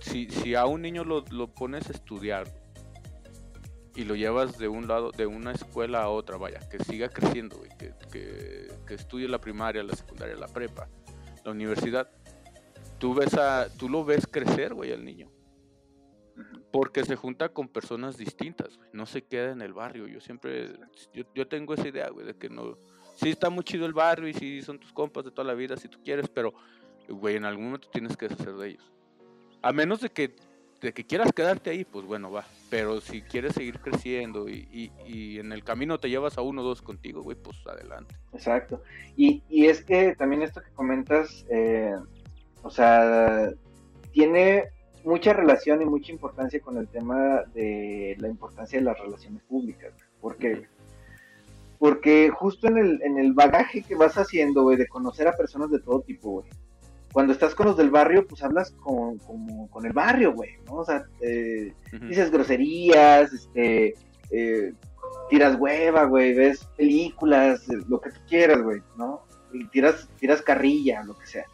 si, 0.00 0.28
si 0.30 0.54
a 0.54 0.66
un 0.66 0.82
niño 0.82 1.04
lo, 1.04 1.24
lo 1.30 1.48
pones 1.48 1.88
a 1.88 1.92
estudiar 1.92 2.46
y 3.94 4.04
lo 4.04 4.14
llevas 4.14 4.58
de 4.58 4.68
un 4.68 4.86
lado, 4.86 5.10
de 5.10 5.26
una 5.26 5.52
escuela 5.52 6.02
a 6.02 6.08
otra, 6.08 6.36
vaya, 6.36 6.60
que 6.68 6.78
siga 6.84 7.08
creciendo, 7.08 7.58
güey, 7.58 7.70
que, 7.78 7.92
que, 8.10 8.68
que 8.86 8.94
estudie 8.94 9.28
la 9.28 9.40
primaria, 9.40 9.82
la 9.82 9.94
secundaria, 9.94 10.36
la 10.36 10.48
prepa, 10.48 10.88
la 11.44 11.50
universidad, 11.50 12.10
tú 12.98 13.14
ves 13.14 13.34
a, 13.34 13.68
tú 13.76 13.88
lo 13.88 14.04
ves 14.04 14.26
crecer, 14.26 14.74
güey, 14.74 14.92
al 14.92 15.04
niño 15.04 15.30
porque 16.70 17.04
se 17.04 17.16
junta 17.16 17.48
con 17.50 17.68
personas 17.68 18.16
distintas, 18.16 18.78
no 18.92 19.06
se 19.06 19.22
queda 19.22 19.50
en 19.50 19.62
el 19.62 19.72
barrio. 19.72 20.06
Yo 20.06 20.20
siempre, 20.20 20.72
yo, 21.34 21.48
tengo 21.48 21.74
esa 21.74 21.88
idea, 21.88 22.08
güey, 22.10 22.26
de 22.26 22.34
que 22.34 22.48
no, 22.48 22.78
sí 23.20 23.30
está 23.30 23.50
muy 23.50 23.64
chido 23.64 23.86
el 23.86 23.92
barrio 23.92 24.28
y 24.28 24.34
sí 24.34 24.62
son 24.62 24.78
tus 24.78 24.92
compas 24.92 25.24
de 25.24 25.30
toda 25.30 25.46
la 25.46 25.54
vida 25.54 25.76
si 25.76 25.88
tú 25.88 25.98
quieres, 26.02 26.28
pero, 26.28 26.54
güey, 27.08 27.36
en 27.36 27.44
algún 27.44 27.66
momento 27.66 27.88
tienes 27.90 28.16
que 28.16 28.28
deshacer 28.28 28.54
de 28.54 28.68
ellos. 28.68 28.92
A 29.62 29.72
menos 29.72 30.00
de 30.00 30.08
que, 30.08 30.34
de 30.80 30.92
que 30.92 31.04
quieras 31.04 31.30
quedarte 31.32 31.70
ahí, 31.70 31.84
pues 31.84 32.06
bueno, 32.06 32.30
va. 32.30 32.46
Pero 32.70 33.00
si 33.00 33.20
quieres 33.20 33.54
seguir 33.54 33.78
creciendo 33.80 34.48
y, 34.48 34.90
y, 35.04 35.38
en 35.38 35.52
el 35.52 35.62
camino 35.64 35.98
te 35.98 36.08
llevas 36.08 36.38
a 36.38 36.42
uno 36.42 36.62
o 36.62 36.64
dos 36.64 36.80
contigo, 36.80 37.22
güey, 37.22 37.36
pues 37.36 37.58
adelante. 37.66 38.14
Exacto. 38.32 38.82
Y, 39.16 39.42
y 39.50 39.66
es 39.66 39.84
que 39.84 40.14
también 40.16 40.42
esto 40.42 40.62
que 40.62 40.70
comentas, 40.70 41.44
eh, 41.50 41.94
o 42.62 42.70
sea, 42.70 43.50
tiene 44.12 44.70
mucha 45.04 45.32
relación 45.32 45.82
y 45.82 45.84
mucha 45.84 46.12
importancia 46.12 46.60
con 46.60 46.78
el 46.78 46.88
tema 46.88 47.42
de 47.54 48.16
la 48.18 48.28
importancia 48.28 48.78
de 48.78 48.84
las 48.84 48.98
relaciones 48.98 49.42
públicas. 49.42 49.92
¿Por 50.20 50.36
qué? 50.36 50.68
Porque 51.80 52.30
justo 52.30 52.68
en 52.68 52.78
el, 52.78 53.02
en 53.02 53.18
el 53.18 53.32
bagaje 53.32 53.82
que 53.82 53.96
vas 53.96 54.16
haciendo, 54.16 54.62
güey, 54.62 54.76
de 54.76 54.86
conocer 54.86 55.26
a 55.26 55.32
personas 55.32 55.70
de 55.70 55.80
todo 55.80 56.02
tipo, 56.02 56.30
güey. 56.30 56.48
Cuando 57.12 57.32
estás 57.32 57.56
con 57.56 57.66
los 57.66 57.76
del 57.76 57.90
barrio, 57.90 58.24
pues 58.24 58.44
hablas 58.44 58.70
con, 58.72 59.18
con 59.18 59.84
el 59.84 59.92
barrio, 59.92 60.32
güey, 60.32 60.58
¿no? 60.66 60.74
O 60.74 60.84
sea, 60.84 61.02
eh, 61.20 61.74
dices 62.02 62.30
groserías, 62.30 63.32
este, 63.32 63.94
eh, 64.30 64.72
tiras 65.28 65.56
hueva, 65.58 66.04
güey, 66.04 66.34
ves 66.34 66.64
películas, 66.76 67.66
lo 67.88 68.00
que 68.00 68.10
tú 68.10 68.20
quieras, 68.28 68.62
güey, 68.62 68.80
¿no? 68.96 69.22
Y 69.52 69.66
tiras, 69.68 70.08
tiras 70.20 70.42
carrilla, 70.42 71.02
lo 71.02 71.16
que 71.16 71.26
sea. 71.26 71.46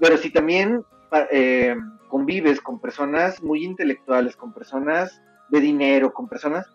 Pero 0.00 0.16
si 0.16 0.30
también 0.30 0.84
eh, 1.30 1.76
convives 2.08 2.60
con 2.60 2.80
personas 2.80 3.42
muy 3.42 3.64
intelectuales, 3.64 4.36
con 4.36 4.52
personas 4.52 5.20
de 5.50 5.60
dinero, 5.60 6.12
con 6.12 6.28
personas, 6.28 6.66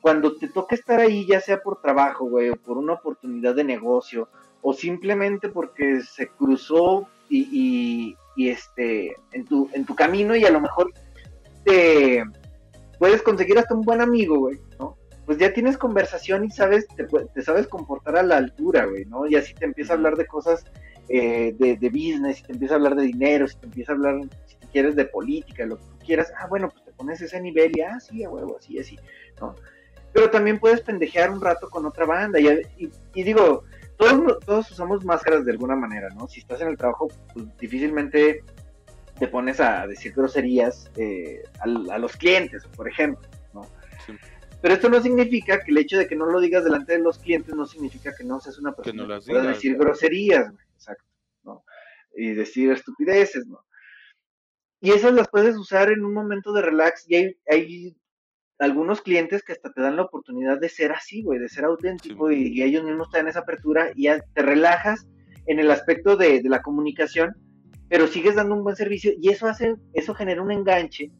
cuando 0.00 0.36
te 0.36 0.48
toca 0.48 0.74
estar 0.74 1.00
ahí, 1.00 1.26
ya 1.26 1.40
sea 1.40 1.60
por 1.60 1.80
trabajo, 1.80 2.26
güey, 2.26 2.50
o 2.50 2.56
por 2.56 2.78
una 2.78 2.94
oportunidad 2.94 3.54
de 3.54 3.64
negocio, 3.64 4.28
o 4.62 4.72
simplemente 4.72 5.48
porque 5.48 6.00
se 6.02 6.28
cruzó 6.28 7.08
y, 7.28 8.16
y, 8.36 8.48
este, 8.48 9.16
en 9.32 9.44
tu, 9.44 9.68
en 9.72 9.84
tu 9.84 9.94
camino 9.94 10.34
y 10.36 10.44
a 10.44 10.50
lo 10.50 10.60
mejor 10.60 10.92
te 11.64 12.24
puedes 12.98 13.22
conseguir 13.22 13.58
hasta 13.58 13.74
un 13.74 13.82
buen 13.82 14.00
amigo, 14.00 14.38
güey, 14.38 14.58
¿no? 14.78 14.96
Pues 15.26 15.38
ya 15.38 15.52
tienes 15.52 15.76
conversación 15.76 16.44
y 16.44 16.50
sabes, 16.50 16.86
te, 16.88 17.04
te 17.04 17.42
sabes 17.42 17.66
comportar 17.66 18.16
a 18.16 18.22
la 18.22 18.38
altura, 18.38 18.86
güey, 18.86 19.04
¿no? 19.04 19.26
Y 19.26 19.36
así 19.36 19.54
te 19.54 19.66
empieza 19.66 19.92
a 19.92 19.96
hablar 19.96 20.16
de 20.16 20.26
cosas 20.26 20.64
eh, 21.08 21.54
de, 21.58 21.76
de, 21.76 21.88
business, 21.88 22.38
si 22.38 22.42
te 22.44 22.52
empieza 22.52 22.74
a 22.74 22.76
hablar 22.76 22.94
de 22.94 23.04
dinero, 23.04 23.46
si 23.48 23.56
te 23.56 23.66
empieza 23.66 23.92
a 23.92 23.94
hablar, 23.94 24.20
si 24.46 24.56
quieres, 24.72 24.94
de 24.94 25.06
política, 25.06 25.64
lo 25.66 25.76
que 25.76 25.84
tú 25.84 25.98
quieras, 26.04 26.32
ah, 26.38 26.46
bueno, 26.48 26.68
pues 26.68 26.84
te 26.84 26.92
pones 26.92 27.20
ese 27.20 27.40
nivel 27.40 27.72
y, 27.76 27.80
ah, 27.80 27.98
sí, 27.98 28.24
a 28.24 28.30
huevo, 28.30 28.56
así, 28.58 28.78
así, 28.78 28.98
¿no? 29.40 29.54
Pero 30.18 30.30
también 30.32 30.58
puedes 30.58 30.80
pendejear 30.80 31.30
un 31.30 31.40
rato 31.40 31.70
con 31.70 31.86
otra 31.86 32.04
banda, 32.04 32.40
y, 32.40 32.90
y, 33.14 33.22
digo, 33.22 33.62
todos, 33.96 34.40
todos 34.44 34.68
usamos 34.72 35.04
máscaras 35.04 35.44
de 35.44 35.52
alguna 35.52 35.76
manera, 35.76 36.08
¿no? 36.08 36.26
Si 36.26 36.40
estás 36.40 36.60
en 36.60 36.66
el 36.66 36.76
trabajo, 36.76 37.06
pues 37.32 37.46
difícilmente 37.56 38.42
te 39.16 39.28
pones 39.28 39.60
a 39.60 39.86
decir 39.86 40.12
groserías 40.12 40.90
eh, 40.96 41.44
a, 41.60 41.94
a, 41.94 41.98
los 41.98 42.16
clientes, 42.16 42.66
por 42.74 42.88
ejemplo, 42.88 43.28
¿no? 43.54 43.68
Pero 44.60 44.74
esto 44.74 44.88
no 44.88 45.00
significa 45.00 45.60
que 45.62 45.70
el 45.70 45.78
hecho 45.78 45.96
de 45.96 46.08
que 46.08 46.16
no 46.16 46.26
lo 46.26 46.40
digas 46.40 46.64
delante 46.64 46.94
de 46.94 46.98
los 46.98 47.20
clientes 47.20 47.54
no 47.54 47.64
significa 47.64 48.12
que 48.12 48.24
no 48.24 48.40
seas 48.40 48.58
una 48.58 48.72
persona 48.72 49.04
que, 49.04 49.08
no 49.08 49.20
pueda 49.20 49.52
decir 49.52 49.76
groserías, 49.76 50.52
exacto, 50.74 51.04
¿no? 51.44 51.64
Y 52.16 52.32
decir 52.32 52.72
estupideces, 52.72 53.46
¿no? 53.46 53.64
Y 54.80 54.90
esas 54.90 55.12
las 55.12 55.28
puedes 55.28 55.56
usar 55.56 55.92
en 55.92 56.04
un 56.04 56.12
momento 56.12 56.52
de 56.52 56.62
relax 56.62 57.08
y 57.08 57.14
hay, 57.14 57.36
hay 57.48 57.96
algunos 58.58 59.02
clientes 59.02 59.42
que 59.42 59.52
hasta 59.52 59.72
te 59.72 59.80
dan 59.80 59.96
la 59.96 60.02
oportunidad 60.02 60.58
de 60.58 60.68
ser 60.68 60.92
así, 60.92 61.22
güey, 61.22 61.38
de 61.38 61.48
ser 61.48 61.64
auténtico 61.64 62.30
y, 62.30 62.62
ellos 62.62 62.84
mismos 62.84 63.10
te 63.10 63.18
dan 63.18 63.28
esa 63.28 63.40
apertura 63.40 63.90
y 63.94 64.04
ya 64.04 64.20
te 64.34 64.42
relajas 64.42 65.06
en 65.46 65.58
el 65.58 65.70
aspecto 65.70 66.16
de, 66.16 66.42
de, 66.42 66.48
la 66.48 66.62
comunicación, 66.62 67.34
pero 67.88 68.06
sigues 68.06 68.34
dando 68.34 68.54
un 68.54 68.64
buen 68.64 68.76
servicio 68.76 69.12
y 69.20 69.30
eso 69.30 69.46
hace, 69.46 69.76
eso 69.94 70.14
genera 70.14 70.42
un 70.42 70.50
enganche 70.50 71.10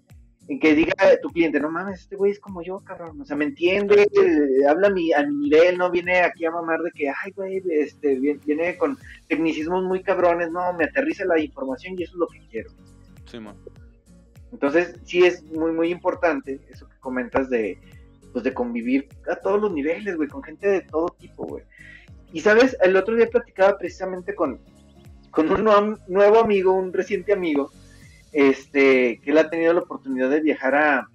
en 0.48 0.58
que 0.58 0.74
diga 0.74 0.94
tu 1.22 1.28
cliente, 1.28 1.60
no 1.60 1.70
mames, 1.70 2.00
este 2.00 2.16
güey 2.16 2.32
es 2.32 2.40
como 2.40 2.62
yo, 2.62 2.78
cabrón, 2.80 3.20
o 3.20 3.24
sea, 3.24 3.36
me 3.36 3.44
entiende, 3.44 4.08
habla 4.66 4.88
a 4.88 4.90
mi, 4.90 5.12
a 5.12 5.22
mi 5.26 5.48
nivel, 5.48 5.76
no 5.76 5.90
viene 5.90 6.20
aquí 6.20 6.46
a 6.46 6.50
mamar 6.50 6.80
de 6.80 6.90
que, 6.92 7.08
ay, 7.08 7.32
güey, 7.36 7.62
este, 7.70 8.18
viene, 8.18 8.76
con 8.78 8.96
tecnicismos 9.28 9.84
muy 9.84 10.02
cabrones, 10.02 10.50
no, 10.50 10.72
me 10.72 10.84
aterriza 10.84 11.26
la 11.26 11.38
información 11.38 11.96
y 11.98 12.04
eso 12.04 12.12
es 12.12 12.18
lo 12.18 12.26
que 12.28 12.40
quiero. 12.50 12.70
Sí, 13.26 13.38
man. 13.38 13.56
Entonces, 14.52 14.94
sí 15.04 15.24
es 15.24 15.42
muy, 15.44 15.72
muy 15.72 15.90
importante 15.90 16.60
eso 16.70 16.88
que 16.88 16.96
comentas 17.00 17.50
de, 17.50 17.78
pues, 18.32 18.44
de 18.44 18.54
convivir 18.54 19.08
a 19.30 19.36
todos 19.36 19.60
los 19.60 19.72
niveles, 19.72 20.16
güey, 20.16 20.28
con 20.28 20.42
gente 20.42 20.68
de 20.68 20.80
todo 20.82 21.14
tipo, 21.18 21.44
güey. 21.44 21.64
Y, 22.32 22.40
¿sabes? 22.40 22.76
El 22.82 22.96
otro 22.96 23.16
día 23.16 23.28
platicaba 23.28 23.78
precisamente 23.78 24.34
con, 24.34 24.60
con 25.30 25.50
un 25.50 25.98
nuevo 26.08 26.38
amigo, 26.38 26.72
un 26.72 26.92
reciente 26.92 27.32
amigo, 27.32 27.70
este, 28.32 29.20
que 29.22 29.30
él 29.30 29.38
ha 29.38 29.50
tenido 29.50 29.72
la 29.72 29.80
oportunidad 29.80 30.30
de 30.30 30.40
viajar 30.40 30.74
a, 30.74 31.08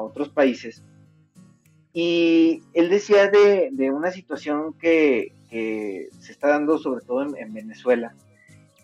otros 0.00 0.28
países. 0.28 0.84
Y 1.92 2.62
él 2.72 2.88
decía 2.88 3.28
de, 3.28 3.90
una 3.90 4.12
situación 4.12 4.72
que, 4.74 5.32
se 5.50 6.32
está 6.32 6.48
dando 6.48 6.78
sobre 6.78 7.04
todo 7.04 7.36
en, 7.36 7.52
Venezuela. 7.52 8.14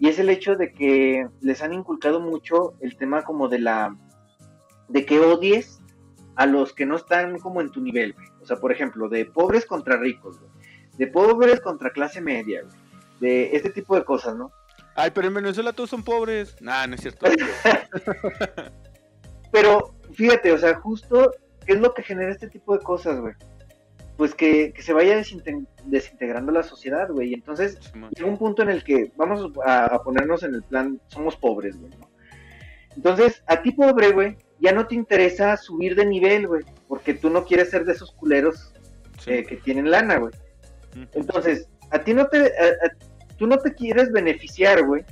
Y 0.02 0.08
es 0.08 0.18
el 0.18 0.30
hecho 0.30 0.56
de 0.56 0.72
que 0.72 1.28
les 1.42 1.62
han 1.62 1.72
inculcado 1.72 2.18
mucho 2.18 2.74
el 2.80 2.96
tema 2.96 3.22
como 3.22 3.46
de 3.46 3.60
la 3.60 3.96
de 4.88 5.06
que 5.06 5.20
odies 5.20 5.78
a 6.34 6.44
los 6.44 6.72
que 6.72 6.86
no 6.86 6.96
están 6.96 7.38
como 7.38 7.60
en 7.60 7.70
tu 7.70 7.80
nivel, 7.80 8.16
O 8.42 8.44
sea, 8.44 8.56
por 8.56 8.72
ejemplo, 8.72 9.08
de 9.08 9.26
pobres 9.26 9.64
contra 9.64 9.98
ricos, 9.98 10.40
De 10.98 11.06
pobres 11.06 11.60
contra 11.60 11.90
clase 11.90 12.20
media, 12.20 12.62
De 13.20 13.54
este 13.54 13.70
tipo 13.70 13.94
de 13.94 14.04
cosas, 14.04 14.34
¿no? 14.34 14.50
Ay, 14.96 15.12
pero 15.14 15.28
en 15.28 15.34
Venezuela 15.34 15.72
todos 15.72 15.90
son 15.90 16.02
pobres. 16.02 16.60
Nah, 16.60 16.84
no 16.88 16.96
es 16.96 17.02
cierto. 17.02 17.26
pero 19.52 19.94
fíjate, 20.14 20.50
o 20.50 20.58
sea, 20.58 20.80
justo, 20.80 21.30
¿qué 21.64 21.74
es 21.74 21.80
lo 21.80 21.94
que 21.94 22.02
genera 22.02 22.32
este 22.32 22.48
tipo 22.48 22.76
de 22.76 22.82
cosas, 22.82 23.20
güey? 23.20 23.34
Pues 24.22 24.36
que, 24.36 24.72
se 24.78 24.92
vaya 24.92 25.20
desintegrando 25.86 26.52
la 26.52 26.62
sociedad, 26.62 27.10
güey. 27.10 27.30
Y 27.30 27.34
entonces 27.34 27.80
llega 28.14 28.30
un 28.30 28.38
punto 28.38 28.62
en 28.62 28.68
el 28.68 28.84
que 28.84 29.10
vamos 29.16 29.50
a, 29.66 30.00
ponernos 30.04 30.44
en 30.44 30.54
el 30.54 30.62
plan, 30.62 31.00
somos 31.08 31.34
pobres, 31.34 31.76
güey, 31.76 31.90
¿no? 31.98 32.08
Entonces, 32.94 33.42
a 33.48 33.62
ti 33.62 33.72
pobre, 33.72 34.12
güey, 34.12 34.36
ya 34.60 34.70
no 34.70 34.86
te 34.86 34.94
interesa 34.94 35.56
subir 35.56 35.96
de 35.96 36.06
nivel, 36.06 36.46
güey, 36.46 36.62
porque 36.86 37.14
tú 37.14 37.30
no 37.30 37.44
quieres 37.44 37.70
ser 37.70 37.84
de 37.84 37.94
esos 37.94 38.12
culeros 38.12 38.72
eh, 39.26 39.44
que 39.44 39.56
tienen 39.56 39.90
lana, 39.90 40.18
güey. 40.18 40.32
Entonces, 41.14 41.68
a 41.90 41.98
ti 41.98 42.14
no 42.14 42.28
te, 42.28 42.52
tú 43.38 43.48
no 43.48 43.58
te 43.58 43.74
quieres 43.74 44.12
beneficiar, 44.12 44.86
güey. 44.86 45.04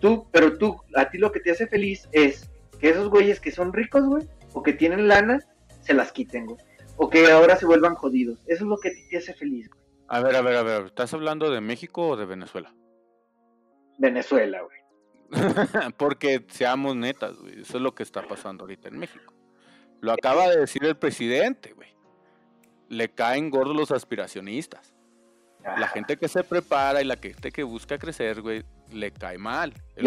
Tú, 0.00 0.26
pero 0.32 0.56
tú, 0.56 0.80
a 0.96 1.10
ti 1.10 1.18
lo 1.18 1.30
que 1.32 1.40
te 1.40 1.50
hace 1.50 1.66
feliz 1.66 2.08
es 2.12 2.48
que 2.80 2.88
esos 2.88 3.10
güeyes 3.10 3.40
que 3.40 3.50
son 3.50 3.74
ricos, 3.74 4.06
güey, 4.06 4.26
o 4.54 4.62
que 4.62 4.72
tienen 4.72 5.06
lana, 5.06 5.38
se 5.82 5.92
las 5.92 6.12
quiten, 6.12 6.46
güey. 6.46 6.69
O 7.02 7.08
que 7.08 7.30
ahora 7.30 7.56
se 7.56 7.64
vuelvan 7.64 7.94
jodidos. 7.94 8.40
Eso 8.46 8.64
es 8.64 8.68
lo 8.68 8.76
que 8.76 8.90
te 8.90 9.16
hace 9.16 9.32
feliz, 9.32 9.70
güey. 9.70 9.80
A 10.08 10.20
ver, 10.20 10.36
a 10.36 10.42
ver, 10.42 10.56
a 10.56 10.62
ver, 10.62 10.84
¿estás 10.84 11.14
hablando 11.14 11.50
de 11.50 11.62
México 11.62 12.08
o 12.08 12.16
de 12.16 12.26
Venezuela? 12.26 12.74
Venezuela, 13.96 14.60
güey. 14.60 14.80
Porque 15.96 16.44
seamos 16.50 16.94
netas, 16.96 17.38
güey. 17.38 17.62
Eso 17.62 17.78
es 17.78 17.82
lo 17.82 17.94
que 17.94 18.02
está 18.02 18.28
pasando 18.28 18.64
ahorita 18.64 18.88
en 18.88 18.98
México. 18.98 19.32
Lo 20.02 20.12
acaba 20.12 20.50
de 20.50 20.58
decir 20.58 20.84
el 20.84 20.94
presidente, 20.94 21.72
güey. 21.72 21.88
Le 22.90 23.08
caen 23.08 23.48
gordos 23.48 23.74
los 23.74 23.92
aspiracionistas. 23.92 24.94
La 25.64 25.88
gente 25.88 26.16
que 26.16 26.28
se 26.28 26.42
prepara 26.42 27.02
y 27.02 27.04
la 27.04 27.16
gente 27.16 27.52
que 27.52 27.62
busca 27.62 27.98
crecer, 27.98 28.40
güey, 28.40 28.64
le 28.92 29.10
cae 29.10 29.38
mal. 29.38 29.72
se 29.94 30.02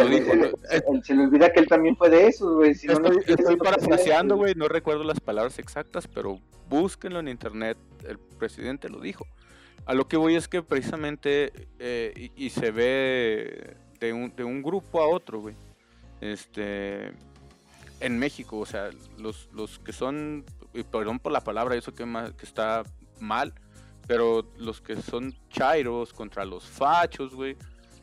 le 1.15 1.23
olvida 1.23 1.51
que 1.51 1.59
él 1.59 1.67
también 1.67 1.95
fue 1.95 2.09
de 2.09 2.27
esos, 2.27 2.55
güey. 2.55 2.71
estoy, 2.71 3.57
parafraseando, 3.57 4.35
güey, 4.35 4.55
no 4.55 4.67
recuerdo 4.67 5.03
las 5.03 5.19
palabras 5.19 5.59
exactas, 5.59 6.07
pero 6.07 6.39
búsquenlo 6.69 7.19
en 7.19 7.27
internet, 7.27 7.77
el 8.07 8.17
presidente 8.17 8.89
lo 8.89 8.99
dijo. 8.99 9.25
A 9.85 9.93
lo 9.93 10.07
que 10.07 10.17
voy 10.17 10.35
es 10.35 10.47
que 10.47 10.63
precisamente, 10.63 11.51
eh, 11.79 12.31
y, 12.35 12.49
se 12.49 12.71
ve 12.71 13.75
de 13.99 14.13
un, 14.13 14.35
de 14.35 14.43
un 14.43 14.63
grupo 14.63 15.01
a 15.01 15.07
otro, 15.07 15.41
güey, 15.41 15.55
este, 16.21 17.11
en 17.99 18.17
México, 18.17 18.59
o 18.59 18.65
sea, 18.65 18.89
los, 19.17 19.49
los 19.53 19.79
que 19.79 19.91
son, 19.91 20.45
y 20.73 20.83
perdón 20.83 21.19
por 21.19 21.31
la 21.31 21.41
palabra, 21.41 21.75
eso 21.75 21.93
que, 21.93 22.05
que 22.37 22.45
está 22.45 22.83
mal, 23.19 23.53
pero 24.07 24.45
los 24.57 24.81
que 24.81 24.95
son 25.01 25.33
chairos 25.49 26.13
contra 26.13 26.45
los 26.45 26.65
fachos, 26.65 27.33
güey, 27.33 27.57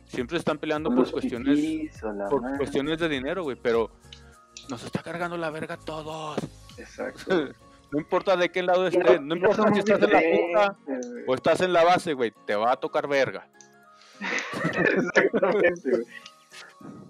siempre 0.07 0.39
están 0.39 0.59
peleando 0.59 0.95
por 0.95 1.11
cuestiones 1.11 1.59
por 2.31 2.57
cuestiones 2.57 2.99
de 2.99 3.09
dinero, 3.09 3.43
güey, 3.43 3.57
pero 3.61 3.91
nos 4.69 4.83
está 4.85 5.03
cargando 5.03 5.37
la 5.37 5.51
verga 5.51 5.75
a 5.75 5.79
todos. 5.79 6.39
Exacto. 6.77 7.49
no 7.93 7.99
importa 7.99 8.37
de 8.37 8.51
qué 8.51 8.63
lado 8.63 8.87
estés, 8.87 9.21
no 9.21 9.37
importa 9.37 9.73
si 9.73 9.81
estás 9.81 10.03
en 10.03 10.13
la 10.13 10.21
punta 10.21 10.77
o 11.27 11.35
estás 11.35 11.61
en 11.61 11.73
la 11.73 11.85
base, 11.85 12.15
güey, 12.15 12.33
te 12.47 12.55
va 12.55 12.73
a 12.73 12.77
tocar 12.77 13.09
verga. 13.09 13.49
Exactamente, 14.75 15.91
güey. 15.91 16.05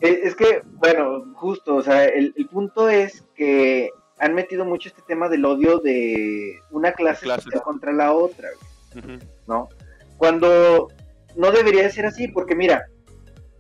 Eh, 0.01 0.21
es 0.25 0.35
que, 0.35 0.63
bueno, 0.65 1.33
justo, 1.35 1.77
o 1.77 1.83
sea, 1.83 2.07
el, 2.07 2.33
punto 2.51 2.89
es 2.89 3.25
que 3.35 3.91
han 4.19 4.35
metido 4.35 4.65
mucho 4.65 4.89
este 4.89 5.03
tema 5.03 5.29
del 5.29 5.45
odio 5.45 5.79
de 5.79 6.59
una 6.71 6.93
clase, 6.93 7.27
contra 7.63 7.93
la 7.93 8.13
otra, 8.13 8.49
güey. 8.59 8.70
¿No? 9.47 9.69
Cuando 10.17 10.89
no 11.37 11.53
debería 11.53 11.85
de 11.85 11.91
ser 11.91 12.07
así, 12.07 12.29
porque 12.29 12.55
mira, 12.55 12.87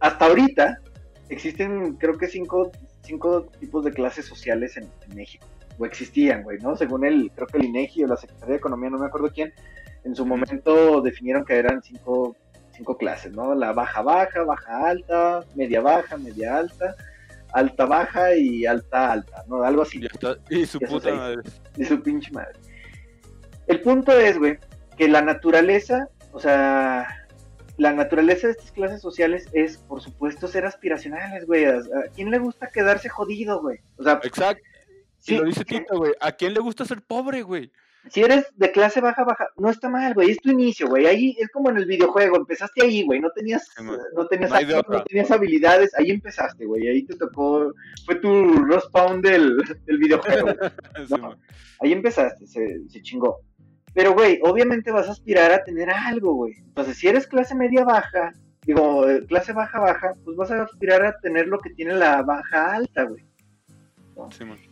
hasta 0.00 0.26
ahorita 0.26 0.80
existen 1.28 1.94
creo 1.94 2.18
que 2.18 2.26
cinco, 2.26 2.70
cinco 3.02 3.46
tipos 3.58 3.84
de 3.84 3.92
clases 3.92 4.26
sociales 4.26 4.76
en, 4.76 4.90
México, 5.14 5.46
o 5.78 5.86
existían, 5.86 6.42
güey, 6.42 6.58
¿no? 6.58 6.76
Según 6.76 7.04
el, 7.04 7.30
creo 7.34 7.46
que 7.46 7.58
el 7.58 7.64
INEGI 7.64 8.04
o 8.04 8.08
la 8.08 8.16
Secretaría 8.16 8.54
de 8.54 8.58
Economía, 8.58 8.90
no 8.90 8.98
me 8.98 9.06
acuerdo 9.06 9.30
quién, 9.32 9.52
en 10.04 10.14
su 10.14 10.24
momento 10.26 11.00
definieron 11.02 11.44
que 11.44 11.56
eran 11.56 11.82
cinco, 11.82 12.36
cinco 12.72 12.96
clases, 12.96 13.32
¿no? 13.32 13.54
La 13.54 13.72
baja 13.72 14.02
baja, 14.02 14.42
baja 14.44 14.88
alta, 14.88 15.44
media 15.54 15.80
baja, 15.80 16.16
media 16.16 16.58
alta, 16.58 16.94
alta 17.52 17.86
baja 17.86 18.34
y 18.34 18.66
alta 18.66 19.12
alta, 19.12 19.44
¿no? 19.48 19.62
Algo 19.62 19.82
así. 19.82 20.00
Y, 20.48 20.66
su 20.66 20.78
puta 20.80 21.14
madre. 21.14 21.42
Y 21.76 21.84
su 21.84 22.02
pinche 22.02 22.30
madre. 22.32 22.58
El 23.66 23.80
punto 23.80 24.12
es, 24.12 24.38
güey, 24.38 24.58
que 25.00 25.08
la 25.08 25.22
naturaleza, 25.22 26.10
o 26.30 26.38
sea, 26.38 27.26
la 27.78 27.94
naturaleza 27.94 28.48
de 28.48 28.52
estas 28.52 28.70
clases 28.70 29.00
sociales 29.00 29.48
es, 29.54 29.78
por 29.78 30.02
supuesto, 30.02 30.46
ser 30.46 30.66
aspiracionales, 30.66 31.46
güey. 31.46 31.64
¿A, 31.64 31.80
quién 32.14 32.30
le 32.30 32.36
gusta 32.36 32.68
quedarse 32.68 33.08
jodido, 33.08 33.62
güey? 33.62 33.78
O 33.96 34.02
sea, 34.02 34.20
exacto. 34.22 34.62
Si 35.16 35.38
lo 35.38 35.44
dice 35.44 35.64
Tito, 35.64 35.96
güey. 35.96 36.12
¿A 36.20 36.32
quién 36.32 36.52
le 36.52 36.60
gusta 36.60 36.84
ser 36.84 37.00
pobre, 37.00 37.40
güey? 37.40 37.72
Si 38.10 38.20
eres 38.20 38.44
de 38.56 38.70
clase 38.72 39.00
baja, 39.00 39.24
baja, 39.24 39.48
no 39.56 39.70
está 39.70 39.88
mal, 39.88 40.12
güey. 40.12 40.32
Es 40.32 40.40
tu 40.42 40.50
inicio, 40.50 40.86
güey. 40.86 41.06
Ahí 41.06 41.34
es 41.38 41.48
como 41.48 41.70
en 41.70 41.78
el 41.78 41.86
videojuego. 41.86 42.36
Empezaste 42.36 42.82
ahí, 42.82 43.02
güey. 43.02 43.20
No 43.20 43.30
tenías, 43.30 43.70
no, 44.14 44.26
tenías, 44.26 44.50
no, 44.86 45.02
tenías 45.04 45.30
habilidades. 45.30 45.94
Ahí 45.98 46.10
empezaste, 46.10 46.66
güey. 46.66 46.88
Ahí 46.88 47.04
te 47.04 47.16
tocó. 47.16 47.72
Fue 48.04 48.16
tu 48.16 48.64
respawn 48.66 49.22
del, 49.22 49.56
del 49.86 49.96
videojuego. 49.96 50.48
ahí 51.80 51.92
empezaste, 51.92 52.46
se, 52.46 52.86
se 52.86 53.00
chingó. 53.00 53.40
Pero, 53.94 54.12
güey, 54.12 54.40
obviamente 54.42 54.92
vas 54.92 55.08
a 55.08 55.12
aspirar 55.12 55.50
a 55.52 55.64
tener 55.64 55.90
algo, 55.90 56.34
güey. 56.34 56.54
Entonces, 56.58 56.98
si 56.98 57.08
eres 57.08 57.26
clase 57.26 57.54
media 57.54 57.84
baja, 57.84 58.32
digo, 58.64 59.08
eh, 59.08 59.24
clase 59.26 59.52
baja 59.52 59.80
baja, 59.80 60.14
pues 60.24 60.36
vas 60.36 60.50
a 60.50 60.62
aspirar 60.62 61.04
a 61.04 61.18
tener 61.20 61.48
lo 61.48 61.58
que 61.58 61.70
tiene 61.70 61.94
la 61.94 62.22
baja 62.22 62.74
alta, 62.74 63.04
güey. 63.04 63.24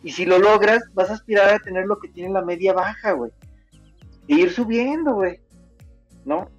y 0.03 0.11
si 0.11 0.25
lo 0.25 0.39
logras, 0.39 0.83
vas 0.93 1.09
a 1.09 1.13
aspirar 1.13 1.49
a 1.49 1.59
tener 1.59 1.85
lo 1.85 1.99
que 1.99 2.09
tiene 2.09 2.31
la 2.31 2.43
media 2.43 2.73
baja, 2.73 3.11
güey. 3.11 3.31
E 4.27 4.35
ir 4.35 4.51
subiendo, 4.51 5.15
güey. 5.15 5.39
¿No? 6.23 6.49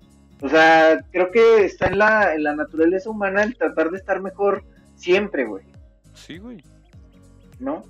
O 0.42 0.48
sea, 0.48 1.04
creo 1.12 1.30
que 1.30 1.64
está 1.64 1.86
en 1.86 1.98
la, 1.98 2.34
en 2.34 2.42
la 2.42 2.54
naturaleza 2.56 3.10
humana 3.10 3.42
el 3.42 3.56
tratar 3.56 3.90
de 3.90 3.98
estar 3.98 4.20
mejor 4.20 4.64
siempre, 4.96 5.44
güey. 5.44 5.64
Sí, 6.14 6.38
güey. 6.38 6.62
¿No? 7.58 7.84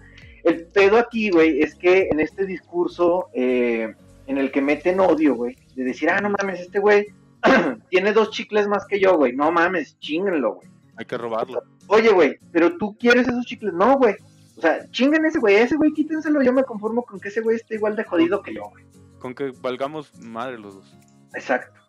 El 0.44 0.66
pedo 0.66 0.98
aquí, 0.98 1.30
güey, 1.30 1.62
es 1.62 1.74
que 1.74 2.08
en 2.10 2.20
este 2.20 2.46
discurso 2.46 3.28
eh, 3.34 3.94
en 4.30 4.38
el 4.38 4.52
que 4.52 4.62
meten 4.62 5.00
odio, 5.00 5.34
güey. 5.34 5.56
De 5.74 5.82
decir, 5.82 6.08
ah, 6.08 6.20
no 6.20 6.30
mames, 6.30 6.60
este 6.60 6.78
güey 6.78 7.06
tiene 7.90 8.12
dos 8.12 8.30
chicles 8.30 8.68
más 8.68 8.86
que 8.86 9.00
yo, 9.00 9.16
güey. 9.16 9.34
No 9.34 9.50
mames, 9.50 9.98
chingenlo, 9.98 10.54
güey. 10.54 10.68
Hay 10.96 11.04
que 11.04 11.18
robarlo. 11.18 11.62
Oye, 11.88 12.10
güey, 12.10 12.38
pero 12.52 12.76
tú 12.76 12.96
quieres 12.96 13.26
esos 13.26 13.44
chicles. 13.44 13.74
No, 13.74 13.96
güey. 13.98 14.14
O 14.56 14.60
sea, 14.60 14.88
chinguen 14.90 15.24
ese 15.24 15.40
güey, 15.40 15.56
ese 15.56 15.74
güey 15.74 15.92
quítenselo. 15.92 16.42
Yo 16.42 16.52
me 16.52 16.62
conformo 16.62 17.02
con 17.02 17.18
que 17.18 17.28
ese 17.28 17.40
güey 17.40 17.56
esté 17.56 17.74
igual 17.74 17.96
de 17.96 18.04
jodido 18.04 18.40
que 18.40 18.54
yo, 18.54 18.62
güey. 18.70 18.84
Con 19.18 19.34
que 19.34 19.52
valgamos 19.60 20.14
madre 20.20 20.58
los 20.58 20.76
dos. 20.76 20.96
Exacto. 21.34 21.80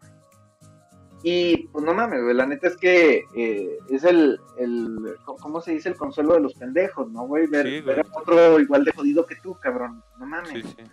Y 1.24 1.68
pues 1.68 1.86
no 1.86 1.94
mames, 1.94 2.24
güey, 2.24 2.34
la 2.34 2.48
neta 2.48 2.68
es 2.68 2.78
que 2.78 3.24
eh, 3.36 3.78
es 3.92 4.04
el, 4.04 4.40
el, 4.58 5.16
¿cómo 5.26 5.62
se 5.62 5.74
dice? 5.74 5.90
El 5.90 5.96
consuelo 5.96 6.34
de 6.34 6.40
los 6.40 6.56
pendejos, 6.56 7.12
¿no, 7.12 7.28
güey? 7.28 7.46
Ver, 7.46 7.84
ver 7.84 8.00
a 8.00 8.20
otro 8.20 8.60
igual 8.60 8.84
de 8.84 8.94
jodido 8.94 9.28
que 9.28 9.36
tú, 9.36 9.56
cabrón. 9.60 10.04
No 10.18 10.26
mames. 10.26 10.50
Sí, 10.50 10.64
sí. 10.64 10.84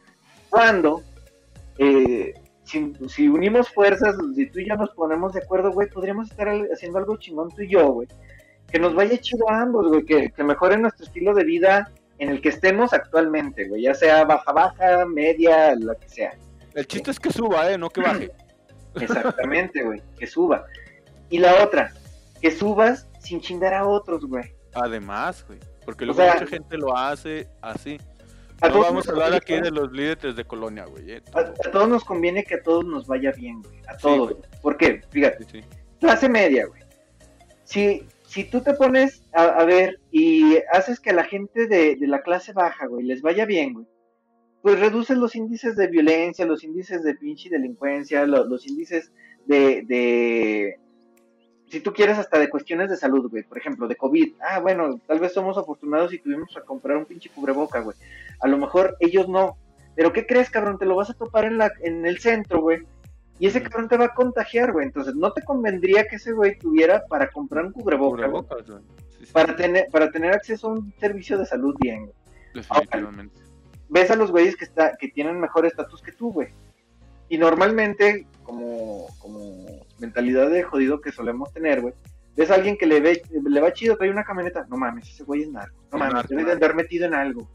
Cuando 0.50 1.02
eh, 1.78 2.34
si, 2.64 3.28
unimos 3.28 3.70
fuerzas, 3.70 4.16
si 4.34 4.46
tú 4.50 4.60
y 4.60 4.68
yo 4.68 4.76
nos 4.76 4.90
ponemos 4.90 5.32
de 5.32 5.40
acuerdo, 5.40 5.72
güey, 5.72 5.88
podríamos 5.88 6.30
estar 6.30 6.48
haciendo 6.72 6.98
algo 6.98 7.16
chingón 7.16 7.50
tú 7.50 7.62
y 7.62 7.70
yo, 7.70 7.88
güey. 7.92 8.08
Que 8.70 8.78
nos 8.78 8.94
vaya 8.94 9.18
chido 9.18 9.48
a 9.48 9.62
ambos, 9.62 9.88
güey, 9.88 10.04
que, 10.04 10.30
que 10.30 10.44
mejore 10.44 10.76
nuestro 10.76 11.06
estilo 11.06 11.34
de 11.34 11.44
vida 11.44 11.90
en 12.18 12.30
el 12.30 12.40
que 12.40 12.50
estemos 12.50 12.92
actualmente, 12.92 13.68
güey, 13.68 13.82
ya 13.82 13.94
sea 13.94 14.24
baja, 14.24 14.52
baja, 14.52 15.06
media, 15.06 15.74
lo 15.76 15.96
que 15.96 16.08
sea. 16.08 16.36
El 16.74 16.86
chiste 16.86 17.10
es 17.10 17.20
que 17.20 17.32
suba, 17.32 17.70
¿eh? 17.70 17.78
No 17.78 17.88
que 17.88 18.02
baje. 18.02 18.30
Exactamente, 18.94 19.82
güey, 19.82 20.02
que 20.18 20.26
suba. 20.26 20.66
Y 21.30 21.38
la 21.38 21.62
otra, 21.64 21.92
que 22.40 22.50
subas 22.50 23.08
sin 23.20 23.40
chingar 23.40 23.72
a 23.72 23.86
otros, 23.86 24.24
güey. 24.26 24.52
Además, 24.74 25.44
güey, 25.46 25.60
porque 25.84 26.04
luego 26.04 26.20
mucha 26.22 26.46
gente 26.46 26.76
lo 26.76 26.96
hace 26.96 27.48
así. 27.62 27.98
No 28.62 28.80
vamos 28.80 29.08
a 29.08 29.12
hablar 29.12 29.34
aquí 29.34 29.54
de 29.60 29.70
los 29.70 29.92
líderes 29.92 30.34
de 30.34 30.44
colonia, 30.44 30.84
güey. 30.86 31.12
¿eh? 31.12 31.22
A, 31.32 31.44
todos 31.70 31.88
nos 31.88 32.04
conviene 32.04 32.44
que 32.44 32.56
a 32.56 32.62
todos 32.62 32.84
nos 32.84 33.06
vaya 33.06 33.30
bien, 33.32 33.62
güey. 33.62 33.80
A 33.86 33.96
todos. 33.96 34.34
¿Por 34.62 34.76
qué? 34.76 35.00
Fíjate. 35.10 35.64
Clase 36.00 36.28
media, 36.28 36.66
güey. 36.66 36.82
Si, 37.64 38.04
si 38.26 38.44
tú 38.44 38.60
te 38.60 38.74
pones 38.74 39.22
a, 39.32 39.64
ver 39.64 40.00
y 40.10 40.56
haces 40.72 40.98
que 41.00 41.10
a 41.10 41.14
la 41.14 41.24
gente 41.24 41.66
de, 41.66 41.96
la 42.00 42.22
clase 42.22 42.52
baja, 42.52 42.86
güey, 42.86 43.04
les 43.04 43.22
vaya 43.22 43.46
bien, 43.46 43.74
güey, 43.74 43.86
pues 44.62 44.80
reduces 44.80 45.16
los 45.16 45.36
índices 45.36 45.76
de 45.76 45.86
violencia, 45.86 46.44
los 46.44 46.64
índices 46.64 47.04
de 47.04 47.14
pinche 47.14 47.48
delincuencia, 47.48 48.26
los 48.26 48.66
índices 48.66 49.12
de, 49.46 49.82
de, 49.86 50.78
si 51.70 51.80
tú 51.80 51.92
quieres, 51.92 52.18
hasta 52.18 52.38
de 52.38 52.48
cuestiones 52.48 52.88
de 52.88 52.96
salud, 52.96 53.28
güey. 53.30 53.42
Por 53.42 53.58
ejemplo, 53.58 53.86
de 53.88 53.96
COVID. 53.96 54.34
Ah, 54.40 54.58
bueno, 54.60 55.00
tal 55.06 55.20
vez 55.20 55.32
somos 55.32 55.58
afortunados 55.58 56.12
y 56.12 56.18
tuvimos 56.18 56.56
a 56.56 56.62
comprar 56.62 56.96
un 56.96 57.04
pinche 57.04 57.30
cubreboca, 57.30 57.80
güey. 57.80 57.96
A 58.40 58.48
lo 58.48 58.58
mejor 58.58 58.96
ellos 59.00 59.28
no. 59.28 59.56
Pero 59.94 60.12
¿qué 60.12 60.26
crees, 60.26 60.48
cabrón? 60.48 60.78
Te 60.78 60.86
lo 60.86 60.96
vas 60.96 61.10
a 61.10 61.14
topar 61.14 61.44
en, 61.44 61.58
la, 61.58 61.70
en 61.82 62.06
el 62.06 62.18
centro, 62.20 62.62
güey. 62.62 62.82
Y 63.38 63.46
ese 63.46 63.62
cabrón 63.62 63.88
te 63.88 63.96
va 63.96 64.06
a 64.06 64.14
contagiar, 64.14 64.72
güey. 64.72 64.86
Entonces, 64.86 65.14
no 65.14 65.32
te 65.32 65.42
convendría 65.42 66.04
que 66.04 66.16
ese 66.16 66.32
güey 66.32 66.58
tuviera 66.58 67.04
para 67.06 67.30
comprar 67.30 67.66
un 67.66 67.72
cubreboca, 67.72 68.30
Para, 69.32 69.54
tener, 69.54 69.88
para 69.90 70.10
tener 70.10 70.32
acceso 70.32 70.68
a 70.68 70.72
un 70.72 70.92
servicio 70.98 71.38
de 71.38 71.46
salud 71.46 71.76
bien, 71.80 72.06
güey. 72.06 72.14
Definitivamente. 72.54 73.40
ves 73.90 74.10
a 74.10 74.16
los 74.16 74.30
güeyes 74.30 74.56
que, 74.56 74.64
está, 74.64 74.96
que 74.96 75.08
tienen 75.08 75.38
mejor 75.38 75.66
estatus 75.66 76.00
que 76.00 76.12
tú, 76.12 76.32
güey. 76.32 76.48
Y 77.28 77.36
normalmente, 77.36 78.26
como, 78.42 79.06
como 79.18 79.86
mentalidad 79.98 80.50
de 80.50 80.62
jodido 80.62 81.00
que 81.00 81.12
solemos 81.12 81.52
tener, 81.52 81.80
güey, 81.80 81.94
ves 82.36 82.50
a 82.50 82.54
alguien 82.54 82.76
que 82.76 82.86
le, 82.86 83.00
ve, 83.00 83.22
le 83.30 83.60
va 83.60 83.72
chido, 83.72 83.96
trae 83.96 84.10
una 84.10 84.24
camioneta, 84.24 84.64
no 84.68 84.76
mames, 84.76 85.08
ese 85.08 85.24
güey 85.24 85.42
es 85.42 85.50
narco, 85.50 85.76
no 85.90 85.98
mames, 85.98 86.28
debe 86.28 86.44
de 86.44 86.52
andar 86.52 86.74
metido 86.74 87.06
en 87.06 87.14
algo. 87.14 87.48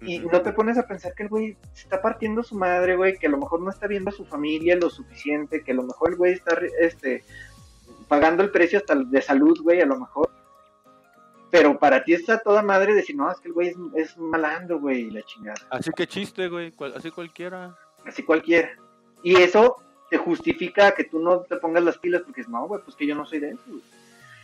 Y 0.00 0.18
no 0.18 0.42
te 0.42 0.52
pones 0.52 0.76
a 0.76 0.86
pensar 0.86 1.14
que 1.14 1.22
el 1.22 1.28
güey 1.28 1.56
se 1.72 1.84
está 1.84 2.02
partiendo 2.02 2.42
su 2.42 2.56
madre, 2.56 2.96
güey, 2.96 3.16
que 3.16 3.26
a 3.26 3.30
lo 3.30 3.38
mejor 3.38 3.60
no 3.60 3.70
está 3.70 3.86
viendo 3.86 4.10
a 4.10 4.12
su 4.12 4.24
familia 4.26 4.76
lo 4.76 4.90
suficiente, 4.90 5.62
que 5.62 5.72
a 5.72 5.74
lo 5.74 5.82
mejor 5.82 6.10
el 6.10 6.16
güey 6.16 6.32
está 6.34 6.58
este, 6.78 7.24
pagando 8.08 8.42
el 8.42 8.50
precio 8.50 8.78
hasta 8.78 8.94
de 8.96 9.22
salud, 9.22 9.58
güey, 9.62 9.80
a 9.80 9.86
lo 9.86 9.98
mejor. 9.98 10.30
Pero 11.50 11.78
para 11.78 12.04
ti 12.04 12.12
está 12.12 12.38
toda 12.38 12.62
madre 12.62 12.94
decir, 12.94 13.16
no, 13.16 13.30
es 13.30 13.38
que 13.40 13.48
el 13.48 13.54
güey 13.54 13.68
es, 13.68 13.76
es 13.94 14.18
malandro, 14.18 14.80
güey, 14.80 15.10
la 15.10 15.22
chingada. 15.22 15.60
Así 15.70 15.90
que 15.96 16.06
chiste, 16.06 16.48
güey, 16.48 16.72
así 16.94 17.10
cualquiera. 17.10 17.74
Así 18.04 18.22
cualquiera. 18.22 18.70
Y 19.22 19.36
eso 19.36 19.76
te 20.14 20.18
justifica 20.18 20.94
que 20.94 21.02
tú 21.02 21.18
no 21.18 21.40
te 21.40 21.56
pongas 21.56 21.82
las 21.82 21.98
pilas 21.98 22.22
porque 22.22 22.42
es, 22.42 22.48
no, 22.48 22.68
güey, 22.68 22.80
pues 22.84 22.94
que 22.94 23.04
yo 23.04 23.16
no 23.16 23.26
soy 23.26 23.40
de 23.40 23.50
eso, 23.50 23.64
güey. 23.66 23.82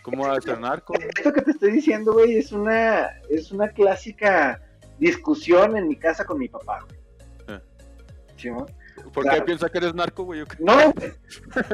¿Cómo 0.03 0.27
va 0.27 0.37
a 0.37 0.41
ser 0.41 0.59
narco? 0.59 0.95
Esto 0.95 1.33
que 1.33 1.43
te 1.43 1.53
estoy 1.53 1.71
diciendo, 1.71 2.13
güey, 2.13 2.39
es 2.39 2.51
una, 2.51 3.07
es 3.29 3.53
una 3.53 3.69
clásica 3.69 4.61
discusión 4.99 5.77
en 5.77 5.87
mi 5.87 5.95
casa 5.95 6.25
con 6.25 6.41
mi 6.41 6.49
papá, 6.49 6.81
güey. 6.85 7.57
Eh. 7.57 7.63
¿Sí, 8.37 8.49
¿Por 9.13 9.31
qué 9.31 9.43
piensa 9.43 9.69
que 9.69 9.79
eres 9.79 9.95
narco, 9.95 10.25
güey? 10.25 10.43
No, 10.59 10.93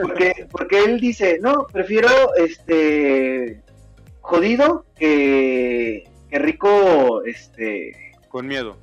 porque, 0.03 0.47
porque 0.51 0.85
él 0.85 1.01
dice, 1.01 1.39
no, 1.41 1.67
prefiero 1.67 2.35
este 2.37 3.63
jodido 4.21 4.85
que, 4.95 6.05
que 6.29 6.39
rico, 6.39 7.25
este... 7.25 8.13
Con 8.29 8.47
miedo. 8.47 8.77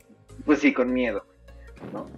Pues 0.43 0.57
sí, 0.57 0.73
con 0.73 0.91
miedo, 0.91 1.23
¿no? 1.91 2.09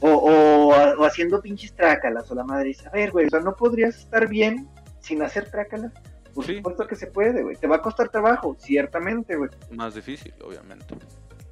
O, 0.00 0.10
o, 0.10 1.04
haciendo 1.04 1.40
pinches 1.40 1.74
trácalas, 1.74 2.30
o 2.30 2.34
la 2.34 2.44
madre 2.44 2.68
dice, 2.68 2.86
a 2.86 2.90
ver, 2.90 3.10
güey, 3.10 3.26
o 3.26 3.30
sea, 3.30 3.40
no 3.40 3.56
podrías 3.56 3.98
estar 3.98 4.28
bien 4.28 4.68
sin 5.00 5.22
hacer 5.22 5.50
trácalas. 5.50 5.92
Por 6.34 6.46
supuesto 6.46 6.86
que 6.86 6.94
se 6.94 7.08
puede, 7.08 7.42
güey. 7.42 7.56
Te 7.56 7.66
va 7.66 7.76
a 7.76 7.82
costar 7.82 8.08
trabajo, 8.10 8.56
ciertamente, 8.60 9.34
güey. 9.34 9.50
Más 9.72 9.96
difícil, 9.96 10.32
obviamente. 10.44 10.94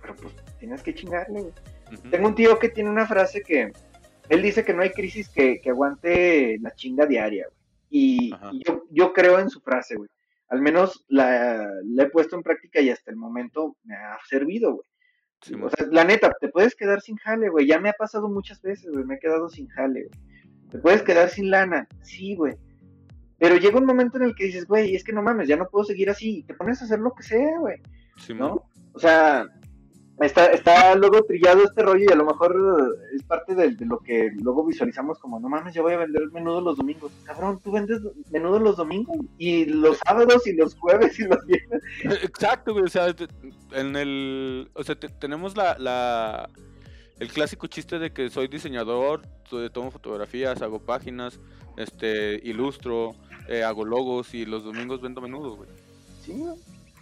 Pero 0.00 0.14
pues 0.14 0.34
tienes 0.60 0.82
que 0.82 0.94
chingarle, 0.94 1.40
güey. 1.40 1.52
Tengo 2.10 2.28
un 2.28 2.34
tío 2.36 2.58
que 2.58 2.68
tiene 2.68 2.90
una 2.90 3.06
frase 3.06 3.42
que 3.42 3.72
él 4.28 4.42
dice 4.42 4.64
que 4.64 4.74
no 4.74 4.82
hay 4.82 4.90
crisis 4.90 5.28
que, 5.28 5.60
aguante 5.68 6.58
la 6.60 6.72
chinga 6.72 7.06
diaria, 7.06 7.46
güey. 7.48 7.56
Y, 7.90 8.30
yo, 8.64 8.84
yo, 8.90 9.12
creo 9.12 9.40
en 9.40 9.50
su 9.50 9.60
frase, 9.60 9.96
güey. 9.96 10.10
Al 10.48 10.60
menos 10.60 11.04
la, 11.08 11.68
la, 11.84 12.02
he 12.04 12.10
puesto 12.10 12.36
en 12.36 12.42
práctica 12.42 12.80
y 12.80 12.90
hasta 12.90 13.10
el 13.10 13.16
momento 13.16 13.76
me 13.82 13.96
ha 13.96 14.18
servido, 14.28 14.74
güey 14.74 14.86
o 15.62 15.70
sea, 15.70 15.86
la 15.90 16.04
neta, 16.04 16.32
te 16.40 16.48
puedes 16.48 16.74
quedar 16.74 17.00
sin 17.00 17.16
jale, 17.16 17.48
güey. 17.48 17.66
Ya 17.66 17.78
me 17.78 17.88
ha 17.88 17.94
pasado 17.94 18.28
muchas 18.28 18.60
veces, 18.62 18.90
güey. 18.92 19.04
Me 19.04 19.16
he 19.16 19.18
quedado 19.18 19.48
sin 19.48 19.68
jale, 19.68 20.08
güey. 20.08 20.20
Te 20.70 20.78
puedes 20.78 21.02
quedar 21.02 21.28
sin 21.28 21.50
lana. 21.50 21.86
Sí, 22.02 22.34
güey. 22.34 22.54
Pero 23.38 23.56
llega 23.56 23.78
un 23.78 23.86
momento 23.86 24.16
en 24.16 24.24
el 24.24 24.34
que 24.34 24.46
dices, 24.46 24.66
güey, 24.66 24.94
es 24.94 25.04
que 25.04 25.12
no 25.12 25.22
mames, 25.22 25.46
ya 25.48 25.56
no 25.56 25.68
puedo 25.68 25.84
seguir 25.84 26.10
así. 26.10 26.38
Y 26.38 26.42
te 26.44 26.54
pones 26.54 26.80
a 26.80 26.86
hacer 26.86 26.98
lo 26.98 27.12
que 27.12 27.22
sea, 27.22 27.58
güey. 27.58 27.76
Sí, 28.18 28.34
¿No? 28.34 28.68
O 28.92 28.98
sea, 28.98 29.46
está, 30.20 30.46
está 30.46 30.94
luego 30.94 31.22
trillado 31.24 31.64
este 31.64 31.82
rollo 31.82 32.04
y 32.08 32.12
a 32.12 32.16
lo 32.16 32.24
mejor 32.24 32.98
es 33.14 33.22
parte 33.24 33.54
de, 33.54 33.76
lo 33.84 33.98
que 33.98 34.30
luego 34.40 34.64
visualizamos 34.64 35.18
como, 35.18 35.38
no 35.38 35.48
mames, 35.48 35.74
yo 35.74 35.82
voy 35.82 35.92
a 35.92 35.98
vender 35.98 36.30
menudo 36.32 36.60
los 36.60 36.76
domingos. 36.76 37.12
Cabrón, 37.24 37.60
tú 37.62 37.72
vendes 37.72 38.00
menudo 38.30 38.58
los 38.58 38.76
domingos 38.76 39.18
y 39.38 39.66
los 39.66 39.98
sábados 39.98 40.46
y 40.46 40.54
los 40.54 40.74
jueves 40.76 41.18
y 41.18 41.24
los 41.24 41.44
viernes. 41.46 41.82
Exacto, 42.22 42.72
güey, 42.72 42.84
o 42.84 42.88
sea, 42.88 43.14
en 43.72 43.96
el, 43.96 44.70
o 44.74 44.82
sea, 44.82 44.94
tenemos 44.96 45.56
la, 45.56 45.76
la, 45.78 46.48
el 47.18 47.28
clásico 47.28 47.66
chiste 47.66 47.98
de 47.98 48.12
que 48.12 48.30
soy 48.30 48.48
diseñador, 48.48 49.22
tomo 49.72 49.90
fotografías, 49.90 50.62
hago 50.62 50.78
páginas, 50.78 51.38
este, 51.76 52.40
ilustro, 52.42 53.14
eh, 53.48 53.62
hago 53.62 53.84
logos 53.84 54.34
y 54.34 54.46
los 54.46 54.64
domingos 54.64 55.02
vendo 55.02 55.20
menudo, 55.20 55.56
güey. 55.56 55.68
Sí, 56.24 56.44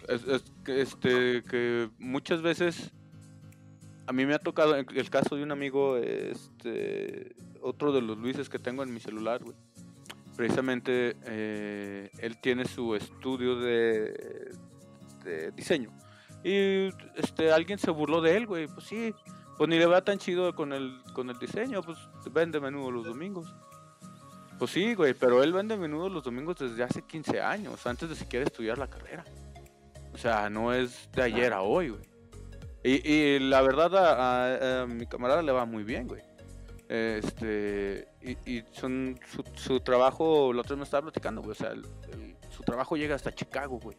es, 0.07 0.23
es, 0.27 0.43
este, 0.67 1.41
que 1.49 1.89
muchas 1.97 2.41
veces 2.41 2.91
a 4.07 4.13
mí 4.13 4.25
me 4.25 4.35
ha 4.35 4.39
tocado 4.39 4.75
el 4.75 5.09
caso 5.09 5.35
de 5.35 5.43
un 5.43 5.51
amigo, 5.51 5.97
este, 5.97 7.35
otro 7.61 7.91
de 7.91 8.01
los 8.01 8.17
Luises 8.17 8.49
que 8.49 8.59
tengo 8.59 8.83
en 8.83 8.93
mi 8.93 8.99
celular, 8.99 9.43
güey. 9.43 9.55
Precisamente 10.35 11.15
eh, 11.25 12.09
él 12.19 12.37
tiene 12.39 12.65
su 12.65 12.95
estudio 12.95 13.57
de, 13.57 14.53
diseño. 15.55 15.91
Y 16.43 16.89
este, 17.15 17.51
alguien 17.51 17.79
se 17.79 17.89
burló 17.89 18.21
de 18.21 18.37
él, 18.37 18.45
güey. 18.45 18.67
Pues 18.67 18.85
sí, 18.85 19.13
pues 19.57 19.69
ni 19.69 19.79
le 19.79 19.87
va 19.87 20.03
tan 20.03 20.19
chido 20.19 20.53
con 20.53 20.73
el, 20.73 21.01
con 21.13 21.29
el 21.29 21.39
diseño, 21.39 21.81
pues 21.81 21.97
vende 22.31 22.59
menudo 22.59 22.91
los 22.91 23.05
domingos. 23.05 23.51
Pues 24.59 24.71
sí, 24.71 24.93
güey, 24.93 25.13
pero 25.13 25.41
él 25.41 25.51
vende 25.51 25.77
menudo 25.77 26.09
los 26.09 26.23
domingos 26.23 26.57
desde 26.57 26.83
hace 26.83 27.01
15 27.01 27.41
años, 27.41 27.85
antes 27.87 28.07
de 28.07 28.15
siquiera 28.15 28.45
estudiar 28.45 28.77
la 28.77 28.87
carrera. 28.87 29.25
O 30.13 30.17
sea, 30.17 30.49
no 30.49 30.73
es 30.73 31.09
de 31.11 31.23
ayer 31.23 31.51
a 31.51 31.61
hoy, 31.61 31.89
güey. 31.89 32.14
Y, 32.87 33.39
la 33.39 33.63
verdad 33.63 34.83
a, 34.83 34.85
mi 34.85 35.07
camarada 35.07 35.41
le 35.41 35.51
va 35.51 35.65
muy 35.65 35.83
bien, 35.83 36.07
güey. 36.07 36.21
Este, 36.87 38.07
y, 38.21 38.63
son 38.73 39.19
su, 39.55 39.79
trabajo, 39.79 40.53
lo 40.53 40.61
otro 40.61 40.77
me 40.77 40.83
estaba 40.83 41.01
platicando, 41.01 41.41
güey. 41.41 41.53
O 41.53 41.55
sea, 41.55 41.73
su 42.51 42.61
trabajo 42.61 42.95
llega 42.95 43.15
hasta 43.15 43.33
Chicago, 43.33 43.79
güey. 43.79 43.97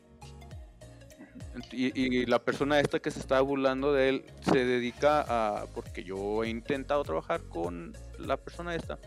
Y, 1.72 2.26
la 2.26 2.38
persona 2.38 2.78
esta 2.78 3.00
que 3.00 3.10
se 3.10 3.18
estaba 3.18 3.40
burlando 3.40 3.92
de 3.92 4.08
él 4.08 4.24
se 4.42 4.64
dedica 4.64 5.24
a, 5.26 5.66
porque 5.66 6.04
yo 6.04 6.44
he 6.44 6.48
intentado 6.48 7.02
trabajar 7.02 7.42
con 7.48 7.92
la 8.20 8.36
persona 8.36 8.76
esta, 8.76 9.00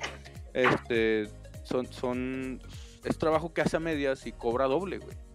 este, 0.53 1.29
son, 1.63 1.85
son, 1.93 2.61
es 3.05 3.17
trabajo 3.17 3.53
que 3.53 3.61
hace 3.61 3.77
a 3.77 3.79
medias 3.79 4.27
y 4.27 4.33
cobra 4.33 4.65
doble, 4.65 4.97
güey 4.97 5.28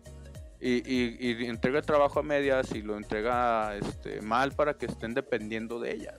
y, 0.60 1.46
entrega 1.46 1.78
el 1.78 1.86
trabajo 1.86 2.20
a 2.20 2.22
medias 2.22 2.74
y 2.74 2.82
lo 2.82 2.96
entrega 2.96 3.76
este, 3.76 4.20
mal 4.22 4.52
para 4.52 4.74
que 4.74 4.86
estén 4.86 5.14
dependiendo 5.14 5.78
de 5.78 5.94
ella. 5.94 6.14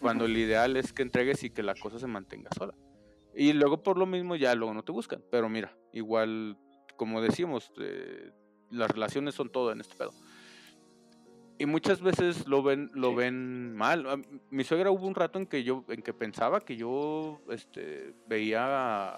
Cuando 0.00 0.24
el 0.24 0.36
ideal 0.36 0.76
es 0.76 0.92
que 0.92 1.02
entregues 1.02 1.44
y 1.44 1.50
que 1.50 1.62
la 1.62 1.74
cosa 1.74 1.98
se 1.98 2.06
mantenga 2.06 2.50
sola. 2.56 2.74
Y 3.34 3.52
luego 3.52 3.82
por 3.82 3.96
lo 3.96 4.06
mismo 4.06 4.36
ya 4.36 4.54
luego 4.54 4.74
no 4.74 4.82
te 4.82 4.92
buscan. 4.92 5.22
Pero 5.30 5.48
mira, 5.48 5.74
igual, 5.92 6.58
como 6.96 7.22
decimos, 7.22 7.72
eh, 7.80 8.30
las 8.70 8.90
relaciones 8.90 9.34
son 9.34 9.50
todo 9.50 9.72
en 9.72 9.80
este 9.80 9.96
pedo. 9.96 10.12
Y 11.58 11.66
muchas 11.66 12.00
veces 12.00 12.48
lo 12.48 12.62
ven, 12.62 12.90
lo 12.92 13.14
ven 13.14 13.76
mal. 13.76 14.04
Mi 14.50 14.64
suegra 14.64 14.90
hubo 14.90 15.06
un 15.06 15.14
rato 15.14 15.38
en 15.38 15.46
que 15.46 15.62
yo, 15.62 15.84
en 15.88 16.02
que 16.02 16.12
pensaba 16.12 16.60
que 16.60 16.76
yo 16.76 17.40
este, 17.50 18.14
veía, 18.26 19.14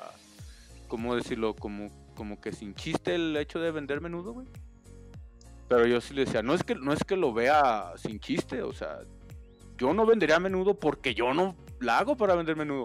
¿cómo 0.88 1.16
decirlo? 1.16 1.54
Como 1.54 1.88
como 2.15 2.41
que 2.41 2.53
sin 2.53 2.74
chiste 2.74 3.15
el 3.15 3.36
hecho 3.36 3.61
de 3.61 3.70
vender 3.70 4.01
menudo, 4.01 4.32
güey. 4.32 4.47
Pero 5.69 5.86
yo 5.86 6.01
sí 6.01 6.15
le 6.15 6.24
decía, 6.24 6.43
no 6.43 6.55
es 6.55 6.62
que 6.62 6.74
no 6.74 6.93
es 6.93 7.03
que 7.05 7.16
lo 7.16 7.32
vea 7.32 7.93
sin 7.97 8.20
chiste, 8.20 8.62
o 8.62 8.73
sea, 8.73 9.01
yo 9.77 9.93
no 9.93 10.07
vendería 10.07 10.39
menudo 10.39 10.78
porque 10.78 11.15
yo 11.15 11.35
no 11.35 11.57
la 11.81 11.99
hago 11.99 12.16
para 12.16 12.35
vender 12.35 12.57
menudo. 12.57 12.85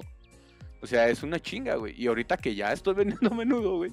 O 0.82 0.88
sea, 0.88 1.10
es 1.10 1.24
una 1.24 1.40
chinga, 1.40 1.76
güey. 1.76 1.94
Y 2.02 2.08
ahorita 2.08 2.38
que 2.38 2.56
ya 2.56 2.72
estoy 2.72 2.94
vendiendo 2.96 3.32
menudo, 3.32 3.78
güey, 3.78 3.92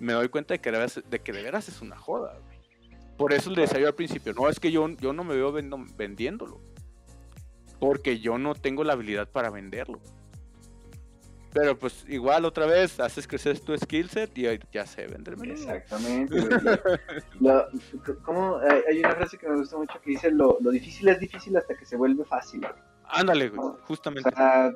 me 0.00 0.12
doy 0.12 0.28
cuenta 0.28 0.54
de 0.54 0.60
que 0.60 0.70
de, 0.70 0.78
veras, 0.78 1.02
que 1.24 1.32
de 1.32 1.48
es 1.48 1.80
una 1.80 1.96
joda, 1.96 2.38
güey. 2.44 2.56
Por 3.16 3.32
eso 3.32 3.50
le 3.50 3.62
decía 3.62 3.80
yo 3.80 3.86
al 3.86 3.94
principio, 3.94 4.34
no, 4.34 4.48
es 4.48 4.60
que 4.60 4.70
yo, 4.70 4.88
yo 5.00 5.12
no 5.14 5.24
me 5.24 5.34
veo 5.34 5.52
vendiéndolo. 5.52 6.60
Porque 7.80 8.18
yo 8.18 8.36
no 8.36 8.54
tengo 8.54 8.84
la 8.84 8.92
habilidad 8.92 9.30
para 9.30 9.50
venderlo. 9.50 10.00
Pero 11.56 11.78
pues 11.78 12.04
igual 12.06 12.44
otra 12.44 12.66
vez 12.66 13.00
haces 13.00 13.26
crecer 13.26 13.58
tu 13.60 13.74
skill 13.78 14.10
set 14.10 14.36
y 14.36 14.46
ya 14.70 14.86
se 14.86 15.06
vende 15.06 15.32
Exactamente. 15.50 16.36
como, 18.22 18.58
hay 18.58 18.98
una 18.98 19.14
frase 19.14 19.38
que 19.38 19.48
me 19.48 19.56
gusta 19.56 19.78
mucho 19.78 19.98
que 20.02 20.10
dice 20.10 20.30
lo, 20.30 20.58
lo 20.60 20.70
difícil 20.70 21.08
es 21.08 21.18
difícil 21.18 21.56
hasta 21.56 21.74
que 21.74 21.86
se 21.86 21.96
vuelve 21.96 22.24
fácil. 22.26 22.66
Ándale, 23.08 23.50
justamente. 23.86 24.30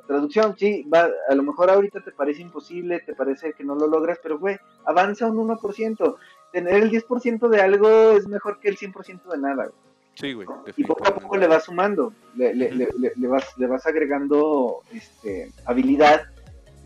traducción, 0.06 0.56
sí, 0.56 0.88
va, 0.92 1.10
a 1.28 1.34
lo 1.34 1.42
mejor 1.42 1.68
ahorita 1.68 2.00
te 2.00 2.12
parece 2.12 2.40
imposible, 2.40 3.00
te 3.00 3.14
parece 3.14 3.52
que 3.52 3.64
no 3.64 3.74
lo 3.74 3.86
logras, 3.86 4.18
pero 4.22 4.38
güey, 4.38 4.56
avanza 4.86 5.26
un 5.26 5.48
1%. 5.48 6.16
Tener 6.52 6.82
el 6.82 6.90
10% 6.90 7.48
de 7.48 7.60
algo 7.60 8.12
es 8.12 8.26
mejor 8.26 8.58
que 8.58 8.70
el 8.70 8.78
100% 8.78 9.30
de 9.30 9.38
nada, 9.38 9.66
güey. 9.66 9.90
Sí, 10.14 10.32
güey. 10.32 10.48
Y 10.76 10.84
poco 10.84 11.06
a 11.06 11.14
poco 11.14 11.36
le 11.36 11.46
vas 11.46 11.64
sumando, 11.64 12.12
le, 12.34 12.54
le, 12.54 12.72
le, 12.72 12.88
le, 13.16 13.28
vas, 13.28 13.56
le 13.58 13.66
vas 13.66 13.86
agregando 13.86 14.80
este, 14.92 15.52
habilidad, 15.66 16.22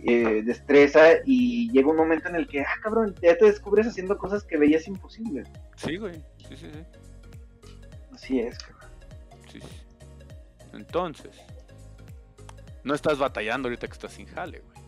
eh, 0.06 0.42
destreza, 0.44 1.00
y 1.24 1.70
llega 1.72 1.88
un 1.88 1.96
momento 1.96 2.28
en 2.28 2.36
el 2.36 2.46
que, 2.46 2.60
ah, 2.60 2.76
cabrón, 2.82 3.14
ya 3.22 3.36
te 3.36 3.46
descubres 3.46 3.86
haciendo 3.86 4.18
cosas 4.18 4.44
que 4.44 4.58
veías 4.58 4.86
imposibles. 4.86 5.48
Sí, 5.76 5.96
güey. 5.96 6.14
Sí, 6.48 6.56
sí, 6.56 6.70
sí. 6.72 6.84
Así 8.12 8.40
es, 8.40 8.58
cabrón. 8.58 8.90
Sí, 9.50 9.60
sí. 9.60 9.84
Entonces, 10.74 11.36
no 12.82 12.94
estás 12.94 13.18
batallando 13.18 13.68
ahorita 13.68 13.86
que 13.86 13.92
estás 13.92 14.12
sin 14.12 14.26
jale, 14.26 14.60
güey. 14.60 14.78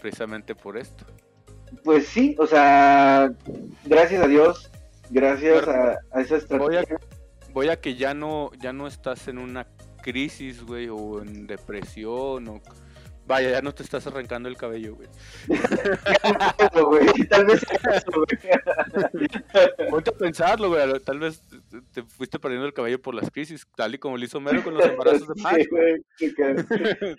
Precisamente 0.00 0.54
por 0.54 0.76
esto. 0.76 1.04
Pues 1.82 2.06
sí, 2.06 2.36
o 2.38 2.46
sea, 2.46 3.30
gracias 3.84 4.22
a 4.22 4.28
Dios, 4.28 4.70
gracias 5.10 5.66
a, 5.66 5.98
esa 6.20 6.36
estrategia. 6.36 6.98
Voy 7.52 7.68
a, 7.68 7.80
que 7.80 7.96
ya 7.96 8.14
no, 8.14 8.52
ya 8.60 8.72
no 8.72 8.86
estás 8.86 9.26
en 9.26 9.38
una 9.38 9.66
crisis, 10.00 10.62
güey, 10.62 10.88
o 10.88 11.20
en 11.20 11.46
depresión, 11.46 12.48
o 12.48 12.60
Vaya, 13.28 13.50
ya 13.50 13.60
no 13.60 13.74
te 13.74 13.82
estás 13.82 14.06
arrancando 14.06 14.48
el 14.48 14.56
cabello, 14.56 14.96
güey. 14.96 15.08
Tal 17.28 17.44
vez 17.44 17.62
Ponte 19.90 20.10
a 20.10 20.14
pensarlo, 20.14 20.68
güey. 20.70 20.98
Tal 21.00 21.18
vez 21.18 21.42
te 21.92 22.02
fuiste 22.04 22.38
perdiendo 22.38 22.66
el 22.66 22.72
cabello 22.72 23.02
por 23.02 23.14
las 23.14 23.30
crisis, 23.30 23.66
tal 23.76 23.94
y 23.94 23.98
como 23.98 24.16
lo 24.16 24.24
hizo 24.24 24.40
Mero 24.40 24.64
con 24.64 24.72
los 24.72 24.86
embarazos 24.86 25.28
de 25.28 25.42
Max. 25.42 25.66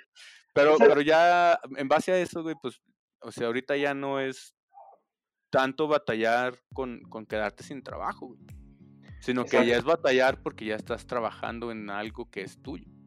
pero, 0.56 0.78
pero 0.80 1.02
ya, 1.02 1.60
en 1.78 1.88
base 1.88 2.12
a 2.12 2.20
eso, 2.20 2.42
güey, 2.42 2.56
pues, 2.60 2.82
o 3.22 3.32
sea, 3.32 3.46
ahorita 3.46 3.78
ya 3.78 3.94
no 3.94 4.20
es 4.20 4.56
tanto 5.52 5.88
batallar 5.88 6.56
con, 6.74 7.02
con 7.04 7.28
quedarte 7.28 7.64
sin 7.64 7.84
trabajo, 7.84 8.30
güey. 8.30 8.40
Sino 9.22 9.46
que 9.46 9.64
ya 9.64 9.78
es 9.78 9.84
batallar 9.84 10.42
porque 10.42 10.66
ya 10.66 10.76
estás 10.76 11.06
trabajando 11.06 11.72
en 11.72 11.92
algo 11.92 12.32
que 12.32 12.42
es 12.42 12.60
tuyo. 12.64 12.99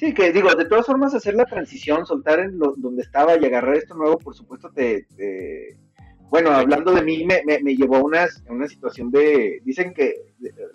Sí, 0.00 0.14
que 0.14 0.32
digo, 0.32 0.54
de 0.54 0.64
todas 0.64 0.86
formas 0.86 1.14
hacer 1.14 1.34
la 1.34 1.44
transición, 1.44 2.06
soltar 2.06 2.40
en 2.40 2.58
lo, 2.58 2.72
donde 2.74 3.02
estaba 3.02 3.36
y 3.36 3.44
agarrar 3.44 3.76
esto 3.76 3.94
nuevo, 3.94 4.16
por 4.18 4.34
supuesto, 4.34 4.70
te... 4.70 5.06
Bueno, 6.30 6.52
hablando 6.52 6.92
de 6.92 7.02
mí, 7.02 7.26
me, 7.26 7.42
me, 7.44 7.76
llevó 7.76 7.96
a 7.96 8.02
una, 8.04 8.26
una, 8.48 8.66
situación 8.66 9.10
de... 9.10 9.60
Dicen 9.62 9.92
que, 9.92 10.14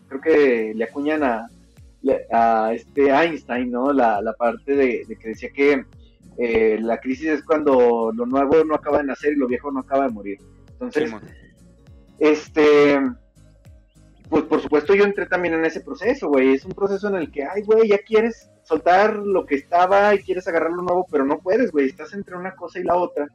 creo 0.08 0.22
que 0.22 0.74
le 0.76 0.84
acuñan 0.84 1.24
a, 1.24 1.50
a 2.32 2.72
este 2.76 3.10
Einstein, 3.10 3.72
¿no? 3.72 3.92
La, 3.92 4.22
la 4.22 4.34
parte 4.34 4.76
de, 4.76 5.08
que 5.20 5.30
decía 5.30 5.50
que 5.50 5.84
eh, 6.38 6.78
la 6.80 7.00
crisis 7.00 7.30
es 7.30 7.44
cuando 7.44 8.12
lo 8.14 8.28
nuevo 8.28 8.64
no 8.64 8.76
acaba 8.76 9.00
de 9.00 9.06
nacer 9.06 9.34
y 9.34 9.38
lo 9.38 9.48
viejo 9.48 9.72
no 9.72 9.80
acaba 9.80 10.06
de 10.06 10.14
morir. 10.14 10.38
Entonces, 10.74 11.12
este 12.20 13.00
pues 14.30 14.44
por 14.44 14.62
supuesto 14.62 14.94
yo 14.94 15.04
entré 15.04 15.26
también 15.26 15.56
en 15.56 15.66
ese 15.66 15.82
proceso, 15.82 16.28
güey. 16.28 16.54
Es 16.54 16.64
un 16.64 16.74
proceso 16.74 17.08
en 17.08 17.16
el 17.16 17.32
que, 17.32 17.44
ay, 17.44 17.64
güey, 17.64 17.90
ya 17.90 17.98
quieres 17.98 18.52
soltar 18.66 19.16
lo 19.16 19.46
que 19.46 19.56
estaba 19.56 20.14
y 20.14 20.20
quieres 20.20 20.48
agarrar 20.48 20.72
lo 20.72 20.82
nuevo, 20.82 21.06
pero 21.10 21.24
no 21.24 21.40
puedes, 21.40 21.72
güey. 21.72 21.88
Estás 21.88 22.14
entre 22.14 22.36
una 22.36 22.56
cosa 22.56 22.80
y 22.80 22.84
la 22.84 22.96
otra, 22.96 23.28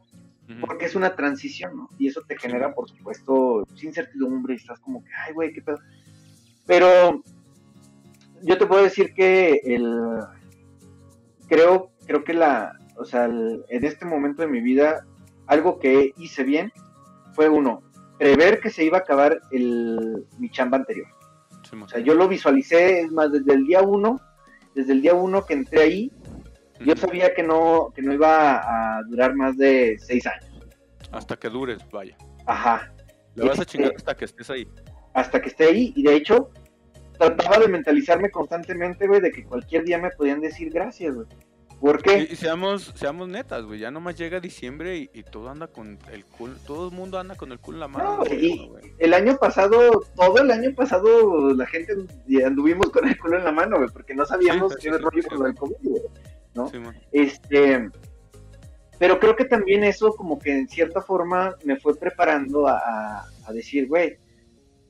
porque 0.59 0.85
es 0.85 0.95
una 0.95 1.15
transición, 1.15 1.75
¿no? 1.75 1.89
Y 1.97 2.07
eso 2.07 2.21
te 2.27 2.37
genera, 2.37 2.73
por 2.73 2.89
supuesto, 2.89 3.65
incertidumbre 3.81 4.53
y 4.53 4.57
estás 4.57 4.79
como 4.79 5.03
que, 5.03 5.09
ay, 5.25 5.33
güey, 5.33 5.53
qué 5.53 5.61
pedo. 5.61 5.79
Pero 6.67 7.23
yo 8.43 8.57
te 8.57 8.65
puedo 8.65 8.83
decir 8.83 9.13
que 9.13 9.61
el. 9.63 10.19
Creo, 11.47 11.91
creo 12.05 12.23
que 12.23 12.33
la. 12.33 12.77
O 12.97 13.05
sea, 13.05 13.25
en 13.25 13.85
este 13.85 14.05
momento 14.05 14.41
de 14.41 14.47
mi 14.47 14.61
vida, 14.61 15.05
algo 15.47 15.79
que 15.79 16.13
hice 16.17 16.43
bien 16.43 16.71
fue 17.33 17.49
uno, 17.49 17.81
prever 18.17 18.59
que 18.59 18.69
se 18.69 18.83
iba 18.83 18.99
a 18.99 19.01
acabar 19.01 19.41
el, 19.51 20.27
mi 20.37 20.49
chamba 20.51 20.77
anterior. 20.77 21.07
o 21.81 21.87
sea, 21.87 21.99
yo 21.99 22.13
lo 22.13 22.27
visualicé, 22.27 23.01
es 23.01 23.11
más, 23.11 23.31
desde 23.31 23.53
el 23.53 23.65
día 23.65 23.81
uno, 23.81 24.19
desde 24.75 24.93
el 24.93 25.01
día 25.01 25.13
uno 25.13 25.45
que 25.45 25.53
entré 25.53 25.81
ahí, 25.81 26.11
yo 26.79 26.95
sabía 26.95 27.33
que 27.33 27.43
no, 27.43 27.91
que 27.95 28.01
no 28.01 28.13
iba 28.13 28.97
a 28.97 29.03
durar 29.03 29.35
más 29.35 29.57
de 29.57 29.97
seis 29.99 30.25
años. 30.25 30.45
Hasta 31.11 31.37
que 31.37 31.49
dures, 31.49 31.79
vaya. 31.91 32.15
Ajá. 32.45 32.91
Le 33.35 33.47
vas 33.47 33.59
a 33.59 33.65
chingar 33.65 33.91
este, 33.91 33.97
hasta 33.97 34.15
que 34.15 34.25
estés 34.25 34.49
ahí. 34.49 34.67
Hasta 35.13 35.41
que 35.41 35.49
esté 35.49 35.65
ahí, 35.65 35.93
y 35.95 36.03
de 36.03 36.15
hecho, 36.15 36.51
trataba 37.17 37.59
de 37.59 37.67
mentalizarme 37.67 38.29
constantemente, 38.29 39.07
güey, 39.07 39.21
de 39.21 39.31
que 39.31 39.43
cualquier 39.43 39.83
día 39.83 39.97
me 39.97 40.09
podían 40.11 40.41
decir 40.41 40.71
gracias, 40.71 41.15
güey. 41.15 41.27
¿Por 41.81 42.03
qué? 42.03 42.27
Y, 42.29 42.35
seamos, 42.35 42.93
seamos 42.95 43.27
netas, 43.27 43.65
güey. 43.65 43.79
Ya 43.79 43.89
nomás 43.89 44.15
llega 44.15 44.39
diciembre 44.39 45.09
y, 45.11 45.23
todo 45.23 45.49
anda 45.49 45.67
con 45.67 45.97
el 46.11 46.23
culo. 46.25 46.53
Todo 46.67 46.89
el 46.89 46.95
mundo 46.95 47.17
anda 47.17 47.35
con 47.35 47.51
el 47.51 47.59
culo 47.59 47.77
en 47.77 47.79
la 47.79 47.87
mano. 47.87 48.17
No, 48.17 48.33
y 48.33 48.71
el 48.99 49.13
año 49.15 49.35
pasado, 49.37 50.03
todo 50.15 50.37
el 50.37 50.51
año 50.51 50.75
pasado, 50.75 51.53
la 51.55 51.65
gente 51.65 51.93
anduvimos 52.45 52.91
con 52.91 53.07
el 53.07 53.17
culo 53.17 53.39
en 53.39 53.45
la 53.45 53.51
mano, 53.51 53.77
güey, 53.77 53.89
porque 53.91 54.13
no 54.13 54.25
sabíamos 54.25 54.75
qué 54.75 54.91
rollo 54.91 55.23
con 55.27 55.47
el 55.47 55.55
COVID, 55.55 55.75
güey. 55.81 56.03
¿No? 56.53 56.71
este. 57.11 57.89
Pero 58.99 59.19
creo 59.19 59.35
que 59.35 59.45
también 59.45 59.83
eso, 59.83 60.11
como 60.13 60.37
que 60.37 60.51
en 60.51 60.67
cierta 60.67 61.01
forma, 61.01 61.55
me 61.63 61.79
fue 61.79 61.97
preparando 61.97 62.67
a, 62.67 63.23
a 63.47 63.53
decir, 63.53 63.87
güey, 63.87 64.19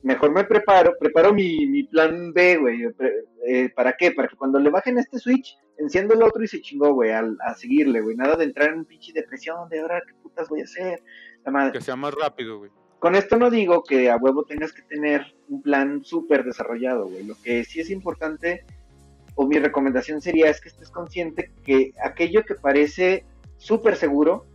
mejor 0.02 0.32
me 0.32 0.44
preparo, 0.44 0.94
preparo 0.98 1.32
mi, 1.32 1.66
mi 1.66 1.84
plan 1.84 2.32
B, 2.32 2.58
güey. 2.58 2.82
Eh, 3.46 3.70
¿Para 3.74 3.94
qué? 3.94 4.10
Para 4.10 4.28
que 4.28 4.36
cuando 4.36 4.58
le 4.58 4.70
bajen 4.70 4.98
este 4.98 5.18
switch, 5.18 5.56
enciendo 5.78 6.14
el 6.14 6.22
otro 6.22 6.42
y 6.42 6.48
se 6.48 6.60
chingó, 6.60 6.92
güey, 6.92 7.10
a, 7.10 7.24
a 7.44 7.54
seguirle, 7.54 8.00
güey. 8.00 8.16
Nada 8.16 8.36
de 8.36 8.44
entrar 8.44 8.70
en 8.70 8.80
un 8.80 8.84
pinche 8.84 9.12
depresión 9.12 9.68
de 9.68 9.80
ahora, 9.80 10.02
¿qué 10.06 10.14
putas 10.22 10.48
voy 10.48 10.60
a 10.60 10.64
hacer? 10.64 11.02
Que 11.72 11.80
sea 11.80 11.96
más 11.96 12.14
rápido, 12.14 12.58
güey. 12.58 12.70
Con 12.98 13.16
esto 13.16 13.36
no 13.36 13.50
digo 13.50 13.82
que 13.82 14.10
a 14.10 14.16
huevo 14.16 14.44
tengas 14.44 14.72
que 14.72 14.82
tener 14.82 15.34
un 15.48 15.60
plan 15.60 16.04
súper 16.04 16.44
desarrollado, 16.44 17.08
güey. 17.08 17.24
Lo 17.24 17.34
que 17.42 17.64
sí 17.64 17.80
es 17.80 17.90
importante, 17.90 18.64
o 19.34 19.46
mi 19.46 19.58
recomendación 19.58 20.20
sería, 20.20 20.48
es 20.48 20.60
que 20.60 20.68
estés 20.68 20.90
consciente 20.90 21.50
que 21.64 21.92
aquello 22.04 22.44
que 22.44 22.54
parece 22.54 23.24
súper 23.56 23.96
seguro, 23.96 24.46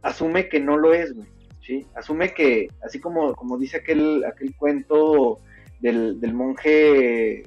asume 0.00 0.48
que 0.48 0.60
no 0.60 0.78
lo 0.78 0.94
es, 0.94 1.14
güey. 1.14 1.28
¿sí? 1.60 1.86
Asume 1.94 2.32
que, 2.32 2.68
así 2.82 3.00
como, 3.00 3.34
como 3.34 3.58
dice 3.58 3.78
aquel, 3.78 4.24
aquel 4.24 4.56
cuento 4.56 5.38
del, 5.80 6.20
del 6.20 6.32
monje 6.32 7.42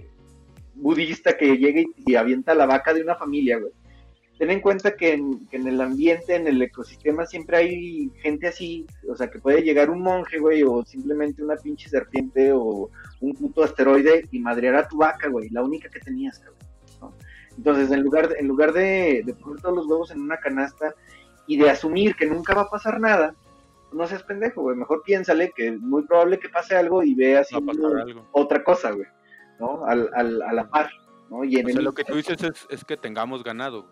budista 0.75 1.37
que 1.37 1.57
llega 1.57 1.81
y, 2.05 2.15
avienta 2.15 2.53
la 2.53 2.65
vaca 2.65 2.93
de 2.93 3.01
una 3.01 3.15
familia, 3.15 3.57
güey. 3.57 3.71
Ten 4.37 4.51
en 4.51 4.59
cuenta 4.59 4.95
que 4.95 5.13
en, 5.13 5.47
el 5.51 5.79
ambiente, 5.79 6.35
en 6.35 6.45
el 6.47 6.61
ecosistema, 6.61 7.25
siempre 7.25 7.57
hay 7.57 8.11
gente 8.17 8.47
así, 8.47 8.85
o 9.09 9.15
sea, 9.15 9.29
que 9.29 9.39
puede 9.39 9.61
llegar 9.61 9.89
un 9.89 10.01
monje, 10.01 10.39
güey, 10.39 10.61
o 10.63 10.83
simplemente 10.83 11.41
una 11.41 11.55
pinche 11.55 11.87
serpiente 11.87 12.51
o 12.51 12.89
un 13.21 13.33
puto 13.33 13.63
asteroide 13.63 14.27
y 14.31 14.39
madrear 14.39 14.75
a 14.75 14.87
tu 14.87 14.97
vaca, 14.97 15.29
güey, 15.29 15.49
la 15.49 15.63
única 15.63 15.89
que 15.89 16.01
tenías, 16.01 16.39
cabrón. 16.39 17.15
Entonces, 17.57 17.89
en 17.91 18.01
lugar, 18.01 18.27
de, 18.27 18.35
en 18.39 18.47
lugar 18.47 18.73
de, 18.73 19.23
de 19.25 19.33
poner 19.33 19.61
todos 19.61 19.75
los 19.75 19.87
huevos 19.87 20.11
en 20.11 20.19
una 20.19 20.37
canasta 20.37 20.93
y 21.47 21.57
de 21.57 21.69
asumir 21.69 22.15
que 22.15 22.25
nunca 22.25 22.53
va 22.53 22.63
a 22.63 22.69
pasar 22.69 22.99
nada, 22.99 23.33
no 23.93 24.05
seas 24.07 24.23
pendejo, 24.23 24.61
güey. 24.61 24.75
Mejor 24.75 25.03
piénsale 25.03 25.51
que 25.55 25.69
es 25.69 25.79
muy 25.79 26.03
probable 26.03 26.39
que 26.39 26.49
pase 26.49 26.75
algo 26.75 27.03
y 27.03 27.15
veas 27.15 27.47
otra 28.33 28.63
cosa, 28.63 28.91
güey. 28.91 29.07
¿No? 29.59 29.85
Al, 29.85 30.09
al, 30.13 30.41
a 30.41 30.53
la 30.53 30.69
par, 30.69 30.89
¿no? 31.29 31.43
Y 31.43 31.57
en 31.57 31.83
lo 31.83 31.93
que 31.93 32.03
tú 32.03 32.15
dices 32.15 32.37
es, 32.69 32.85
que 32.85 32.97
tengamos 32.97 33.43
ganado. 33.43 33.87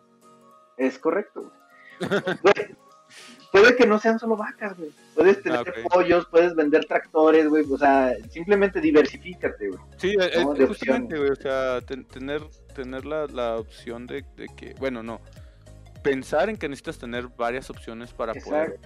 Es 0.78 0.98
correcto, 1.00 1.52
puede 3.52 3.76
que 3.76 3.86
no 3.86 4.00
sean 4.00 4.18
solo 4.18 4.36
vacas, 4.36 4.76
güey. 4.76 4.90
Puedes 5.14 5.42
tener 5.44 5.60
ah, 5.60 5.90
pollos, 5.90 6.28
puedes 6.32 6.56
vender 6.56 6.86
tractores, 6.86 7.48
güey. 7.48 7.64
O 7.72 7.78
sea, 7.78 8.14
simplemente 8.30 8.82
diversifícate, 8.82 9.70
güey. 9.70 9.80
Sí, 9.98 10.16
es, 10.20 10.44
justamente, 10.68 11.18
güey. 11.18 11.30
O 11.30 11.36
sea, 11.36 11.80
tener, 11.82 12.42
tener 12.74 13.06
la, 13.06 13.28
la 13.28 13.58
opción 13.58 14.08
de, 14.08 14.26
que, 14.58 14.74
bueno, 14.80 15.04
no. 15.04 15.22
Pensar 16.02 16.50
en 16.50 16.58
que 16.58 16.68
necesitas 16.68 16.98
tener 16.98 17.28
varias 17.28 17.70
opciones 17.70 18.12
para 18.12 18.34
poder 18.34 18.80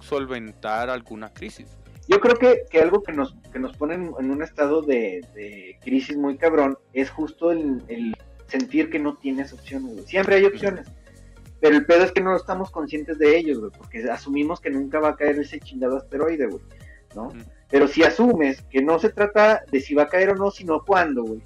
solventar 0.00 0.90
alguna 0.90 1.32
crisis. 1.32 1.68
Yo 2.08 2.20
creo 2.20 2.36
que, 2.36 2.62
que 2.70 2.80
algo 2.80 3.02
que 3.02 3.12
nos, 3.12 3.36
que 3.52 3.58
nos 3.58 3.76
pone 3.76 3.94
en, 3.94 4.30
un 4.30 4.42
estado 4.42 4.80
de, 4.80 5.76
crisis 5.82 6.16
muy 6.16 6.38
cabrón 6.38 6.78
es 6.94 7.10
justo 7.10 7.52
el, 7.52 8.14
sentir 8.46 8.88
que 8.88 8.98
no 8.98 9.18
tienes 9.18 9.52
opciones, 9.52 10.06
Siempre 10.06 10.36
hay 10.36 10.46
opciones. 10.46 10.86
Pero 11.60 11.76
el 11.76 11.84
pedo 11.84 12.04
es 12.04 12.12
que 12.12 12.22
no 12.22 12.34
estamos 12.34 12.70
conscientes 12.70 13.18
de 13.18 13.36
ellos, 13.36 13.58
güey, 13.58 13.70
porque 13.76 14.10
asumimos 14.10 14.58
que 14.58 14.70
nunca 14.70 15.00
va 15.00 15.10
a 15.10 15.16
caer 15.16 15.38
ese 15.38 15.60
chingado 15.60 15.98
asteroide, 15.98 16.46
güey, 16.46 16.62
¿no? 17.14 17.30
Pero 17.68 17.86
si 17.86 18.02
asumes 18.04 18.62
que 18.70 18.80
no 18.80 18.98
se 18.98 19.10
trata 19.10 19.62
de 19.70 19.80
si 19.80 19.94
va 19.94 20.04
a 20.04 20.08
caer 20.08 20.30
o 20.30 20.34
no, 20.34 20.50
sino 20.50 20.82
cuándo, 20.82 21.24
güey. 21.24 21.42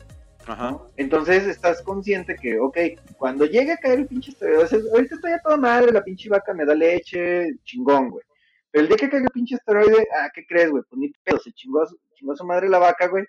Ajá. 0.47 0.79
Entonces 0.97 1.47
estás 1.47 1.83
consciente 1.83 2.37
que, 2.37 2.61
ok, 2.61 2.79
cuando 3.17 3.47
llegue 3.47 3.73
a 3.73 3.79
caer 3.79 4.01
el 4.01 4.07
pinche 4.07 4.33
o 4.33 4.67
sea, 4.67 4.79
ahorita 4.93 5.15
estoy 5.17 5.33
a 5.33 5.41
toda 5.41 5.57
madre, 5.57 5.91
la 5.91 6.05
pinche 6.05 6.29
vaca 6.29 6.55
me 6.55 6.65
da 6.65 6.75
leche, 6.75 7.57
chingón, 7.65 8.11
güey. 8.11 8.25
Pero 8.73 8.83
el 8.83 8.89
día 8.89 8.97
que 8.97 9.09
caiga 9.11 9.27
el 9.27 9.31
pinche 9.33 9.55
esteroide, 9.55 10.07
ah, 10.19 10.31
¿qué 10.35 10.45
crees, 10.47 10.71
güey? 10.71 10.83
Pues 10.89 10.99
ni 10.99 11.11
pedo, 11.23 11.39
se 11.39 11.53
chingó 11.53 11.83
a 11.83 11.87
su, 11.87 11.97
chingó 12.15 12.33
a 12.33 12.37
su 12.37 12.45
madre 12.47 12.69
la 12.69 12.79
vaca, 12.79 13.07
güey. 13.09 13.25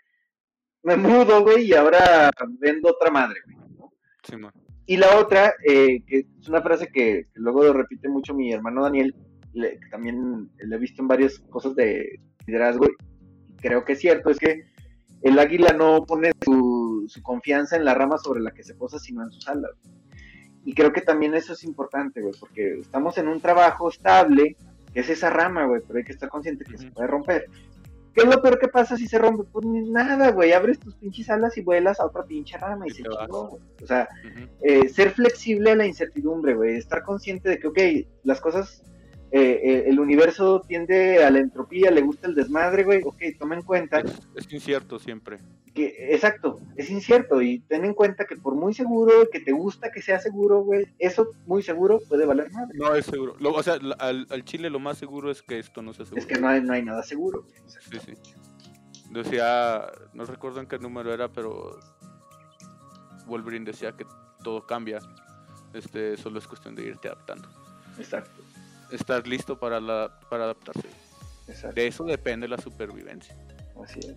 Me 0.84 0.96
mudo, 0.96 1.44
güey, 1.44 1.66
y 1.66 1.74
ahora 1.74 2.32
vendo 2.60 2.90
otra 2.90 3.12
madre, 3.12 3.40
güey. 3.46 3.58
¿no? 3.78 3.92
Sí, 4.24 4.36
man. 4.38 4.54
Y 4.86 4.98
la 4.98 5.18
otra, 5.18 5.54
eh, 5.68 6.02
que 6.06 6.26
es 6.40 6.50
una 6.50 6.62
frase 6.62 6.88
que, 6.88 7.28
que 7.34 7.40
luego 7.40 7.72
repite 7.72 8.10
mucho 8.10 8.34
mi 8.34 8.52
hermano 8.52 8.84
Daniel, 8.84 9.16
le- 9.54 9.80
que 9.80 9.90
también 9.90 10.50
le 10.58 10.76
he 10.76 10.80
visto 10.80 11.02
en 11.02 11.08
varias 11.08 11.40
cosas 11.50 11.76
de 11.76 12.20
liderazgo, 12.46 12.88
y 12.88 13.56
creo 13.62 13.86
que 13.86 13.94
es 13.94 14.00
cierto, 14.00 14.30
es 14.30 14.40
que 14.40 14.66
el 15.22 15.40
águila 15.40 15.72
no 15.72 16.06
pone 16.06 16.32
su, 16.44 17.06
su 17.08 17.22
confianza 17.22 17.78
en 17.78 17.86
la 17.86 17.94
rama 17.94 18.18
sobre 18.18 18.42
la 18.42 18.52
que 18.52 18.64
se 18.64 18.76
posa, 18.76 19.00
sino 19.00 19.24
en 19.24 19.32
sus 19.32 19.48
alas. 19.48 19.72
Y 20.66 20.74
creo 20.74 20.92
que 20.92 21.00
también 21.02 21.34
eso 21.34 21.54
es 21.54 21.64
importante, 21.64 22.22
güey, 22.22 22.34
porque 22.40 22.80
estamos 22.80 23.18
en 23.18 23.30
un 23.30 23.40
trabajo 23.40 23.88
estable, 23.90 24.58
que 24.94 25.00
es 25.02 25.10
esa 25.10 25.30
rama, 25.30 25.66
güey, 25.66 25.82
pero 25.86 26.00
hay 26.00 26.06
que 26.06 26.12
estar 26.12 26.30
consciente 26.30 26.66
que 26.66 26.78
se 26.78 26.92
puede 26.92 27.08
romper. 27.08 27.50
¿Qué 28.14 28.22
es 28.22 28.28
lo 28.28 28.42
peor 28.44 28.60
que 28.60 28.68
pasa 28.68 28.96
si 28.96 29.08
se 29.08 29.18
rompe? 29.18 29.44
Pues 29.52 29.66
ni 29.66 29.90
nada, 29.90 30.32
güey, 30.32 30.54
abres 30.54 30.80
tus 30.80 30.94
pinches 30.96 31.30
alas 31.32 31.58
y 31.58 31.62
vuelas 31.62 32.00
a 32.00 32.06
otra 32.06 32.24
pinche 32.24 32.58
rama 32.58 32.86
y, 32.86 32.92
Y 32.92 32.94
se 32.94 33.04
chingó, 33.04 33.48
güey. 33.50 33.62
O 33.82 33.88
sea, 33.88 34.08
eh, 34.62 34.88
ser 34.88 35.12
flexible 35.12 35.72
a 35.72 35.76
la 35.76 35.88
incertidumbre, 35.88 36.54
güey, 36.54 36.78
estar 36.78 37.02
consciente 37.04 37.50
de 37.50 37.60
que, 37.60 37.68
ok, 37.68 37.80
las 38.24 38.40
cosas, 38.40 38.84
eh, 39.36 39.60
eh, 39.64 39.84
el 39.88 40.00
universo 40.00 40.62
tiende 40.68 41.24
a 41.26 41.32
la 41.32 41.40
entropía, 41.40 41.90
le 41.90 42.02
gusta 42.02 42.28
el 42.28 42.36
desmadre, 42.36 42.84
güey, 42.84 43.02
ok, 43.04 43.20
toma 43.40 43.56
en 43.56 43.64
cuenta 43.64 44.00
Es, 44.00 44.22
es 44.36 44.54
incierto 44.54 45.00
siempre. 45.00 45.40
que, 45.74 46.14
exacto, 46.14 46.60
es 46.76 46.90
incierto 46.92 47.42
y 47.42 47.60
ten 47.62 47.84
en 47.84 47.96
cuenta 47.96 48.26
que 48.26 48.36
por 48.38 48.54
muy 48.54 48.76
seguro 48.76 49.12
que 49.32 49.40
te 49.40 49.52
gusta 49.52 49.92
que 49.92 50.04
sea 50.04 50.20
seguro, 50.20 50.62
güey, 50.64 50.86
eso 51.00 51.28
muy 51.48 51.64
seguro 51.64 52.00
puede 52.08 52.28
valer 52.28 52.52
madre. 52.52 52.78
No 52.78 52.94
es 52.96 53.08
seguro. 53.08 53.36
Lo- 53.40 53.54
o 53.54 53.64
sea, 53.64 53.80
al, 53.98 54.28
al 54.30 54.46
Chile 54.46 54.70
lo 54.70 54.80
más 54.80 55.00
seguro 55.00 55.32
es 55.32 55.42
que 55.42 55.58
esto 55.58 55.82
no 55.82 55.94
sea 55.94 56.06
seguro. 56.06 56.22
Es 56.22 56.28
que 56.28 56.40
no 56.40 56.48
hay, 56.48 56.62
no 56.62 56.72
hay 56.74 56.84
nada 56.84 57.02
seguro. 57.02 57.48
Sí, 57.68 57.98
sí. 58.06 58.14
Decía, 59.10 59.88
no 60.14 60.26
recuerdo 60.26 60.60
en 60.60 60.68
qué 60.68 60.78
número 60.78 61.12
era, 61.14 61.28
pero 61.30 61.80
Wolverine 63.26 63.66
decía 63.66 63.94
que 63.94 64.06
todo 64.44 64.66
cambia. 64.66 65.00
Este, 65.74 66.18
solo 66.18 66.38
es 66.40 66.48
cuestión 66.48 66.76
de 66.76 66.84
irte 66.84 67.08
adaptando. 67.08 67.48
Exacto, 67.98 68.43
Estar 68.94 69.28
listo 69.28 69.60
para, 69.60 69.80
la, 69.80 70.20
para 70.30 70.46
adaptarse. 70.46 70.88
exacto. 71.48 71.76
De 71.76 71.88
eso 71.88 72.04
depende 72.06 72.48
la 72.48 72.58
supervivencia. 72.58 73.36
Así 73.84 74.00
es. 74.00 74.16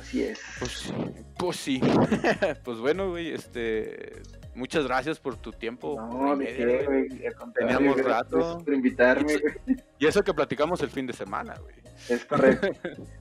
Así 0.00 0.22
es. 0.24 0.40
Pues 0.58 0.72
sí. 0.72 0.92
Pues 1.38 1.56
sí. 1.56 1.80
pues 2.64 2.78
bueno, 2.78 3.10
güey, 3.10 3.32
este. 3.32 4.22
Muchas 4.54 4.84
gracias 4.86 5.18
por 5.18 5.36
tu 5.36 5.50
tiempo. 5.50 5.96
No, 5.96 6.36
media, 6.36 6.56
qué, 6.56 6.84
güey. 6.86 7.08
Teníamos 7.54 7.96
gracias 7.96 8.06
rato. 8.06 8.58
por 8.64 8.72
invitarme, 8.72 9.32
Y- 9.32 9.38
güey. 9.40 9.54
Y 9.98 10.06
eso 10.06 10.22
que 10.22 10.32
platicamos 10.32 10.80
el 10.82 10.90
fin 10.90 11.06
de 11.08 11.12
semana, 11.12 11.56
güey. 11.60 11.74
Es 12.08 12.24
correcto. 12.24 12.68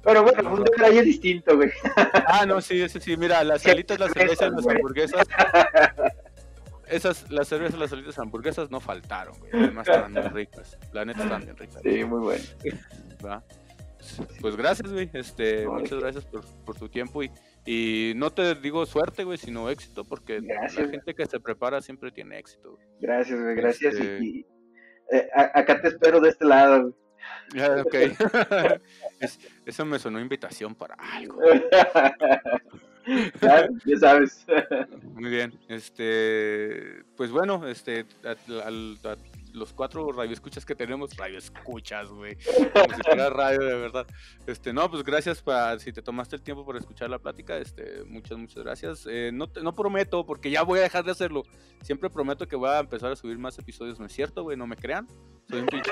Pero 0.04 0.24
bueno, 0.24 0.54
un 0.54 0.64
detalle 0.64 1.02
distinto, 1.02 1.56
güey. 1.56 1.72
Ah, 2.28 2.46
no, 2.46 2.62
sí, 2.62 2.82
ese 2.82 3.00
sí. 3.00 3.18
Mira, 3.18 3.44
las 3.44 3.62
salitas, 3.64 4.00
las 4.00 4.12
cervezas, 4.14 4.52
las 4.52 4.68
hamburguesas. 4.68 5.26
Esas, 6.96 7.30
las 7.32 7.48
cervezas, 7.48 7.80
las 7.80 7.90
salitas, 7.90 8.18
hamburguesas 8.20 8.70
no 8.72 8.80
faltaron, 8.80 9.38
güey. 9.40 9.52
Además 9.54 9.88
estaban 9.88 10.14
muy 10.14 10.22
ricas. 10.46 10.78
La 10.92 11.06
neta 11.06 11.24
estaban 11.24 11.44
bien 11.44 11.58
ricas. 11.58 11.82
Sí, 11.84 12.04
muy 12.06 12.20
bueno. 12.20 12.44
¿va? 13.26 13.44
Pues 14.42 14.56
gracias, 14.58 14.92
güey. 14.92 15.10
Este, 15.14 15.64
No, 15.66 15.74
muchas 15.74 16.00
gracias 16.00 16.26
por, 16.26 16.44
por 16.66 16.76
tu 16.78 16.90
tiempo 16.90 17.24
y, 17.24 17.32
y 17.66 18.14
no 18.18 18.32
te 18.32 18.54
digo 18.56 18.86
suerte, 18.86 19.24
güey, 19.24 19.38
sino 19.38 19.70
éxito, 19.70 20.04
porque 20.04 20.42
Gracias, 20.42 20.76
la 20.76 20.82
güey. 20.82 20.92
gente 20.92 21.14
que 21.16 21.26
se 21.26 21.40
prepara 21.40 21.82
siempre 21.82 22.12
tiene 22.12 22.38
éxito. 22.38 22.74
güey. 22.74 22.86
Gracias, 23.00 23.40
güey, 23.42 23.56
gracias. 23.56 23.94
Este- 23.96 24.20
Y, 24.22 24.40
y, 24.40 24.46
eh, 25.12 25.30
acá 25.34 25.82
te 25.82 25.88
espero 25.88 26.20
de 26.20 26.30
este 26.30 26.44
lado, 26.46 26.82
güey. 26.82 26.94
Ya, 27.56 27.76
ok. 27.82 27.96
Es- 29.22 29.40
eso 29.66 29.86
me 29.86 29.98
sonó 30.00 30.20
invitación 30.20 30.76
para 30.76 30.96
algo. 30.96 31.40
Ya, 33.42 33.98
sabes. 34.00 34.46
Muy 35.14 35.30
bien. 35.30 35.54
Este, 35.68 37.04
pues 37.16 37.32
bueno, 37.32 37.68
este, 37.68 38.06
los 39.54 39.72
cuatro 39.74 40.12
radioescuchas 40.12 40.66
que 40.66 40.76
tenemos, 40.76 41.16
radioescuchas, 41.16 42.10
güey. 42.10 42.36
Como 42.74 42.96
si 42.96 43.02
fuera 43.04 43.30
radio 43.30 43.60
de 43.60 43.76
verdad. 43.76 44.08
Este, 44.48 44.74
no, 44.74 44.90
pues 44.90 45.04
gracias 45.04 45.42
para 45.42 45.80
si 45.80 45.94
te 45.94 46.02
tomaste 46.02 46.36
el 46.36 46.42
tiempo 46.42 46.66
para 46.66 46.80
escuchar 46.80 47.10
la 47.10 47.20
plática. 47.20 47.58
Este, 47.58 48.04
muchas, 48.06 48.38
muchas 48.38 48.64
gracias. 48.64 49.08
Eh, 49.10 49.32
no, 49.34 49.48
prometo, 49.76 50.26
porque 50.26 50.50
ya 50.50 50.64
voy 50.64 50.80
a 50.80 50.84
dejar 50.84 51.04
de 51.04 51.12
hacerlo. 51.12 51.44
Siempre 51.82 52.10
prometo 52.10 52.48
que 52.48 52.56
voy 52.56 52.70
a 52.70 52.80
empezar 52.80 53.12
a 53.12 53.16
subir 53.16 53.38
más 53.38 53.58
episodios. 53.60 54.00
No 54.00 54.06
es 54.06 54.14
cierto, 54.14 54.44
güey, 54.44 54.58
no 54.58 54.68
me 54.68 54.76
crean. 54.76 55.08
Soy 55.50 55.62
un 55.62 55.68
pinche. 55.68 55.92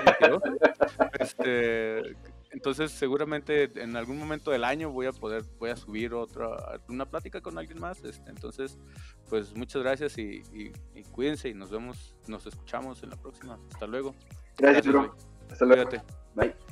Este, 1.20 2.16
entonces 2.52 2.92
seguramente 2.92 3.72
en 3.82 3.96
algún 3.96 4.18
momento 4.20 4.52
del 4.52 4.64
año 4.64 4.90
voy 4.92 5.06
a 5.08 5.12
poder, 5.12 5.44
voy 5.60 5.70
a 5.70 5.76
subir 5.76 6.14
otra, 6.14 6.80
una 6.90 7.06
plática 7.10 7.42
con 7.42 7.58
alguien 7.58 7.80
más. 7.80 8.04
Este, 8.04 8.30
entonces, 8.30 8.78
pues 9.30 9.56
muchas 9.56 9.82
gracias 9.82 10.18
y, 10.18 10.42
y- 10.54 10.72
y 10.94 11.04
cuídense 11.04 11.50
y 11.50 11.54
nos 11.54 11.72
vemos, 11.72 12.16
nos 12.28 12.46
escuchamos 12.46 13.02
en 13.04 13.10
la 13.12 13.16
próxima. 13.16 13.60
Hasta 13.74 13.88
luego. 13.88 14.14
Gracias, 14.58 14.86
Gracias, 14.86 14.94
bro. 14.94 15.16
Hasta 15.50 15.66
luego. 15.66 15.90
Cuídate. 15.90 16.14
Bye. 16.36 16.71